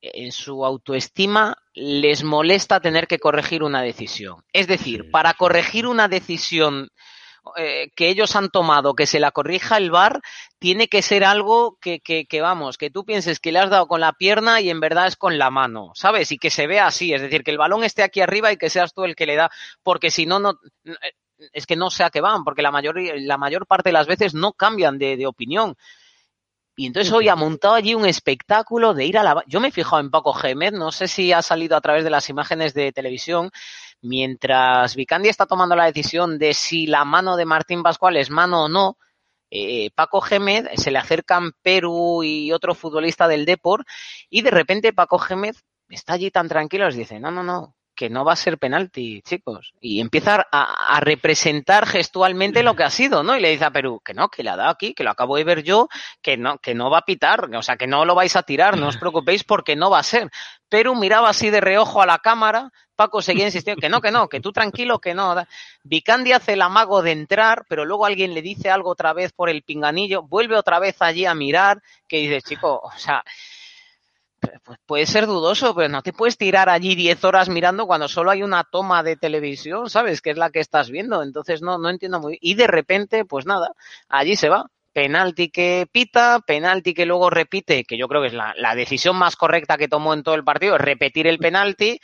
en 0.00 0.32
su 0.32 0.64
autoestima 0.64 1.56
les 1.74 2.22
molesta 2.22 2.80
tener 2.80 3.06
que 3.06 3.18
corregir 3.18 3.62
una 3.62 3.82
decisión. 3.82 4.44
Es 4.52 4.66
decir, 4.66 5.10
para 5.10 5.34
corregir 5.34 5.86
una 5.86 6.08
decisión 6.08 6.90
eh, 7.56 7.90
que 7.96 8.08
ellos 8.08 8.36
han 8.36 8.50
tomado, 8.50 8.94
que 8.94 9.06
se 9.06 9.20
la 9.20 9.30
corrija 9.30 9.76
el 9.76 9.90
VAR, 9.90 10.20
tiene 10.58 10.88
que 10.88 11.02
ser 11.02 11.24
algo 11.24 11.78
que, 11.80 12.00
que, 12.00 12.26
que, 12.26 12.40
vamos, 12.40 12.76
que 12.76 12.90
tú 12.90 13.04
pienses 13.04 13.40
que 13.40 13.52
le 13.52 13.58
has 13.58 13.70
dado 13.70 13.86
con 13.86 14.00
la 14.00 14.12
pierna 14.12 14.60
y 14.60 14.70
en 14.70 14.80
verdad 14.80 15.06
es 15.06 15.16
con 15.16 15.38
la 15.38 15.50
mano, 15.50 15.92
¿sabes? 15.94 16.30
Y 16.32 16.38
que 16.38 16.50
se 16.50 16.66
vea 16.66 16.86
así, 16.86 17.12
es 17.12 17.22
decir, 17.22 17.44
que 17.44 17.50
el 17.50 17.58
balón 17.58 17.84
esté 17.84 18.02
aquí 18.02 18.20
arriba 18.20 18.52
y 18.52 18.56
que 18.56 18.70
seas 18.70 18.92
tú 18.92 19.04
el 19.04 19.16
que 19.16 19.26
le 19.26 19.36
da, 19.36 19.50
porque 19.82 20.10
si 20.10 20.26
no, 20.26 20.40
no, 20.40 20.58
es 21.52 21.66
que 21.66 21.76
no 21.76 21.90
sé 21.90 22.04
a 22.04 22.10
qué 22.10 22.20
van, 22.20 22.44
porque 22.44 22.62
la 22.62 22.70
mayor, 22.70 22.96
la 22.98 23.38
mayor 23.38 23.66
parte 23.66 23.90
de 23.90 23.94
las 23.94 24.06
veces 24.06 24.34
no 24.34 24.52
cambian 24.52 24.98
de, 24.98 25.16
de 25.16 25.26
opinión. 25.26 25.76
Y 26.78 26.86
entonces 26.86 27.12
hoy 27.12 27.28
ha 27.28 27.34
montado 27.34 27.74
allí 27.74 27.96
un 27.96 28.06
espectáculo 28.06 28.94
de 28.94 29.04
ir 29.04 29.18
a 29.18 29.24
la... 29.24 29.42
Yo 29.48 29.58
me 29.58 29.66
he 29.66 29.72
fijado 29.72 29.98
en 29.98 30.12
Paco 30.12 30.32
Gémez, 30.32 30.72
no 30.72 30.92
sé 30.92 31.08
si 31.08 31.32
ha 31.32 31.42
salido 31.42 31.76
a 31.76 31.80
través 31.80 32.04
de 32.04 32.10
las 32.10 32.28
imágenes 32.28 32.72
de 32.72 32.92
televisión, 32.92 33.50
mientras 34.00 34.94
Vicandi 34.94 35.28
está 35.28 35.44
tomando 35.44 35.74
la 35.74 35.86
decisión 35.86 36.38
de 36.38 36.54
si 36.54 36.86
la 36.86 37.04
mano 37.04 37.36
de 37.36 37.46
Martín 37.46 37.82
Pascual 37.82 38.16
es 38.16 38.30
mano 38.30 38.66
o 38.66 38.68
no, 38.68 38.96
eh, 39.50 39.90
Paco 39.96 40.20
Gémez 40.20 40.66
se 40.76 40.92
le 40.92 40.98
acercan 40.98 41.50
Perú 41.62 42.22
y 42.22 42.52
otro 42.52 42.76
futbolista 42.76 43.26
del 43.26 43.44
Depor 43.44 43.84
y 44.30 44.42
de 44.42 44.52
repente 44.52 44.92
Paco 44.92 45.18
Gémez 45.18 45.64
está 45.88 46.12
allí 46.12 46.30
tan 46.30 46.46
tranquilo, 46.46 46.86
les 46.86 46.96
dice, 46.96 47.18
no, 47.18 47.32
no, 47.32 47.42
no, 47.42 47.74
que 47.98 48.08
no 48.08 48.24
va 48.24 48.34
a 48.34 48.36
ser 48.36 48.58
penalti, 48.58 49.22
chicos. 49.22 49.74
Y 49.80 50.00
empieza 50.00 50.46
a, 50.52 50.96
a, 50.96 51.00
representar 51.00 51.84
gestualmente 51.84 52.62
lo 52.62 52.76
que 52.76 52.84
ha 52.84 52.90
sido, 52.90 53.24
¿no? 53.24 53.36
Y 53.36 53.40
le 53.40 53.50
dice 53.50 53.64
a 53.64 53.72
Perú, 53.72 54.00
que 54.04 54.14
no, 54.14 54.28
que 54.28 54.44
la 54.44 54.52
ha 54.52 54.56
dado 54.56 54.70
aquí, 54.70 54.94
que 54.94 55.02
lo 55.02 55.10
acabo 55.10 55.34
de 55.34 55.42
ver 55.42 55.64
yo, 55.64 55.88
que 56.22 56.36
no, 56.36 56.58
que 56.58 56.76
no 56.76 56.90
va 56.90 56.98
a 56.98 57.04
pitar, 57.04 57.52
o 57.52 57.62
sea, 57.62 57.76
que 57.76 57.88
no 57.88 58.04
lo 58.04 58.14
vais 58.14 58.36
a 58.36 58.44
tirar, 58.44 58.78
no 58.78 58.86
os 58.86 58.96
preocupéis 58.98 59.42
porque 59.42 59.74
no 59.74 59.90
va 59.90 59.98
a 59.98 60.04
ser. 60.04 60.30
Perú 60.68 60.94
miraba 60.94 61.28
así 61.28 61.50
de 61.50 61.60
reojo 61.60 62.00
a 62.00 62.06
la 62.06 62.18
cámara, 62.18 62.70
Paco 62.94 63.20
seguía 63.20 63.46
insistiendo, 63.46 63.80
que 63.80 63.88
no, 63.88 64.00
que 64.00 64.12
no, 64.12 64.28
que 64.28 64.40
tú 64.40 64.52
tranquilo, 64.52 65.00
que 65.00 65.14
no. 65.14 65.34
Vicandi 65.82 66.30
hace 66.30 66.52
el 66.52 66.62
amago 66.62 67.02
de 67.02 67.10
entrar, 67.10 67.64
pero 67.68 67.84
luego 67.84 68.06
alguien 68.06 68.32
le 68.32 68.42
dice 68.42 68.70
algo 68.70 68.90
otra 68.90 69.12
vez 69.12 69.32
por 69.32 69.48
el 69.48 69.64
pinganillo, 69.64 70.22
vuelve 70.22 70.56
otra 70.56 70.78
vez 70.78 71.02
allí 71.02 71.26
a 71.26 71.34
mirar, 71.34 71.82
que 72.06 72.18
dice, 72.18 72.42
chico, 72.42 72.80
o 72.80 72.96
sea, 72.96 73.24
pues 74.64 74.78
puede 74.86 75.06
ser 75.06 75.26
dudoso, 75.26 75.74
pero 75.74 75.88
no 75.88 76.02
te 76.02 76.12
puedes 76.12 76.36
tirar 76.36 76.68
allí 76.68 76.94
10 76.94 77.24
horas 77.24 77.48
mirando 77.48 77.86
cuando 77.86 78.08
solo 78.08 78.30
hay 78.30 78.42
una 78.42 78.64
toma 78.64 79.02
de 79.02 79.16
televisión, 79.16 79.90
¿sabes? 79.90 80.20
Que 80.20 80.30
es 80.30 80.36
la 80.36 80.50
que 80.50 80.60
estás 80.60 80.90
viendo. 80.90 81.22
Entonces 81.22 81.62
no, 81.62 81.78
no 81.78 81.90
entiendo 81.90 82.20
muy 82.20 82.32
bien. 82.32 82.40
Y 82.42 82.54
de 82.54 82.66
repente, 82.66 83.24
pues 83.24 83.46
nada, 83.46 83.72
allí 84.08 84.36
se 84.36 84.48
va. 84.48 84.66
Penalti 84.92 85.50
que 85.50 85.86
pita, 85.90 86.40
penalti 86.46 86.94
que 86.94 87.06
luego 87.06 87.30
repite, 87.30 87.84
que 87.84 87.96
yo 87.96 88.08
creo 88.08 88.20
que 88.20 88.28
es 88.28 88.34
la, 88.34 88.74
decisión 88.74 89.16
más 89.16 89.36
correcta 89.36 89.76
que 89.76 89.86
tomó 89.86 90.12
en 90.14 90.22
todo 90.22 90.34
el 90.34 90.44
partido, 90.44 90.76
repetir 90.76 91.26
el 91.26 91.38
penalti 91.38 92.00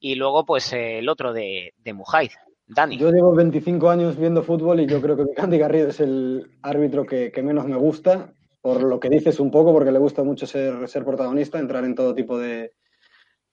y 0.00 0.14
luego 0.14 0.46
pues 0.46 0.72
el 0.72 1.08
otro 1.08 1.32
de, 1.32 1.74
de 1.76 1.92
Mujaiz. 1.92 2.32
Dani. 2.66 2.98
Yo 2.98 3.10
llevo 3.10 3.34
25 3.34 3.88
años 3.88 4.18
viendo 4.18 4.42
fútbol 4.42 4.80
y 4.80 4.86
yo 4.86 5.00
creo 5.00 5.16
que 5.16 5.24
Candy 5.34 5.58
Garrido 5.58 5.88
es 5.88 6.00
el 6.00 6.50
árbitro 6.62 7.06
que 7.06 7.32
menos 7.42 7.66
me 7.66 7.76
gusta 7.76 8.34
por 8.60 8.82
lo 8.82 8.98
que 9.00 9.08
dices 9.08 9.40
un 9.40 9.50
poco, 9.50 9.72
porque 9.72 9.92
le 9.92 9.98
gusta 9.98 10.24
mucho 10.24 10.46
ser, 10.46 10.88
ser 10.88 11.04
protagonista, 11.04 11.58
entrar 11.58 11.84
en 11.84 11.94
todo 11.94 12.14
tipo 12.14 12.38
de, 12.38 12.72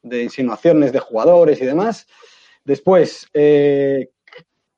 de, 0.02 0.24
insinuaciones 0.24 0.92
de 0.92 1.00
jugadores 1.00 1.62
y 1.62 1.66
demás. 1.66 2.08
Después, 2.64 3.28
eh, 3.34 4.10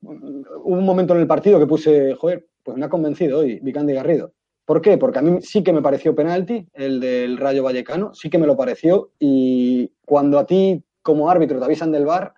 hubo 0.02 0.76
un 0.76 0.86
momento 0.86 1.14
en 1.14 1.22
el 1.22 1.28
partido 1.28 1.60
que 1.60 1.68
puse, 1.68 2.14
joder, 2.16 2.48
pues 2.64 2.78
me 2.78 2.86
ha 2.86 2.90
convencido 2.90 3.40
hoy 3.40 3.60
Vicandi 3.62 3.94
Garrido. 3.94 4.34
¿Por 4.66 4.82
qué? 4.82 4.98
Porque 4.98 5.20
a 5.20 5.22
mí 5.22 5.42
sí 5.42 5.64
que 5.64 5.72
me 5.72 5.82
pareció 5.82 6.14
penalti 6.14 6.68
el 6.74 7.00
del 7.00 7.38
Rayo 7.38 7.64
Vallecano, 7.64 8.14
sí 8.14 8.30
que 8.30 8.38
me 8.38 8.48
lo 8.48 8.58
pareció 8.58 9.12
y 9.18 9.94
cuando 10.06 10.38
a 10.38 10.46
ti 10.46 10.84
como 11.02 11.30
árbitro 11.30 11.58
te 11.58 11.64
avisan 11.64 11.94
del 11.94 12.06
bar, 12.06 12.34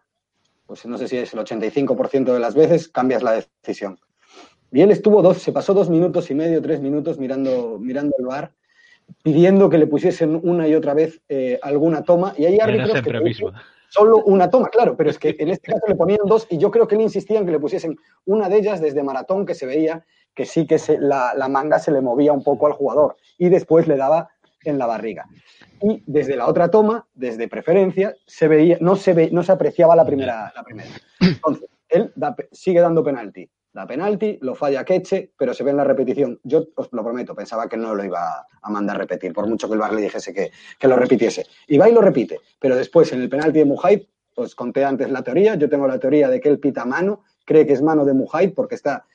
pues 0.68 0.86
no 0.86 1.00
sé 1.00 1.08
si 1.08 1.18
es 1.18 1.34
el 1.34 1.40
85% 1.40 2.32
de 2.32 2.40
las 2.40 2.54
veces, 2.54 2.88
cambias 2.88 3.24
la 3.24 3.44
decisión. 3.64 4.00
Y 4.72 4.82
él 4.82 4.92
estuvo 4.92 5.22
dos, 5.22 5.40
se 5.40 5.52
pasó 5.52 5.74
dos 5.74 5.90
minutos 5.90 6.30
y 6.32 6.36
medio, 6.36 6.62
tres 6.62 6.82
minutos 6.82 7.18
mirando, 7.18 7.78
mirando 7.80 8.16
el 8.20 8.26
bar, 8.26 8.52
pidiendo 9.24 9.70
que 9.70 9.78
le 9.78 9.88
pusiesen 9.88 10.40
una 10.44 10.68
y 10.68 10.76
otra 10.76 10.94
vez 10.94 11.22
eh, 11.30 11.60
alguna 11.62 12.04
toma. 12.04 12.34
Y 12.38 12.46
hay 12.46 12.60
árbitros 12.60 13.02
que 13.02 13.36
solo 13.90 14.18
una 14.26 14.50
toma, 14.50 14.70
claro, 14.70 14.96
pero 14.96 15.10
es 15.10 15.18
que 15.18 15.36
en 15.40 15.50
este 15.50 15.72
caso 15.72 15.88
le 15.88 15.96
ponían 15.96 16.20
dos 16.26 16.46
y 16.50 16.58
yo 16.58 16.70
creo 16.70 16.88
que 16.88 16.96
él 16.96 17.02
insistía 17.02 17.40
en 17.40 17.46
que 17.46 17.52
le 17.52 17.60
pusiesen 17.60 17.98
una 18.26 18.48
de 18.48 18.58
ellas 18.58 18.80
desde 18.80 19.02
maratón 19.02 19.46
que 19.46 19.56
se 19.56 19.66
veía 19.66 20.06
que 20.36 20.46
sí 20.46 20.68
que 20.68 20.78
se, 20.78 21.00
la, 21.00 21.34
la 21.36 21.50
manga 21.50 21.80
se 21.80 21.92
le 21.92 22.02
movía 22.02 22.32
un 22.32 22.44
poco 22.44 22.68
al 22.68 22.74
jugador 22.74 23.18
y 23.38 23.50
después 23.50 23.88
le 23.88 23.98
daba 23.98 24.30
en 24.64 24.78
la 24.78 24.86
barriga. 24.86 25.26
Y 25.82 26.04
desde 26.06 26.36
la 26.36 26.48
otra 26.48 26.70
toma, 26.70 27.08
desde 27.14 27.48
preferencia, 27.48 28.16
se 28.26 28.48
veía, 28.48 28.78
no 28.82 28.96
se, 28.96 29.14
ve, 29.14 29.30
no 29.32 29.44
se 29.44 29.52
apreciaba 29.52 29.96
la 29.96 30.06
primera, 30.06 30.52
la 30.56 30.64
primera. 30.64 30.90
Entonces, 31.20 31.70
él 31.88 32.14
sigue 32.52 32.82
dando 32.82 33.04
penalti. 33.04 33.50
Da 33.80 33.88
penalti, 33.88 34.38
lo 34.42 34.56
falla 34.56 34.84
Queche, 34.84 35.32
pero 35.38 35.54
se 35.54 35.64
ve 35.64 35.72
en 35.72 35.78
la 35.78 35.86
repetición. 35.86 36.38
Yo 36.44 36.66
os 36.76 36.92
lo 36.92 37.02
prometo, 37.02 37.34
pensaba 37.34 37.70
que 37.70 37.78
no 37.78 37.96
lo 37.96 38.04
iba 38.04 38.46
a 38.62 38.70
mandar 38.70 38.98
repetir, 38.98 39.32
por 39.32 39.48
mucho 39.48 39.70
que 39.70 39.76
el 39.76 39.80
bar 39.80 39.94
le 39.94 40.02
dijese 40.02 40.34
que, 40.34 40.52
que 40.78 40.86
lo 40.90 40.98
repitiese. 40.98 41.46
Y 41.66 41.78
va 41.78 41.88
y 41.88 41.94
lo 41.94 42.02
repite, 42.02 42.40
pero 42.60 42.76
después 42.76 43.14
en 43.14 43.22
el 43.22 43.30
penalti 43.30 43.60
de 43.60 43.64
Mujay, 43.64 44.06
os 44.36 44.54
conté 44.54 44.84
antes 44.84 45.10
la 45.10 45.24
teoría, 45.24 45.56
yo 45.56 45.70
tengo 45.70 45.88
la 45.88 45.98
teoría 45.98 46.28
de 46.28 46.42
que 46.42 46.50
él 46.50 46.60
pita 46.60 46.84
mano, 46.84 47.24
cree 47.46 47.66
que 47.66 47.72
es 47.72 47.82
mano 47.82 48.04
de 48.04 48.14
Mujay 48.14 48.50
porque 48.50 48.76
está 48.76 49.06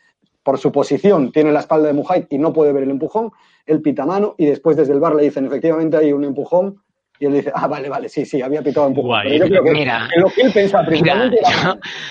por 0.43 0.59
su 0.59 0.73
posición 0.73 1.31
tiene 1.31 1.53
la 1.53 1.61
espalda 1.61 1.89
de 1.89 1.93
Mujay 1.93 2.27
y 2.31 2.39
no 2.39 2.55
puede 2.55 2.73
ver 2.73 2.85
el 2.85 2.91
empujón, 2.91 3.33
él 3.67 3.83
pita 3.83 4.07
mano 4.07 4.35
y 4.39 4.47
después 4.47 4.79
desde 4.79 4.95
el 4.95 5.01
bar 5.01 5.15
le 5.15 5.25
dicen 5.25 5.45
efectivamente 5.45 5.99
hay 5.99 6.15
un 6.15 6.25
empujón 6.25 6.83
y 7.19 7.27
él 7.27 7.33
dice, 7.35 7.53
ah, 7.55 7.69
vale, 7.69 7.89
vale, 7.89 8.09
sí, 8.09 8.27
sí, 8.27 8.43
había 8.43 8.63
pitado 8.63 8.89
empujón. 8.89 9.29
yo 9.29 9.47
creo 9.47 9.63
que, 9.63 9.71
mira, 9.71 10.09
lo 10.17 10.29
que 10.31 10.43
él 10.43 10.53
pensaba 10.53 10.85
principalmente 10.85 11.39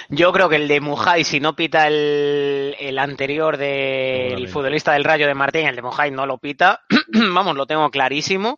yo, 0.09 0.31
creo 0.31 0.47
que 0.47 0.55
el 0.55 0.67
de 0.67 0.79
Mujay, 0.79 1.23
si 1.23 1.39
no 1.39 1.55
pita 1.55 1.87
el, 1.87 2.75
el 2.79 2.97
anterior 2.97 3.57
del 3.57 4.47
futbolista 4.47 4.93
del 4.93 5.03
Rayo 5.03 5.27
de 5.27 5.33
Martín, 5.33 5.67
el 5.67 5.75
de 5.75 5.81
Mujay 5.81 6.11
no 6.11 6.25
lo 6.25 6.37
pita, 6.37 6.81
vamos, 7.33 7.55
lo 7.55 7.65
tengo 7.65 7.89
clarísimo. 7.89 8.57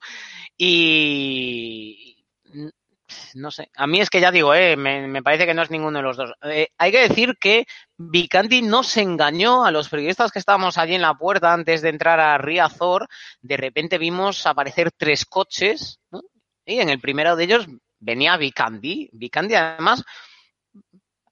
Y, 0.58 2.16
no 3.34 3.52
sé. 3.52 3.70
A 3.76 3.88
mí 3.88 4.00
es 4.00 4.10
que 4.10 4.22
ya 4.22 4.32
digo, 4.32 4.54
eh, 4.54 4.76
me, 4.78 5.22
parece 5.22 5.46
que 5.46 5.54
no 5.54 5.62
es 5.62 5.72
ninguno 5.72 6.00
de 6.00 6.04
los 6.04 6.18
dos. 6.18 6.32
Eh, 6.44 6.70
hay 6.78 6.92
que 6.92 7.08
decir 7.08 7.36
que 7.40 7.66
Vicandi 7.98 8.62
no 8.62 8.84
se 8.84 9.02
engañó 9.02 9.66
a 9.66 9.72
los 9.72 9.90
periodistas 9.90 10.32
que 10.32 10.40
estábamos 10.40 10.78
allí 10.78 10.96
en 10.96 11.02
la 11.02 11.16
puerta 11.16 11.54
antes 11.54 11.82
de 11.82 11.90
entrar 11.90 12.20
a 12.20 12.38
Riazor. 12.38 13.08
De 13.42 13.58
repente 13.58 13.98
vimos 13.98 14.46
aparecer 14.46 14.92
tres 14.92 15.26
coches 15.26 16.00
y 16.66 16.80
en 16.80 16.90
el 16.90 17.00
primero 17.00 17.36
de 17.36 17.44
ellos 17.44 17.68
venía 18.00 18.38
Vicandi. 18.38 19.10
Vicandi 19.14 19.56
además 19.56 20.04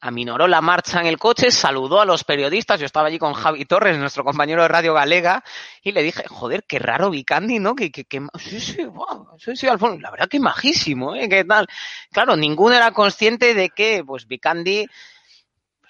aminoró 0.03 0.47
la 0.47 0.59
marcha 0.59 0.99
en 0.99 1.07
el 1.07 1.17
coche, 1.17 1.49
saludó 1.49 2.01
a 2.01 2.05
los 2.05 2.25
periodistas, 2.25 2.77
yo 2.77 2.86
estaba 2.86 3.07
allí 3.07 3.17
con 3.17 3.34
Javi 3.34 3.63
Torres, 3.63 3.97
nuestro 3.97 4.25
compañero 4.25 4.61
de 4.61 4.67
Radio 4.67 4.93
Galega, 4.93 5.43
y 5.81 5.93
le 5.93 6.03
dije, 6.03 6.25
joder, 6.27 6.65
qué 6.67 6.77
raro 6.77 7.09
Vicandi, 7.09 7.59
¿no? 7.59 7.73
Que, 7.73 7.89
que, 7.89 8.03
que 8.03 8.21
sí, 8.38 8.59
sí, 8.59 8.84
wow, 8.84 9.29
sí, 9.39 9.55
sí, 9.55 9.67
Alfonso, 9.67 10.01
la 10.01 10.11
verdad 10.11 10.27
que 10.27 10.41
majísimo, 10.41 11.15
¿eh? 11.15 11.29
¿Qué 11.29 11.45
tal? 11.45 11.67
Claro, 12.11 12.36
ninguno 12.36 12.75
era 12.75 12.91
consciente 12.91 13.53
de 13.53 13.69
que, 13.69 14.03
pues, 14.05 14.27
Vicandi, 14.27 14.88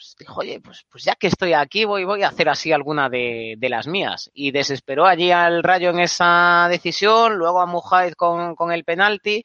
pues, 0.04 0.16
dijo, 0.20 0.40
oye, 0.42 0.60
pues, 0.60 0.86
pues 0.92 1.04
ya 1.04 1.16
que 1.16 1.28
estoy 1.28 1.54
aquí, 1.54 1.86
voy, 1.86 2.04
voy 2.04 2.24
a 2.24 2.28
hacer 2.28 2.50
así 2.50 2.72
alguna 2.72 3.10
de, 3.10 3.56
de 3.58 3.70
las 3.70 3.88
mías. 3.88 4.30
Y 4.34 4.52
desesperó 4.52 5.06
allí 5.06 5.32
al 5.32 5.64
Rayo 5.64 5.90
en 5.92 6.00
esa 6.00 6.68
decisión, 6.70 7.38
luego 7.38 7.62
a 7.62 7.66
Mujaid 7.66 8.14
con, 8.14 8.56
con 8.56 8.72
el 8.72 8.84
penalti. 8.84 9.44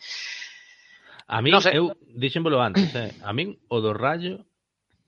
A 1.28 1.42
mí, 1.42 1.50
no 1.50 1.60
sé. 1.60 1.76
eu, 1.76 1.92
antes, 2.60 2.94
eh, 2.94 3.12
a 3.22 3.32
mí 3.32 3.58
o 3.68 3.80
do 3.80 3.92
Rayo 3.92 4.46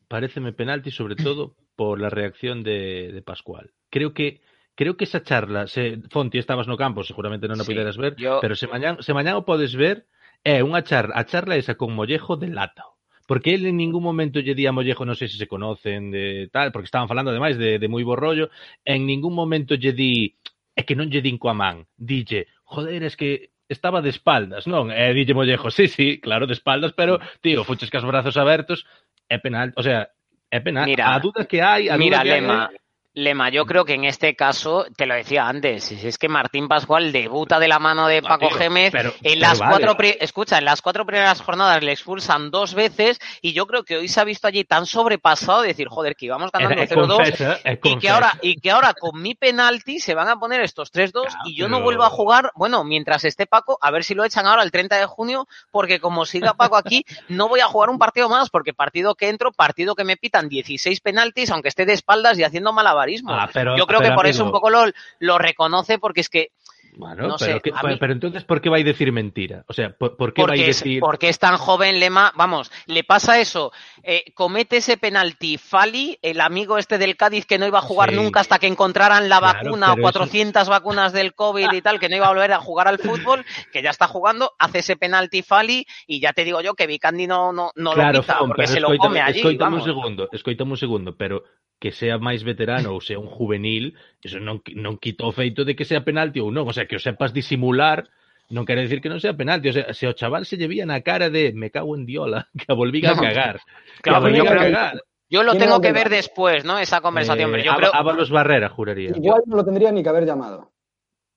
pareceme 0.06 0.52
penalti 0.52 0.90
sobre 0.90 1.16
todo 1.16 1.56
por 1.76 1.98
la 1.98 2.10
reacción 2.10 2.62
de, 2.62 3.10
de 3.10 3.22
Pascual. 3.22 3.72
Creo 3.88 4.12
que 4.12 4.42
creo 4.74 4.96
que 4.96 5.04
esa 5.04 5.22
charla, 5.22 5.66
se 5.66 6.02
Fonti 6.10 6.38
estabas 6.38 6.68
no 6.68 6.76
campo, 6.76 7.02
seguramente 7.04 7.48
non 7.48 7.56
a 7.56 7.64
sí, 7.64 7.72
puderas 7.72 7.96
ver, 7.96 8.16
yo... 8.20 8.40
pero 8.44 8.52
se 8.52 8.68
mañán, 8.68 9.00
se 9.00 9.16
mañán 9.16 9.40
o 9.40 9.48
podes 9.48 9.72
ver, 9.72 10.04
é 10.44 10.60
unha 10.60 10.84
charla, 10.84 11.16
a 11.16 11.24
charla 11.24 11.56
esa 11.56 11.80
con 11.80 11.96
Mollejo 11.96 12.36
de 12.36 12.52
lata. 12.52 12.84
porque 13.30 13.54
él 13.54 13.64
en 13.64 13.76
ningún 13.76 14.02
momento 14.02 14.40
lle 14.40 14.56
di 14.56 14.66
a 14.66 14.74
Mollejo, 14.74 15.06
non 15.06 15.14
sei 15.14 15.30
se 15.30 15.38
se 15.38 15.46
conocen 15.46 16.10
de 16.10 16.50
tal, 16.50 16.74
porque 16.74 16.90
estaban 16.90 17.06
falando 17.06 17.30
ademais 17.30 17.54
de, 17.54 17.78
de 17.78 17.86
moi 17.86 18.02
bo 18.02 18.18
rollo, 18.18 18.50
en 18.82 19.06
ningún 19.06 19.38
momento 19.38 19.78
lle 19.78 19.94
di 19.94 20.34
é 20.74 20.82
que 20.82 20.98
non 20.98 21.06
lle 21.06 21.22
din 21.22 21.38
coa 21.38 21.54
man, 21.54 21.86
dille, 21.94 22.50
joder, 22.66 23.06
es 23.06 23.14
que 23.14 23.54
estaba 23.70 24.02
de 24.02 24.10
espaldas, 24.10 24.66
non? 24.66 24.90
E 24.90 25.14
dille 25.14 25.30
Mollejo, 25.30 25.70
sí, 25.70 25.86
sí, 25.86 26.18
claro, 26.18 26.50
de 26.50 26.58
espaldas, 26.58 26.90
pero, 26.90 27.22
tío, 27.38 27.62
fuches 27.62 27.86
cas 27.86 28.02
brazos 28.02 28.34
abertos, 28.34 28.82
é 29.30 29.38
penal, 29.38 29.70
o 29.78 29.82
sea, 29.86 30.10
é 30.50 30.58
penal. 30.58 30.90
Mira, 30.90 31.14
a 31.14 31.22
duda 31.22 31.46
que 31.46 31.62
hai, 31.62 31.86
a 31.86 31.94
duda 31.94 32.02
mira, 32.02 32.26
que 32.26 32.34
Lema, 32.34 32.66
hai, 32.66 32.82
Lema, 33.12 33.50
yo 33.50 33.66
creo 33.66 33.84
que 33.84 33.94
en 33.94 34.04
este 34.04 34.36
caso, 34.36 34.86
te 34.96 35.04
lo 35.04 35.14
decía 35.16 35.48
antes, 35.48 35.90
es 35.90 36.16
que 36.16 36.28
Martín 36.28 36.68
Pascual 36.68 37.10
debuta 37.10 37.58
de 37.58 37.66
la 37.66 37.80
mano 37.80 38.06
de 38.06 38.22
Paco 38.22 38.50
Gémez 38.50 38.92
pero, 38.92 39.12
en 39.22 39.40
las 39.40 39.58
vale. 39.58 39.84
cuatro, 39.84 40.04
escucha, 40.20 40.58
en 40.58 40.64
las 40.64 40.80
cuatro 40.80 41.04
primeras 41.04 41.42
jornadas 41.42 41.82
le 41.82 41.90
expulsan 41.90 42.52
dos 42.52 42.74
veces 42.74 43.18
y 43.42 43.52
yo 43.52 43.66
creo 43.66 43.82
que 43.82 43.96
hoy 43.96 44.06
se 44.06 44.20
ha 44.20 44.24
visto 44.24 44.46
allí 44.46 44.62
tan 44.62 44.86
sobrepasado 44.86 45.62
de 45.62 45.68
decir, 45.68 45.88
joder, 45.88 46.14
que 46.14 46.26
íbamos 46.26 46.52
ganando 46.52 46.80
0-2 46.80 47.80
y 47.82 47.98
que 47.98 48.08
ahora 48.08 48.38
y 48.42 48.60
que 48.60 48.70
ahora 48.70 48.94
con 48.94 49.20
mi 49.20 49.34
penalti 49.34 49.98
se 49.98 50.14
van 50.14 50.28
a 50.28 50.36
poner 50.36 50.60
estos 50.60 50.92
3-2 50.92 51.10
claro, 51.10 51.28
y 51.46 51.56
yo 51.56 51.68
no 51.68 51.82
vuelvo 51.82 52.04
a 52.04 52.10
jugar, 52.10 52.52
bueno, 52.54 52.84
mientras 52.84 53.24
esté 53.24 53.46
Paco, 53.46 53.76
a 53.80 53.90
ver 53.90 54.04
si 54.04 54.14
lo 54.14 54.22
echan 54.22 54.46
ahora 54.46 54.62
el 54.62 54.70
30 54.70 54.96
de 54.96 55.06
junio, 55.06 55.48
porque 55.72 55.98
como 55.98 56.26
siga 56.26 56.54
Paco 56.54 56.76
aquí, 56.76 57.04
no 57.26 57.48
voy 57.48 57.58
a 57.58 57.66
jugar 57.66 57.90
un 57.90 57.98
partido 57.98 58.28
más, 58.28 58.50
porque 58.50 58.72
partido 58.72 59.16
que 59.16 59.28
entro, 59.28 59.50
partido 59.50 59.96
que 59.96 60.04
me 60.04 60.16
pitan 60.16 60.48
16 60.48 61.00
penaltis, 61.00 61.50
aunque 61.50 61.68
esté 61.68 61.86
de 61.86 61.94
espaldas 61.94 62.38
y 62.38 62.44
haciendo 62.44 62.72
malabarismo. 63.00 63.32
Ah, 63.32 63.48
pero 63.52 63.76
yo 63.76 63.86
creo 63.86 64.00
pero, 64.00 64.10
que 64.10 64.14
por 64.16 64.26
amigo, 64.26 64.34
eso 64.36 64.44
un 64.44 64.52
poco 64.52 64.70
lo, 64.70 64.84
lo 65.20 65.38
reconoce 65.38 65.98
porque 65.98 66.20
es 66.20 66.28
que 66.28 66.48
Bueno, 66.96 67.28
no 67.28 67.36
pero, 67.38 67.54
sé, 67.54 67.60
que, 67.60 67.70
a 67.72 67.82
mí- 67.84 67.96
pero 68.00 68.12
entonces, 68.12 68.42
¿por 68.44 68.60
qué 68.60 68.68
va 68.68 68.76
a 68.76 68.82
decir 68.82 69.12
mentira? 69.12 69.64
O 69.68 69.72
sea, 69.72 69.90
¿por, 69.96 70.16
por 70.16 70.34
qué 70.34 70.42
va 70.42 70.46
a 70.46 70.48
porque 70.48 70.68
es, 70.68 70.78
decir...? 70.80 71.00
porque 71.00 71.28
es 71.28 71.38
tan 71.38 71.56
joven 71.56 72.00
Lema, 72.00 72.32
vamos, 72.34 72.70
le 72.86 73.04
pasa 73.04 73.38
eso, 73.38 73.70
eh, 74.02 74.24
comete 74.34 74.78
ese 74.78 74.96
penalti 74.96 75.56
Fali, 75.56 76.18
el 76.20 76.40
amigo 76.40 76.78
este 76.78 76.98
del 76.98 77.16
Cádiz 77.16 77.46
que 77.46 77.58
no 77.58 77.66
iba 77.66 77.78
a 77.78 77.82
jugar 77.82 78.10
Sí. 78.10 78.16
nunca 78.16 78.40
hasta 78.40 78.58
que 78.58 78.66
encontraran 78.66 79.28
la 79.28 79.38
Claro, 79.38 79.58
vacuna 79.70 79.92
o 79.92 79.94
pero 79.94 80.08
eso- 80.08 80.18
400 80.18 80.68
vacunas 80.68 81.12
del 81.12 81.32
COVID 81.32 81.72
y 81.72 81.80
tal, 81.80 82.00
que 82.00 82.08
no 82.08 82.16
iba 82.16 82.26
a 82.26 82.30
volver 82.32 82.52
a 82.52 82.58
jugar 82.60 82.88
al 82.88 82.98
fútbol, 82.98 83.44
que 83.72 83.82
ya 83.82 83.90
está 83.90 84.08
jugando, 84.08 84.50
hace 84.58 84.80
ese 84.80 84.96
penalti 84.96 85.42
Fali 85.42 85.86
y 86.08 86.20
ya 86.20 86.32
te 86.32 86.42
digo 86.44 86.60
yo 86.60 86.74
que 86.74 86.88
Vicandi 86.88 87.28
no, 87.28 87.52
no, 87.52 87.70
no 87.76 87.92
claro, 87.92 88.14
lo 88.18 88.20
quita 88.22 88.38
porque 88.40 88.66
se 88.66 88.80
lo 88.80 88.94
come 88.98 89.20
allí, 89.20 89.38
escoítame 89.38 89.76
vamos. 89.76 89.86
un 89.86 89.94
segundo, 89.94 90.28
escoítame 90.32 90.72
un 90.72 90.76
segundo, 90.76 91.16
pero 91.16 91.44
que 91.80 91.90
sea 91.96 92.20
máis 92.20 92.44
veterano 92.44 92.92
ou 92.92 93.00
sea 93.00 93.16
un 93.16 93.26
juvenil, 93.26 93.96
eso 94.20 94.36
non, 94.38 94.60
non 94.76 95.00
quita 95.00 95.24
o 95.24 95.32
feito 95.32 95.64
de 95.64 95.72
que 95.74 95.88
sea 95.88 96.04
penalti 96.04 96.38
ou 96.38 96.52
non, 96.52 96.68
o 96.68 96.72
sea, 96.76 96.84
que 96.84 96.94
o 96.94 97.02
sepas 97.02 97.32
disimular 97.32 98.04
non 98.52 98.66
quere 98.68 98.82
decir 98.84 99.00
que 99.00 99.08
non 99.08 99.18
sea 99.22 99.32
penalti, 99.32 99.70
o 99.70 99.74
sea, 99.74 99.90
se 99.96 100.04
o 100.06 100.12
chaval 100.12 100.44
se 100.44 100.58
lle 100.60 100.68
vía 100.68 100.84
na 100.84 101.00
cara 101.00 101.32
de 101.32 101.56
me 101.56 101.72
cago 101.72 101.96
en 101.96 102.04
diola, 102.04 102.46
que 102.58 102.68
a 102.68 102.76
volví 102.76 103.00
a 103.06 103.16
cagar, 103.16 103.58
que 104.04 104.10
Claro, 104.12 104.18
a 104.18 104.20
volví 104.28 104.38
yo 104.38 104.44
a 104.44 104.52
creo- 104.52 104.62
cagar. 104.70 104.94
Yo 105.30 105.46
lo 105.46 105.52
¿Quién 105.54 105.62
tengo 105.70 105.78
que 105.80 105.92
ver 105.94 106.10
después, 106.10 106.64
¿no? 106.66 106.76
Esa 106.82 107.00
conversación, 107.00 107.50
Eh, 107.50 107.52
pero 107.52 107.62
yo 107.62 107.74
creo... 107.78 107.94
Ábalos 107.94 108.34
Barrera, 108.34 108.68
juraría. 108.68 109.14
Igual 109.14 109.42
no 109.46 109.54
lo 109.56 109.64
tendría 109.64 109.92
ni 109.94 110.02
que 110.02 110.08
haber 110.10 110.26
llamado. 110.26 110.72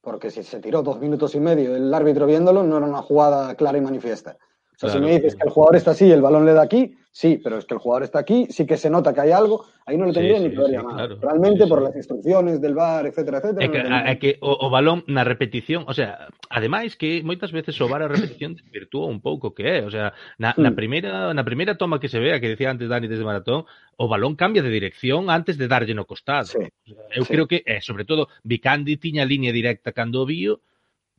Porque 0.02 0.32
si 0.32 0.42
se 0.42 0.60
tiró 0.60 0.82
dos 0.82 0.98
minutos 1.00 1.36
y 1.36 1.40
medio 1.40 1.76
el 1.76 1.94
árbitro 1.94 2.26
viéndolo, 2.26 2.64
no 2.64 2.78
era 2.78 2.88
una 2.88 3.04
jugada 3.04 3.54
clara 3.54 3.78
y 3.78 3.82
manifiesta. 3.82 4.36
O 4.84 4.90
sea, 4.90 5.00
claro, 5.00 5.06
si 5.08 5.14
me 5.14 5.20
dices 5.20 5.36
que 5.36 5.44
el 5.48 5.50
jugador 5.50 5.76
está 5.76 5.92
así 5.92 6.06
y 6.06 6.12
el 6.12 6.22
balón 6.22 6.46
le 6.46 6.54
da 6.54 6.62
aquí, 6.62 6.96
sí, 7.12 7.40
pero 7.42 7.58
es 7.58 7.66
que 7.66 7.74
el 7.74 7.80
jugador 7.80 8.04
está 8.04 8.20
aquí, 8.20 8.48
sí 8.50 8.66
que 8.66 8.76
se 8.76 8.90
nota 8.90 9.14
que 9.14 9.22
hay 9.22 9.32
algo, 9.32 9.66
ahí 9.86 9.98
no 9.98 10.06
lo 10.06 10.14
tendría 10.14 10.38
sí, 10.38 10.44
ni 10.44 10.50
sí, 10.50 10.56
que 10.58 10.66
sí, 10.66 10.72
llamar. 10.72 10.96
Claro, 10.96 11.18
Realmente 11.22 11.68
por 11.68 11.82
las 11.82 11.96
instrucciones 11.96 12.60
del 12.60 12.74
VAR, 12.74 13.06
etcétera, 13.06 13.38
etcétera. 13.38 13.66
É 13.66 13.70
que, 13.70 13.84
no 13.84 13.98
é 14.04 14.16
que 14.20 14.32
o, 14.42 14.68
o 14.68 14.70
balón 14.70 15.08
na 15.08 15.24
repetición, 15.24 15.86
o 15.88 15.94
sea, 15.94 16.28
ademais 16.50 17.00
que 17.00 17.24
moitas 17.24 17.56
veces 17.56 17.80
o 17.80 17.88
VAR 17.88 18.04
a 18.04 18.12
repetición 18.12 18.60
desvirtúa 18.60 19.08
un 19.08 19.24
pouco 19.24 19.56
que 19.56 19.80
é, 19.80 19.88
o 19.88 19.92
sea, 19.94 20.12
na, 20.36 20.52
na 20.60 20.74
hmm. 20.74 20.76
primeira 20.76 21.12
na 21.32 21.48
primeira 21.48 21.80
toma 21.80 22.04
que 22.04 22.12
se 22.12 22.20
vea, 22.20 22.44
que 22.44 22.52
decía 22.52 22.68
antes 22.68 22.92
Dani 22.92 23.08
desde 23.08 23.24
Maratón, 23.24 23.64
o 23.96 24.06
balón 24.12 24.36
cambia 24.36 24.66
de 24.66 24.74
dirección 24.74 25.32
antes 25.32 25.56
de 25.56 25.72
darlle 25.72 25.96
no 25.96 26.04
costado. 26.04 26.52
Sí, 26.52 26.68
eu 27.16 27.24
sí. 27.24 27.32
creo 27.32 27.48
que, 27.48 27.64
eh, 27.64 27.80
sobre 27.80 28.04
todo, 28.04 28.28
Vicandi 28.44 28.98
tiña 28.98 29.24
liña 29.24 29.56
directa 29.56 29.96
cando 29.96 30.22
o 30.22 30.28
vio, 30.28 30.60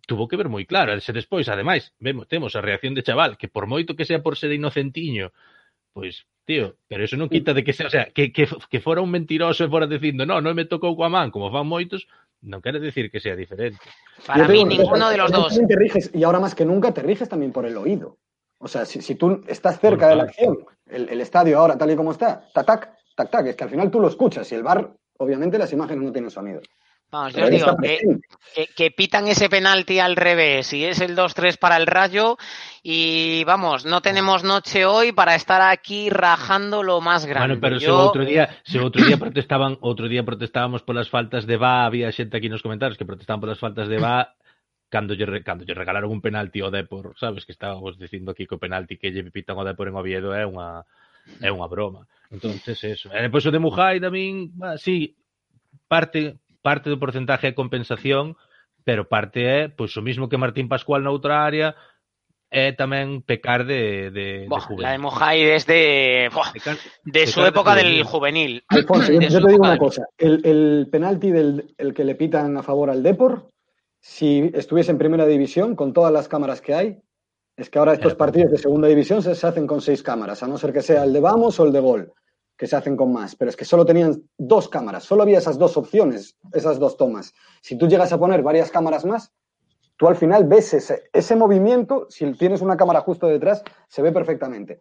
tuvo 0.06 0.28
que 0.28 0.36
ver 0.36 0.48
moi 0.48 0.64
claro. 0.64 0.98
Se 1.00 1.12
despois, 1.12 1.48
ademais, 1.48 1.92
vemos, 1.98 2.28
temos 2.28 2.56
a 2.56 2.60
reacción 2.60 2.94
de 2.94 3.02
chaval, 3.02 3.36
que 3.36 3.48
por 3.48 3.66
moito 3.66 3.96
que 3.96 4.04
sea 4.04 4.22
por 4.22 4.36
ser 4.36 4.52
inocentiño, 4.52 5.32
pois, 5.92 6.26
tío, 6.44 6.76
pero 6.88 7.04
eso 7.04 7.16
non 7.16 7.32
quita 7.32 7.54
de 7.56 7.64
que 7.64 7.72
sea, 7.72 7.88
o 7.88 7.92
sea, 7.92 8.10
que, 8.12 8.32
que, 8.32 8.46
que 8.46 8.80
fora 8.80 9.00
un 9.00 9.10
mentiroso 9.10 9.64
e 9.64 9.72
fora 9.72 9.88
dicindo, 9.88 10.26
no, 10.26 10.40
non 10.40 10.52
me 10.52 10.68
tocou 10.68 10.92
coa 10.96 11.08
man, 11.08 11.32
como 11.32 11.48
fan 11.48 11.64
moitos, 11.64 12.04
non 12.44 12.60
quere 12.60 12.80
decir 12.80 13.08
que 13.08 13.20
sea 13.20 13.36
diferente. 13.36 13.80
Para 14.26 14.48
mí 14.48 14.64
ninguno 14.64 15.08
de 15.08 15.16
los 15.16 15.32
dos. 15.32 15.56
Te 15.56 15.76
riges, 15.76 16.12
y 16.12 16.24
ahora 16.24 16.40
más 16.40 16.54
que 16.54 16.68
nunca 16.68 16.92
te 16.92 17.00
riges 17.00 17.28
también 17.28 17.52
por 17.52 17.64
el 17.64 17.76
oído. 17.76 18.20
O 18.60 18.68
sea, 18.68 18.84
si, 18.84 19.00
si 19.00 19.14
tú 19.16 19.44
estás 19.48 19.80
cerca 19.80 20.08
de 20.08 20.16
la 20.16 20.24
acción, 20.24 20.64
el, 20.88 21.08
el 21.08 21.20
estadio 21.20 21.58
ahora 21.58 21.76
tal 21.76 21.90
y 21.90 21.96
como 21.96 22.12
está, 22.12 22.48
tac, 22.52 22.64
tac, 22.66 22.82
tac, 23.16 23.30
tac, 23.30 23.46
es 23.46 23.56
que 23.56 23.64
al 23.64 23.70
final 23.70 23.90
tú 23.90 24.00
lo 24.00 24.08
escuchas 24.08 24.50
y 24.52 24.54
el 24.54 24.62
bar, 24.62 24.92
obviamente 25.18 25.58
las 25.58 25.72
imágenes 25.72 26.04
no 26.04 26.12
tienen 26.12 26.30
sonido. 26.30 26.60
Vamos, 27.14 27.32
yo 27.32 27.44
os 27.44 27.50
digo 27.50 27.76
que, 27.76 28.00
que, 28.56 28.66
que, 28.74 28.90
pitan 28.90 29.28
ese 29.28 29.48
penalti 29.48 30.00
al 30.00 30.16
revés 30.16 30.72
y 30.72 30.84
es 30.84 31.00
el 31.00 31.14
2-3 31.14 31.60
para 31.60 31.76
el 31.76 31.86
Rayo 31.86 32.36
y 32.82 33.44
vamos, 33.44 33.86
no 33.86 34.02
tenemos 34.02 34.42
noche 34.42 34.84
hoy 34.84 35.12
para 35.12 35.36
estar 35.36 35.62
aquí 35.62 36.10
rajando 36.10 36.82
lo 36.82 37.00
más 37.00 37.24
grande. 37.24 37.54
Bueno, 37.54 37.60
pero 37.60 37.78
yo... 37.78 37.86
se 37.86 38.02
outro 38.02 38.24
día, 38.26 38.50
se 38.66 38.80
outro 38.82 39.06
día 39.06 39.14
protestaban, 39.16 39.78
outro 39.78 40.10
día 40.10 40.26
protestábamos 40.26 40.82
polas 40.82 41.06
faltas 41.06 41.46
de 41.46 41.54
VA, 41.54 41.86
había 41.86 42.10
xente 42.10 42.34
aquí 42.34 42.50
nos 42.50 42.66
comentarios 42.66 42.98
que 42.98 43.06
protestaban 43.06 43.38
polas 43.38 43.62
faltas 43.62 43.86
de 43.86 44.02
VA 44.02 44.34
cando 44.90 45.14
lle, 45.14 45.22
cando 45.46 45.62
lle 45.62 45.78
regalaron 45.78 46.10
un 46.10 46.18
penalti 46.18 46.66
ao 46.66 46.74
Depor, 46.74 47.14
sabes, 47.14 47.46
que 47.46 47.54
estábamos 47.54 47.94
dicindo 47.94 48.34
aquí 48.34 48.42
que 48.42 48.58
o 48.58 48.62
penalti 48.62 48.98
que 48.98 49.14
lle 49.14 49.22
pitan 49.30 49.54
ao 49.54 49.62
Depor 49.62 49.86
en 49.86 49.94
Oviedo 49.94 50.34
é 50.34 50.42
unha 50.42 50.82
é 51.38 51.54
unha 51.54 51.70
broma. 51.70 52.10
Entonces, 52.34 52.74
eso. 52.82 53.06
E 53.14 53.22
depois 53.22 53.46
o 53.46 53.54
de 53.54 53.62
Mujai 53.62 54.02
tamén, 54.02 54.50
sí, 54.82 55.14
parte 55.86 56.42
parte 56.64 56.88
do 56.88 56.96
porcentaje 56.96 57.52
é 57.52 57.52
compensación, 57.52 58.40
pero 58.88 59.04
parte 59.04 59.44
é, 59.44 59.68
pois 59.68 59.92
o 60.00 60.02
mismo 60.02 60.32
que 60.32 60.40
Martín 60.40 60.64
Pascual 60.72 61.04
na 61.04 61.12
outra 61.12 61.44
área, 61.44 61.76
é 62.54 62.70
tamén 62.72 63.20
pecar 63.20 63.66
de, 63.66 64.14
de, 64.14 64.26
de 64.46 64.60
juvenil. 64.62 64.86
La 64.86 64.94
de 64.94 65.02
Mojai 65.02 65.42
desde 65.42 66.30
boah, 66.30 66.54
Pecar, 66.54 66.78
de 66.78 67.26
pecar 67.26 67.28
su 67.28 67.42
de 67.42 67.50
época 67.50 67.74
del 67.74 68.04
juvenil. 68.06 68.62
Alfonso, 68.70 69.10
yo, 69.12 69.18
De 69.18 69.28
te 69.28 69.36
digo 69.42 69.66
una 69.66 69.76
cosa. 69.76 70.06
El, 70.16 70.40
el 70.46 70.88
penalti 70.88 71.34
del 71.34 71.74
el 71.76 71.92
que 71.92 72.04
le 72.06 72.14
pitan 72.14 72.56
a 72.56 72.62
favor 72.62 72.88
al 72.90 73.02
Depor, 73.02 73.50
si 74.00 74.50
estuviese 74.54 74.92
en 74.92 74.98
primera 74.98 75.26
división, 75.26 75.74
con 75.74 75.92
todas 75.92 76.12
las 76.12 76.28
cámaras 76.28 76.60
que 76.60 76.74
hay, 76.74 76.88
es 77.56 77.70
que 77.70 77.78
ahora 77.78 77.94
estos 77.94 78.12
Eh, 78.12 78.16
partidos 78.16 78.52
de 78.52 78.58
segunda 78.58 78.86
división 78.86 79.22
se, 79.22 79.34
se 79.34 79.46
hacen 79.46 79.66
con 79.66 79.80
seis 79.80 80.02
cámaras, 80.02 80.42
a 80.42 80.46
no 80.46 80.56
ser 80.56 80.72
que 80.72 80.82
sea 80.82 81.02
el 81.04 81.12
de 81.12 81.20
vamos 81.20 81.58
o 81.58 81.64
el 81.66 81.72
de 81.72 81.80
gol, 81.80 82.12
que 82.56 82.66
se 82.66 82.76
hacen 82.76 82.96
con 82.96 83.12
más. 83.12 83.36
Pero 83.36 83.48
es 83.48 83.56
que 83.56 83.64
solo 83.64 83.84
tenían 83.84 84.22
dos 84.38 84.68
cámaras, 84.68 85.04
solo 85.04 85.22
había 85.22 85.38
esas 85.38 85.58
dos 85.58 85.76
opciones, 85.76 86.36
esas 86.52 86.78
dos 86.78 86.96
tomas. 86.96 87.32
Si 87.60 87.76
tú 87.76 87.88
llegas 87.88 88.12
a 88.12 88.18
poner 88.18 88.42
varias 88.42 88.70
cámaras 88.70 89.04
más, 89.04 89.32
tú 89.96 90.08
al 90.08 90.16
final 90.16 90.44
ves 90.44 90.74
ese, 90.74 91.04
ese 91.12 91.36
movimiento, 91.36 92.06
si 92.10 92.30
tienes 92.32 92.60
una 92.60 92.76
cámara 92.76 93.00
justo 93.00 93.26
detrás, 93.26 93.62
se 93.88 94.02
ve 94.02 94.12
perfectamente. 94.12 94.80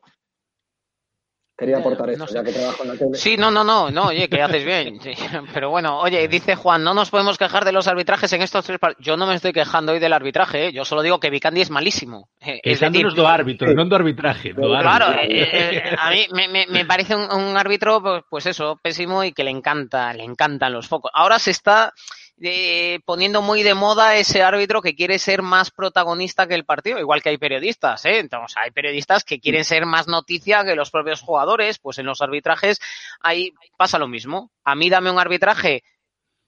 Quería 1.55 1.77
aportar 1.77 2.07
no 2.07 2.13
esto, 2.13 2.27
sé. 2.27 2.33
ya 2.33 2.43
que 2.43 2.51
trabajo 2.51 2.81
en 2.83 2.89
la 2.89 2.95
tele. 2.95 3.13
Sí, 3.13 3.37
no, 3.37 3.51
no, 3.51 3.63
no, 3.63 3.91
no, 3.91 4.07
oye, 4.07 4.27
que 4.27 4.41
haces 4.41 4.65
bien. 4.65 4.99
Sí, 5.01 5.13
Pero 5.53 5.69
bueno, 5.69 5.99
oye, 5.99 6.27
dice 6.27 6.55
Juan, 6.55 6.83
no 6.83 6.95
nos 6.95 7.11
podemos 7.11 7.37
quejar 7.37 7.63
de 7.63 7.71
los 7.71 7.87
arbitrajes 7.87 8.33
en 8.33 8.41
estos 8.41 8.65
tres 8.65 8.79
partidos. 8.79 9.05
Yo 9.05 9.17
no 9.17 9.27
me 9.27 9.35
estoy 9.35 9.53
quejando 9.53 9.91
hoy 9.91 9.99
del 9.99 10.13
arbitraje, 10.13 10.67
¿eh? 10.67 10.71
yo 10.73 10.83
solo 10.83 11.03
digo 11.03 11.19
que 11.19 11.29
Vicandi 11.29 11.61
es 11.61 11.69
malísimo. 11.69 12.29
Eh, 12.41 12.59
Es 12.63 12.79
decir, 12.79 13.07
do 13.13 13.27
árbitro, 13.27 13.69
sí. 13.69 13.75
non 13.75 13.87
do 13.87 13.95
arbitraje, 13.95 14.53
do 14.53 14.65
Claro, 14.67 15.05
árbitro. 15.13 15.21
eh, 15.29 15.49
eh, 15.53 15.95
a 15.95 16.09
mí 16.09 16.25
me, 16.33 16.47
me- 16.49 16.67
me 16.67 16.85
parece 16.85 17.15
un, 17.15 17.29
un 17.31 17.55
árbitro, 17.55 18.01
pues, 18.01 18.23
pues 18.27 18.45
eso, 18.47 18.79
pésimo 18.81 19.23
y 19.23 19.31
que 19.31 19.43
le 19.43 19.51
encanta, 19.51 20.11
le 20.13 20.23
encantan 20.23 20.73
los 20.73 20.87
focos. 20.87 21.11
Ahora 21.13 21.37
se 21.37 21.51
está 21.51 21.93
eh, 22.41 22.99
poniendo 23.05 23.41
muy 23.41 23.63
de 23.63 23.73
moda 23.73 24.15
ese 24.15 24.41
árbitro 24.43 24.81
que 24.81 24.95
quiere 24.95 25.19
ser 25.19 25.41
más 25.41 25.71
protagonista 25.71 26.47
que 26.47 26.55
el 26.55 26.65
partido, 26.65 26.99
igual 26.99 27.21
que 27.21 27.29
hay 27.29 27.37
periodistas, 27.37 28.03
¿eh? 28.05 28.19
Entonces, 28.19 28.57
hay 28.57 28.71
periodistas 28.71 29.23
que 29.23 29.39
quieren 29.39 29.63
ser 29.63 29.85
más 29.85 30.07
noticia 30.07 30.63
que 30.65 30.75
los 30.75 30.89
propios 30.91 31.21
jugadores, 31.21 31.79
pues 31.79 31.99
en 31.99 32.05
los 32.05 32.21
arbitrajes 32.21 32.79
ahí 33.21 33.53
pasa 33.77 33.99
lo 33.99 34.07
mismo. 34.07 34.51
A 34.63 34.75
mí 34.75 34.89
dame 34.89 35.11
un 35.11 35.19
arbitraje 35.19 35.83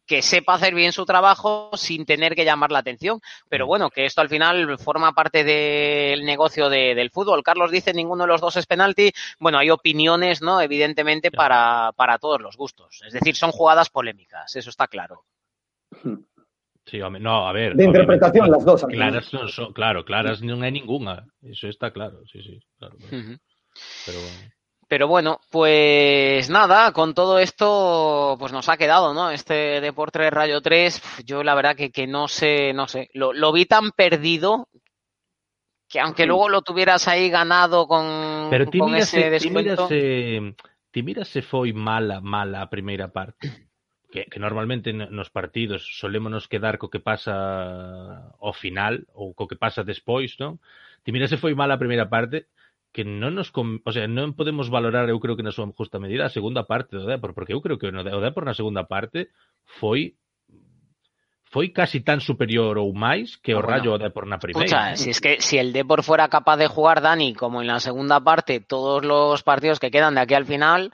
que 0.08 0.22
sepa 0.22 0.54
hacer 0.54 0.76
bien 0.76 0.92
su 0.92 1.04
trabajo 1.04 1.72
sin 1.74 2.06
tener 2.06 2.36
que 2.36 2.46
llamar 2.46 2.72
la 2.72 2.78
atención. 2.80 3.20
Pero 3.50 3.66
bueno, 3.66 3.90
que 3.90 4.06
esto 4.06 4.22
al 4.22 4.30
final 4.30 4.78
forma 4.78 5.14
parte 5.14 5.44
del 5.44 6.24
negocio 6.26 6.70
de- 6.70 6.94
del 6.94 7.10
fútbol. 7.10 7.42
Carlos 7.42 7.72
dice 7.72 7.92
ninguno 7.92 8.24
de 8.26 8.28
los 8.28 8.40
dos 8.42 8.56
es 8.58 8.68
penalti. 8.68 9.12
Bueno, 9.40 9.58
hay 9.58 9.72
opiniones, 9.72 10.44
¿no? 10.44 10.62
Evidentemente 10.62 11.32
para, 11.32 11.92
para 11.96 12.20
todos 12.20 12.40
los 12.40 12.56
gustos. 12.56 13.02
Es 13.06 13.14
decir, 13.14 13.36
son 13.36 13.52
jugadas 13.52 13.90
polémicas, 13.90 14.56
eso 14.56 14.70
está 14.70 14.88
claro. 14.88 15.24
Sí, 16.86 17.00
no, 17.00 17.48
a 17.48 17.52
ver. 17.52 17.74
De 17.76 17.84
interpretación, 17.84 18.52
las 18.52 18.64
dos. 18.64 18.86
Claras 18.86 19.34
non 19.34 19.50
son, 19.50 19.74
claro, 19.74 20.06
claras 20.06 20.46
non 20.46 20.62
hai 20.62 20.70
ningunha. 20.70 21.26
Eso 21.42 21.66
está 21.66 21.90
claro, 21.90 22.22
sí, 22.30 22.46
sí, 22.46 22.62
claro. 22.78 22.94
Pero 24.06 24.20
bueno. 24.22 24.52
Pero 24.88 25.08
bueno, 25.10 25.40
pues 25.50 26.48
nada, 26.54 26.94
con 26.94 27.16
todo 27.18 27.40
esto, 27.40 28.38
pues 28.38 28.54
nos 28.54 28.70
ha 28.70 28.78
quedado, 28.78 29.16
¿no? 29.18 29.32
Este 29.34 29.82
Deportes 29.82 30.30
Rayo 30.30 30.62
3, 30.62 31.00
pf, 31.02 31.24
yo 31.26 31.42
la 31.42 31.56
verdad 31.58 31.76
que, 31.76 31.90
que 31.90 32.06
no 32.06 32.28
sé, 32.28 32.72
no 32.72 32.86
sé, 32.88 33.10
lo, 33.18 33.34
lo 33.34 33.52
vi 33.52 33.66
tan 33.66 33.90
perdido 33.98 34.70
que 35.90 36.00
aunque 36.00 36.24
Sí. 36.24 36.28
luego 36.30 36.50
lo 36.50 36.62
tuvieras 36.62 37.08
ahí 37.08 37.30
ganado 37.34 37.88
con, 37.88 38.48
Pero 38.52 38.70
con 38.70 38.94
ese 38.94 39.24
ti 39.24 39.30
descuento. 39.50 39.88
se, 39.88 40.54
ti 40.94 41.02
miras 41.02 41.30
se 41.34 41.42
foi 41.42 41.74
mala, 41.74 42.22
mala 42.22 42.62
a 42.62 42.70
primeira 42.70 43.10
parte. 43.10 43.74
Que, 44.12 44.26
que 44.32 44.40
normalmente 44.40 44.94
no- 44.94 45.10
nos 45.10 45.30
partidos 45.34 45.84
solémonos 46.00 46.48
quedar 46.48 46.78
co 46.78 46.88
que 46.94 47.02
pasa 47.04 47.34
ao 48.40 48.54
final 48.54 49.04
ou 49.12 49.34
co 49.36 49.50
que 49.50 49.58
pasa 49.60 49.84
despois, 49.84 50.38
non? 50.40 50.62
Ti 51.04 51.12
miras 51.12 51.30
se 51.34 51.42
foi 51.42 51.54
mala 51.58 51.76
a 51.76 51.82
primeira 51.82 52.08
parte 52.08 52.48
que 52.96 53.04
non 53.04 53.36
nos, 53.36 53.52
o 53.52 53.92
sea, 53.92 54.08
non 54.08 54.32
podemos 54.40 54.72
valorar, 54.72 55.12
eu 55.12 55.20
creo 55.20 55.36
que 55.36 55.44
na 55.44 55.52
súa 55.52 55.68
justa 55.76 56.00
medida 56.00 56.24
a 56.24 56.32
segunda 56.32 56.64
parte 56.64 56.96
do 56.96 57.04
Depor, 57.04 57.36
porque 57.36 57.52
eu 57.52 57.60
creo 57.60 57.76
que 57.76 57.92
o 57.92 58.22
Depor 58.24 58.48
na 58.48 58.56
segunda 58.56 58.88
parte 58.88 59.28
foi 59.82 60.16
foi 61.52 61.70
casi 61.72 62.02
tan 62.04 62.20
superior 62.20 62.76
ou 62.80 62.92
máis 62.92 63.36
que 63.40 63.56
o 63.56 63.60
Ah, 63.60 63.62
bueno. 63.64 63.72
Rayo 63.72 63.90
ao 63.96 64.02
Depor 64.02 64.26
na 64.28 64.40
primeira. 64.40 64.68
Escucha, 64.68 64.96
si 64.96 65.10
es 65.12 65.20
que 65.20 65.40
si 65.40 65.58
el 65.58 65.72
Depor 65.72 66.04
fuera 66.04 66.28
capaz 66.28 66.58
de 66.58 66.68
jugar 66.68 67.00
Dani 67.02 67.34
como 67.34 67.62
en 67.62 67.68
la 67.68 67.80
segunda 67.80 68.20
parte 68.20 68.60
todos 68.60 69.04
los 69.04 69.44
partidos 69.44 69.80
que 69.80 69.92
quedan 69.92 70.16
de 70.16 70.22
aquí 70.22 70.34
al 70.34 70.46
final, 70.46 70.92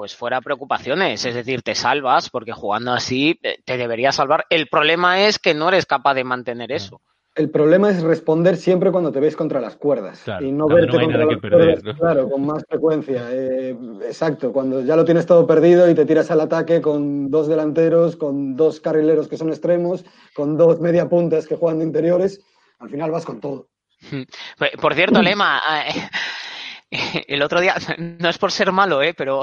pues 0.00 0.16
fuera 0.16 0.40
preocupaciones. 0.40 1.26
Es 1.26 1.34
decir, 1.34 1.60
te 1.60 1.74
salvas 1.74 2.30
porque 2.30 2.52
jugando 2.52 2.90
así 2.94 3.38
eh, 3.42 3.58
te 3.66 3.76
debería 3.76 4.12
salvar. 4.12 4.46
El 4.48 4.66
problema 4.66 5.20
es 5.26 5.38
que 5.38 5.52
no 5.52 5.68
eres 5.68 5.84
capaz 5.84 6.14
de 6.14 6.24
mantener 6.24 6.72
eso. 6.72 7.02
El 7.34 7.50
problema 7.50 7.90
es 7.90 8.00
responder 8.02 8.56
siempre 8.56 8.90
cuando 8.92 9.12
te 9.12 9.20
ves 9.20 9.36
contra 9.36 9.60
las 9.60 9.76
cuerdas 9.76 10.22
Claro, 10.24 10.46
y 10.46 10.52
no 10.52 10.68
verte 10.68 10.96
no 10.96 11.02
contra 11.02 11.26
las 11.26 11.38
perder, 11.38 11.58
cuerdas, 11.58 11.84
¿no? 11.84 11.94
claro, 11.96 12.30
con 12.30 12.46
más 12.46 12.64
frecuencia. 12.66 13.28
Eh, 13.30 13.76
exacto, 14.06 14.54
cuando 14.54 14.80
ya 14.82 14.96
lo 14.96 15.04
tienes 15.04 15.26
todo 15.26 15.46
perdido 15.46 15.90
y 15.90 15.94
te 15.94 16.06
tiras 16.06 16.30
al 16.30 16.40
ataque 16.40 16.80
con 16.80 17.30
dos 17.30 17.46
delanteros, 17.46 18.16
con 18.16 18.56
dos 18.56 18.80
carrileros 18.80 19.28
que 19.28 19.36
son 19.36 19.50
extremos, 19.50 20.06
con 20.34 20.56
dos 20.56 20.80
media 20.80 21.10
puntas 21.10 21.46
que 21.46 21.56
juegan 21.56 21.80
de 21.80 21.84
interiores, 21.84 22.40
al 22.78 22.88
final 22.88 23.10
vas 23.10 23.26
con 23.26 23.38
todo. 23.38 23.68
Por 24.80 24.94
cierto, 24.94 25.20
Lema, 25.20 25.60
el 27.28 27.42
otro 27.42 27.60
día, 27.60 27.74
no 27.98 28.28
es 28.28 28.38
por 28.38 28.52
ser 28.52 28.72
malo, 28.72 29.02
eh, 29.02 29.14
pero 29.14 29.42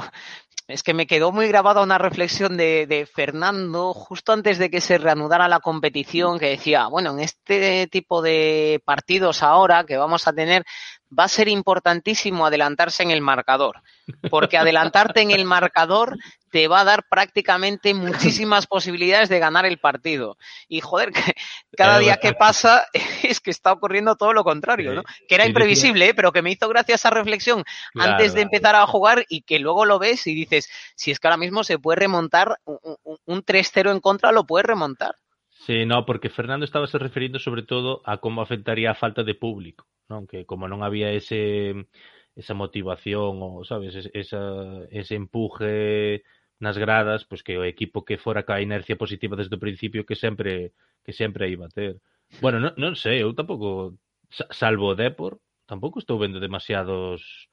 es 0.67 0.83
que 0.83 0.93
me 0.93 1.07
quedó 1.07 1.31
muy 1.31 1.47
grabada 1.47 1.81
una 1.81 1.97
reflexión 1.97 2.57
de, 2.57 2.87
de 2.87 3.05
Fernando 3.05 3.93
justo 3.93 4.33
antes 4.33 4.57
de 4.57 4.69
que 4.69 4.81
se 4.81 4.97
reanudara 4.97 5.47
la 5.47 5.61
competición, 5.61 6.39
que 6.39 6.49
decía, 6.49 6.87
bueno, 6.87 7.11
en 7.11 7.21
este 7.21 7.87
tipo 7.87 8.21
de 8.21 8.81
partidos 8.83 9.43
ahora 9.43 9.85
que 9.85 9.95
vamos 9.95 10.27
a 10.27 10.33
tener, 10.33 10.65
va 11.17 11.23
a 11.23 11.29
ser 11.29 11.47
importantísimo 11.47 12.45
adelantarse 12.45 13.03
en 13.03 13.11
el 13.11 13.21
marcador, 13.21 13.81
porque 14.29 14.57
adelantarte 14.57 15.21
en 15.21 15.31
el 15.31 15.45
marcador 15.45 16.17
te 16.51 16.67
va 16.67 16.81
a 16.81 16.83
dar 16.83 17.03
prácticamente 17.09 17.93
muchísimas 18.43 18.67
posibilidades 18.67 19.29
de 19.29 19.39
ganar 19.39 19.65
el 19.65 19.77
partido. 19.79 20.37
Y 20.67 20.81
joder, 20.81 21.11
que 21.11 21.21
cada 21.75 21.99
día 21.99 22.17
que 22.17 22.33
pasa 22.33 22.85
es 23.23 23.39
que 23.39 23.51
está 23.51 23.71
ocurriendo 23.71 24.15
todo 24.15 24.33
lo 24.33 24.43
contrario, 24.43 24.93
¿no? 24.93 25.03
Que 25.27 25.35
era 25.35 25.45
imprevisible, 25.45 26.09
¿eh? 26.09 26.13
pero 26.13 26.31
que 26.31 26.41
me 26.41 26.51
hizo 26.51 26.67
gracia 26.69 26.95
esa 26.95 27.09
reflexión 27.09 27.63
Claro, 27.93 28.11
antes 28.11 28.33
de 28.33 28.41
empezar 28.41 28.75
a 28.75 28.87
jugar 28.87 29.25
y 29.29 29.41
que 29.41 29.59
luego 29.59 29.85
lo 29.85 29.99
ves 29.99 30.27
y 30.27 30.33
dices, 30.35 30.69
si 30.95 31.11
es 31.11 31.19
que 31.19 31.27
ahora 31.27 31.37
mismo 31.37 31.63
se 31.63 31.79
puede 31.79 31.97
remontar 31.99 32.57
un, 32.65 32.77
un- 33.03 33.17
un 33.25 33.43
3-0 33.43 33.91
en 33.91 33.99
contra, 33.99 34.31
lo 34.31 34.45
puedes 34.45 34.65
remontar. 34.65 35.15
Sí, 35.65 35.85
no, 35.85 36.05
porque 36.05 36.29
Fernando 36.29 36.63
estaba 36.65 36.87
se 36.87 36.97
referindo 36.97 37.39
sobre 37.39 37.63
todo 37.63 38.01
a 38.05 38.19
como 38.19 38.41
afectaría 38.41 38.91
a 38.91 38.95
falta 38.95 39.23
de 39.23 39.35
público, 39.35 39.85
non? 40.07 40.23
Que 40.29 40.45
como 40.45 40.67
non 40.71 40.79
había 40.85 41.11
ese 41.11 41.73
esa 42.37 42.53
motivación 42.53 43.41
ou, 43.41 43.65
sabes, 43.65 43.97
es- 43.97 44.11
esa, 44.13 44.39
ese 44.93 45.17
empuje 45.17 46.21
nas 46.59 46.77
gradas, 46.77 47.23
pois 47.23 47.41
que 47.45 47.57
o 47.57 47.63
equipo 47.63 48.03
que 48.03 48.17
fora 48.17 48.43
ca 48.43 48.61
inercia 48.61 48.97
positiva 48.97 49.37
desde 49.37 49.55
o 49.55 49.63
principio 49.63 50.05
que 50.05 50.17
sempre 50.17 50.73
que 51.05 51.13
sempre 51.13 51.49
iba 51.49 51.65
a 51.67 51.73
ter. 51.73 52.01
Bueno, 52.41 52.59
non, 52.59 52.73
non 52.75 52.93
sei, 52.97 53.23
eu 53.23 53.31
tampouco 53.33 53.95
salvo 54.51 54.91
o 54.91 54.97
Depor, 54.97 55.39
tampouco 55.65 55.99
estou 55.99 56.19
vendo 56.19 56.43
demasiados 56.43 57.47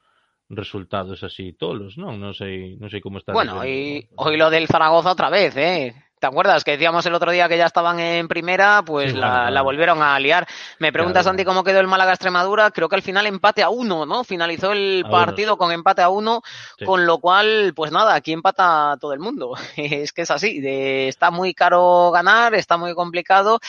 resultados 0.50 1.24
así 1.24 1.52
tolos, 1.52 1.96
non? 1.96 2.20
Non 2.20 2.36
sei, 2.36 2.76
non 2.76 2.92
sei 2.92 3.00
como 3.00 3.16
está. 3.18 3.32
Bueno, 3.32 3.64
e 3.64 4.08
hoy 4.16 4.36
lo 4.36 4.52
del 4.52 4.68
Zaragoza 4.68 5.12
otra 5.12 5.30
vez, 5.30 5.56
eh. 5.56 5.94
¿Te 6.24 6.28
acuerdas 6.28 6.64
que 6.64 6.70
decíamos 6.70 7.04
el 7.04 7.12
otro 7.12 7.32
día 7.32 7.50
que 7.50 7.58
ya 7.58 7.66
estaban 7.66 8.00
en 8.00 8.28
primera? 8.28 8.82
Pues 8.82 9.12
Sí, 9.12 9.18
la, 9.18 9.26
bueno, 9.28 9.42
la 9.44 9.50
claro. 9.50 9.64
volvieron 9.64 10.02
a 10.02 10.18
liar. 10.18 10.46
Me 10.78 10.90
preguntas. 10.90 11.24
Santi, 11.26 11.44
cómo 11.44 11.62
quedó 11.62 11.80
el 11.80 11.86
Málaga 11.86 12.12
Extremadura. 12.12 12.70
Creo 12.70 12.88
que 12.88 12.96
al 12.96 13.02
final 13.02 13.26
empate 13.26 13.62
a 13.62 13.68
uno, 13.68 14.06
¿no? 14.06 14.24
Finalizó 14.24 14.72
el 14.72 15.02
uno. 15.04 15.10
partido 15.12 15.58
con 15.58 15.70
empate 15.70 16.00
a 16.00 16.08
uno, 16.08 16.40
Sí. 16.78 16.86
con 16.86 17.04
lo 17.04 17.18
cual, 17.18 17.74
pues 17.76 17.92
nada, 17.92 18.14
aquí 18.14 18.32
empata 18.32 18.96
todo 18.98 19.12
el 19.12 19.18
mundo. 19.20 19.52
es 19.76 20.14
que 20.14 20.22
es 20.22 20.30
así. 20.30 20.60
de- 20.62 21.08
está 21.08 21.30
muy 21.30 21.52
caro 21.52 22.10
ganar, 22.10 22.54
está 22.54 22.78
muy 22.78 22.94
complicado. 22.94 23.60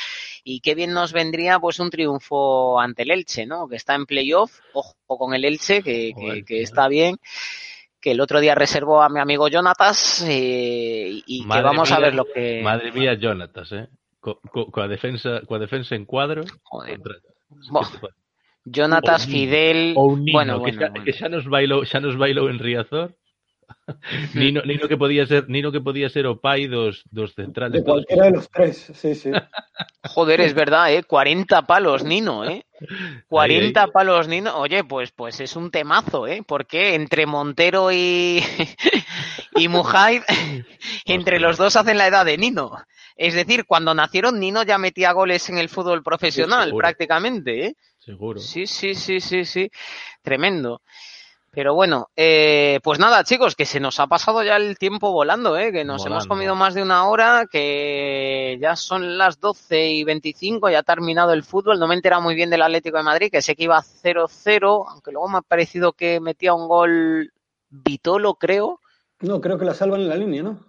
Y 0.45 0.61
qué 0.61 0.75
bien 0.75 0.93
nos 0.93 1.11
vendría, 1.11 1.59
pues, 1.59 1.79
un 1.81 1.89
triunfo 1.89 2.79
ante 2.79 3.03
el 3.03 3.11
Elche, 3.11 3.45
¿no? 3.45 3.67
Que 3.67 3.75
está 3.75 3.95
en 3.95 4.05
playoff. 4.05 4.59
Ojo 4.73 4.93
con 5.05 5.33
el 5.33 5.43
Elche, 5.43 5.83
que, 5.83 6.13
está 6.47 6.87
bien 6.87 7.17
que 8.05 8.11
el 8.11 8.21
otro 8.21 8.39
día 8.39 8.53
reservó 8.53 9.01
a 9.01 9.09
mi 9.09 9.19
amigo 9.19 9.47
Jonatas 9.47 10.23
eh, 10.29 11.23
y 11.25 11.41
que 11.41 11.61
vamos 11.63 11.89
mía, 11.89 11.97
a 11.97 11.99
ver 11.99 12.13
lo 12.13 12.25
que... 12.25 12.61
Madre 12.61 12.91
mía, 12.91 13.17
Jonatas, 13.19 13.71
eh? 13.71 13.87
Co, 14.19 14.39
co, 14.51 14.69
coa 14.69 14.87
defensa, 14.87 15.41
coa 15.47 15.57
defensa 15.57 15.95
en 15.95 16.05
cuadro. 16.05 16.43
Joder. 16.61 17.01
Contra... 17.01 17.15
Jonatas, 18.63 19.25
Fidel... 19.25 19.95
Ou 19.97 20.13
Nino, 20.21 20.37
bueno, 20.37 20.61
que, 20.61 20.77
bueno, 20.77 20.85
xa, 20.85 20.89
bueno. 20.91 21.01
que 21.03 21.13
xa 21.17 21.29
nos 21.33 21.49
bailou, 21.49 21.81
xa 21.81 21.97
nos 21.97 22.13
bailou 22.13 22.45
en 22.45 22.61
Riazor. 22.61 23.17
Nino, 24.33 24.61
Nino 24.63 24.87
que 24.87 24.97
podía 24.97 25.25
ser, 25.25 25.47
Nino 25.49 25.71
que 25.71 25.81
podía 25.81 26.09
ser 26.09 26.25
o 26.25 26.39
pai 26.39 26.67
dos, 26.67 27.03
dos 27.11 27.33
centrales. 27.33 27.81
De 27.81 27.83
cualquiera 27.83 28.25
de 28.25 28.31
los 28.31 28.49
tres, 28.49 28.91
sí, 28.93 29.15
sí. 29.15 29.31
Joder, 30.03 30.41
es 30.41 30.53
verdad, 30.53 30.93
¿eh? 30.93 31.03
40 31.03 31.61
palos, 31.63 32.03
Nino, 32.03 32.45
¿eh? 32.45 32.65
40 33.27 33.79
Ahí, 33.79 33.85
ahí. 33.85 33.91
palos, 33.91 34.27
Nino. 34.27 34.57
Oye, 34.57 34.83
pues, 34.83 35.11
pues 35.11 35.39
es 35.39 35.55
un 35.55 35.71
temazo, 35.71 36.27
¿eh? 36.27 36.43
Porque 36.45 36.95
entre 36.95 37.25
Montero 37.25 37.91
y, 37.91 38.43
y 39.55 39.67
Mujay, 39.67 40.21
entre 41.05 41.39
los 41.39 41.57
dos 41.57 41.75
hacen 41.75 41.97
la 41.97 42.07
edad 42.07 42.25
de 42.25 42.37
Nino. 42.37 42.71
Es 43.15 43.33
decir, 43.33 43.65
cuando 43.65 43.93
nacieron, 43.93 44.39
Nino 44.39 44.63
ya 44.63 44.77
metía 44.77 45.13
goles 45.13 45.47
en 45.49 45.57
el 45.57 45.69
fútbol 45.69 46.03
profesional, 46.03 46.73
prácticamente, 46.75 47.67
¿eh? 47.67 47.75
Seguro. 47.99 48.39
Sí, 48.39 48.67
sí, 48.67 48.93
sí, 48.93 49.19
sí, 49.19 49.45
sí. 49.45 49.71
Tremendo. 50.21 50.81
Pero 51.55 51.73
bueno, 51.73 52.09
eh, 52.17 52.79
pues 52.83 52.99
nada, 52.99 53.23
chicos, 53.23 53.55
que 53.55 53.65
se 53.65 53.79
nos 53.79 53.99
ha 54.01 54.07
pasado 54.07 54.43
ya 54.43 54.57
el 54.57 54.77
tiempo 54.77 55.11
volando, 55.13 55.57
¿eh? 55.57 55.71
que 55.71 55.85
nos 55.85 55.99
Volando. 56.03 56.15
hemos 56.15 56.27
comido 56.27 56.53
más 56.55 56.73
de 56.73 56.81
una 56.83 57.07
hora, 57.07 57.47
que 57.49 58.57
ya 58.61 58.75
son 58.75 59.17
las 59.17 59.39
12 59.39 59.87
y 59.87 60.03
25, 60.03 60.69
ya 60.69 60.79
ha 60.79 60.83
terminado 60.83 61.31
el 61.31 61.43
fútbol. 61.43 61.79
No 61.79 61.87
me 61.87 61.93
he 61.93 61.97
enterado 61.97 62.21
muy 62.21 62.35
bien 62.35 62.49
del 62.49 62.61
Atlético 62.61 62.97
de 62.97 63.03
Madrid, 63.03 63.29
que 63.31 63.41
sé 63.41 63.55
que 63.55 63.63
iba 63.63 63.81
0-0, 63.81 64.85
aunque 64.89 65.11
luego 65.13 65.29
me 65.29 65.37
ha 65.37 65.41
parecido 65.41 65.93
que 65.93 66.19
metía 66.19 66.53
un 66.53 66.67
gol 66.67 67.31
Vitolo, 67.69 68.35
creo, 68.35 68.79
No, 69.21 69.39
creo 69.41 69.57
que 69.57 69.65
la 69.65 69.73
salvan 69.73 70.01
en 70.01 70.09
la 70.09 70.15
línea, 70.17 70.43
¿no? 70.43 70.59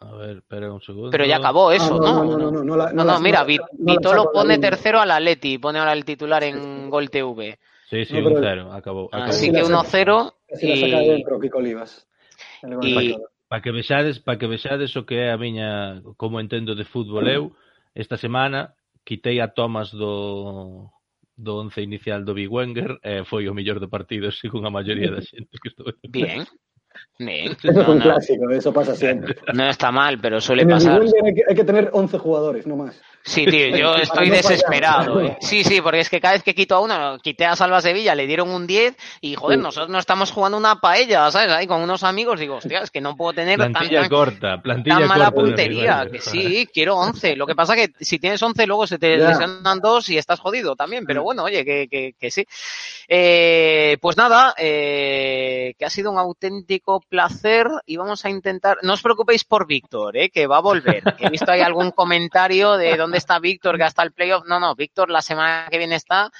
A 0.00 0.12
ver, 0.12 0.38
espera 0.38 0.72
un 0.72 0.80
segundo. 0.80 1.10
pero 1.10 1.24
ya 1.24 1.36
acabó 1.36 1.72
eso, 1.72 1.94
Ah, 1.94 1.98
¿no? 2.00 2.24
no, 2.24 2.36
no, 2.36 2.38
no, 2.38 2.50
no, 2.50 2.64
No, 2.64 2.76
la- 2.76 2.92
no, 2.92 3.18
mira, 3.20 3.44
la- 3.44 3.66
Vitolo 3.78 4.30
pone 4.32 4.58
tercero 4.58 5.00
al 5.00 5.10
Atleti, 5.10 5.58
pone 5.58 5.78
ahora 5.80 5.92
el 5.92 6.04
titular 6.04 6.42
en 6.44 6.88
Gol 6.90 7.10
TV. 7.10 7.58
Sí, 7.88 8.04
sí, 8.04 8.20
no, 8.20 8.28
un 8.28 8.36
cero, 8.36 8.72
acabou. 8.72 9.08
Ah, 9.12 9.24
acabou. 9.24 9.30
Así 9.30 9.50
que 9.50 9.62
1-0 9.62 10.32
e... 10.48 11.24
Kiko 11.40 11.58
Olivas. 11.58 12.06
E... 12.84 13.16
Para 13.48 13.62
que 13.62 13.72
vexades, 13.72 14.18
para 14.18 14.38
que 14.38 14.46
vexades 14.46 14.94
o 14.96 15.06
que 15.06 15.16
é 15.16 15.32
a 15.32 15.38
miña, 15.38 16.02
como 16.20 16.38
entendo 16.38 16.76
de 16.76 16.84
fútbol 16.84 17.26
eu, 17.28 17.56
esta 17.94 18.18
semana 18.18 18.74
quitei 19.06 19.40
a 19.40 19.48
Thomas 19.48 19.90
do 19.90 20.92
do 21.38 21.56
once 21.56 21.80
inicial 21.80 22.24
do 22.24 22.34
Big 22.34 22.50
Wenger 22.50 22.98
e 23.00 23.22
eh, 23.22 23.24
foi 23.24 23.48
o 23.48 23.54
mellor 23.54 23.80
do 23.80 23.88
partido, 23.88 24.28
según 24.36 24.66
a 24.66 24.70
maioría 24.70 25.08
da 25.10 25.22
xente 25.22 25.56
que 25.56 25.72
estou. 25.72 25.86
Bien. 26.10 26.44
Bien. 27.18 27.56
Eso 27.62 27.72
no, 27.72 27.92
un 27.92 27.98
no. 27.98 28.04
clásico, 28.04 28.50
eso 28.50 28.72
pasa 28.72 28.94
siempre. 28.94 29.36
No 29.54 29.64
está 29.68 29.90
mal, 29.92 30.18
pero 30.20 30.40
suele 30.40 30.62
en 30.62 30.70
el 30.70 30.74
pasar. 30.76 31.00
Hay 31.00 31.34
que, 31.34 31.42
hay 31.48 31.54
que 31.54 31.64
tener 31.64 31.90
11 31.92 32.18
jugadores, 32.18 32.66
no 32.66 32.76
más. 32.76 33.00
Sí, 33.24 33.44
tío, 33.46 33.68
yo 33.76 33.94
estoy 33.96 34.30
desesperado. 34.30 35.20
¿eh? 35.20 35.36
Sí, 35.40 35.62
sí, 35.64 35.80
porque 35.80 36.00
es 36.00 36.08
que 36.10 36.20
cada 36.20 36.34
vez 36.34 36.42
que 36.42 36.54
quito 36.54 36.76
a 36.76 36.80
uno, 36.80 37.18
quité 37.22 37.44
a 37.44 37.56
Salva 37.56 37.80
Sevilla, 37.82 38.14
le 38.14 38.26
dieron 38.26 38.48
un 38.50 38.66
10 38.66 38.96
y, 39.20 39.34
joder, 39.34 39.58
Sí. 39.58 39.62
nosotros 39.62 39.90
no 39.90 39.98
estamos 39.98 40.30
jugando 40.30 40.56
una 40.56 40.80
paella, 40.80 41.30
¿sabes? 41.30 41.50
Ahí 41.50 41.66
con 41.66 41.82
unos 41.82 42.04
amigos, 42.04 42.40
digo, 42.40 42.56
hostia, 42.56 42.80
es 42.80 42.90
que 42.90 43.00
no 43.00 43.16
puedo 43.16 43.34
tener 43.34 43.58
tan, 43.58 43.72
Plantilla 43.72 44.00
tan, 44.02 44.08
corta, 44.10 44.62
plantilla 44.62 44.98
tan 45.00 45.08
mala 45.08 45.24
corta. 45.30 45.40
puntería. 45.40 46.08
Que 46.10 46.20
sí, 46.20 46.68
quiero 46.72 46.96
11. 46.96 47.36
Lo 47.36 47.46
que 47.46 47.54
pasa 47.54 47.74
que 47.76 47.90
si 48.00 48.18
tienes 48.18 48.42
11, 48.42 48.66
luego 48.66 48.86
se 48.86 48.98
te 48.98 49.18
Ya. 49.18 49.28
lesionan 49.28 49.80
dos 49.80 50.08
y 50.08 50.16
estás 50.18 50.40
jodido 50.40 50.74
también. 50.76 51.04
Pero 51.06 51.22
bueno, 51.22 51.44
oye, 51.44 51.64
que, 51.64 51.88
que, 51.88 52.14
que 52.18 52.30
sí. 52.30 52.46
Eh, 53.08 53.96
pues 54.00 54.16
nada, 54.16 54.54
eh, 54.58 55.74
que 55.78 55.84
ha 55.84 55.90
sido 55.90 56.10
un 56.10 56.18
auténtico 56.18 57.00
placer 57.08 57.66
y 57.86 57.96
vamos 57.96 58.24
a 58.24 58.30
intentar. 58.30 58.78
No 58.82 58.92
os 58.94 59.02
preocupéis 59.02 59.44
por 59.44 59.66
Víctor, 59.66 60.16
eh, 60.16 60.30
que 60.30 60.46
va 60.46 60.58
a 60.58 60.60
volver. 60.60 61.02
He 61.18 61.30
visto 61.30 61.50
ahí 61.50 61.60
algún 61.60 61.90
comentario 61.90 62.76
de 62.76 62.96
dónde 63.08 63.18
está 63.18 63.38
Víctor, 63.38 63.78
que 63.78 63.84
hasta 63.84 64.02
el 64.02 64.12
playoff. 64.12 64.44
No, 64.46 64.60
no, 64.60 64.74
Víctor 64.74 65.10
la 65.10 65.22
semana 65.22 65.66
que 65.70 65.78
viene 65.78 65.96
está. 65.96 66.30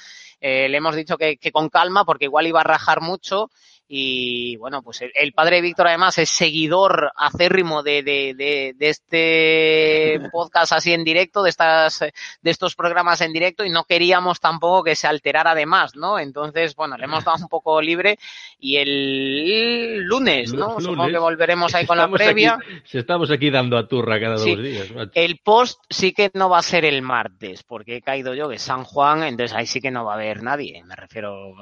Eh, 0.40 0.68
le 0.68 0.76
hemos 0.76 0.94
dicho 0.94 1.16
que, 1.16 1.38
que 1.38 1.50
con 1.50 1.70
calma, 1.70 2.04
porque 2.04 2.26
igual 2.26 2.46
iba 2.46 2.60
a 2.60 2.64
rajar 2.64 3.00
mucho. 3.00 3.50
Y 3.90 4.56
bueno, 4.58 4.82
pues 4.82 5.00
el, 5.00 5.10
el 5.14 5.32
padre 5.32 5.56
de 5.56 5.62
Víctor 5.62 5.88
además 5.88 6.18
es 6.18 6.28
seguidor 6.28 7.10
acérrimo 7.16 7.82
de, 7.82 8.02
de, 8.02 8.34
de, 8.36 8.74
de 8.76 8.88
este 8.90 10.28
podcast 10.30 10.72
así 10.72 10.92
en 10.92 11.04
directo, 11.04 11.42
de 11.42 11.50
estas, 11.50 12.00
de 12.00 12.50
estos 12.50 12.74
programas 12.74 13.20
en 13.22 13.32
directo, 13.32 13.64
y 13.64 13.70
no 13.70 13.84
queríamos 13.84 14.40
tampoco 14.40 14.84
que 14.84 14.94
se 14.94 15.06
alterara 15.06 15.54
de 15.54 15.64
más, 15.64 15.96
¿no? 15.96 16.18
Entonces, 16.18 16.74
bueno, 16.76 16.96
le 16.98 17.04
hemos 17.04 17.24
dado 17.24 17.38
un 17.42 17.48
poco 17.48 17.80
libre 17.80 18.18
y 18.58 18.76
el 18.76 20.02
lunes, 20.04 20.52
¿no? 20.52 20.68
Lunes. 20.72 20.84
Supongo 20.84 21.08
que 21.08 21.18
volveremos 21.18 21.74
ahí 21.74 21.86
con 21.86 21.96
la 21.98 22.08
previa. 22.10 22.54
Aquí, 22.60 22.82
se 22.84 22.98
estamos 22.98 23.30
aquí 23.30 23.50
dando 23.50 23.78
a 23.78 23.86
turra 23.88 24.20
cada 24.20 24.36
Sí. 24.38 24.54
dos 24.54 24.64
días. 24.64 24.90
macho. 24.90 25.12
El 25.14 25.38
post 25.38 25.80
sí 25.88 26.12
que 26.12 26.30
no 26.34 26.50
va 26.50 26.58
a 26.58 26.62
ser 26.62 26.84
el 26.84 27.00
martes, 27.02 27.62
porque 27.62 27.96
he 27.96 28.02
caído 28.02 28.34
yo 28.34 28.48
que 28.50 28.56
es 28.56 28.62
San 28.62 28.84
Juan, 28.84 29.22
entonces 29.22 29.56
ahí 29.56 29.66
sí 29.66 29.80
que 29.80 29.90
no 29.90 30.04
va 30.04 30.12
a 30.12 30.16
haber 30.16 30.42
nadie. 30.42 30.82
Me 30.84 30.94
refiero, 30.94 31.54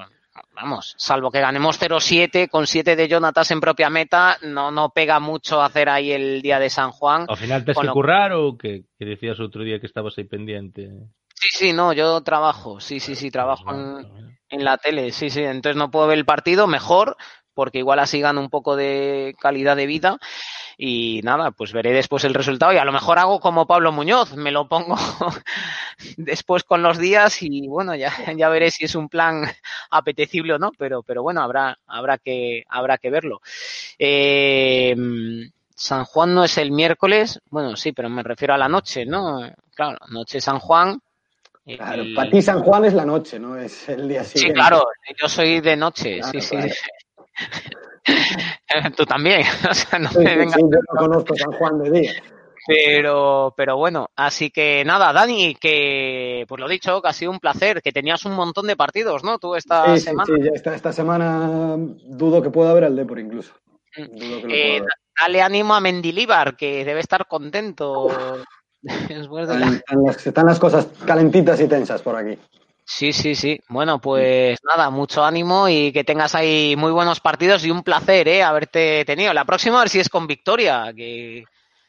vamos, 0.57 0.95
salvo 0.99 1.31
que 1.31 1.41
ganemos 1.41 1.78
0-7 1.78 2.49
con 2.49 2.66
7 2.66 2.97
de 2.97 3.09
Jonatas 3.09 3.51
en 3.53 3.61
propia 3.61 3.91
meta, 3.91 4.39
no, 4.43 4.70
no 4.73 4.91
pega 4.91 5.20
mucho 5.20 5.61
hacer 5.62 5.89
ahí 5.89 6.11
el 6.12 6.41
día 6.43 6.59
de 6.59 6.70
San 6.70 6.91
Juan. 6.91 7.27
Ao 7.28 7.37
final 7.37 7.62
tes 7.65 7.77
Con 7.77 7.85
que 7.85 7.93
lo- 7.93 7.93
currar 7.95 8.33
ou 8.33 8.57
que, 8.57 8.89
que 8.99 9.05
decías 9.05 9.39
outro 9.39 9.62
día 9.62 9.78
que 9.78 9.87
estabas 9.87 10.16
aí 10.16 10.24
pendiente? 10.24 10.89
Sí, 11.37 11.49
sí, 11.53 11.69
no, 11.77 11.93
yo 11.93 12.20
trabajo, 12.24 12.81
sí, 12.81 12.99
sí, 12.99 13.15
sí, 13.15 13.31
trabajo 13.31 13.69
en, 13.70 14.33
en 14.49 14.65
la 14.65 14.78
tele, 14.81 15.12
sí, 15.12 15.28
sí, 15.28 15.45
entonces 15.45 15.77
no 15.77 15.91
puedo 15.93 16.09
ver 16.09 16.16
el 16.19 16.24
partido, 16.24 16.66
mejor, 16.66 17.16
porque 17.53 17.78
igual 17.78 17.99
así 18.01 18.20
gano 18.20 18.41
un 18.41 18.49
poco 18.49 18.74
de 18.74 19.37
calidad 19.39 19.77
de 19.77 19.87
vida 19.87 20.19
y 20.78 21.20
nada, 21.23 21.53
pues 21.53 21.73
veré 21.73 21.93
después 21.93 22.24
el 22.24 22.35
resultado 22.35 22.73
y 22.73 22.77
a 22.77 22.85
lo 22.85 22.93
mejor 22.93 23.19
hago 23.19 23.40
como 23.40 23.66
Pablo 23.66 23.93
Muñoz, 23.93 24.35
me 24.36 24.51
lo 24.53 24.69
pongo 24.69 24.97
después 26.19 26.65
con 26.65 26.82
los 26.82 26.98
días 26.98 27.43
y 27.43 27.66
bueno, 27.66 27.94
ya, 27.94 28.12
ya 28.36 28.48
veré 28.48 28.70
si 28.70 28.85
es 28.85 28.94
un 28.94 29.09
plan 29.09 29.43
apetecible 29.90 30.55
o 30.55 30.59
no, 30.59 30.73
pero, 30.77 31.03
pero 31.03 31.23
bueno, 31.23 31.40
habrá, 31.43 31.78
habrá 31.86 32.19
que, 32.19 32.65
habrá 32.69 32.98
que 32.98 33.11
verlo. 33.11 33.40
Eh, 33.98 34.94
San 35.74 36.05
Juan 36.05 36.35
no 36.35 36.44
es 36.44 36.57
el 36.59 36.73
miércoles, 36.73 37.40
bueno, 37.51 37.77
sí, 37.77 37.93
pero 37.93 38.09
me 38.09 38.23
refiero 38.23 38.55
a 38.55 38.59
la 38.59 38.69
noche, 38.69 39.05
¿no? 39.05 39.40
Claro, 39.74 39.98
noche 40.09 40.40
San 40.40 40.59
Juan. 40.59 41.01
Claro, 41.65 42.03
el- 42.03 42.15
para 42.15 42.31
ti 42.31 42.40
San 42.40 42.61
Juan 42.62 42.85
es 42.85 42.94
la 42.94 43.05
noche, 43.05 43.39
no 43.39 43.59
es 43.59 43.89
el 43.89 44.09
día 44.09 44.24
Sí, 44.24 44.39
siguiente. 44.39 44.61
claro, 44.61 44.86
yo 45.20 45.28
soy 45.28 45.61
de 45.61 45.77
noche, 45.77 46.19
Claro, 46.19 46.32
sí, 46.32 46.40
sí. 46.40 46.57
Tú 48.97 49.05
también, 49.05 49.43
o 49.70 49.74
sea, 49.74 49.99
no 49.99 50.11
Sí, 50.11 50.19
me 50.19 50.31
sí, 50.31 50.37
vengas 50.37 50.55
sí, 50.55 50.61
yo 50.62 50.78
no 50.93 50.99
conozco 50.99 51.35
San 51.37 51.53
Juan 51.53 51.78
de 51.83 51.91
día. 51.91 52.12
Pero, 52.69 53.55
pero 53.57 53.77
bueno, 53.77 54.09
así 54.16 54.51
que 54.51 54.85
nada, 54.85 55.12
Dani, 55.12 55.55
que 55.55 56.45
pues 56.49 56.61
lo 56.61 56.66
dicho, 56.69 57.01
que 57.01 57.09
ha 57.09 57.12
sido 57.12 57.31
un 57.31 57.39
placer, 57.39 57.81
que 57.81 57.93
tenías 57.93 58.24
un 58.24 58.33
montón 58.33 58.66
de 58.66 58.74
partidos, 58.77 59.23
¿no? 59.23 59.39
Tú 59.39 59.55
esta 59.55 59.97
Sí, 59.97 60.01
semana. 60.03 60.24
sí, 60.27 60.43
ya 60.43 60.51
esta, 60.53 60.74
esta 60.74 60.93
semana 60.93 61.77
dudo 61.78 62.43
que 62.43 62.51
pueda 62.51 62.70
haber 62.70 62.85
al 62.85 62.97
Depor 62.97 63.20
incluso. 63.20 63.53
Mm. 63.97 64.03
Dudo 64.19 64.19
que 64.19 64.27
lo 64.27 64.41
pueda 64.41 64.55
Eh, 64.57 64.83
dale 65.20 65.43
ánimo 65.43 65.74
a 65.77 65.81
Mendilibar, 65.81 66.57
que 66.57 66.85
debe 66.85 67.01
estar 67.01 67.27
contento 67.28 68.09
después 68.83 69.47
de 69.47 69.59
la... 69.61 69.66
Están, 69.66 69.74
están 69.77 70.03
las, 70.05 70.27
están 70.27 70.47
las 70.47 70.59
cosas 70.59 70.89
calentitas 71.07 71.61
y 71.61 71.69
tensas 71.69 72.03
por 72.03 72.16
aquí. 72.16 72.37
Sí, 72.89 73.13
sí, 73.13 73.35
sí. 73.35 73.59
Bueno, 73.69 74.01
pues 74.01 74.61
nada, 74.63 74.91
mucho 74.91 75.25
ánimo 75.25 75.69
y 75.69 75.93
que 75.93 76.05
tengas 76.05 76.37
ahí 76.37 76.77
muy 76.79 76.93
buenos 76.93 77.19
partidos 77.19 77.65
y 77.65 77.71
un 77.73 77.83
placer, 77.83 78.29
¿eh? 78.29 78.45
Haberte 78.45 79.05
tenido. 79.05 79.35
La 79.35 79.45
próxima 79.45 79.79
a 79.79 79.81
ver 79.81 79.89
si 79.89 79.99
es 79.99 80.09
con 80.09 80.29
victoria, 80.29 80.93
que 80.95 81.45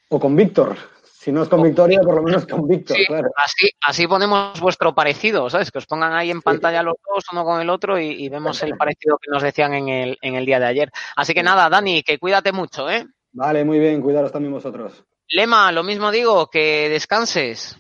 O 0.10 0.19
con 0.19 0.36
Víctor. 0.36 0.76
Si 1.03 1.32
no 1.32 1.44
es 1.44 1.49
con 1.49 1.60
Con 1.60 1.68
Victoria, 1.68 1.99
por 2.02 2.15
lo 2.15 2.24
menos 2.24 2.48
con 2.48 2.68
Víctor, 2.68 2.98
Sí, 2.98 3.06
claro. 3.06 3.30
así, 3.36 3.69
así 3.82 4.07
ponemos 4.07 4.60
vuestro 4.60 4.95
parecido, 4.95 5.49
¿sabes? 5.52 5.72
Que 5.72 5.78
os 5.78 5.86
pongan 5.86 6.14
ahí 6.14 6.32
en 6.32 6.41
pantalla 6.41 6.82
los 6.82 6.95
dos, 7.06 7.26
uno 7.32 7.44
con 7.44 7.61
el 7.61 7.69
otro, 7.69 7.99
y, 7.99 8.26
y 8.26 8.30
vemos 8.30 8.61
el 8.64 8.72
parecido 8.78 9.18
que 9.22 9.30
nos 9.30 9.44
decían 9.44 9.76
en 9.76 9.90
el, 9.90 10.18
en 10.22 10.36
el 10.36 10.45
día 10.48 10.60
de 10.60 10.65
ayer. 10.65 10.91
Así 11.15 11.36
que 11.36 11.44
nada, 11.44 11.69
Dani, 11.69 12.02
que 12.02 12.18
cuídate 12.18 12.52
mucho, 12.52 12.90
¿eh? 12.90 13.06
Vale, 13.34 13.64
muy 13.64 13.78
bien, 13.78 14.02
cuidaros 14.02 14.32
también 14.32 14.53
vosotros. 14.53 15.03
Lema, 15.30 15.72
lo 15.72 15.84
mismo 15.84 16.10
digo, 16.10 16.49
que 16.49 16.90
descanses. 16.90 17.78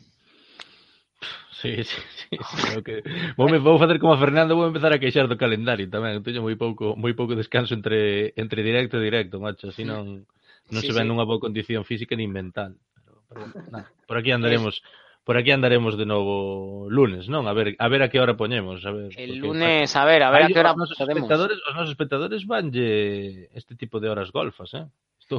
Sí, 1.57 1.83
sí, 1.83 2.01
sí, 2.15 2.37
sí 2.37 2.83
que... 2.83 3.01
vou, 3.35 3.49
me, 3.49 3.57
vou 3.57 3.81
facer 3.81 3.97
como 3.97 4.13
a 4.13 4.21
Fernando, 4.21 4.53
vou 4.53 4.69
empezar 4.69 4.93
a 4.93 5.01
queixar 5.01 5.25
do 5.25 5.41
calendario 5.41 5.89
tamén, 5.89 6.21
teño 6.21 6.45
moi 6.45 6.53
pouco 6.53 6.93
moi 6.93 7.17
pouco 7.17 7.33
descanso 7.33 7.73
entre 7.73 8.29
entre 8.37 8.61
directo 8.61 9.01
e 9.01 9.05
directo, 9.09 9.41
macho, 9.41 9.73
así 9.73 9.81
non 9.81 10.29
non 10.69 10.81
sí, 10.85 10.87
se 10.87 10.93
ven 10.93 11.05
sí. 11.05 11.09
nunha 11.09 11.25
boa 11.25 11.41
condición 11.41 11.81
física 11.81 12.13
nin 12.13 12.29
mental. 12.29 12.77
Pero, 12.93 13.25
pero, 13.25 13.41
nada, 13.73 13.89
por 14.05 14.21
aquí 14.21 14.29
andaremos 14.37 14.85
por 15.25 15.35
aquí 15.35 15.51
andaremos 15.51 15.97
de 15.97 16.05
novo 16.05 16.87
lunes, 16.93 17.25
non? 17.27 17.49
A 17.49 17.53
ver, 17.57 17.73
a 17.81 17.87
ver 17.89 18.05
a 18.05 18.07
que 18.13 18.21
hora 18.21 18.37
poñemos, 18.37 18.85
a 18.85 18.93
ver. 18.93 19.11
El 19.17 19.41
porque, 19.41 19.43
lunes, 19.43 19.89
a 19.97 20.05
ver, 20.05 20.21
a 20.23 20.31
ver 20.31 20.43
a 20.43 20.47
que 20.47 20.61
hora 20.61 20.71
os 20.71 20.79
nosos 20.79 20.95
espectadores, 21.01 21.57
os 21.67 21.73
nosos 21.73 21.91
espectadores 21.91 22.41
vanlle 22.45 23.49
este 23.57 23.73
tipo 23.73 23.97
de 23.97 24.07
horas 24.07 24.29
golfas, 24.29 24.77
eh? 24.77 24.85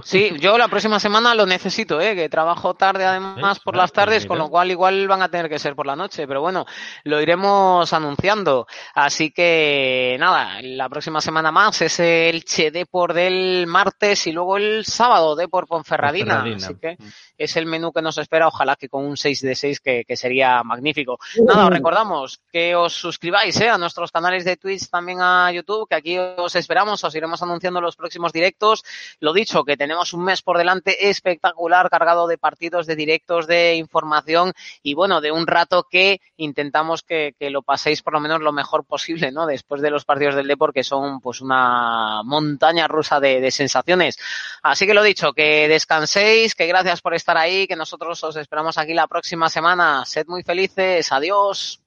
Sí, 0.04 0.32
yo 0.38 0.58
la 0.58 0.68
próxima 0.68 1.00
semana 1.00 1.34
lo 1.34 1.46
necesito, 1.46 1.98
¿eh? 1.98 2.14
que 2.14 2.28
trabajo 2.28 2.74
tarde 2.74 3.06
además 3.06 3.58
por 3.60 3.74
las 3.74 3.90
tardes, 3.90 4.26
con 4.26 4.38
lo 4.38 4.50
cual 4.50 4.70
igual 4.70 5.08
van 5.08 5.22
a 5.22 5.30
tener 5.30 5.48
que 5.48 5.58
ser 5.58 5.74
por 5.74 5.86
la 5.86 5.96
noche, 5.96 6.26
pero 6.26 6.42
bueno, 6.42 6.66
lo 7.04 7.22
iremos 7.22 7.90
anunciando. 7.94 8.66
Así 8.94 9.30
que 9.30 10.16
nada, 10.20 10.60
la 10.60 10.90
próxima 10.90 11.22
semana 11.22 11.50
más 11.50 11.80
es 11.80 12.00
el 12.00 12.44
Che 12.44 12.70
Depor 12.70 13.14
del 13.14 13.66
martes 13.66 14.26
y 14.26 14.32
luego 14.32 14.58
el 14.58 14.84
sábado 14.84 15.34
Depor 15.34 15.66
Ponferradina. 15.66 16.42
Ponferradina. 16.42 16.66
Así 16.66 16.74
que 16.78 16.98
es 17.38 17.56
el 17.56 17.64
menú 17.64 17.90
que 17.90 18.02
nos 18.02 18.18
espera, 18.18 18.48
ojalá 18.48 18.76
que 18.76 18.90
con 18.90 19.06
un 19.06 19.16
6 19.16 19.40
de 19.40 19.54
6 19.54 19.80
que, 19.80 20.04
que 20.06 20.16
sería 20.16 20.62
magnífico. 20.64 21.18
Nada, 21.46 21.64
os 21.64 21.70
recordamos 21.70 22.40
que 22.52 22.74
os 22.74 22.92
suscribáis 22.92 23.58
¿eh? 23.60 23.70
a 23.70 23.78
nuestros 23.78 24.12
canales 24.12 24.44
de 24.44 24.58
Twitch, 24.58 24.90
también 24.90 25.22
a 25.22 25.50
YouTube, 25.50 25.88
que 25.88 25.94
aquí 25.94 26.18
os 26.18 26.54
esperamos, 26.56 27.02
os 27.04 27.14
iremos 27.14 27.42
anunciando 27.42 27.80
los 27.80 27.96
próximos 27.96 28.34
directos. 28.34 28.82
Lo 29.20 29.32
dicho, 29.32 29.64
que 29.64 29.77
tenemos 29.78 30.12
un 30.12 30.24
mes 30.24 30.42
por 30.42 30.58
delante 30.58 31.08
espectacular, 31.08 31.88
cargado 31.88 32.26
de 32.26 32.36
partidos, 32.36 32.86
de 32.86 32.96
directos, 32.96 33.46
de 33.46 33.76
información 33.76 34.52
y 34.82 34.94
bueno, 34.94 35.20
de 35.20 35.32
un 35.32 35.46
rato 35.46 35.86
que 35.90 36.20
intentamos 36.36 37.02
que, 37.02 37.34
lo 37.40 37.62
paséis 37.62 38.02
por 38.02 38.12
lo 38.12 38.20
menos 38.20 38.40
lo 38.40 38.52
mejor 38.52 38.84
posible, 38.84 39.32
¿no? 39.32 39.46
Después 39.46 39.80
de 39.80 39.90
los 39.90 40.04
partidos 40.04 40.34
del 40.34 40.48
Depor, 40.48 40.74
que 40.74 40.84
son 40.84 41.20
pues 41.20 41.40
una 41.40 42.22
montaña 42.24 42.86
rusa 42.88 43.20
de 43.20 43.50
sensaciones. 43.50 44.18
Así 44.62 44.86
que 44.86 44.94
lo 44.94 45.02
dicho, 45.02 45.32
que 45.32 45.68
descanséis, 45.68 46.54
que 46.54 46.66
gracias 46.66 47.00
por 47.00 47.14
estar 47.14 47.36
ahí, 47.36 47.66
que 47.66 47.76
nosotros 47.76 48.22
os 48.24 48.36
esperamos 48.36 48.76
aquí 48.78 48.94
la 48.94 49.06
próxima 49.06 49.48
semana. 49.48 50.04
Sed 50.04 50.26
muy 50.26 50.42
felices. 50.42 51.12
Adiós. 51.12 51.80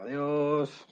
Adiós. 0.00 0.91